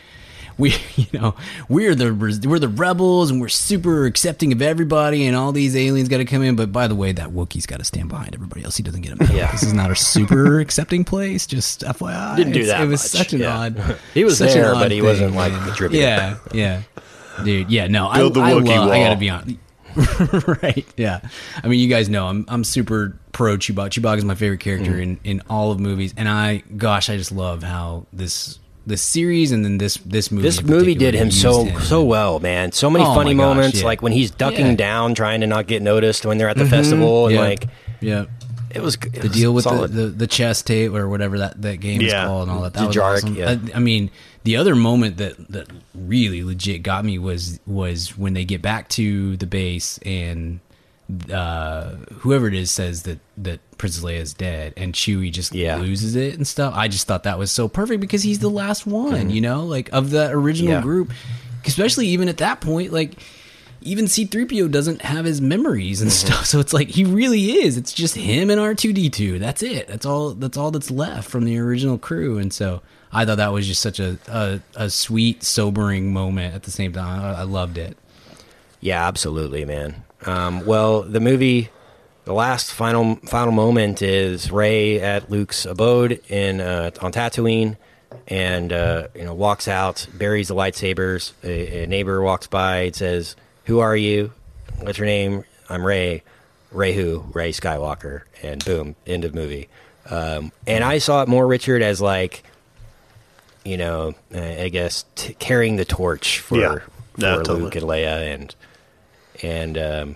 we, 0.58 0.76
you 0.96 1.06
know, 1.14 1.36
we're 1.70 1.96
the 1.96 2.14
we're 2.48 2.60
the 2.60 2.68
rebels, 2.68 3.32
and 3.32 3.40
we're 3.42 3.48
super 3.50 4.06
accepting 4.06 4.52
of 4.54 4.62
everybody, 4.62 5.26
and 5.26 5.36
all 5.36 5.52
these 5.52 5.76
aliens 5.76 6.10
got 6.10 6.18
to 6.18 6.26
come 6.26 6.42
in. 6.44 6.56
But 6.56 6.72
by 6.72 6.88
the 6.88 6.96
way, 6.96 7.12
that 7.12 7.30
Wookiee's 7.30 7.66
got 7.66 7.80
to 7.80 7.86
stand 7.86 8.10
behind 8.10 8.34
everybody 8.36 8.64
else. 8.64 8.78
He 8.78 8.84
doesn't 8.84 9.02
get 9.02 9.14
a 9.14 9.16
medal. 9.18 9.36
Yeah. 9.36 9.52
this 9.52 9.64
is 9.64 9.74
not 9.74 9.92
a 9.92 9.96
super 9.96 10.60
accepting 10.62 11.04
place. 11.04 11.46
Just 11.48 11.82
FYI, 11.82 12.36
Didn't 12.38 12.54
do 12.54 12.66
that 12.66 12.82
It 12.82 12.86
was 12.88 13.02
much, 13.02 13.10
such 13.26 13.34
an 13.34 13.40
yeah. 13.42 13.58
odd. 13.58 14.00
He 14.14 14.24
was 14.24 14.38
such 14.38 14.52
an 14.52 14.62
there, 14.62 14.76
odd 14.76 14.80
but 14.80 14.92
he 14.92 14.98
thing, 15.00 15.06
wasn't, 15.06 15.36
like, 15.36 15.52
man. 15.54 15.64
contributing. 15.66 16.02
Yeah, 16.06 16.38
yeah. 16.54 16.82
Dude, 17.44 17.70
yeah, 17.72 17.88
no, 17.88 18.12
Build 18.14 18.36
the 18.36 18.42
I, 18.42 18.52
I, 18.52 18.54
Wookiee 18.54 18.68
love, 18.78 18.90
I 18.90 19.00
gotta 19.00 19.20
be 19.20 19.30
honest. 19.30 19.58
right, 20.64 20.86
yeah. 20.98 21.20
I 21.64 21.68
mean, 21.68 21.80
you 21.80 21.88
guys 21.88 22.10
know 22.10 22.28
I'm 22.28 22.46
I'm 22.48 22.64
super 22.64 23.16
pro 23.32 23.58
Chewbacca. 23.58 23.90
Chewbacca 24.02 24.18
is 24.18 24.26
my 24.26 24.36
favorite 24.36 24.60
character 24.60 24.92
Mm. 24.92 25.02
in 25.04 25.20
in 25.24 25.42
all 25.50 25.72
of 25.72 25.80
movies, 25.80 26.14
and 26.18 26.28
I, 26.28 26.64
gosh, 26.78 27.10
I 27.10 27.18
just 27.18 27.32
love 27.32 27.62
how 27.64 28.06
this 28.14 28.60
this 28.86 29.02
series 29.02 29.52
and 29.52 29.64
then 29.64 29.78
this 29.78 29.96
this 30.06 30.32
movie. 30.32 30.44
This 30.44 30.62
movie 30.62 30.96
did 30.96 31.14
him 31.14 31.32
so 31.32 31.64
him. 31.66 31.82
so 31.82 32.04
well, 32.04 32.40
man. 32.40 32.72
So 32.72 32.90
many 32.90 33.06
Oh 33.06 33.14
funny 33.16 33.34
gosh, 33.34 33.38
moments, 33.38 33.80
yeah. 33.80 33.86
like 33.86 34.02
when 34.02 34.12
he's 34.12 34.32
ducking 34.32 34.66
Yeah. 34.68 34.76
down, 34.76 35.16
trying 35.16 35.42
to 35.42 35.48
not 35.48 35.68
get 35.68 35.82
noticed 35.82 36.26
when 36.26 36.38
they're 36.38 36.50
at 36.50 36.58
the 36.58 36.64
mm-hmm. 36.64 36.72
festival, 36.72 37.28
and 37.28 37.36
yeah, 37.36 37.42
like 37.42 37.68
yeah. 38.02 38.26
it 38.72 38.82
was 38.82 38.96
it 38.96 39.14
The 39.14 39.22
was 39.28 39.32
deal 39.32 39.54
with 39.54 39.64
the, 39.66 39.88
the, 39.88 40.08
the 40.08 40.28
chess 40.28 40.62
tape 40.62 40.94
or 40.94 41.08
whatever 41.08 41.40
that, 41.40 41.62
that 41.62 41.78
game 41.78 42.02
is 42.02 42.14
called 42.14 42.50
and 42.50 42.52
all 42.52 42.64
that. 42.64 42.74
That 42.74 42.82
The 42.82 42.88
was 42.88 42.96
Jark, 42.96 43.16
awesome. 43.18 43.36
yeah. 43.36 43.52
I, 43.74 43.78
I 43.78 43.80
mean, 43.80 44.12
the 44.44 44.58
other 44.58 44.76
moment 44.76 45.18
that, 45.18 45.36
that 45.52 45.68
really 45.96 46.44
legit 46.44 46.84
got 46.84 47.06
me 47.06 47.18
was 47.20 47.60
was 47.66 48.18
when 48.18 48.34
they 48.34 48.44
get 48.46 48.62
back 48.62 48.90
to 48.90 49.38
the 49.38 49.48
base 49.48 49.98
and 50.00 50.60
uh, 51.32 51.92
whoever 52.20 52.48
it 52.48 52.54
is 52.54 52.72
says 52.72 53.04
that 53.04 53.20
that 53.38 53.60
Princess 53.78 54.04
Leia 54.04 54.20
is 54.20 54.34
dead, 54.34 54.74
and 54.78 54.94
Chewie 54.94 55.32
just 55.32 55.54
Yeah. 55.54 55.78
loses 55.78 56.16
it 56.16 56.36
and 56.36 56.48
stuff. 56.48 56.74
I 56.76 56.88
just 56.88 57.08
thought 57.08 57.24
that 57.24 57.38
was 57.40 57.52
so 57.52 57.68
perfect 57.68 58.02
because 58.02 58.24
he's 58.24 58.40
the 58.40 58.50
last 58.50 58.86
one, 58.88 59.30
you 59.30 59.42
know, 59.42 59.66
like 59.66 59.90
of 59.92 60.12
that 60.12 60.32
original 60.34 60.74
Yeah. 60.74 60.82
group. 60.82 61.12
Especially 61.66 62.08
even 62.08 62.28
at 62.28 62.38
that 62.38 62.60
point, 62.62 62.92
like 62.92 63.14
even 63.82 64.06
C3PO 64.06 64.70
doesn't 64.72 65.02
have 65.02 65.26
his 65.26 65.42
memories 65.42 66.02
and 66.02 66.12
stuff. 66.12 66.46
So 66.54 66.60
it's 66.60 66.74
like 66.74 66.90
he 66.90 67.04
really 67.04 67.54
is. 67.64 67.78
It's 67.78 67.92
just 67.94 68.16
him 68.16 68.50
and 68.50 68.60
R2D2. 68.60 69.40
That's 69.40 69.64
it. 69.64 69.88
That's 69.88 70.06
all 70.06 70.32
that's 70.32 70.58
all 70.58 70.72
that's 70.72 70.92
left 70.92 71.30
from 71.30 71.46
the 71.46 71.58
original 71.58 71.98
crew. 71.98 72.38
And 72.38 72.52
so 72.54 72.82
I 73.12 73.26
thought 73.26 73.38
that 73.38 73.52
was 73.54 73.66
just 73.68 73.82
such 73.82 74.00
a 74.00 74.18
a, 74.28 74.60
a 74.76 74.90
sweet, 74.90 75.44
sobering 75.44 76.12
moment 76.14 76.54
at 76.56 76.64
the 76.64 76.72
same 76.72 76.92
time. 76.94 77.22
I, 77.24 77.40
I 77.40 77.44
loved 77.44 77.78
it. 77.78 77.98
Yeah, 78.82 79.08
absolutely, 79.08 79.64
man. 79.64 80.03
Um, 80.26 80.66
well, 80.66 81.02
the 81.04 81.20
movie, 81.20 81.70
the 82.26 82.34
last 82.34 82.74
final 82.74 83.16
final 83.26 83.52
moment 83.52 84.02
is 84.02 84.52
Rey 84.52 85.00
at 85.02 85.30
Luke's 85.30 85.66
abode 85.66 86.22
in 86.30 86.62
uh, 86.62 86.92
on 87.02 87.12
Tatooine, 87.12 87.78
and 88.28 88.72
uh, 88.72 89.08
you 89.16 89.24
know 89.24 89.34
walks 89.34 89.68
out, 89.68 90.08
buries 90.14 90.48
the 90.48 90.56
lightsabers. 90.56 91.34
A, 91.44 91.84
a 91.84 91.88
neighbor 91.88 92.22
walks 92.22 92.48
by 92.48 92.78
and 92.84 92.96
says, 92.96 93.36
"Who 93.66 93.80
are 93.80 93.96
you? 93.96 94.32
What's 94.80 94.98
your 94.98 95.08
name? 95.08 95.44
I'm 95.70 95.86
Rey. 95.86 96.24
Rey 96.72 96.94
who? 96.94 97.24
Rey 97.34 97.52
Skywalker." 97.52 98.22
And 98.42 98.64
boom, 98.64 98.96
end 99.08 99.26
of 99.26 99.34
movie. 99.36 99.70
Um, 100.10 100.52
and 100.68 100.84
I 100.84 100.98
saw 100.98 101.22
it 101.24 101.30
more, 101.30 101.48
Richard, 101.48 101.82
as 101.82 102.02
like, 102.02 102.44
you 103.64 103.78
know, 103.78 104.16
I 104.36 104.68
guess 104.70 105.06
t- 105.16 105.34
carrying 105.36 105.78
the 105.78 105.86
torch 105.86 106.40
for 106.40 106.58
Yeah. 106.58 106.76
for 106.76 106.84
Yeah, 107.18 107.36
Luke 107.36 107.46
totally. 107.46 107.64
and 107.66 107.86
Leia 107.86 108.34
and 108.34 108.56
and 109.42 109.78
um, 109.78 110.16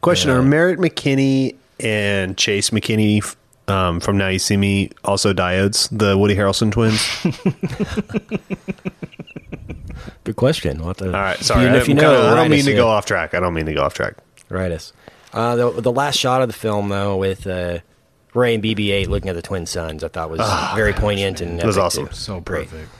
Question: 0.00 0.30
Yeah. 0.30 0.36
Are 0.36 0.42
Merritt 0.42 0.78
McKinney 0.78 1.54
and 1.80 2.36
Chase 2.36 2.70
McKinney 2.70 3.34
um, 3.68 4.00
from 4.00 4.18
Now 4.18 4.28
You 4.28 4.38
See 4.38 4.56
Me 4.56 4.90
also 5.04 5.32
dyads? 5.32 5.88
The 5.96 6.16
Woody 6.18 6.34
Harrelson 6.36 6.70
twins. 6.72 7.00
good 10.24 10.36
question. 10.36 10.82
We'll 10.84 10.94
to- 10.94 11.06
All 11.06 11.12
right, 11.12 11.38
sorry. 11.38 11.68
I, 11.68 11.76
if 11.76 11.88
you 11.88 11.94
know, 11.94 12.02
kinda- 12.12 12.32
I 12.32 12.34
don't 12.36 12.50
mean 12.50 12.60
us 12.60 12.64
to 12.66 12.70
in. 12.72 12.76
go 12.76 12.88
off 12.88 13.06
track. 13.06 13.34
I 13.34 13.40
don't 13.40 13.54
mean 13.54 13.66
to 13.66 13.74
go 13.74 13.82
off 13.82 13.94
track. 13.94 14.14
Write 14.48 14.72
us. 14.72 14.92
Uh, 15.32 15.56
the, 15.56 15.70
the 15.80 15.92
last 15.92 16.16
shot 16.18 16.42
of 16.42 16.48
the 16.48 16.52
film, 16.54 16.88
though, 16.90 17.16
with 17.16 17.46
uh, 17.46 17.78
Rey 18.34 18.54
and 18.54 18.62
BB-8 18.62 19.08
looking 19.08 19.30
at 19.30 19.34
the 19.34 19.42
twin 19.42 19.66
sons, 19.66 20.04
I 20.04 20.08
thought 20.08 20.30
was 20.30 20.40
very 20.74 20.92
poignant 20.92 21.40
and 21.40 21.58
It 21.58 21.64
was 21.66 21.78
awesome. 21.78 22.08
too. 22.08 22.14
So 22.14 22.40
Great. 22.40 22.68
perfect. 22.68 22.90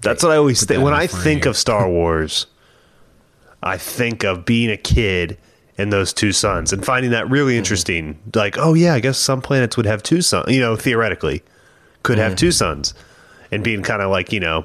That's 0.00 0.22
what 0.22 0.32
I 0.32 0.36
always 0.36 0.64
think 0.64 0.82
when 0.82 0.94
I 0.94 1.06
front 1.06 1.24
think 1.24 1.46
of 1.46 1.56
Star 1.56 1.88
Wars. 1.88 2.46
I 3.64 3.78
think 3.78 4.24
of 4.24 4.44
being 4.44 4.70
a 4.70 4.76
kid 4.76 5.38
and 5.76 5.92
those 5.92 6.12
two 6.12 6.32
suns 6.32 6.72
and 6.72 6.84
finding 6.84 7.10
that 7.10 7.28
really 7.28 7.52
mm-hmm. 7.52 7.58
interesting. 7.58 8.18
Like, 8.34 8.58
oh 8.58 8.74
yeah, 8.74 8.94
I 8.94 9.00
guess 9.00 9.18
some 9.18 9.40
planets 9.40 9.76
would 9.76 9.86
have 9.86 10.02
two 10.02 10.22
suns. 10.22 10.52
You 10.52 10.60
know, 10.60 10.76
theoretically, 10.76 11.42
could 12.02 12.18
have 12.18 12.36
two 12.36 12.48
mm-hmm. 12.48 12.52
suns, 12.52 12.94
and 13.50 13.64
being 13.64 13.82
kind 13.82 14.02
of 14.02 14.10
like 14.10 14.32
you 14.32 14.40
know, 14.40 14.64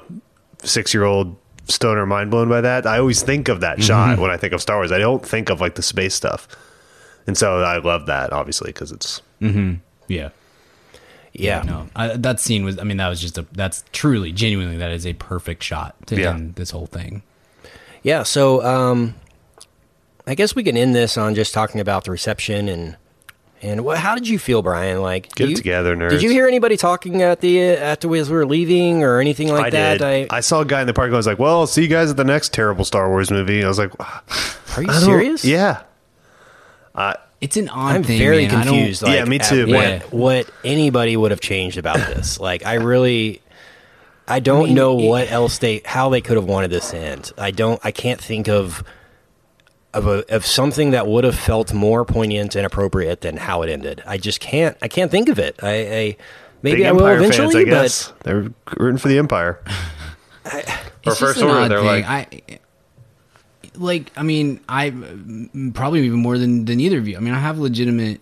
six 0.62 0.94
year 0.94 1.04
old 1.04 1.36
stoner 1.64 2.06
mind 2.06 2.30
blown 2.30 2.48
by 2.48 2.60
that. 2.60 2.86
I 2.86 2.98
always 2.98 3.22
think 3.22 3.48
of 3.48 3.60
that 3.60 3.82
shot 3.82 4.10
mm-hmm. 4.10 4.20
when 4.20 4.30
I 4.30 4.36
think 4.36 4.52
of 4.52 4.60
Star 4.60 4.76
Wars. 4.76 4.92
I 4.92 4.98
don't 4.98 5.24
think 5.24 5.50
of 5.50 5.60
like 5.60 5.74
the 5.74 5.82
space 5.82 6.14
stuff, 6.14 6.46
and 7.26 7.36
so 7.36 7.60
I 7.60 7.78
love 7.78 8.06
that 8.06 8.32
obviously 8.32 8.68
because 8.68 8.92
it's 8.92 9.22
Yeah. 10.08 10.30
Yeah. 11.32 11.62
No, 11.62 11.88
I, 11.94 12.16
that 12.16 12.40
scene 12.40 12.64
was. 12.64 12.78
I 12.78 12.84
mean, 12.84 12.98
that 12.98 13.08
was 13.08 13.20
just 13.20 13.38
a. 13.38 13.46
That's 13.52 13.84
truly, 13.92 14.32
genuinely, 14.32 14.76
that 14.76 14.90
is 14.90 15.06
a 15.06 15.14
perfect 15.14 15.62
shot 15.62 15.94
to 16.08 16.20
Yeah. 16.20 16.34
end 16.34 16.56
this 16.56 16.70
whole 16.70 16.86
thing. 16.86 17.22
Yeah, 18.02 18.22
so 18.22 18.64
um, 18.64 19.14
I 20.26 20.34
guess 20.34 20.54
we 20.54 20.62
can 20.64 20.76
end 20.76 20.94
this 20.94 21.16
on 21.18 21.34
just 21.34 21.52
talking 21.54 21.80
about 21.80 22.04
the 22.04 22.10
reception 22.10 22.68
and 22.68 22.96
and 23.62 23.84
what, 23.84 23.98
how 23.98 24.14
did 24.14 24.26
you 24.26 24.38
feel, 24.38 24.62
Brian? 24.62 25.02
Like, 25.02 25.34
Get 25.34 25.50
you- 25.50 25.54
together, 25.56 25.94
nerds. 25.94 26.08
Did 26.08 26.22
you 26.22 26.30
hear 26.30 26.48
anybody 26.48 26.78
talking 26.78 27.20
at 27.20 27.42
the 27.42 27.60
at 27.60 28.00
the 28.00 28.08
as 28.14 28.30
we 28.30 28.36
were 28.36 28.46
leaving 28.46 29.02
or 29.04 29.20
anything 29.20 29.48
like 29.48 29.66
I 29.66 29.70
that? 29.70 29.98
did. 29.98 30.28
I, 30.30 30.40
saw 30.40 30.62
a 30.62 30.64
guy 30.64 30.80
in 30.80 30.86
the 30.86 30.94
park. 30.94 31.12
I 31.12 31.16
was 31.16 31.26
like, 31.26 31.38
"Well, 31.38 31.58
I'll 31.60 31.66
see 31.66 31.82
you 31.82 31.88
guys 31.88 32.10
at 32.10 32.16
the 32.16 32.24
next 32.24 32.54
terrible 32.54 32.86
Star 32.86 33.10
Wars 33.10 33.30
movie." 33.30 33.62
I 33.62 33.68
was 33.68 33.78
like, 33.78 33.92
are 34.78 34.82
you 34.82 34.92
serious? 34.94 35.44
Yeah. 35.44 35.82
It's 37.42 37.56
an 37.56 37.68
odd 37.70 37.96
I'm 37.96 38.02
thing. 38.04 38.18
very 38.18 38.46
man. 38.46 38.62
Confused. 38.64 39.02
Like, 39.02 39.14
Yeah, 39.14 39.24
me 39.24 39.38
at 39.38 39.48
too, 39.48 39.66
What, 39.66 39.72
man. 39.72 40.00
what 40.10 40.50
anybody 40.62 41.16
would 41.16 41.30
have 41.30 41.40
changed 41.40 41.78
about 41.78 41.96
this? 42.14 42.38
Like, 42.38 42.66
I 42.66 42.74
really, 42.74 43.40
I 44.28 44.40
don't 44.40 44.66
mean, 44.66 44.74
know 44.74 44.98
it- 44.98 45.06
what 45.08 45.30
else 45.30 45.58
they, 45.58 45.82
how 45.84 46.08
they 46.08 46.20
could 46.20 46.36
have 46.36 46.46
wanted 46.46 46.70
this 46.70 46.90
to 46.90 46.98
end. 46.98 47.32
I 47.38 47.50
don't, 47.50 47.80
I 47.84 47.90
can't 47.90 48.20
think 48.20 48.48
of, 48.48 48.84
of 49.92 50.06
a, 50.06 50.24
of 50.34 50.46
something 50.46 50.92
that 50.92 51.06
would 51.08 51.24
have 51.24 51.34
felt 51.34 51.72
more 51.74 52.04
poignant 52.04 52.54
and 52.54 52.64
appropriate 52.64 53.22
than 53.22 53.36
how 53.36 53.62
it 53.62 53.70
ended. 53.70 54.02
I 54.06 54.18
just 54.18 54.38
can't, 54.40 54.76
I 54.80 54.88
can't 54.88 55.10
think 55.10 55.28
of 55.28 55.38
it. 55.40 55.56
I, 55.62 55.70
I 55.70 56.16
maybe 56.62 56.86
I 56.86 56.92
will 56.92 57.06
eventually, 57.06 57.52
fans, 57.52 57.56
I 57.56 57.64
but 57.64 57.70
guess. 57.70 58.12
They're 58.22 58.52
rooting 58.78 58.98
for 58.98 59.08
the 59.08 59.18
Empire. 59.18 59.58
or 60.44 60.50
It's 60.60 60.70
just 61.04 61.20
First 61.20 61.40
an 61.40 61.48
Order, 61.48 61.58
odd 61.60 61.70
they're 61.72 61.78
thing. 61.78 61.86
like, 61.86 62.04
I 62.06 62.58
like. 63.74 64.12
I 64.16 64.22
mean, 64.22 64.60
I 64.68 64.90
probably 65.74 66.00
even 66.06 66.20
more 66.20 66.38
than 66.38 66.64
than 66.66 66.78
either 66.80 66.98
of 66.98 67.08
you. 67.08 67.16
I 67.16 67.20
mean, 67.20 67.34
I 67.34 67.38
have 67.38 67.58
legitimate. 67.58 68.20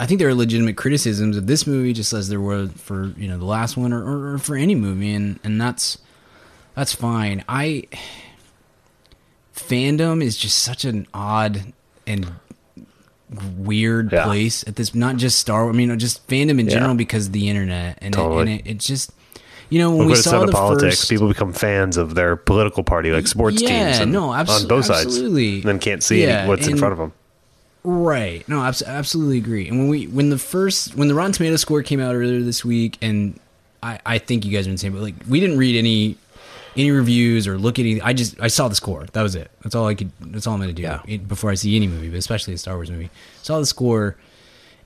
I 0.00 0.06
think 0.06 0.18
there 0.18 0.28
are 0.28 0.34
legitimate 0.34 0.76
criticisms 0.76 1.36
of 1.36 1.46
this 1.46 1.66
movie, 1.66 1.92
just 1.92 2.12
as 2.14 2.28
there 2.30 2.40
were 2.40 2.68
for 2.68 3.12
you 3.18 3.28
know 3.28 3.36
the 3.38 3.44
last 3.44 3.76
one, 3.76 3.92
or, 3.92 4.02
or, 4.02 4.34
or 4.34 4.38
for 4.38 4.56
any 4.56 4.74
movie, 4.74 5.12
and 5.14 5.38
and 5.44 5.60
that's 5.60 5.98
that's 6.74 6.94
fine. 6.94 7.44
I 7.48 7.84
fandom 9.54 10.22
is 10.22 10.36
just 10.36 10.58
such 10.58 10.84
an 10.84 11.06
odd 11.14 11.72
and 12.06 12.32
weird 13.58 14.12
Yeah. 14.12 14.24
place 14.24 14.64
at 14.66 14.76
this. 14.76 14.94
Not 14.94 15.16
just 15.16 15.38
Star. 15.38 15.64
Wars, 15.64 15.74
I 15.74 15.76
mean, 15.76 15.98
just 15.98 16.26
fandom 16.28 16.58
in 16.58 16.66
Yeah. 16.66 16.72
general 16.74 16.94
because 16.94 17.26
of 17.26 17.32
the 17.32 17.48
internet, 17.48 17.98
and 18.00 18.14
it, 18.14 18.20
and 18.20 18.48
it, 18.48 18.62
it 18.66 18.78
just. 18.78 19.12
You 19.68 19.78
know, 19.78 19.90
when 19.90 20.08
Look 20.08 20.16
we 20.16 20.22
saw 20.22 20.44
the 20.44 20.50
politics. 20.50 20.96
first, 20.98 21.10
People 21.10 21.28
become 21.28 21.52
fans 21.52 21.96
of 21.96 22.16
their 22.16 22.34
political 22.34 22.82
party, 22.82 23.12
like 23.12 23.28
sports 23.28 23.62
Yeah, 23.62 23.68
teams. 23.90 24.00
and- 24.00 24.10
no, 24.12 24.30
abso- 24.30 24.62
on 24.62 24.66
both 24.66 24.86
sides, 24.86 25.06
absolutely. 25.06 25.56
and 25.60 25.62
then 25.62 25.78
can't 25.78 26.02
see 26.02 26.26
what's 26.46 26.66
in 26.66 26.76
front 26.76 26.90
of 26.90 26.98
them. 26.98 27.12
Right. 27.82 28.46
No, 28.48 28.62
abs- 28.62 28.82
absolutely 28.82 29.38
agree. 29.38 29.68
And 29.68 29.78
when 29.78 29.88
we 29.88 30.06
when 30.06 30.28
the 30.30 30.38
first 30.38 30.94
when 30.96 31.08
the 31.08 31.14
Rotten 31.14 31.32
Tomato 31.32 31.56
score 31.56 31.82
came 31.82 32.00
out 32.00 32.14
earlier 32.14 32.40
this 32.42 32.64
week, 32.64 32.98
and 33.00 33.38
I 33.82 33.98
I 34.04 34.18
think 34.18 34.44
you 34.44 34.52
guys 34.52 34.66
are 34.66 34.70
insane, 34.70 34.92
but 34.92 35.00
like 35.00 35.14
we 35.28 35.40
didn't 35.40 35.56
read 35.56 35.76
any 35.76 36.16
any 36.76 36.90
reviews 36.90 37.48
or 37.48 37.56
look 37.58 37.78
at 37.78 37.82
any. 37.86 38.00
I 38.02 38.12
just 38.12 38.38
I 38.40 38.48
saw 38.48 38.68
the 38.68 38.74
score. 38.76 39.06
That 39.12 39.22
was 39.22 39.34
it. 39.34 39.50
That's 39.62 39.74
all 39.74 39.86
I 39.86 39.94
could. 39.94 40.10
That's 40.20 40.46
all 40.46 40.54
I'm 40.54 40.60
gonna 40.60 40.72
do 40.74 40.82
Yeah. 40.82 41.00
before 41.26 41.50
I 41.50 41.54
see 41.54 41.74
any 41.74 41.88
movie, 41.88 42.10
but 42.10 42.18
especially 42.18 42.52
a 42.54 42.58
Star 42.58 42.74
Wars 42.74 42.90
movie. 42.90 43.08
Saw 43.42 43.58
the 43.58 43.66
score, 43.66 44.16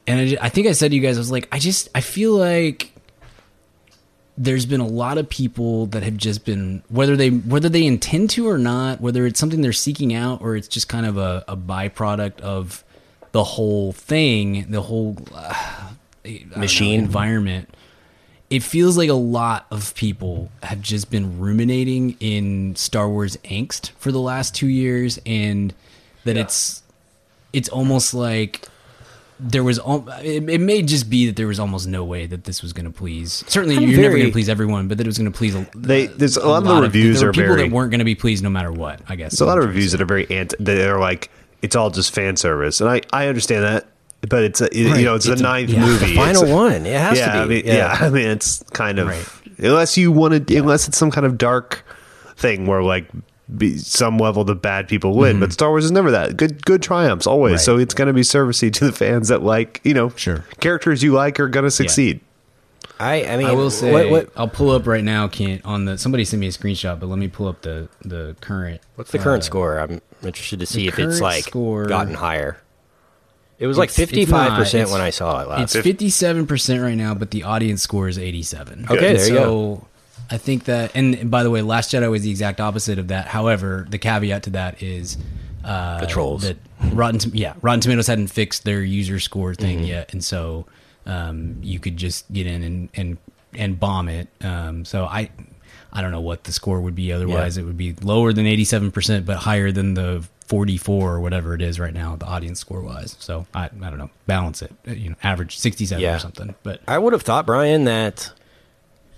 and 0.07 0.21
I, 0.21 0.27
ju- 0.29 0.39
I 0.41 0.49
think 0.49 0.69
I 0.69 0.73
said 0.73 0.93
to 0.93 0.95
you 0.97 1.03
guys, 1.03 1.16
I 1.16 1.21
was 1.21 1.33
like, 1.33 1.49
I 1.51 1.59
just 1.59 1.89
I 1.97 2.01
feel 2.01 2.33
like 2.37 2.93
there's 4.37 4.66
been 4.66 4.81
a 4.81 4.87
lot 4.87 5.19
of 5.19 5.29
people 5.29 5.87
that 5.87 6.03
have 6.05 6.16
just 6.16 6.45
been 6.45 6.83
whether 6.89 7.16
they 7.16 7.31
whether 7.31 7.69
they 7.69 7.85
intend 7.87 8.31
to 8.31 8.49
or 8.49 8.59
not 8.59 9.01
whether 9.01 9.27
it's 9.27 9.39
something 9.39 9.61
they're 9.61 9.73
seeking 9.73 10.12
out 10.15 10.41
or 10.43 10.57
it's 10.57 10.66
just 10.69 10.89
kind 10.89 11.07
of 11.07 11.16
a, 11.16 11.45
a 11.47 11.57
byproduct 11.57 12.41
of 12.41 12.84
the 13.35 13.43
whole 13.44 13.93
thing 13.93 14.65
the 14.70 14.81
whole 14.82 15.16
uh, 15.35 15.90
don't 16.24 16.51
know, 16.52 16.56
Machine. 16.59 17.01
environment 17.01 17.69
it 18.48 18.62
feels 18.62 18.97
like 18.97 19.09
a 19.09 19.12
lot 19.15 19.66
of 19.73 19.93
people 19.97 20.51
have 20.62 20.81
just 20.81 21.11
been 21.11 21.40
ruminating 21.40 22.16
in 22.20 22.77
Star 22.77 23.09
Wars 23.09 23.36
angst 23.44 23.90
for 23.98 24.12
the 24.12 24.20
last 24.20 24.55
two 24.55 24.69
years, 24.69 25.19
and 25.27 25.74
that 26.24 26.36
it's 26.36 26.82
it's 27.52 27.69
almost 27.70 28.15
like 28.15 28.69
there 29.40 29.65
was 29.65 29.81
it, 30.23 30.48
it 30.48 30.61
may 30.61 30.82
just 30.82 31.11
be 31.11 31.27
that 31.27 31.35
there 31.36 31.48
was 31.48 31.59
almost 31.59 31.89
no 31.89 32.05
way 32.05 32.27
that 32.27 32.44
this 32.44 32.62
was 32.62 32.73
going 32.73 32.85
to 32.85 32.93
please. 32.93 33.43
Certainly, 33.48 33.78
I'm 33.78 33.82
you're 33.90 34.01
never 34.02 34.15
going 34.16 34.27
to 34.28 34.32
please 34.32 34.48
everyone, 34.51 34.86
but 34.86 34.98
that 34.98 35.06
it 35.06 35.09
was 35.09 35.19
going 35.19 35.32
to 35.32 35.36
please. 35.36 35.55
A, 35.56 35.66
They- 35.74 36.06
there's 36.06 36.36
a 36.36 36.47
lot 36.47 36.59
of 36.62 36.69
the 36.69 36.81
reviews 36.82 37.20
there 37.20 37.31
are 37.31 37.32
people 37.32 37.48
very- 37.56 37.62
that 37.69 37.74
weren't 37.74 37.90
going 37.90 37.98
to 38.01 38.05
be 38.05 38.15
pleased 38.15 38.44
no 38.44 38.51
matter 38.51 38.70
what. 38.70 39.01
I 39.09 39.16
guess 39.16 39.32
There's 39.32 39.40
a 39.40 39.47
lot 39.47 39.59
of 39.59 39.65
reviews 39.65 39.90
that 39.93 40.01
are 40.01 40.06
very 40.06 40.31
anti. 40.31 40.55
they're 40.61 41.01
like 41.01 41.31
it's 41.65 41.74
all 41.77 41.91
just 41.91 42.15
fan 42.15 42.36
service, 42.36 42.81
and 42.81 42.89
I 42.91 43.01
I 43.12 43.27
understand 43.28 43.65
that, 43.65 43.86
but 44.28 44.45
it's 44.45 44.61
a, 44.61 44.69
you 44.73 44.91
Right. 44.91 45.05
know 45.05 45.15
it's, 45.16 45.27
It's 45.27 45.41
the 45.41 45.43
ninth 45.43 45.70
yeah. 45.70 45.81
movie, 45.85 46.07
the 46.07 46.15
final 46.15 46.45
a- 46.45 46.55
one. 46.55 46.86
It 46.86 46.99
has 47.01 47.19
yeah, 47.19 47.32
to 47.32 47.39
I 47.41 47.47
be. 47.47 47.55
mean, 47.62 47.66
yeah. 47.66 47.97
I 48.01 48.11
mean 48.11 48.27
it's 48.28 48.62
kind 48.73 48.99
of 48.99 49.09
Right. 49.09 49.27
unless 49.59 49.97
you 49.97 50.12
want 50.12 50.47
to 50.49 50.57
unless 50.57 50.86
it's 50.89 50.99
some 50.99 51.11
kind 51.11 51.27
of 51.27 51.39
dark 51.39 51.85
thing 52.36 52.66
where 52.66 52.82
like 52.82 53.07
be, 53.57 53.77
some 53.77 54.16
level 54.19 54.43
the 54.45 54.55
bad 54.55 54.89
people 54.89 55.15
win, 55.16 55.39
but 55.39 55.53
Star 55.53 55.69
Wars 55.69 55.85
is 55.85 55.91
never 55.93 56.11
that. 56.11 56.36
Good 56.36 56.65
good 56.65 56.82
triumphs 56.82 57.27
always, 57.27 57.51
Mm-hmm. 57.51 57.55
Right. 57.57 57.61
so 57.65 57.78
it's 57.78 57.95
going 57.95 58.09
to 58.09 58.15
be 58.15 58.23
servicey 58.23 58.73
to 58.73 58.85
the 58.86 58.93
fans 58.93 59.28
that 59.28 59.43
like 59.43 59.81
you 59.85 59.93
know 59.95 60.11
Sure. 60.16 60.45
characters 60.61 61.03
you 61.03 61.12
like 61.12 61.39
are 61.41 61.49
going 61.49 61.65
to 61.65 61.70
succeed. 61.70 62.20
I, 63.01 63.25
I 63.25 63.37
mean, 63.37 63.47
I 63.47 63.53
will 63.53 63.71
say, 63.71 63.93
what, 63.93 64.11
what, 64.11 64.31
I'll 64.37 64.49
pull 64.49 64.71
up 64.71 64.87
right 64.87 65.03
now. 65.03 65.27
Can't 65.29 65.65
on 65.65 65.85
the 65.85 65.99
somebody 65.99 66.25
sent 66.25 66.41
me 66.41 66.47
a 66.47 66.51
screenshot, 66.51 67.01
but 67.01 67.09
let 67.09 67.19
me 67.19 67.29
pull 67.29 67.49
up 67.49 67.62
the 67.62 67.89
the 68.05 68.37
current. 68.41 68.81
what's 68.95 69.11
the 69.11 69.19
current 69.19 69.43
uh, 69.43 69.47
score? 69.47 69.79
I'm 69.79 70.01
interested 70.23 70.61
to 70.61 70.66
see 70.66 70.87
if 70.87 70.99
it's 70.99 71.21
like 71.21 71.45
score- 71.45 71.87
gotten 71.87 72.15
higher. 72.15 72.59
It 73.59 73.66
was 73.66 73.79
like 73.79 73.89
It's- 73.91 73.99
it's 74.01 74.11
fifty 74.11 74.27
five 74.27 74.51
not. 74.51 74.59
percent 74.59 74.91
when 74.91 75.01
I 75.01 75.11
saw 75.11 75.41
it 75.43 75.49
last. 75.49 75.75
It's 75.75 75.85
fifty 75.85 76.09
seven 76.11 76.47
percent 76.47 76.83
right 76.83 76.97
now, 76.97 77.15
but 77.15 77.31
the 77.31 77.43
audience 77.45 77.83
score 77.83 78.09
is 78.09 78.19
eighty 78.19 78.43
seven. 78.43 78.85
Okay, 78.89 79.15
there 79.15 79.29
you 79.29 79.35
so 79.35 79.87
I 80.31 80.39
think 80.39 80.65
that, 80.65 80.93
and 80.95 81.31
by 81.31 81.43
the 81.43 81.51
way, 81.51 81.62
Last 81.62 81.93
Jedi 81.93 82.11
was 82.11 82.23
the 82.23 82.31
exact 82.31 82.61
opposite 82.61 82.99
of 82.99 83.09
that. 83.09 83.27
However, 83.27 83.87
the 83.89 83.99
caveat 83.99 84.45
to 84.45 84.51
that 84.51 84.83
is 84.83 85.19
uh, 85.65 86.01
The 86.01 86.07
trolls. 86.07 86.43
That 86.43 86.57
Rotten, 86.93 87.31
yeah, 87.35 87.55
Rotten 87.61 87.81
Tomatoes 87.81 88.07
hadn't 88.07 88.29
fixed 88.29 88.65
their 88.65 88.83
user 88.83 89.19
score 89.21 89.55
thing 89.55 89.79
Mm-hmm. 89.79 89.87
yet, 89.87 90.12
and 90.12 90.23
so 90.25 90.66
um, 91.07 91.59
you 91.63 91.79
could 91.79 91.97
just 91.97 92.31
get 92.33 92.47
in 92.47 92.63
and 92.63 92.89
and 92.95 93.19
and 93.55 93.79
bomb 93.81 94.09
it. 94.09 94.29
Um, 94.43 94.85
so 94.85 95.05
I. 95.05 95.31
I 95.97 96.03
don't 96.03 96.11
know 96.11 96.21
what 96.21 96.43
the 96.43 96.51
score 96.51 96.81
would 96.81 96.97
be. 96.97 97.13
Otherwise, 97.13 97.57
Yeah. 97.57 97.63
it 97.63 97.67
would 97.67 97.77
be 97.77 97.95
lower 98.03 98.33
than 98.33 98.49
eighty-seven 98.49 98.91
percent, 98.91 99.25
but 99.27 99.37
higher 99.37 99.71
than 99.71 99.95
the 99.95 100.25
forty-four 100.49 101.15
or 101.15 101.21
whatever 101.21 101.55
it 101.55 101.63
is 101.63 101.79
right 101.79 101.95
now, 101.95 102.17
the 102.17 102.27
audience 102.27 102.59
score-wise. 102.59 103.15
So 103.21 103.47
I, 103.55 103.67
I 103.67 103.69
don't 103.91 103.99
know, 103.99 104.11
balance 104.27 104.61
it. 104.61 104.73
Uh, 104.89 104.91
You 104.91 105.11
know, 105.11 105.17
average 105.23 105.57
sixty-seven 105.57 106.03
Yeah. 106.03 106.17
or 106.17 106.19
something. 106.19 106.57
But 106.65 106.81
I 106.89 106.99
would 106.99 107.13
have 107.13 107.23
thought, 107.23 107.47
Brian, 107.47 107.85
that 107.85 108.33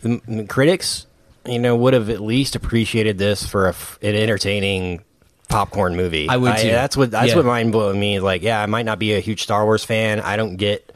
the, 0.03 0.21
the 0.29 0.45
critics, 0.45 1.07
you 1.47 1.59
know, 1.59 1.75
would 1.77 1.95
have 1.95 2.11
at 2.11 2.21
least 2.21 2.55
appreciated 2.55 3.17
this 3.17 3.47
for 3.47 3.69
a 3.69 3.75
an 4.03 4.15
entertaining 4.15 5.03
popcorn 5.49 5.97
movie. 5.97 6.29
I 6.29 6.37
would 6.37 6.59
too. 6.59 6.69
that's 6.69 6.95
what 6.95 7.11
that's 7.11 7.31
Yeah. 7.31 7.37
what 7.37 7.47
mind 7.47 7.73
blew 7.73 7.95
me. 7.97 8.21
Like, 8.21 8.43
yeah, 8.43 8.61
I 8.63 8.67
might 8.67 8.85
not 8.85 8.99
be 8.99 9.15
a 9.15 9.21
huge 9.21 9.43
Star 9.45 9.65
Wars 9.65 9.83
fan. 9.83 10.21
I 10.21 10.37
don't 10.37 10.57
get 10.57 10.93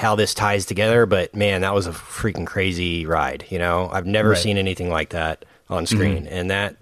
how 0.00 0.14
this 0.16 0.34
ties 0.34 0.64
together, 0.66 1.06
but 1.06 1.34
man, 1.34 1.60
that 1.60 1.74
was 1.74 1.86
a 1.86 1.92
freaking 1.92 2.46
crazy 2.46 3.04
ride. 3.06 3.44
You 3.50 3.58
know, 3.58 3.88
I've 3.92 4.06
never 4.06 4.30
Right. 4.30 4.36
Mm-hmm. 4.38 4.42
seen 4.42 4.56
anything 4.58 4.88
like 4.88 5.10
that 5.10 5.44
on 5.68 5.86
screen, 5.86 6.26
and 6.26 6.50
that. 6.50 6.76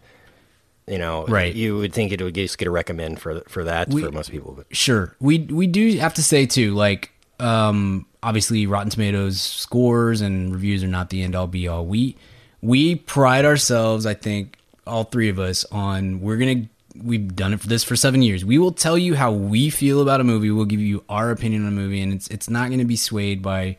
You 0.86 0.96
know, 0.96 1.26
Right. 1.26 1.54
You 1.54 1.76
would 1.76 1.92
think 1.92 2.12
it 2.12 2.22
would 2.22 2.34
just 2.34 2.56
get 2.56 2.66
a 2.66 2.70
recommend 2.70 3.20
for 3.20 3.42
for 3.48 3.64
that 3.64 3.90
We- 3.90 4.02
for 4.02 4.10
most 4.10 4.30
people, 4.30 4.54
but 4.56 4.66
Sure. 4.74 5.14
We 5.20 5.40
we 5.40 5.66
do 5.66 5.98
have 5.98 6.14
to 6.14 6.22
say 6.22 6.46
too, 6.46 6.74
like 6.74 7.10
um 7.40 8.06
obviously 8.22 8.66
Rotten 8.66 8.88
Tomatoes 8.90 9.38
scores 9.40 10.22
and 10.22 10.50
reviews 10.52 10.82
are 10.82 10.88
not 10.88 11.10
the 11.10 11.22
end 11.22 11.34
all 11.36 11.46
be 11.46 11.68
all. 11.68 11.84
We 11.84 12.16
we 12.62 12.94
pride 12.94 13.44
ourselves, 13.44 14.06
I 14.06 14.14
think, 14.14 14.56
all 14.86 15.04
three 15.04 15.28
of 15.28 15.38
us 15.38 15.66
on 15.70 16.20
we're 16.22 16.38
gonna 16.38 16.64
we've 17.02 17.34
done 17.34 17.52
it 17.52 17.60
for 17.60 17.66
this 17.68 17.84
for 17.84 17.96
seven 17.96 18.22
years. 18.22 18.44
We 18.44 18.58
will 18.58 18.72
tell 18.72 18.98
you 18.98 19.14
how 19.14 19.32
we 19.32 19.70
feel 19.70 20.00
about 20.00 20.20
a 20.20 20.24
movie. 20.24 20.50
We'll 20.50 20.64
give 20.64 20.80
you 20.80 21.04
our 21.08 21.30
opinion 21.30 21.62
on 21.66 21.68
a 21.68 21.76
movie, 21.76 22.00
and 22.00 22.12
it's 22.12 22.28
it's 22.28 22.50
not 22.50 22.70
gonna 22.70 22.84
be 22.84 22.96
swayed 22.96 23.42
by 23.42 23.78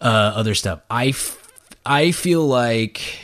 uh, 0.00 0.32
other 0.34 0.54
stuff. 0.54 0.80
I, 0.90 1.08
f- 1.08 1.48
I 1.84 2.12
feel 2.12 2.46
like 2.46 3.18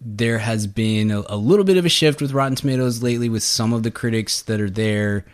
there 0.00 0.38
has 0.38 0.66
been 0.66 1.10
a, 1.10 1.22
a 1.28 1.36
little 1.36 1.64
bit 1.64 1.76
of 1.76 1.84
a 1.84 1.88
shift 1.88 2.20
with 2.20 2.32
Rotten 2.32 2.56
Tomatoes 2.56 3.02
lately 3.02 3.28
with 3.28 3.42
some 3.42 3.72
of 3.72 3.82
the 3.82 3.90
critics 3.90 4.42
that 4.42 4.60
are 4.60 4.70
there. 4.70 5.24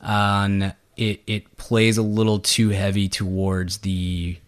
On 0.00 0.74
it, 0.96 1.22
it 1.26 1.56
plays 1.56 1.98
a 1.98 2.02
little 2.02 2.38
too 2.38 2.70
heavy 2.70 3.08
towards 3.08 3.78
the 3.78 4.38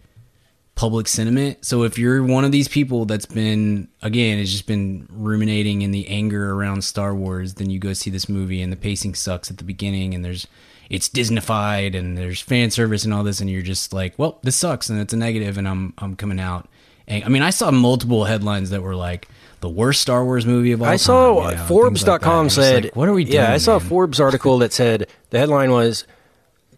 public 0.81 1.07
sentiment. 1.07 1.63
So 1.63 1.83
if 1.83 1.99
you're 1.99 2.23
one 2.23 2.43
of 2.43 2.51
these 2.51 2.67
people 2.67 3.05
that's 3.05 3.27
been 3.27 3.87
again, 4.01 4.39
it's 4.39 4.51
just 4.51 4.65
been 4.65 5.07
ruminating 5.11 5.83
in 5.83 5.91
the 5.91 6.07
anger 6.07 6.55
around 6.55 6.83
Star 6.83 7.13
Wars, 7.13 7.53
then 7.53 7.69
you 7.69 7.77
go 7.77 7.93
see 7.93 8.09
this 8.09 8.27
movie 8.27 8.63
and 8.63 8.73
the 8.73 8.75
pacing 8.75 9.13
sucks 9.13 9.51
at 9.51 9.59
the 9.59 9.63
beginning 9.63 10.15
and 10.15 10.25
there's 10.25 10.47
it's 10.89 11.07
Disneyfied 11.07 11.95
and 11.95 12.17
there's 12.17 12.41
fan 12.41 12.71
service 12.71 13.05
and 13.05 13.13
all 13.13 13.23
this 13.23 13.41
and 13.41 13.47
you're 13.47 13.61
just 13.61 13.93
like, 13.93 14.17
well, 14.17 14.39
this 14.41 14.55
sucks 14.55 14.89
and 14.89 14.99
it's 14.99 15.13
a 15.13 15.17
negative 15.17 15.59
and 15.59 15.67
I'm 15.67 15.93
I'm 15.99 16.15
coming 16.15 16.39
out. 16.39 16.67
And 17.07 17.23
I 17.25 17.27
mean, 17.27 17.43
I 17.43 17.51
saw 17.51 17.69
multiple 17.69 18.25
headlines 18.25 18.71
that 18.71 18.81
were 18.81 18.95
like 18.95 19.27
the 19.59 19.69
worst 19.69 20.01
Star 20.01 20.25
Wars 20.25 20.47
movie 20.47 20.71
of 20.71 20.81
all 20.81 20.87
I 20.87 20.93
time. 20.93 20.97
saw 20.97 21.27
you 21.27 21.41
know, 21.41 21.47
things 21.49 21.59
like. 21.59 21.67
Forbes.com 21.67 22.49
said, 22.49 22.85
like, 22.85 22.95
what 22.95 23.07
are 23.07 23.13
we 23.13 23.25
doing? 23.25 23.35
Yeah, 23.35 23.53
I 23.53 23.57
saw 23.57 23.75
a? 23.75 23.79
Forbes 23.79 24.19
article 24.19 24.57
that 24.57 24.73
said 24.73 25.07
the 25.29 25.37
headline 25.37 25.69
was 25.69 26.07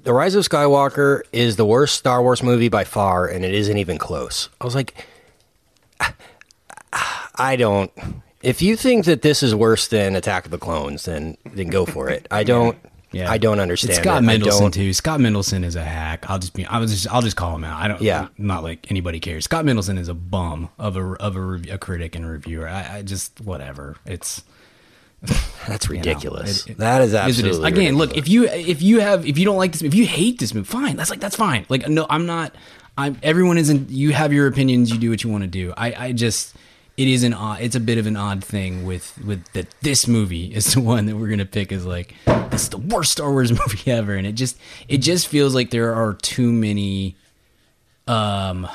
The 0.04 0.14
Rise 0.14 0.36
of 0.36 0.44
Skywalker 0.44 1.22
is 1.32 1.56
the 1.56 1.66
worst 1.66 1.96
Star 1.96 2.22
Wars 2.22 2.44
movie 2.44 2.68
by 2.68 2.84
far, 2.84 3.26
and 3.26 3.46
it 3.46 3.54
isn't 3.54 3.78
even 3.78 3.98
close. 3.98 4.50
I 4.60 4.66
was 4.66 4.76
like, 4.76 4.94
I 7.36 7.56
don't. 7.56 7.92
If 8.42 8.62
you 8.62 8.76
think 8.76 9.06
that 9.06 9.22
this 9.22 9.42
is 9.42 9.56
worse 9.56 9.88
than 9.88 10.16
Attack 10.16 10.46
of 10.46 10.52
the 10.52 10.58
Clones, 10.58 11.06
then 11.06 11.38
then 11.54 11.68
go 11.68 11.86
for 11.86 12.10
it. 12.10 12.28
I 12.30 12.44
don't. 12.44 12.78
Yeah. 13.14 13.32
I 13.32 13.38
don't 13.38 13.60
understand. 13.60 13.92
It's 13.92 14.00
Scott 14.00 14.24
it. 14.24 14.26
Mendelson 14.26 14.74
too. 14.74 14.92
Scott 14.92 15.20
Mendelson 15.20 15.64
is 15.64 15.76
a 15.76 15.84
hack. 15.84 16.30
I'll 16.30 16.40
just 16.40 16.54
be. 16.54 16.66
I 16.66 16.80
was 16.80 16.92
just. 16.92 17.14
I'll 17.14 17.22
just 17.22 17.38
call 17.38 17.56
him 17.56 17.64
out. 17.64 17.82
I 17.82 17.88
don't. 17.88 18.02
Yeah. 18.02 18.28
Not 18.38 18.64
like 18.64 18.90
anybody 18.92 19.20
cares. 19.22 19.46
Scott 19.46 19.64
Mendelson 19.64 19.98
is 19.98 20.10
a 20.10 20.14
bum 20.14 20.70
of 20.78 20.98
a 20.98 21.14
of 21.22 21.38
a, 21.38 21.62
a 21.72 21.78
critic 21.78 22.16
and 22.16 22.28
reviewer. 22.28 22.68
I, 22.68 22.98
I 22.98 23.02
just 23.04 23.40
whatever. 23.40 23.96
It's 24.06 24.44
That's 25.68 25.88
you 25.88 25.94
know, 25.94 26.00
ridiculous. 26.00 26.68
it- 26.68 26.78
that 26.78 27.02
is 27.02 27.10
is 27.10 27.16
absolutely 27.16 27.68
Again, 27.70 27.96
look 27.98 28.18
if 28.18 28.28
you 28.28 28.46
if 28.46 28.82
you 28.82 29.00
have 29.00 29.26
if 29.26 29.38
you 29.38 29.46
don't 29.46 29.58
like 29.58 29.72
this 29.72 29.82
if 29.82 29.94
you 29.94 30.06
hate 30.06 30.40
this 30.40 30.54
movie, 30.54 30.66
fine. 30.68 30.96
That's 30.98 31.10
like 31.10 31.20
that's 31.20 31.36
fine. 31.36 31.66
Like 31.70 31.88
no, 31.88 32.06
I'm 32.10 32.26
not. 32.26 32.54
I'm 32.98 33.18
everyone 33.24 33.58
isn't. 33.58 33.90
You 33.90 34.12
have 34.14 34.34
your 34.34 34.48
opinions. 34.48 34.92
You 34.92 34.98
do 35.00 35.10
what 35.10 35.24
you 35.24 35.30
want 35.30 35.44
to 35.44 35.50
do. 35.50 35.74
I 35.78 35.94
I 36.08 36.12
just. 36.12 36.56
It 36.96 37.08
is 37.08 37.24
an 37.24 37.34
odd. 37.34 37.60
It's 37.62 37.76
a 37.76 37.80
bit 37.80 37.98
of 37.98 38.06
an 38.06 38.16
odd 38.16 38.44
thing 38.44 38.86
with 38.86 39.18
with 39.26 39.44
that. 39.54 39.68
This 39.82 40.08
movie 40.08 40.46
is 40.56 40.74
the 40.74 40.82
one 40.82 41.06
that 41.08 41.16
we're 41.16 41.30
gonna 41.30 41.46
pick 41.46 41.72
as 41.72 41.86
like 41.86 42.14
this 42.52 42.64
is 42.64 42.70
the 42.70 42.78
worst 42.78 43.14
Star 43.14 43.32
Wars 43.32 43.52
movie 43.68 43.90
ever, 43.92 44.14
and 44.16 44.28
it 44.28 44.34
just 44.34 44.58
it 44.88 44.98
just 45.00 45.28
feels 45.28 45.56
like 45.56 45.72
there 45.72 45.96
are 45.96 46.14
too 46.14 46.52
many 46.52 47.16
um 48.08 48.68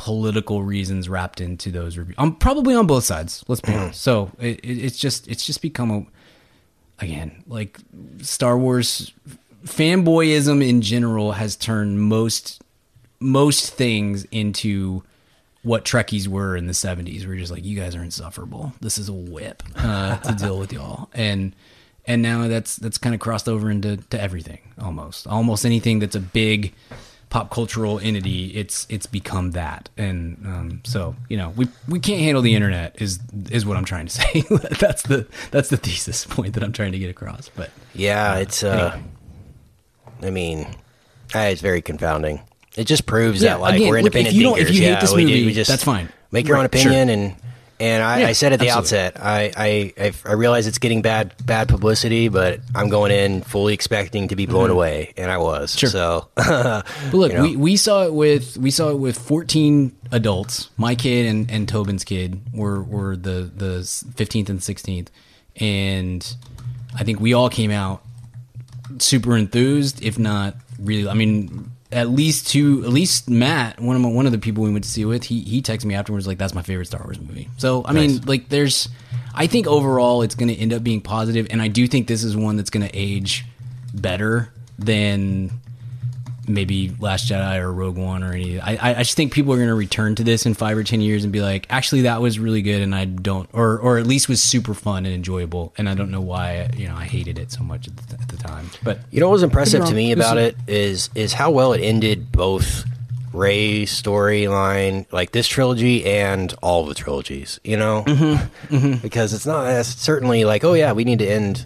political 0.00 0.62
reasons 0.62 1.10
wrapped 1.10 1.42
into 1.42 1.70
those 1.70 1.98
reviews. 1.98 2.14
I'm 2.16 2.34
probably 2.34 2.74
on 2.74 2.86
both 2.86 3.04
sides. 3.04 3.44
Let's 3.48 3.60
be 3.60 3.74
honest. 3.74 4.00
So 4.00 4.30
it, 4.38 4.58
it, 4.60 4.78
it's 4.78 4.98
just 4.98 5.28
it's 5.28 5.44
just 5.44 5.60
become 5.60 5.90
a 5.90 7.04
again 7.04 7.44
like 7.46 7.78
Star 8.22 8.56
Wars 8.56 9.12
fanboyism 9.66 10.66
in 10.66 10.80
general 10.80 11.32
has 11.32 11.54
turned 11.54 12.00
most 12.00 12.62
most 13.20 13.74
things 13.74 14.24
into 14.30 15.02
what 15.64 15.84
Trekkies 15.84 16.26
were 16.26 16.56
in 16.56 16.66
the 16.66 16.72
70s. 16.72 17.26
We're 17.26 17.36
just 17.36 17.52
like, 17.52 17.66
you 17.66 17.78
guys 17.78 17.94
are 17.94 18.02
insufferable. 18.02 18.72
This 18.80 18.96
is 18.96 19.10
a 19.10 19.12
whip 19.12 19.62
uh, 19.76 20.16
to 20.16 20.32
deal 20.32 20.58
with 20.58 20.72
y'all. 20.72 21.10
And 21.12 21.54
and 22.06 22.22
now 22.22 22.48
that's 22.48 22.76
that's 22.76 22.96
kind 22.96 23.14
of 23.14 23.20
crossed 23.20 23.50
over 23.50 23.70
into 23.70 23.98
to 23.98 24.18
everything 24.18 24.60
almost. 24.80 25.26
Almost 25.26 25.66
anything 25.66 25.98
that's 25.98 26.16
a 26.16 26.20
big 26.20 26.72
pop 27.30 27.48
cultural 27.50 27.98
entity, 28.00 28.48
it's 28.48 28.86
it's 28.90 29.06
become 29.06 29.52
that. 29.52 29.88
And 29.96 30.36
um, 30.44 30.80
so, 30.84 31.14
you 31.28 31.36
know, 31.36 31.50
we 31.56 31.68
we 31.88 31.98
can't 32.00 32.20
handle 32.20 32.42
the 32.42 32.54
internet 32.54 33.00
is 33.00 33.18
is 33.50 33.64
what 33.64 33.76
I'm 33.76 33.84
trying 33.84 34.06
to 34.06 34.12
say. 34.20 34.42
that's 34.80 35.02
the 35.04 35.26
that's 35.50 35.68
the 35.70 35.76
thesis 35.78 36.26
point 36.26 36.54
that 36.54 36.62
I'm 36.62 36.72
trying 36.72 36.92
to 36.92 36.98
get 36.98 37.08
across. 37.10 37.48
But 37.48 37.70
Yeah, 37.94 38.36
it's. 38.36 38.62
uh 38.62 38.98
I 40.22 40.30
mean, 40.30 40.66
uh, 41.34 41.38
it's 41.38 41.62
very 41.62 41.80
confounding. 41.80 42.40
It 42.76 42.84
just 42.84 43.06
proves 43.06 43.42
Yeah, 43.42 43.54
that 43.54 43.60
like 43.60 43.74
again, 43.76 43.88
we're 43.88 44.02
look, 44.02 44.14
if 44.14 44.16
independent 44.16 44.34
you 44.36 44.42
don't- 44.42 44.52
if 44.58 44.66
thinkers. 44.66 44.78
you 44.78 44.84
hate 44.84 44.90
yeah, 44.92 45.00
this 45.00 45.14
we, 45.14 45.24
movie, 45.24 45.46
we 45.46 45.52
just 45.54 45.70
that's 45.70 45.84
fine. 45.84 46.08
Make 46.30 46.46
your 46.46 46.56
own 46.58 46.64
Right, 46.64 46.74
sure. 46.78 46.92
opinion, 46.92 47.08
and 47.08 47.36
and 47.80 48.02
I, 48.02 48.20
Yeah, 48.20 48.26
I 48.28 48.32
said 48.32 48.52
at 48.52 48.60
the 48.60 48.68
absolutely. 48.68 49.06
outset, 49.08 49.16
I, 49.24 49.92
I 49.98 50.12
I 50.24 50.32
realize 50.34 50.66
it's 50.66 50.78
getting 50.78 51.02
bad 51.02 51.34
bad 51.44 51.68
publicity, 51.68 52.28
but 52.28 52.60
I'm 52.74 52.88
going 52.90 53.10
in 53.10 53.40
fully 53.42 53.74
expecting 53.74 54.28
to 54.28 54.36
be 54.36 54.46
blown 54.46 54.70
away, 54.70 55.12
and 55.16 55.30
I 55.30 55.38
was. 55.38 55.72
Mm-hmm. 55.74 55.78
Sure. 55.78 55.90
So 55.90 56.28
But 56.36 56.84
look, 57.14 57.32
You 57.32 57.38
know? 57.38 57.42
we, 57.42 57.56
we 57.56 57.76
saw 57.76 58.04
it 58.04 58.12
with 58.12 58.56
we 58.58 58.70
saw 58.70 58.90
it 58.90 58.98
with 58.98 59.18
14 59.18 59.96
adults. 60.12 60.70
My 60.76 60.94
kid 60.94 61.26
and, 61.26 61.50
and 61.50 61.66
Tobin's 61.68 62.04
kid 62.04 62.40
were 62.52 62.82
were 62.82 63.16
the 63.16 63.50
the 63.52 63.80
15th 63.80 64.48
and 64.50 64.60
16th, 64.60 65.08
and 65.56 66.36
I 66.94 67.04
think 67.04 67.18
we 67.20 67.32
all 67.34 67.48
came 67.48 67.70
out 67.70 68.02
super 68.98 69.36
enthused, 69.36 70.02
if 70.04 70.18
not 70.18 70.54
really. 70.78 71.08
I 71.08 71.14
mean, 71.14 71.70
at 71.92 72.08
least 72.08 72.48
two, 72.48 72.82
at 72.84 72.90
least 72.90 73.28
Matt, 73.28 73.80
one 73.80 73.96
of 73.96 74.02
my, 74.02 74.08
one 74.08 74.26
of 74.26 74.32
the 74.32 74.38
people 74.38 74.62
we 74.62 74.70
went 74.70 74.84
to 74.84 74.90
see 74.90 75.04
with, 75.04 75.24
he 75.24 75.40
he 75.40 75.60
texted 75.60 75.86
me 75.86 75.94
afterwards 75.94 76.26
like 76.26 76.38
that's 76.38 76.54
my 76.54 76.62
favorite 76.62 76.86
Star 76.86 77.02
Wars 77.02 77.20
movie. 77.20 77.48
So 77.56 77.84
I 77.84 77.92
mean, 77.92 78.20
like 78.26 78.48
there's, 78.48 78.88
I 79.34 79.46
think 79.46 79.66
overall 79.66 80.22
it's 80.22 80.34
going 80.34 80.48
to 80.48 80.56
end 80.56 80.72
up 80.72 80.84
being 80.84 81.00
positive, 81.00 81.48
and 81.50 81.60
I 81.60 81.68
do 81.68 81.86
think 81.86 82.06
this 82.06 82.22
is 82.22 82.36
one 82.36 82.56
that's 82.56 82.70
going 82.70 82.86
to 82.86 82.96
age 82.96 83.44
better 83.92 84.52
than 84.78 85.50
maybe 86.54 86.94
Last 87.00 87.28
Jedi 87.30 87.58
or 87.60 87.72
Rogue 87.72 87.96
One 87.96 88.22
or 88.22 88.32
any. 88.32 88.60
I 88.60 88.72
I- 88.90 88.94
I 88.96 89.02
just 89.02 89.16
think 89.16 89.32
people 89.32 89.52
are 89.52 89.56
going 89.56 89.68
to 89.68 89.74
return 89.74 90.14
to 90.16 90.24
this 90.24 90.46
in 90.46 90.54
five 90.54 90.76
or 90.76 90.84
ten 90.84 91.00
years 91.00 91.24
and 91.24 91.32
be 91.32 91.40
like, 91.40 91.66
actually, 91.70 92.02
that 92.02 92.20
was 92.20 92.38
really 92.38 92.62
good, 92.62 92.82
and 92.82 92.94
I 92.94 93.04
don't, 93.04 93.48
or 93.52 93.78
or 93.78 93.98
at 93.98 94.06
least 94.06 94.28
was 94.28 94.42
super 94.42 94.74
fun 94.74 95.06
and 95.06 95.14
enjoyable, 95.14 95.72
and 95.78 95.88
I 95.88 95.94
don't 95.94 96.10
know 96.10 96.20
why 96.20 96.70
you 96.76 96.88
know 96.88 96.94
I 96.96 97.04
hated 97.04 97.38
it 97.38 97.50
so 97.52 97.62
much 97.62 97.88
at 97.88 97.96
the, 97.96 98.14
at 98.20 98.28
the 98.28 98.36
time, 98.36 98.70
but 98.82 99.00
You 99.10 99.20
know 99.20 99.28
what 99.28 99.34
was 99.34 99.42
impressive 99.42 99.84
to 99.86 99.94
me 99.94 100.12
about 100.12 100.38
it 100.38 100.56
is 100.66 101.08
is 101.14 101.32
how 101.32 101.50
well 101.50 101.72
it 101.72 101.80
ended 101.80 102.30
both 102.32 102.84
Rey's 103.32 103.90
storyline, 103.92 105.06
like 105.12 105.30
this 105.32 105.46
trilogy, 105.46 106.04
and 106.04 106.52
all 106.62 106.84
the 106.86 106.94
trilogies. 106.94 107.60
You 107.62 107.76
know, 107.76 108.02
Mm-hmm. 108.06 108.94
because 109.02 109.32
it's 109.32 109.46
not 109.46 109.68
it's 109.70 109.88
certainly 109.94 110.44
like, 110.44 110.64
oh 110.64 110.74
yeah, 110.74 110.92
we 110.92 111.04
need 111.04 111.20
to 111.20 111.26
end 111.30 111.64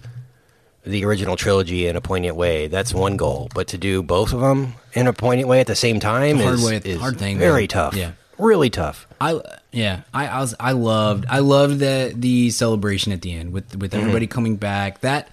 the 0.86 1.05
original 1.05 1.36
trilogy 1.36 1.86
in 1.86 1.97
a 1.97 2.01
poignant 2.01 2.36
way. 2.36 2.69
That's 2.69 2.93
one 2.93 3.16
goal, 3.16 3.48
but 3.55 3.69
to 3.69 3.78
do 3.78 4.02
both 4.02 4.32
of 4.32 4.40
them 4.40 4.74
in 4.93 5.06
a 5.06 5.12
poignant 5.12 5.48
way 5.48 5.61
at 5.61 5.66
the 5.66 5.74
same 5.74 6.01
time 6.01 6.39
Hard 6.39 6.55
is, 6.55 6.65
way- 6.65 6.81
is 6.85 7.01
hard 7.01 7.19
thing, 7.19 7.39
very 7.39 7.62
man. 7.62 7.69
tough. 7.69 7.97
Yeah. 7.97 8.12
really 8.39 8.70
tough. 8.70 9.06
I 9.20 9.40
yeah, 9.73 10.02
I, 10.12 10.27
I 10.27 10.40
was 10.40 10.55
I 10.61 10.73
loved 10.73 11.24
I 11.28 11.39
loved 11.39 11.78
that 11.81 12.20
the 12.20 12.51
celebration 12.51 13.12
at 13.12 13.23
the 13.23 13.32
end 13.32 13.52
with 13.52 13.77
with 13.77 13.93
mm-hmm. 13.93 14.01
everybody 14.01 14.27
coming 14.27 14.56
back. 14.56 15.01
That 15.01 15.28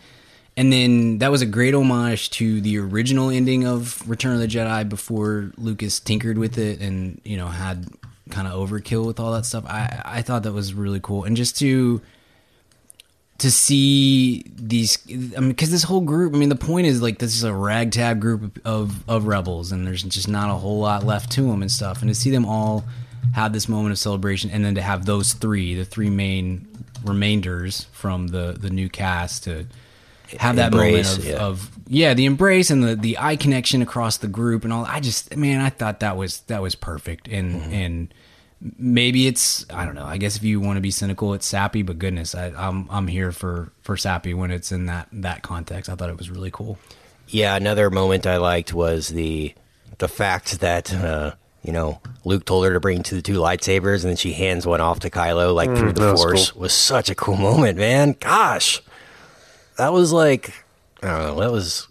and 0.56 0.72
then 0.72 1.18
that 1.20 1.32
was 1.32 1.42
a 1.42 1.46
great 1.46 1.74
homage 1.74 2.30
to 2.32 2.62
the 2.62 2.78
original 2.78 3.30
ending 3.30 3.66
of 3.66 4.08
Return 4.10 4.34
of 4.34 4.40
the 4.40 4.48
Jedi 4.48 4.88
before 4.88 5.52
Lucas 5.58 6.00
tinkered 6.00 6.38
with 6.38 6.58
it 6.58 6.80
and 6.80 7.20
you 7.24 7.38
know 7.38 7.48
had 7.48 7.88
kind 8.30 8.48
of 8.48 8.54
overkill 8.54 9.06
with 9.06 9.20
all 9.20 9.34
that 9.34 9.46
stuff. 9.46 9.66
I 9.66 10.02
I 10.06 10.22
thought 10.22 10.44
that 10.44 10.54
was 10.54 10.74
really 10.74 11.00
cool 11.02 11.26
and 11.26 11.36
just 11.36 11.58
to 11.60 12.02
to 13.42 13.50
see 13.50 14.44
these 14.56 15.00
I 15.10 15.40
mean 15.40 15.50
because 15.50 15.72
this 15.72 15.82
whole 15.82 16.02
group 16.02 16.36
I 16.36 16.38
mean 16.38 16.50
the 16.50 16.56
point 16.56 16.86
is 16.86 17.02
like 17.02 17.18
this 17.18 17.34
is 17.36 17.44
a 17.44 17.54
ragtag 17.54 18.20
group 18.20 18.60
of 18.66 19.04
of 19.10 19.26
rebels 19.26 19.72
and 19.72 19.86
there's 19.86 20.04
just 20.04 20.28
not 20.28 20.52
a 20.52 20.54
whole 20.54 20.80
lot 20.80 21.04
left 21.04 21.32
to 21.34 21.42
them 21.44 21.62
and 21.64 21.72
stuff 21.72 22.02
and 22.02 22.10
to 22.10 22.14
see 22.16 22.30
them 22.30 22.46
all 22.46 22.84
have 23.34 23.52
this 23.52 23.68
moment 23.68 23.94
of 23.94 23.98
celebration 23.98 24.52
and 24.52 24.64
then 24.64 24.76
to 24.76 24.82
have 24.82 25.06
those 25.06 25.34
three 25.34 25.74
the 25.74 25.86
three 25.86 26.10
main 26.12 26.68
remainders 27.04 27.86
from 27.92 28.28
the 28.28 28.56
the 28.60 28.70
new 28.70 28.90
cast 28.90 29.46
to 29.46 29.66
have 30.38 30.56
that 30.58 30.72
Embrace, 30.72 31.18
moment 31.18 31.20
of 31.20 31.26
yeah. 31.26 31.38
of 31.38 31.72
yeah 31.88 32.14
the 32.14 32.26
embrace 32.26 32.70
and 32.70 32.84
the 32.84 32.96
the 32.96 33.18
eye 33.18 33.36
connection 33.36 33.82
across 33.82 34.18
the 34.18 34.28
group 34.28 34.64
and 34.64 34.72
all 34.72 34.86
I 34.86 35.00
just 35.00 35.36
man 35.36 35.62
I 35.62 35.70
thought 35.70 36.02
that 36.02 36.16
was 36.16 36.42
that 36.42 36.62
was 36.62 36.76
perfect 36.76 37.28
and 37.28 37.56
Mm-hmm. 37.62 37.74
and 37.74 38.14
maybe 38.78 39.28
it's 39.28 39.66
I 39.72 39.86
don't 39.86 39.96
know. 39.96 40.06
I 40.06 40.18
guess 40.18 40.36
if 40.36 40.44
you 40.44 40.60
want 40.60 40.78
to 40.78 40.82
be 40.82 40.92
cynical, 40.92 41.34
it's 41.34 41.46
sappy. 41.46 41.82
But 41.82 42.00
goodness, 42.00 42.36
I, 42.36 42.48
I'm 42.56 42.88
I'm 42.90 43.08
here 43.08 43.32
for 43.32 43.72
for 43.82 43.98
sappy 43.98 44.34
when 44.34 44.52
it's 44.52 44.72
in 44.72 44.86
that 44.86 45.08
that 45.12 45.42
context. 45.42 45.90
I 45.90 45.96
thought 45.96 46.10
it 46.10 46.18
was 46.18 46.30
really 46.30 46.52
cool. 46.52 46.78
Yeah, 47.28 47.56
another 47.56 47.90
moment 47.90 48.28
I 48.28 48.38
liked 48.38 48.74
was 48.74 49.10
the 49.10 49.54
the 49.98 50.08
fact 50.08 50.60
that 50.60 50.94
uh, 50.94 51.34
you 51.64 51.72
know 51.72 52.02
Luke 52.26 52.46
told 52.46 52.66
her 52.66 52.74
to 52.74 52.80
bring 52.80 53.04
to 53.04 53.16
the 53.16 53.22
two 53.22 53.38
lightsabers, 53.38 54.02
and 54.02 54.10
then 54.10 54.18
she 54.18 54.34
hands 54.34 54.66
one 54.66 54.82
off 54.82 55.00
to 55.02 55.10
Kylo 55.10 55.54
like 55.54 55.76
through 55.76 55.94
the 55.94 56.02
that 56.02 56.12
was 56.12 56.22
Force. 56.22 56.56
Was 56.56 56.74
such 56.74 57.10
a 57.10 57.16
cool 57.16 57.38
moment, 57.38 57.78
man. 57.78 58.16
Gosh, 58.20 58.82
that 59.78 59.94
was 59.94 60.12
like 60.12 60.54
I 61.02 61.08
don't 61.08 61.22
know. 61.22 61.40
That 61.42 61.52
was 61.52 61.88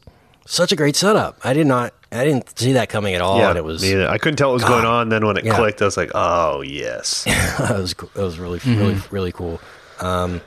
such 0.51 0.73
a 0.73 0.77
great 0.77 0.97
setup. 0.97 1.39
I 1.45 1.53
did 1.53 1.67
not. 1.67 1.95
I 2.13 2.25
didn't 2.25 2.59
see 2.59 2.73
that 2.73 2.89
coming 2.89 3.15
at 3.15 3.21
all, 3.21 3.39
yeah, 3.39 3.51
and 3.51 3.59
it 3.59 3.65
was 3.65 3.83
me 3.83 3.93
either. 3.93 4.09
I 4.09 4.19
couldn't 4.19 4.37
tell 4.37 4.49
what 4.49 4.55
was 4.55 4.65
going 4.65 4.85
on. 4.85 5.11
Then 5.11 5.25
when 5.25 5.37
it 5.37 5.45
Yeah. 5.45 5.55
clicked, 5.55 5.81
I 5.81 5.85
was 5.85 5.97
like, 5.97 6.11
"Oh 6.15 6.61
yes." 6.61 7.25
that 7.59 7.79
was 7.79 7.95
cool. 7.95 8.11
that 8.15 8.23
was 8.23 8.39
really 8.39 8.59
really 8.67 9.01
really 9.11 9.33
cool. 9.33 9.61
Um, 10.01 10.41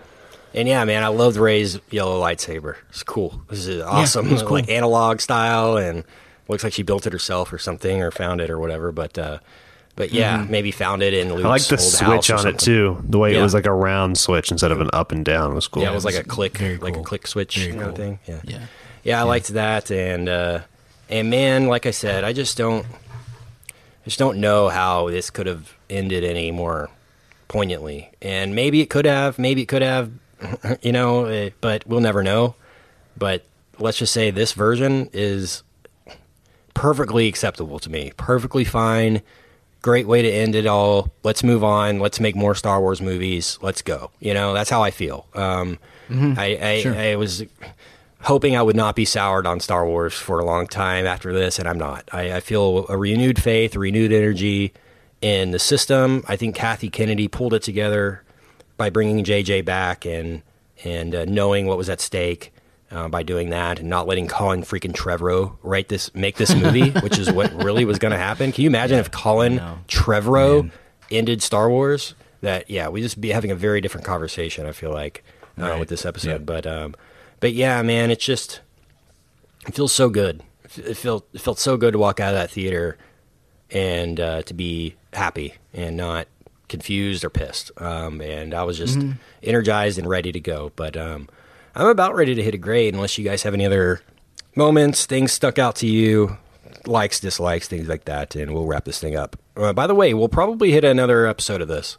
and 0.53 0.67
yeah, 0.67 0.83
man, 0.83 1.03
I 1.03 1.07
loved 1.07 1.37
Rey's 1.37 1.79
yellow 1.89 2.21
lightsaber. 2.21 2.75
It's 2.89 3.01
cool. 3.03 3.41
This 3.49 3.65
is 3.65 3.81
awesome, 3.81 4.27
it 4.27 4.33
was 4.33 4.43
cool. 4.43 4.51
like 4.53 4.69
analog 4.69 5.21
style, 5.21 5.77
and 5.77 6.03
looks 6.49 6.63
like 6.65 6.73
she 6.73 6.83
built 6.83 7.07
it 7.07 7.13
herself 7.13 7.53
or 7.53 7.57
something, 7.57 8.01
or 8.01 8.11
found 8.11 8.41
it 8.41 8.49
or 8.49 8.59
whatever. 8.59 8.91
But 8.91 9.17
uh, 9.17 9.39
but 9.95 10.11
yeah, 10.11 10.45
maybe 10.49 10.71
found 10.71 11.01
it 11.01 11.13
in 11.13 11.29
Luke's 11.33 11.45
I 11.45 11.49
like 11.49 11.61
the 11.63 11.75
old 11.75 11.81
switch 11.81 12.29
or 12.29 12.35
on 12.35 12.47
it 12.47 12.59
too. 12.59 13.01
The 13.07 13.17
way 13.17 13.35
it 13.35 13.41
was 13.41 13.53
like 13.53 13.65
a 13.67 13.73
round 13.73 14.17
switch 14.17 14.51
instead 14.51 14.71
of 14.71 14.81
an 14.81 14.89
up 14.91 15.13
and 15.13 15.23
down 15.23 15.55
was 15.55 15.69
cool. 15.69 15.83
Yeah, 15.83 15.91
it 15.91 15.95
was 15.95 16.03
like 16.03 16.15
a 16.15 16.23
click, 16.25 16.57
very 16.57 16.77
like 16.77 16.97
a 16.97 17.03
click 17.03 17.25
switch 17.25 17.55
Very 17.57 17.71
kind 17.71 17.83
of 17.89 17.95
thing. 17.95 18.19
Yeah, 18.27 18.41
Yeah. 18.43 18.65
Yeah, 19.03 19.19
I 19.19 19.23
liked 19.23 19.49
that, 19.49 19.91
and 19.91 20.29
uh, 20.29 20.61
and 21.09 21.29
man, 21.29 21.67
like 21.67 21.85
I 21.85 21.91
said, 21.91 22.23
I 22.23 22.33
just 22.33 22.57
don't, 22.57 22.85
I 22.85 24.05
just 24.05 24.19
don't 24.19 24.39
know 24.39 24.69
how 24.69 25.09
this 25.09 25.29
could 25.29 25.47
have 25.47 25.73
ended 25.89 26.23
any 26.23 26.51
more 26.51 26.89
poignantly, 27.47 28.11
and 28.21 28.55
maybe 28.55 28.81
it 28.81 28.89
could 28.89 29.05
have, 29.05 29.37
maybe 29.37 29.61
it 29.63 29.67
could 29.67 29.81
have, 29.81 30.11
you 30.81 30.91
know, 30.91 31.25
eh, 31.25 31.49
but 31.61 31.85
we'll 31.87 31.99
never 32.01 32.23
know. 32.23 32.55
But 33.17 33.45
let's 33.79 33.97
just 33.97 34.13
say 34.13 34.31
this 34.31 34.53
version 34.53 35.09
is 35.13 35.63
perfectly 36.73 37.27
acceptable 37.27 37.79
to 37.79 37.89
me, 37.89 38.11
perfectly 38.17 38.63
fine. 38.63 39.21
Great 39.81 40.07
way 40.07 40.21
to 40.21 40.31
end 40.31 40.55
it 40.55 40.65
all. 40.65 41.11
Let's 41.23 41.43
move 41.43 41.61
on. 41.63 41.99
Let's 41.99 42.19
make 42.19 42.35
more 42.37 42.55
Star 42.55 42.79
Wars 42.79 43.01
movies. 43.01 43.59
Let's 43.61 43.81
go. 43.81 44.11
You 44.21 44.33
know, 44.33 44.53
that's 44.53 44.69
how 44.69 44.81
I 44.81 44.91
feel. 44.91 45.27
Um, 45.33 45.77
I, 46.09 46.57
I, 46.61 46.81
Sure. 46.81 46.95
I 46.95 47.15
was 47.15 47.43
hoping 48.23 48.55
I 48.55 48.61
would 48.61 48.75
not 48.75 48.95
be 48.95 49.05
soured 49.05 49.45
on 49.47 49.59
Star 49.59 49.85
Wars 49.85 50.13
for 50.13 50.39
a 50.39 50.45
long 50.45 50.67
time 50.67 51.05
after 51.05 51.33
this, 51.33 51.59
and 51.59 51.67
I'm 51.67 51.77
not. 51.77 52.07
I, 52.11 52.33
I 52.33 52.39
feel 52.39 52.85
a 52.89 52.97
renewed 52.97 53.41
faith, 53.41 53.75
a 53.75 53.79
renewed 53.79 54.11
energy 54.11 54.73
in 55.21 55.51
the 55.51 55.59
system. 55.59 56.23
I 56.27 56.35
think 56.35 56.55
Kathy 56.55 56.89
Kennedy 56.89 57.27
pulled 57.27 57.53
it 57.53 57.61
together 57.63 58.23
by 58.77 58.89
bringing 58.89 59.23
JJ 59.23 59.65
back 59.65 60.05
and 60.05 60.41
and 60.83 61.15
uh, 61.15 61.25
knowing 61.25 61.65
what 61.67 61.77
was 61.77 61.89
at 61.89 62.01
stake 62.01 62.51
uh, 62.91 63.07
by 63.07 63.23
doing 63.23 63.49
that 63.51 63.79
and 63.79 63.89
not 63.89 64.05
letting 64.07 64.27
Colin 64.27 64.63
freaking 64.63 64.91
Trevorrow 64.91 65.55
write 65.63 65.87
this, 65.87 66.13
make 66.13 66.35
this 66.35 66.53
movie, 66.53 66.89
which 67.01 67.17
is 67.17 67.31
what 67.31 67.53
really 67.63 67.85
was 67.85 67.99
going 67.99 68.11
to 68.11 68.17
happen. 68.17 68.51
Can 68.51 68.63
you 68.63 68.69
imagine 68.69 68.99
if 68.99 69.09
Colin. 69.11 69.61
Trevorrow 69.87 70.69
ended 71.11 71.41
Star 71.41 71.69
Wars? 71.69 72.15
That 72.41 72.69
yeah, 72.69 72.89
we'd 72.89 73.03
just 73.03 73.21
be 73.21 73.29
having 73.29 73.51
a 73.51 73.55
very 73.55 73.79
different 73.79 74.05
conversation. 74.05 74.65
I 74.65 74.73
feel 74.73 74.91
like 74.91 75.23
uh, 75.57 75.61
Right. 75.69 75.79
with 75.79 75.87
this 75.87 76.05
episode, 76.05 76.29
Yeah. 76.31 76.37
but 76.39 76.67
um, 76.67 76.95
but 77.43 77.53
yeah, 77.53 77.81
man, 77.83 78.09
it's 78.09 78.23
just 78.25 78.61
it 79.67 79.75
feels 79.75 79.91
so 79.91 80.09
good. 80.09 80.41
It 80.77 80.95
felt 80.97 81.27
it 81.33 81.41
felt 81.41 81.59
so 81.59 81.77
good 81.77 81.91
to 81.93 81.99
walk 81.99 82.19
out 82.19 82.33
of 82.33 82.39
that 82.39 82.49
theater 82.51 82.97
and 83.71 84.19
uh, 84.19 84.41
to 84.43 84.53
be 84.53 84.95
happy 85.13 85.55
and 85.73 85.95
not 85.97 86.27
confused 86.69 87.23
or 87.23 87.29
pissed. 87.29 87.71
Um, 87.77 88.21
and 88.21 88.53
I 88.53 88.63
was 88.63 88.77
just 88.77 88.97
Mm-hmm. 88.97 89.11
energized 89.43 89.97
and 89.99 90.07
ready 90.09 90.31
to 90.31 90.39
go. 90.39 90.71
But 90.75 90.95
um, 90.97 91.27
I'm 91.75 91.87
about 91.87 92.15
ready 92.15 92.33
to 92.35 92.41
hit 92.43 92.53
a 92.53 92.57
grade 92.57 92.93
unless 92.93 93.17
you 93.17 93.23
guys 93.23 93.43
have 93.43 93.53
any 93.53 93.65
other 93.65 94.01
moments, 94.55 95.05
things 95.05 95.31
stuck 95.31 95.59
out 95.59 95.75
to 95.77 95.87
you, 95.87 96.37
likes, 96.85 97.19
dislikes, 97.19 97.67
things 97.67 97.87
like 97.87 98.05
that, 98.05 98.35
and 98.35 98.53
we'll 98.53 98.65
wrap 98.65 98.85
this 98.85 98.99
thing 98.99 99.15
up. 99.15 99.35
Uh, 99.57 99.73
by 99.73 99.85
the 99.87 99.95
way, 99.95 100.13
we'll 100.13 100.29
probably 100.29 100.71
hit 100.71 100.83
another 100.83 101.27
episode 101.27 101.61
of 101.61 101.67
this. 101.67 101.97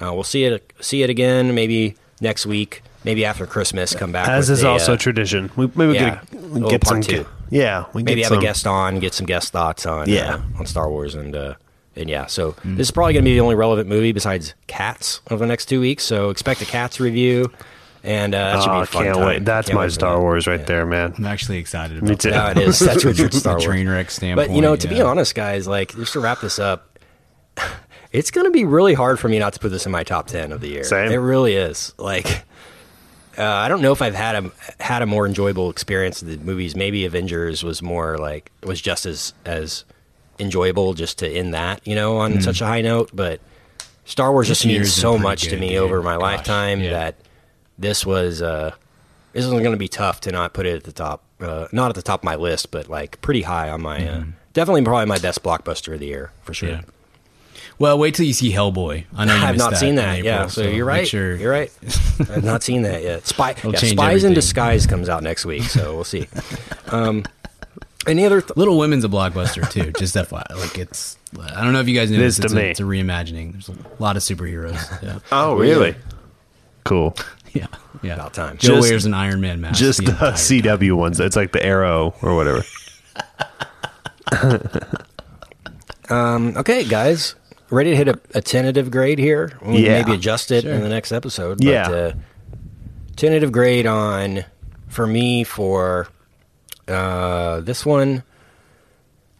Uh, 0.00 0.12
we'll 0.14 0.24
see 0.24 0.44
it 0.44 0.72
see 0.80 1.02
it 1.02 1.10
again 1.10 1.54
maybe 1.54 1.94
next 2.20 2.46
week, 2.46 2.82
maybe 3.06 3.24
after 3.24 3.46
Christmas. 3.46 3.94
Come 3.94 4.12
back 4.12 4.28
As 4.28 4.50
with 4.50 4.58
is 4.58 4.64
a, 4.64 4.68
also 4.68 4.92
uh, 4.92 4.96
tradition. 4.98 5.50
We 5.56 5.70
maybe 5.74 5.94
yeah, 5.94 6.20
get, 6.30 6.32
a 6.34 6.36
we 6.36 6.48
little 6.50 6.68
get 6.70 6.82
part 6.82 7.02
some. 7.04 7.14
two. 7.14 7.26
Yeah, 7.48 7.86
we 7.94 8.02
maybe 8.02 8.16
get 8.20 8.24
have 8.24 8.28
some, 8.30 8.38
a 8.40 8.42
guest 8.42 8.66
on, 8.66 8.98
get 8.98 9.14
some 9.14 9.24
guest 9.24 9.52
thoughts 9.52 9.86
on 9.86 10.10
Yeah. 10.10 10.34
uh, 10.34 10.58
on 10.58 10.66
Star 10.66 10.90
Wars, 10.90 11.14
and 11.14 11.34
uh, 11.34 11.54
and 11.94 12.10
yeah. 12.10 12.26
So 12.26 12.54
this 12.64 12.88
is 12.88 12.90
probably 12.90 13.14
going 13.14 13.24
to 13.24 13.30
be 13.30 13.34
the 13.34 13.40
only 13.40 13.54
relevant 13.54 13.88
movie 13.88 14.12
besides 14.12 14.52
Cats 14.66 15.22
over 15.30 15.38
the 15.38 15.46
next 15.48 15.66
two 15.66 15.80
weeks. 15.80 16.04
So 16.04 16.28
expect 16.30 16.60
a 16.60 16.64
Cats 16.66 16.98
review, 17.00 17.50
and 18.02 18.34
uh, 18.34 18.38
that 18.56 18.62
should 18.62 18.70
be 18.70 18.76
Oh, 18.76 18.80
a 18.80 18.86
fun 18.86 19.04
can't 19.04 19.16
time. 19.16 19.26
wait. 19.26 19.44
That's 19.44 19.68
Can't 19.68 19.76
my 19.76 19.84
wait 19.84 19.92
Star. 19.92 20.20
Wars 20.20 20.46
right 20.48 20.58
Yeah. 20.60 20.66
there, 20.66 20.86
man. 20.86 21.14
I'm 21.16 21.26
actually 21.26 21.58
excited 21.58 21.98
about 21.98 22.10
Me 22.10 22.16
too. 22.16 22.30
No, 22.32 22.48
it 22.48 22.58
is. 22.58 22.80
That's 22.80 23.04
Richard's 23.04 23.36
Star 23.38 23.54
Wars. 23.54 23.64
train 23.64 23.88
wreck 23.88 24.10
standpoint. 24.10 24.48
But 24.48 24.54
you 24.56 24.60
know, 24.60 24.74
to 24.74 24.88
be 24.88 25.00
honest, 25.00 25.34
guys, 25.36 25.68
like 25.68 25.94
just 25.94 26.14
to 26.14 26.20
wrap 26.20 26.40
this 26.40 26.58
up, 26.58 26.98
it's 28.12 28.30
going 28.32 28.46
to 28.46 28.50
be 28.50 28.64
really 28.64 28.94
hard 28.94 29.18
for 29.20 29.28
me 29.28 29.38
not 29.38 29.52
to 29.52 29.60
put 29.60 29.70
this 29.70 29.86
in 29.86 29.92
my 29.92 30.02
top 30.02 30.26
ten 30.26 30.50
of 30.50 30.60
the 30.60 30.68
year. 30.68 30.84
Same. 30.84 31.12
It 31.12 31.16
really 31.16 31.54
is. 31.54 31.94
Like, 31.98 32.42
uh, 33.38 33.44
I 33.44 33.68
don't 33.68 33.82
know 33.82 33.92
if 33.92 34.02
I've 34.02 34.14
had 34.14 34.44
a 34.44 34.50
had 34.82 35.02
a 35.02 35.06
more 35.06 35.26
enjoyable 35.26 35.70
experience 35.70 36.22
with 36.22 36.38
the 36.38 36.44
movies. 36.44 36.74
Maybe 36.76 37.04
Avengers 37.04 37.62
was 37.62 37.82
more 37.82 38.18
like 38.18 38.50
was 38.62 38.80
just 38.80 39.06
as 39.06 39.32
as 39.44 39.84
enjoyable 40.38 40.94
just 40.94 41.18
to 41.20 41.28
end 41.28 41.54
that, 41.54 41.86
you 41.86 41.94
know, 41.94 42.18
on 42.18 42.40
such 42.40 42.60
a 42.60 42.66
high 42.66 42.82
note. 42.82 43.10
But 43.14 43.40
Star 44.04 44.32
Wars 44.32 44.48
This 44.48 44.58
just 44.58 44.66
means 44.66 44.92
so 44.92 45.18
much 45.18 45.42
to 45.48 45.56
me 45.56 45.70
dude. 45.70 45.78
over 45.78 46.02
my 46.02 46.14
Gosh, 46.14 46.22
lifetime 46.22 46.80
yeah. 46.80 46.90
that 46.90 47.14
this 47.78 48.06
was 48.06 48.40
uh 48.42 48.72
this 49.32 49.44
is 49.44 49.50
going 49.50 49.64
to 49.64 49.76
be 49.76 49.88
tough 49.88 50.20
to 50.22 50.32
not 50.32 50.54
put 50.54 50.64
it 50.64 50.76
at 50.76 50.84
the 50.84 50.92
top. 50.92 51.22
Uh, 51.38 51.68
not 51.70 51.90
at 51.90 51.94
the 51.94 52.00
top 52.02 52.20
of 52.20 52.24
my 52.24 52.36
list, 52.36 52.70
but 52.70 52.88
like 52.88 53.20
pretty 53.20 53.42
high 53.42 53.68
on 53.68 53.82
my 53.82 54.08
uh, 54.08 54.24
definitely 54.54 54.82
probably 54.82 55.04
my 55.04 55.18
best 55.18 55.42
blockbuster 55.42 55.92
of 55.92 56.00
the 56.00 56.06
year 56.06 56.32
for 56.42 56.54
sure. 56.54 56.70
Yeah. 56.70 56.80
Well, 57.78 57.98
wait 57.98 58.14
till 58.14 58.24
you 58.26 58.32
see 58.32 58.52
Hellboy. 58.52 59.04
I 59.14 59.24
know 59.26 59.36
you 59.36 59.42
I've 59.42 59.54
missed 59.56 59.70
not 59.70 59.76
seen 59.78 59.96
that. 59.96 60.14
April, 60.18 60.24
yeah, 60.32 60.46
so, 60.46 60.62
you're 60.62 60.86
right. 60.86 61.06
Sure. 61.06 61.34
You're 61.36 61.50
right. 61.52 61.70
I've 62.20 62.42
not 62.44 62.62
seen 62.62 62.82
that 62.82 63.02
yet. 63.02 63.26
Spy, 63.26 63.50
yeah, 63.50 63.72
change 63.72 63.92
Spies 63.92 64.24
in. 64.24 64.32
Disguise 64.32 64.86
comes 64.86 65.08
out 65.10 65.22
next 65.22 65.44
week, 65.44 65.64
so 65.64 65.94
we'll 65.94 66.04
see. 66.04 66.26
Um, 66.88 67.24
any 68.06 68.24
other? 68.24 68.40
Th- 68.40 68.56
Little 68.56 68.78
Women's 68.78 69.02
a 69.04 69.08
blockbuster 69.08 69.68
too. 69.68 69.90
Just 69.98 70.14
FYI, 70.14 70.56
like 70.56 70.78
it's. 70.78 71.18
I 71.52 71.64
don't 71.64 71.72
know 71.72 71.80
if 71.80 71.88
you 71.88 71.94
guys 71.96 72.10
knew 72.12 72.18
It 72.18 72.20
this. 72.20 72.36
to 72.36 72.44
It's, 72.44 72.54
me. 72.54 72.60
a, 72.62 72.64
it's 72.70 72.78
a 72.78 72.84
reimagining. 72.84 73.50
There's 73.52 73.68
a 73.68 73.74
lot 73.98 74.16
of 74.16 74.22
superheroes. 74.22 75.02
Yeah, 75.02 75.18
Oh, 75.32 75.56
really? 75.56 75.96
Cool. 76.84 77.16
yeah, 77.52 77.66
yeah. 78.04 78.14
About 78.14 78.34
time. 78.34 78.56
Jo 78.58 78.76
Just- 78.76 78.88
wears 78.88 79.04
an 79.04 79.14
Iron 79.14 79.40
Man 79.40 79.60
mask. 79.60 79.80
Just 79.80 79.98
the 79.98 80.12
the 80.12 80.12
entire 80.12 80.32
CW 80.34 80.96
ones. 80.96 81.18
It's 81.18 81.34
like 81.34 81.50
the 81.50 81.66
Arrow 81.66 82.14
or 82.22 82.36
whatever. 82.36 82.62
um, 86.08 86.56
Okay, 86.56 86.84
guys, 86.84 87.34
ready 87.70 87.90
to 87.90 87.96
hit 87.96 88.08
a, 88.08 88.18
a 88.34 88.40
tentative 88.40 88.90
grade 88.90 89.18
here. 89.18 89.58
We 89.62 89.74
can 89.76 89.84
Yeah. 89.84 89.98
maybe 90.02 90.12
adjust 90.14 90.50
it 90.50 90.62
Sure. 90.62 90.72
in 90.72 90.82
the 90.82 90.88
next 90.88 91.12
episode. 91.12 91.58
But, 91.58 91.66
Yeah. 91.66 91.88
uh, 91.90 92.12
tentative 93.16 93.52
grade 93.52 93.86
on 93.86 94.44
for 94.88 95.06
me 95.06 95.44
for 95.44 96.08
uh, 96.88 97.60
this 97.60 97.84
one. 97.84 98.22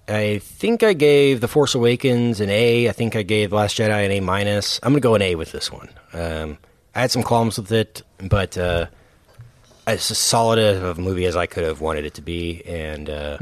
I 0.08 0.38
think 0.38 0.82
I 0.82 0.92
gave 0.92 1.40
The 1.40 1.48
Force 1.48 1.74
Awakens 1.74 2.40
an 2.40 2.48
A. 2.50 2.88
I 2.88 2.92
think 2.92 3.16
I 3.16 3.22
gave 3.22 3.52
Last 3.52 3.76
Jedi 3.78 4.04
an 4.04 4.10
A 4.12 4.20
minus. 4.20 4.78
I'm 4.82 4.92
gonna 4.92 5.00
go 5.00 5.14
an 5.14 5.22
A 5.22 5.34
with 5.34 5.52
this 5.52 5.70
one. 5.72 5.88
Um, 6.12 6.58
I 6.94 7.00
had 7.02 7.10
some 7.10 7.22
qualms 7.22 7.58
with 7.58 7.70
it, 7.72 8.02
but 8.20 8.56
uh, 8.56 8.86
it's 9.86 10.10
as 10.10 10.18
solid 10.18 10.58
of 10.58 10.98
a 10.98 11.00
movie 11.00 11.24
as 11.26 11.36
I 11.36 11.46
could 11.46 11.64
have 11.64 11.80
wanted 11.80 12.04
it 12.04 12.14
to 12.14 12.22
be, 12.22 12.62
and 12.66 13.10
uh, 13.10 13.38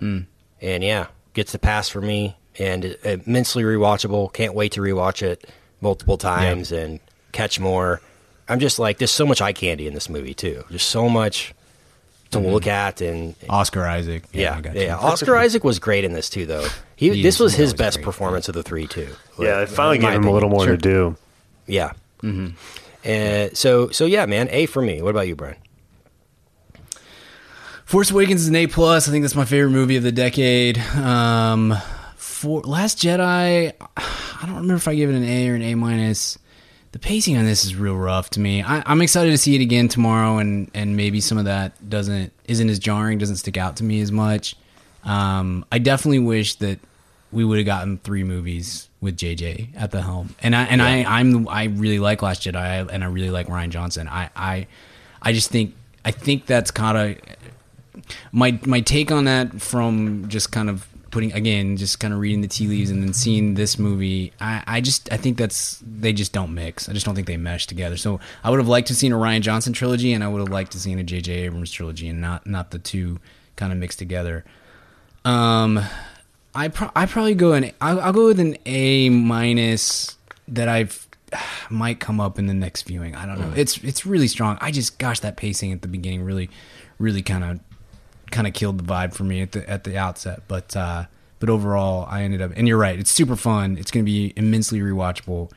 and 0.60 0.84
yeah, 0.84 1.06
gets 1.34 1.52
the 1.52 1.58
pass 1.58 1.88
for 1.88 2.00
me, 2.00 2.34
and 2.58 2.96
immensely 3.04 3.62
rewatchable. 3.62 4.32
Can't 4.32 4.54
wait 4.54 4.72
to 4.72 4.80
rewatch 4.80 5.22
it 5.22 5.48
multiple 5.80 6.16
times 6.18 6.72
and 6.72 7.00
catch 7.32 7.58
more. 7.60 8.00
I'm 8.48 8.60
just 8.60 8.78
like, 8.78 8.98
there's 8.98 9.10
so 9.10 9.26
much 9.26 9.40
eye 9.40 9.52
candy 9.52 9.86
in 9.86 9.94
this 9.94 10.08
movie 10.08 10.34
too. 10.34 10.64
Just 10.70 10.88
so 10.90 11.08
much 11.08 11.54
to 12.30 12.38
look 12.40 12.66
at, 12.66 13.00
and 13.00 13.34
Oscar 13.48 13.84
Isaac. 13.86 14.24
yeah, 14.32 14.56
I 14.56 14.60
got 14.60 14.74
yeah. 14.74 14.96
Oscar 15.00 15.36
Isaac 15.36 15.62
was 15.62 15.78
great 15.78 16.04
in 16.04 16.12
this 16.12 16.28
too, 16.28 16.46
though. 16.46 16.66
He, 16.96 17.10
He 17.10 17.22
this 17.22 17.38
was 17.38 17.54
his 17.54 17.70
always 17.70 17.74
best 17.78 17.96
great. 17.98 18.04
performance 18.04 18.48
of 18.48 18.54
the 18.54 18.62
three 18.62 18.86
too. 18.88 19.08
Yeah, 19.38 19.60
it 19.62 19.68
finally 19.68 19.98
gave 19.98 20.12
him 20.14 20.24
a 20.24 20.32
little 20.32 20.48
opinion. 20.50 20.68
more 20.68 20.76
to 20.76 20.82
do. 20.82 21.16
Yeah. 21.66 21.92
Mm-hmm. 22.22 22.56
Uh, 23.06 23.54
so 23.54 23.90
so 23.90 24.04
yeah, 24.06 24.26
man. 24.26 24.48
A 24.50 24.66
for 24.66 24.82
me. 24.82 25.00
What 25.02 25.10
about 25.10 25.28
you, 25.28 25.36
Brian? 25.36 25.56
Force 27.84 28.10
Awakens 28.10 28.42
is 28.42 28.48
an 28.48 28.56
A 28.56 28.66
plus. 28.66 29.08
I 29.08 29.10
think 29.10 29.22
that's 29.22 29.34
my 29.34 29.44
favorite 29.44 29.70
movie 29.70 29.96
of 29.96 30.02
the 30.02 30.12
decade. 30.12 30.78
Um, 30.78 31.74
for 32.44 32.60
Last 32.60 32.98
Jedi, 32.98 33.72
I 33.96 34.38
don't 34.42 34.56
remember 34.56 34.74
if 34.74 34.86
I 34.86 34.94
gave 34.94 35.08
it 35.08 35.14
an 35.14 35.24
A 35.24 35.48
or 35.48 35.54
an 35.54 35.62
A 35.62 35.74
minus. 35.74 36.38
The 36.92 36.98
pacing 36.98 37.38
on 37.38 37.46
this 37.46 37.64
is 37.64 37.74
real 37.74 37.96
rough 37.96 38.28
to 38.30 38.40
me. 38.40 38.62
I, 38.62 38.82
I'm 38.84 39.00
excited 39.00 39.30
to 39.30 39.38
see 39.38 39.56
it 39.56 39.62
again 39.62 39.88
tomorrow, 39.88 40.36
and 40.36 40.70
and 40.74 40.94
maybe 40.94 41.22
some 41.22 41.38
of 41.38 41.46
that 41.46 41.88
doesn't 41.88 42.34
isn't 42.44 42.68
as 42.68 42.78
jarring, 42.78 43.16
doesn't 43.16 43.36
stick 43.36 43.56
out 43.56 43.76
to 43.76 43.84
me 43.84 44.00
as 44.02 44.12
much. 44.12 44.56
Um, 45.04 45.64
I 45.72 45.78
definitely 45.78 46.18
wish 46.18 46.56
that 46.56 46.80
we 47.32 47.46
would 47.46 47.56
have 47.56 47.66
gotten 47.66 47.96
three 47.96 48.24
movies 48.24 48.90
with 49.00 49.16
JJ 49.16 49.70
at 49.74 49.90
the 49.90 50.02
helm. 50.02 50.34
And 50.42 50.54
I 50.54 50.64
and 50.64 50.82
I 50.82 51.02
I'm 51.04 51.48
I 51.48 51.64
really 51.64 51.98
like 51.98 52.20
Last 52.20 52.42
Jedi 52.42 52.88
and 52.92 53.02
I 53.02 53.06
really 53.06 53.30
like 53.30 53.46
Rian 53.46 53.70
Johnson. 53.70 54.06
I 54.06 54.28
I 54.36 54.66
I 55.22 55.32
just 55.32 55.50
think 55.50 55.74
I 56.04 56.10
think 56.10 56.44
that's 56.44 56.70
kind 56.70 56.98
of 56.98 58.02
my 58.32 58.58
my 58.66 58.82
take 58.82 59.10
on 59.10 59.24
that 59.24 59.62
from 59.62 60.28
just 60.28 60.52
kind 60.52 60.68
of 60.68 60.86
putting 61.14 61.32
again 61.32 61.76
just 61.76 62.00
kind 62.00 62.12
of 62.12 62.18
reading 62.18 62.40
the 62.40 62.48
tea 62.48 62.66
leaves 62.66 62.90
and 62.90 63.00
then 63.00 63.12
seeing 63.14 63.54
this 63.54 63.78
movie 63.78 64.32
I, 64.40 64.64
I 64.66 64.80
just 64.80 65.12
i 65.12 65.16
think 65.16 65.38
that's 65.38 65.80
they 65.86 66.12
just 66.12 66.32
don't 66.32 66.52
mix. 66.52 66.88
I 66.88 66.92
just 66.92 67.06
don't 67.06 67.14
think 67.14 67.28
they 67.28 67.36
mesh 67.36 67.68
together. 67.68 67.96
So 67.96 68.18
i 68.42 68.50
would 68.50 68.58
have 68.58 68.66
liked 68.66 68.88
to 68.88 68.96
seen 68.96 69.12
a 69.12 69.16
Rian 69.16 69.40
Johnson 69.40 69.72
trilogy 69.72 70.12
and 70.12 70.24
i 70.24 70.28
would 70.28 70.40
have 70.40 70.48
liked 70.48 70.72
to 70.72 70.80
seen 70.80 70.98
a 70.98 71.04
jj 71.04 71.28
abrams 71.28 71.70
trilogy 71.70 72.08
and 72.08 72.20
not 72.20 72.48
not 72.48 72.72
the 72.72 72.80
two 72.80 73.20
kind 73.54 73.72
of 73.72 73.78
mixed 73.78 74.00
together. 74.00 74.44
Um 75.24 75.78
i 76.52 76.66
pro- 76.66 76.90
i 76.96 77.06
probably 77.06 77.36
go 77.36 77.52
an 77.52 77.70
I'll, 77.80 78.00
I'll 78.00 78.12
go 78.12 78.26
with 78.26 78.40
an 78.40 78.58
a 78.66 79.08
minus 79.08 80.18
that 80.48 80.68
i've 80.68 81.06
might 81.70 82.00
come 82.00 82.18
up 82.18 82.40
in 82.40 82.46
the 82.46 82.54
next 82.54 82.82
viewing. 82.82 83.14
I 83.14 83.24
don't 83.24 83.38
know. 83.38 83.52
It's 83.54 83.78
it's 83.84 84.04
really 84.04 84.26
strong. 84.26 84.58
I 84.60 84.72
just 84.72 84.98
gosh 84.98 85.20
that 85.20 85.36
pacing 85.36 85.70
at 85.70 85.80
the 85.80 85.88
beginning 85.88 86.24
really 86.24 86.50
really 86.98 87.22
kind 87.22 87.44
of 87.44 87.60
kind 88.34 88.46
of 88.46 88.52
killed 88.52 88.78
the 88.78 88.84
vibe 88.84 89.14
for 89.14 89.24
me 89.24 89.40
at 89.40 89.52
the 89.52 89.68
at 89.68 89.84
the 89.84 89.96
outset. 89.96 90.42
But 90.48 90.76
uh, 90.76 91.06
but 91.38 91.48
overall, 91.48 92.06
I 92.10 92.22
ended 92.22 92.42
up. 92.42 92.52
And 92.56 92.68
you're 92.68 92.78
right, 92.78 92.98
it's 92.98 93.10
super 93.10 93.36
fun. 93.36 93.78
It's 93.78 93.90
going 93.90 94.04
to 94.04 94.10
be 94.10 94.32
immensely 94.36 94.80
rewatchable, 94.80 95.50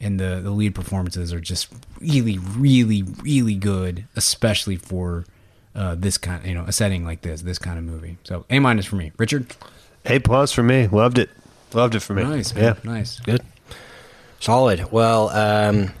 and 0.00 0.20
the 0.20 0.40
the 0.42 0.50
lead 0.50 0.74
performances 0.74 1.32
are 1.32 1.40
just 1.40 1.68
really, 2.00 2.38
really, 2.38 3.02
really 3.22 3.54
good, 3.54 4.04
especially 4.14 4.76
for 4.76 5.24
uh, 5.74 5.94
this 5.96 6.18
kind, 6.18 6.44
you 6.44 6.54
know, 6.54 6.64
a 6.64 6.72
setting 6.72 7.04
like 7.04 7.22
this, 7.22 7.42
this 7.42 7.58
kind 7.58 7.78
of 7.78 7.84
movie. 7.84 8.18
So 8.24 8.44
A 8.50 8.58
minus 8.58 8.86
for 8.86 8.96
me, 8.96 9.12
Richard. 9.16 9.54
A 10.04 10.18
plus 10.18 10.52
for 10.52 10.62
me. 10.62 10.86
Loved 10.86 11.18
it. 11.18 11.30
Loved 11.72 11.94
it 11.94 12.00
for 12.00 12.14
me. 12.14 12.22
Nice, 12.22 12.54
man. 12.54 12.64
Yeah. 12.64 12.74
nice. 12.90 13.20
Good. 13.20 13.42
Solid. 14.40 14.90
Well, 14.90 15.28
um, 15.30 15.92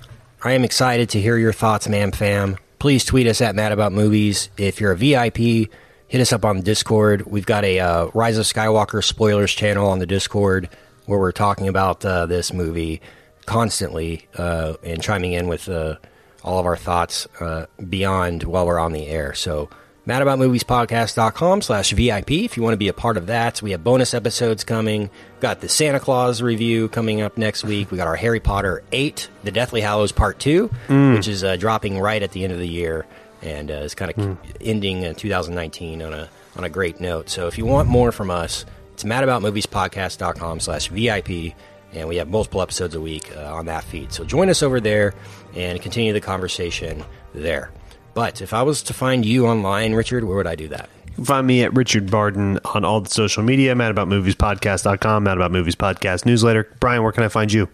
I 0.42 0.52
am 0.52 0.64
excited 0.64 1.10
to 1.10 1.20
hear 1.20 1.36
your 1.36 1.52
thoughts, 1.52 1.88
ma'am 1.88 2.12
fam. 2.12 2.56
Please 2.78 3.04
tweet 3.04 3.26
us 3.26 3.40
at 3.40 3.54
Mad 3.54 3.72
About 3.72 3.92
Movies. 3.92 4.50
If 4.56 4.80
you're 4.80 4.92
a 4.92 4.96
VIP, 4.96 5.70
hit 6.08 6.20
us 6.20 6.32
up 6.32 6.44
on 6.44 6.62
Discord. 6.62 7.26
We've 7.26 7.46
got 7.46 7.64
a 7.64 7.78
uh, 7.78 8.06
Rise 8.14 8.38
of 8.38 8.46
Skywalker 8.46 9.04
spoilers 9.04 9.52
channel 9.52 9.88
on 9.88 9.98
the 9.98 10.06
Discord 10.06 10.68
where 11.06 11.18
we're 11.18 11.32
talking 11.32 11.68
about 11.68 12.04
uh, 12.04 12.26
this 12.26 12.52
movie 12.52 13.00
constantly 13.46 14.26
uh, 14.36 14.74
and 14.82 15.02
chiming 15.02 15.32
in 15.32 15.48
with 15.48 15.68
uh, 15.68 15.96
all 16.42 16.58
of 16.58 16.66
our 16.66 16.76
thoughts 16.76 17.26
uh, 17.40 17.66
beyond 17.88 18.42
while 18.42 18.66
we're 18.66 18.78
on 18.78 18.92
the 18.92 19.06
air. 19.06 19.34
So, 19.34 19.68
madaboutmoviespodcast.com 20.06 21.60
slash 21.60 21.92
VIP 21.92 22.30
if 22.30 22.56
you 22.56 22.62
want 22.62 22.72
to 22.72 22.78
be 22.78 22.88
a 22.88 22.94
part 22.94 23.18
of 23.18 23.26
that. 23.26 23.60
We 23.60 23.72
have 23.72 23.84
bonus 23.84 24.14
episodes 24.14 24.64
coming. 24.64 25.10
Got 25.40 25.60
the 25.60 25.68
Santa 25.68 26.00
Claus 26.00 26.40
review 26.40 26.88
coming 26.88 27.20
up 27.20 27.36
next 27.36 27.64
week. 27.64 27.90
We 27.90 27.98
got 27.98 28.06
our 28.06 28.16
Harry 28.16 28.40
Potter 28.40 28.82
8, 28.92 29.28
The 29.44 29.50
Deathly 29.50 29.82
Hallows 29.82 30.12
Part 30.12 30.38
2, 30.38 30.68
which 31.14 31.28
is 31.28 31.44
uh, 31.44 31.56
dropping 31.56 31.98
right 31.98 32.22
at 32.22 32.32
the 32.32 32.44
end 32.44 32.54
of 32.54 32.58
the 32.58 32.68
year 32.68 33.04
and 33.42 33.70
uh, 33.70 33.74
is 33.74 33.94
kind 33.94 34.12
of 34.16 34.38
ending 34.60 35.04
uh, 35.04 35.12
2019 35.14 36.02
on 36.02 36.12
a 36.12 36.28
on 36.56 36.64
a 36.64 36.68
great 36.68 37.00
note. 37.00 37.28
So 37.28 37.46
if 37.46 37.56
you 37.56 37.66
want 37.66 37.88
more 37.88 38.10
from 38.12 38.30
us, 38.30 38.64
it's 38.92 39.04
madaboutmoviespodcast.com 39.04 40.60
slash 40.60 40.88
VIP, 40.88 41.54
and 41.92 42.08
we 42.08 42.16
have 42.16 42.28
multiple 42.28 42.60
episodes 42.62 42.94
a 42.94 43.00
week 43.00 43.34
uh, 43.36 43.54
on 43.54 43.66
that 43.66 43.84
feed. 43.84 44.12
So 44.12 44.24
join 44.24 44.48
us 44.48 44.62
over 44.62 44.80
there 44.80 45.14
and 45.54 45.80
continue 45.80 46.12
the 46.12 46.20
conversation 46.20 47.04
there. 47.34 47.70
But 48.14 48.40
if 48.42 48.52
I 48.52 48.62
was 48.62 48.82
to 48.84 48.94
find 48.94 49.24
you 49.24 49.46
online, 49.46 49.94
Richard, 49.94 50.24
where 50.24 50.36
would 50.36 50.48
I 50.48 50.56
do 50.56 50.68
that? 50.68 50.88
You 51.06 51.14
can 51.14 51.24
find 51.24 51.46
me 51.46 51.62
at 51.62 51.74
Richard 51.74 52.10
Barden 52.10 52.58
on 52.74 52.84
all 52.84 53.00
the 53.00 53.10
social 53.10 53.42
media, 53.44 53.74
madaboutmoviespodcast.com, 53.74 55.22
Mad 55.22 55.36
About 55.36 55.52
Movies 55.52 55.76
Podcast 55.76 56.26
newsletter. 56.26 56.68
Brian, 56.80 57.02
where 57.02 57.12
can 57.12 57.22
I 57.22 57.28
find 57.28 57.52
you? 57.52 57.68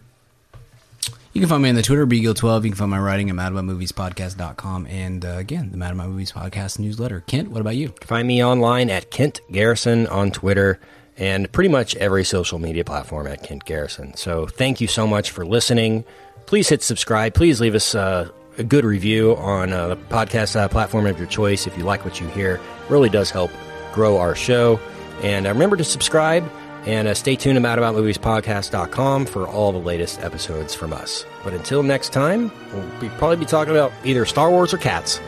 You 1.35 1.40
can 1.40 1.48
find 1.48 1.65
me 1.65 1.69
on 1.69 1.74
the 1.74 1.82
Twitter, 1.82 2.06
Beagle12. 2.06 2.62
You 2.62 2.70
can 2.70 2.77
find 2.77 2.93
my 2.93 2.98
writing 2.98 3.28
at 3.28 3.35
madaboutmoviespodcast.com. 3.35 4.86
And 4.86 5.24
uh, 5.24 5.31
again, 5.31 5.73
the 5.73 5.77
Mad 5.77 5.93
About 5.93 6.09
Movies 6.09 6.31
Podcast 6.31 6.78
newsletter. 6.78 7.24
Kent, 7.27 7.51
what 7.51 7.61
about 7.61 7.74
you? 7.74 7.93
Find 8.02 8.28
me 8.28 8.44
online 8.44 8.89
at 8.89 9.11
Kent 9.11 9.40
Garrison 9.51 10.06
on 10.06 10.31
Twitter 10.31 10.78
and 11.19 11.51
pretty 11.51 11.70
much 11.70 11.97
every 11.97 12.23
social 12.23 12.61
media 12.61 12.85
platform 12.85 13.27
at 13.27 13.43
Kent 13.43 13.65
Garrison. 13.65 14.15
So 14.15 14.47
thank 14.47 14.81
you 14.81 14.86
so 14.86 15.09
much 15.09 15.32
for 15.32 15.44
listening. 15.44 16.05
Please 16.47 16.69
hit 16.69 16.85
subscribe. 16.85 17.35
Please 17.35 17.61
leave 17.61 17.74
us 17.74 17.97
uh, 17.97 18.28
a 18.56 18.62
good 18.62 18.85
review 18.85 19.35
on 19.35 19.73
uh, 19.73 19.89
the 19.89 19.97
podcast 19.97 20.55
uh, 20.55 20.69
platform 20.69 21.05
of 21.05 21.19
your 21.19 21.27
choice 21.27 21.66
if 21.66 21.77
you 21.77 21.82
like 21.82 22.05
what 22.05 22.20
you 22.20 22.28
hear. 22.28 22.55
It 22.55 22.90
really 22.90 23.09
does 23.09 23.32
help 23.32 23.51
grow 23.93 24.19
our 24.19 24.36
show. 24.36 24.78
And 25.24 25.48
uh, 25.48 25.51
remember 25.51 25.77
to 25.78 25.85
subscribe 25.85 26.48
and 26.86 27.09
uh, 27.09 27.15
stay 27.15 27.36
tuned 27.36 27.56
to 27.56 27.62
madaboutmoviespodcast.com 27.62 29.27
for 29.27 29.48
all 29.48 29.73
the 29.73 29.78
latest 29.78 30.20
episodes 30.20 30.74
from 30.74 30.93
us. 30.93 31.24
But 31.43 31.55
until 31.55 31.82
next 31.82 32.12
time, 32.12 32.52
we'll 32.73 33.01
be, 33.01 33.09
probably 33.11 33.36
be 33.36 33.47
talking 33.47 33.73
about 33.73 33.93
either 34.05 34.24
Star 34.24 34.51
Wars 34.51 34.74
or 34.74 34.78
cats. 34.78 35.20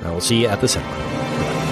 And 0.00 0.10
we'll 0.10 0.20
see 0.20 0.42
you 0.42 0.48
at 0.48 0.60
the 0.60 0.68
cinema. 0.68 1.67